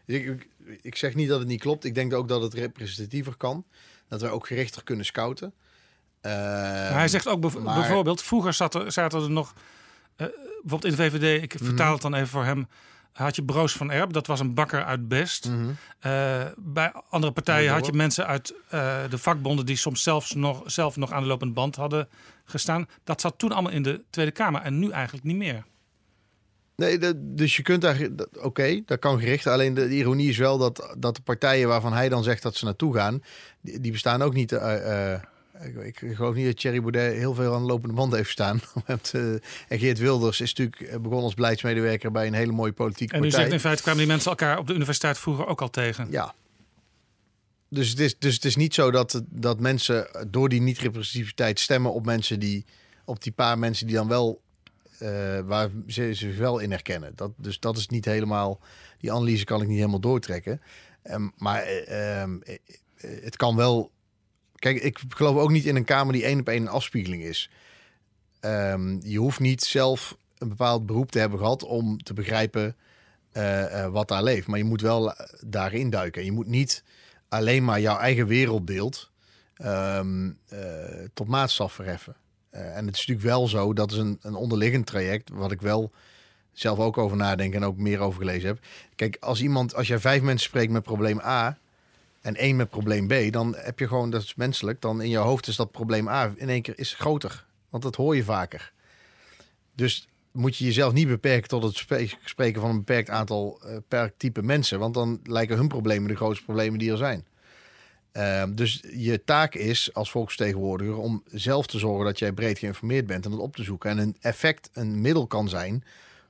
[0.07, 0.49] Ik, ik,
[0.81, 1.85] ik zeg niet dat het niet klopt.
[1.85, 3.65] Ik denk ook dat het representatiever kan.
[4.11, 5.53] Dat we ook gerichter kunnen scouten.
[6.21, 9.53] Eh, Maar hij zegt ook bev- maar- bijvoorbeeld, vroeger zat er, zaten er nog,
[10.17, 10.27] eh,
[10.63, 11.93] bijvoorbeeld in de VVD, ik vertaal Mhm.
[11.93, 12.69] het dan even voor hem,
[13.13, 15.49] had je Broos van Erp, dat was een bakker uit Best.
[15.49, 15.71] Mhm.
[15.99, 20.63] Eh, bij andere partijen had je mensen uit eh, de vakbonden die soms zelfs nog,
[20.67, 22.09] zelf nog aan de lopende band hadden
[22.45, 22.87] gestaan.
[23.05, 25.65] Dat zat toen allemaal in de Tweede Kamer en nu eigenlijk niet meer.
[26.81, 28.09] Nee, dus je kunt daar...
[28.39, 29.47] Oké, dat kan gericht.
[29.47, 32.57] Alleen de, de ironie is wel dat, dat de partijen waarvan hij dan zegt dat
[32.57, 33.23] ze naartoe gaan...
[33.61, 34.53] die, die bestaan ook niet...
[34.53, 35.21] eh, eh,
[35.85, 38.61] ik, ik geloof niet dat Thierry Baudet heel veel aan de lopende band heeft staan.
[39.69, 42.11] en Geert Wilders is natuurlijk eh, begonnen als beleidsmedewerker...
[42.11, 43.41] bij een hele mooie politieke En u partij.
[43.41, 46.07] zegt in feite kwamen die mensen elkaar op de universiteit vroeger ook al tegen.
[46.11, 46.35] Ja.
[47.69, 51.93] Dus het is, dus het is niet zo dat, dat mensen door die niet-representativiteit stemmen
[51.93, 52.65] op mensen die...
[53.05, 54.41] op die paar mensen die dan wel...
[55.01, 57.13] eh, waar ze zich wel in herkennen.
[57.15, 58.61] Dat, dus dat is niet helemaal...
[58.99, 60.61] Die analyse kan ik niet helemaal doortrekken.
[61.03, 62.55] Ehm, maar eh, ehm, eh,
[62.97, 63.91] eh, het kan wel...
[64.55, 67.51] Kijk, ik geloof ook niet in een kamer die één op één een afspiegeling is.
[68.41, 72.77] Ehm, je hoeft niet zelf een bepaald beroep te hebben gehad om te begrijpen
[73.91, 74.47] wat daar leeft.
[74.47, 75.15] Maar je moet wel
[75.47, 76.25] daarin duiken.
[76.25, 76.85] Je moet niet
[77.29, 79.11] alleen maar jouw eigen wereldbeeld
[81.15, 82.17] tot maatstaf verheffen.
[82.51, 85.61] Eh, en het is natuurlijk wel zo, dat is een, een onderliggend traject, wat ik
[85.61, 85.91] wel
[86.53, 88.59] zelf ook over nadenk en ook meer over gelezen heb.
[88.95, 91.59] Kijk, als iemand, als jij vijf mensen spreekt met probleem A,
[92.21, 95.17] en één met probleem B, dan heb je gewoon, dat is menselijk, dan in je
[95.17, 97.47] hoofd is dat probleem A in één keer is groter.
[97.69, 98.73] Want dat hoor je vaker.
[99.75, 101.77] Dus moet je jezelf niet beperken tot het
[102.25, 104.79] spreken van een beperkt aantal, eh, beperkt type mensen.
[104.79, 107.27] Want dan lijken hun problemen de grootste problemen die er zijn.
[108.13, 113.07] Ehm, dus je taak is als volksvertegenwoordiger om zelf te zorgen dat jij breed geïnformeerd
[113.07, 113.91] bent en dat op te zoeken.
[113.91, 115.85] En een effect, een middel kan zijn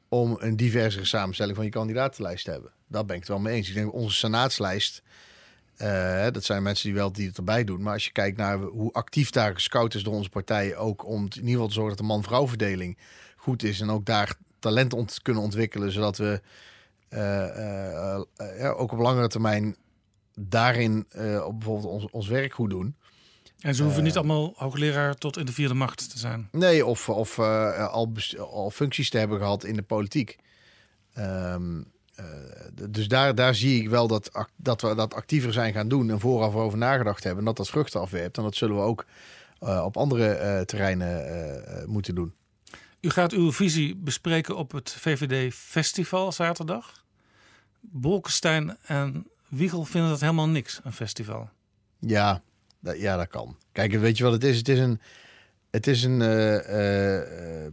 [0.09, 2.71] om een diversere samenstelling van je kandidatenlijst te hebben.
[2.87, 3.69] Daar ben ik het wel mee eens.
[3.69, 5.03] Ik denk onze senaatslijst,
[5.77, 7.83] eh, dat zijn mensen die wel die het erbij doen.
[7.83, 11.23] Maar als je kijkt naar hoe actief daar gescout is door onze partij, ook om
[11.23, 12.99] in ieder geval te zorgen dat de man-vrouw verdeling
[13.37, 16.41] goed is en ook daar talent kunnen ontwikkelen, zodat we
[17.09, 19.77] eh, eh, ook op langere termijn
[20.35, 22.97] daarin eh, op bijvoorbeeld ons, ons werk goed doen.
[23.61, 26.49] En ze hoeven Eh, niet allemaal hoogleraar tot in de vierde macht te zijn.
[26.53, 30.39] Nee, of, of eh, al, al functies te hebben gehad in de politiek.
[31.15, 31.83] Ehm,
[32.15, 32.25] eh,
[32.91, 36.21] dus daar, daar zie ik wel dat, dat we dat actiever zijn gaan doen en
[36.21, 37.41] vooraf over nagedacht hebben.
[37.41, 38.37] En dat dat vruchten afwerpt.
[38.37, 39.07] En dat zullen we ook
[39.59, 42.35] eh, op andere eh, terreinen eh, eh, moeten doen.
[43.01, 47.05] U gaat uw visie bespreken op het VVD Festival zaterdag.
[47.81, 51.49] Bolkestein en Wiegel vinden dat helemaal niks, een festival.
[51.99, 52.43] Ja,
[52.81, 53.57] dat, ja, dat kan.
[53.73, 54.57] Kijk, weet je wat het is?
[54.57, 55.01] Het is een.
[55.71, 56.23] Het is een.
[56.23, 57.73] eh, eh, eh,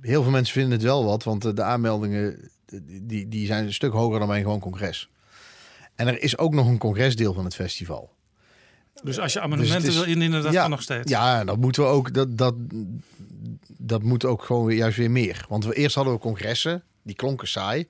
[0.00, 2.50] heel veel mensen vinden het wel wat, want de aanmeldingen
[3.02, 5.10] die, die zijn een stuk hoger dan bij een gewoon congres.
[5.94, 8.16] En er is ook nog een congresdeel van het festival.
[9.02, 11.10] Dus als je Dus amendementen is- wil indienen, dat ja, kan nog steeds.
[11.10, 12.14] Ja, dat moeten we ook.
[12.14, 12.54] Dat, dat,
[13.78, 15.44] dat moet ook gewoon weer, juist weer meer.
[15.48, 17.88] Want we eerst hadden we congressen, die klonken saai.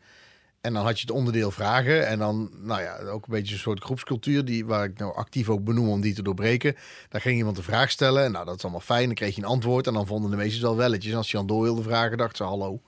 [0.61, 2.07] En dan had je het onderdeel vragen.
[2.07, 4.45] En dan, nou ja, ook een beetje een soort groepscultuur.
[4.45, 6.77] Die, waar ik nou actief ook benoem om die te doorbreken.
[7.09, 8.25] Daar ging iemand een vraag stellen.
[8.25, 9.07] En nou, dat is allemaal fijn.
[9.07, 9.87] Dan kreeg je een antwoord.
[9.87, 11.13] En dan vonden de meesten wel welletjes.
[11.13, 12.81] En als je dan door wilde vragen, dacht ze: hallo.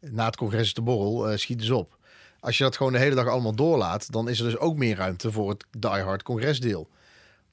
[0.00, 1.98] Na het congres is de borrel, eh, schiet eens op.
[2.40, 4.96] Als je dat gewoon de hele dag allemaal doorlaat, dan is er dus ook meer
[4.96, 6.88] ruimte voor het diehard congresdeel.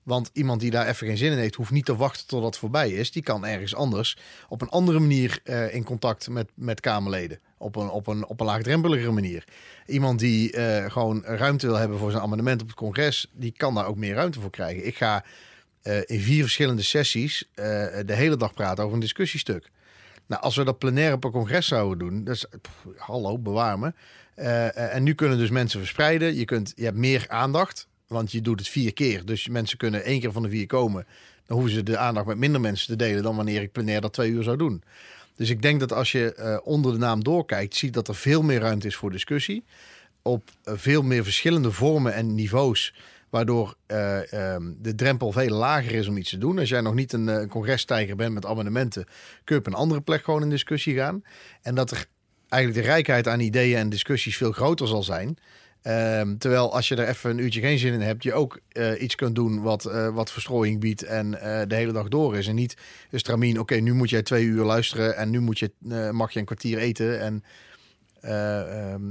[0.04, 2.58] Want iemand die daar even geen zin in heeft, hoeft niet te wachten tot het
[2.58, 3.12] voorbij is.
[3.12, 7.40] Die kan ergens anders op een andere manier eh, in contact met, met Kamerleden.
[7.62, 9.44] Op een, op, een, op een laagdrempeligere manier.
[9.86, 13.76] Iemand die eh, gewoon ruimte wil hebben voor zijn amendement op het congres, die kan
[13.76, 14.86] daar ook meer ruimte voor krijgen.
[14.86, 15.26] Ik ga
[15.82, 17.66] eh, in vier verschillende sessies eh,
[18.06, 19.70] de hele dag praten over een discussiestuk.
[20.28, 22.46] Nou, als we dat plenair op een congres zouden doen, dat is,
[22.98, 23.94] hallo, bewaar me.
[24.74, 26.36] En nu kunnen dus mensen verspreiden.
[26.36, 29.26] Je, kunt, je hebt meer aandacht, want je doet het vier keer.
[29.26, 31.06] Dus mensen kunnen één keer van de vier komen.
[31.46, 34.14] Dan hoeven ze de aandacht met minder mensen te delen dan wanneer ik plenair dat
[34.14, 34.84] twee uur zou doen.
[35.40, 38.42] Dus ik denk dat als je eh, onder de naam doorkijkt, ziet dat er veel
[38.42, 39.64] meer ruimte is voor discussie.
[40.22, 42.94] Op eh, veel meer verschillende vormen en niveaus.
[43.30, 46.60] Waardoor eh, ehm, de drempel veel lager is om iets te doen.
[46.60, 49.06] Als jij nog niet een, eh, congresstijger bent met amendementen,
[49.44, 51.24] kun je op een andere plek gewoon in discussie gaan.
[51.62, 52.06] En dat er
[52.50, 55.38] eigenlijk de rijkheid aan ideeën en discussies veel groter zal zijn.
[55.90, 59.02] Ehm, terwijl als je er even een uurtje geen zin in hebt, je ook eh,
[59.02, 62.48] iets kunt doen wat, eh, wat verstrooiing biedt en eh, de hele dag door is.
[62.48, 62.78] En niet
[63.12, 65.72] een stramien, oké, nu moet jij twee uur luisteren en nu moet je,
[66.12, 67.22] mag je een kwartier eten.
[67.22, 67.44] En,
[68.22, 69.02] eh, ehm,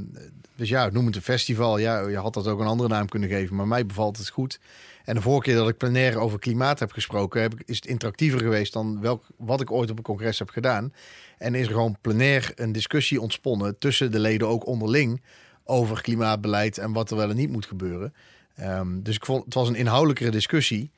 [0.57, 1.78] dus ja, noem het een festival.
[1.78, 4.60] Ja, je had dat ook een andere naam kunnen geven, maar mij bevalt het goed.
[5.05, 7.86] En de vorige keer dat ik plenair over klimaat heb gesproken, heb ik, is het
[7.86, 10.92] interactiever geweest dan welk, wat ik ooit op een congres heb gedaan.
[11.39, 15.20] En is er gewoon plenair een discussie ontsponnen tussen de leden ook onderling
[15.68, 18.14] over klimaatbeleid en wat er wel en niet moet gebeuren.
[18.55, 20.90] Ehm, dus ik vond het was een inhoudelijkere discussie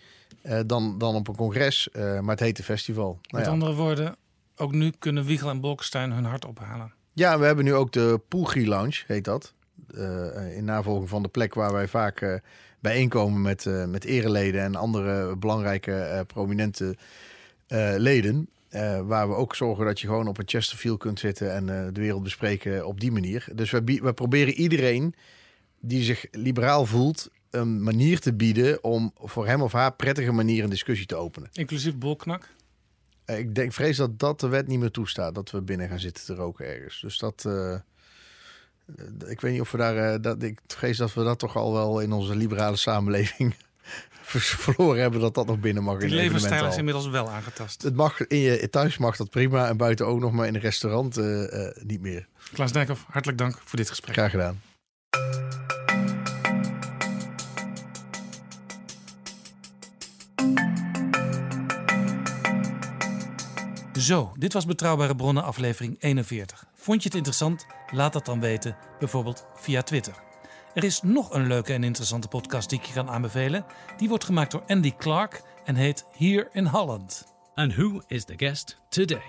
[0.43, 3.05] eh, dan, dan op een congres, eh, maar het heette festival.
[3.05, 3.51] Nou Met ja.
[3.51, 4.17] andere woorden,
[4.57, 6.93] ook nu kunnen Wiegel en Bolkestein hun hart ophalen.
[7.13, 9.53] Ja, we hebben nu ook de Poelgie Lounge, heet dat.
[9.95, 12.41] Eh, in navolging van de plek waar wij vaak
[12.81, 16.97] bijeenkomen met, met ereleden en andere belangrijke prominente
[17.97, 18.49] leden.
[18.71, 21.93] Eh, waar we ook zorgen dat je gewoon op een Chesterfield kunt zitten en eh,
[21.93, 23.47] de wereld bespreken op die manier.
[23.55, 25.15] Dus we, we proberen iedereen
[25.81, 30.65] die zich liberaal voelt een manier te bieden om voor hem of haar prettige manier
[30.65, 31.49] een discussie te openen.
[31.53, 32.49] Inclusief Bolknak.
[33.25, 36.01] Eh, Ik denk, vrees dat dat de wet niet meer toestaat, dat we binnen gaan
[36.01, 37.01] zitten te roken ergens.
[37.01, 37.49] Dus dat,
[39.29, 42.01] ik weet niet of we daar, dat, ik vrees dat we dat toch al wel
[42.01, 43.55] in onze liberale samenleving
[44.39, 45.99] verloren hebben, dat dat nog binnen mag.
[45.99, 47.83] Die in de levensstijl is inmiddels wel aangetast.
[47.83, 50.61] Het mag in je thuis mag dat prima en buiten ook nog, maar in een
[50.61, 52.29] restaurant eh, eh, niet meer.
[52.53, 54.15] Klaas Dijkhoff, hartelijk dank voor dit gesprek.
[54.15, 54.61] Graag gedaan.
[63.93, 66.65] Zo, dit was Betrouwbare Bronnen aflevering 41.
[66.75, 67.67] Vond je het interessant?
[67.91, 70.30] Laat dat dan weten, bijvoorbeeld via Twitter.
[70.75, 73.65] Er is nog een leuke en interessante podcast die ik je kan aanbevelen.
[73.97, 77.27] Die wordt gemaakt door Andy Clark en heet Hier in Holland.
[77.55, 79.23] And who is the guest today?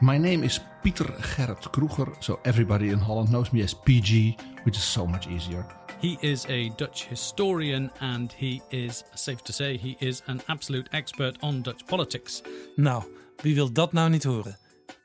[0.00, 4.76] My name is Pieter Gerrit Kroeger, so everybody in Holland knows me as PG, which
[4.76, 5.66] is so much easier.
[6.00, 10.90] He is a Dutch historian and he is, safe to say, he is an absolute
[10.90, 12.42] expert on Dutch politics.
[12.76, 13.02] Nou,
[13.36, 14.58] wie wil dat nou niet horen?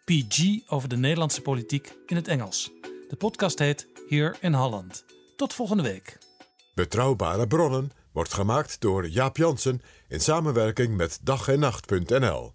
[0.03, 2.71] PG over de Nederlandse politiek in het Engels.
[3.09, 5.14] De podcast heet Here in Holland.
[5.35, 6.17] Tot volgende week.
[6.73, 12.51] Betrouwbare bronnen wordt gemaakt door Jaap Jansen in samenwerking met dag en nacht.nl.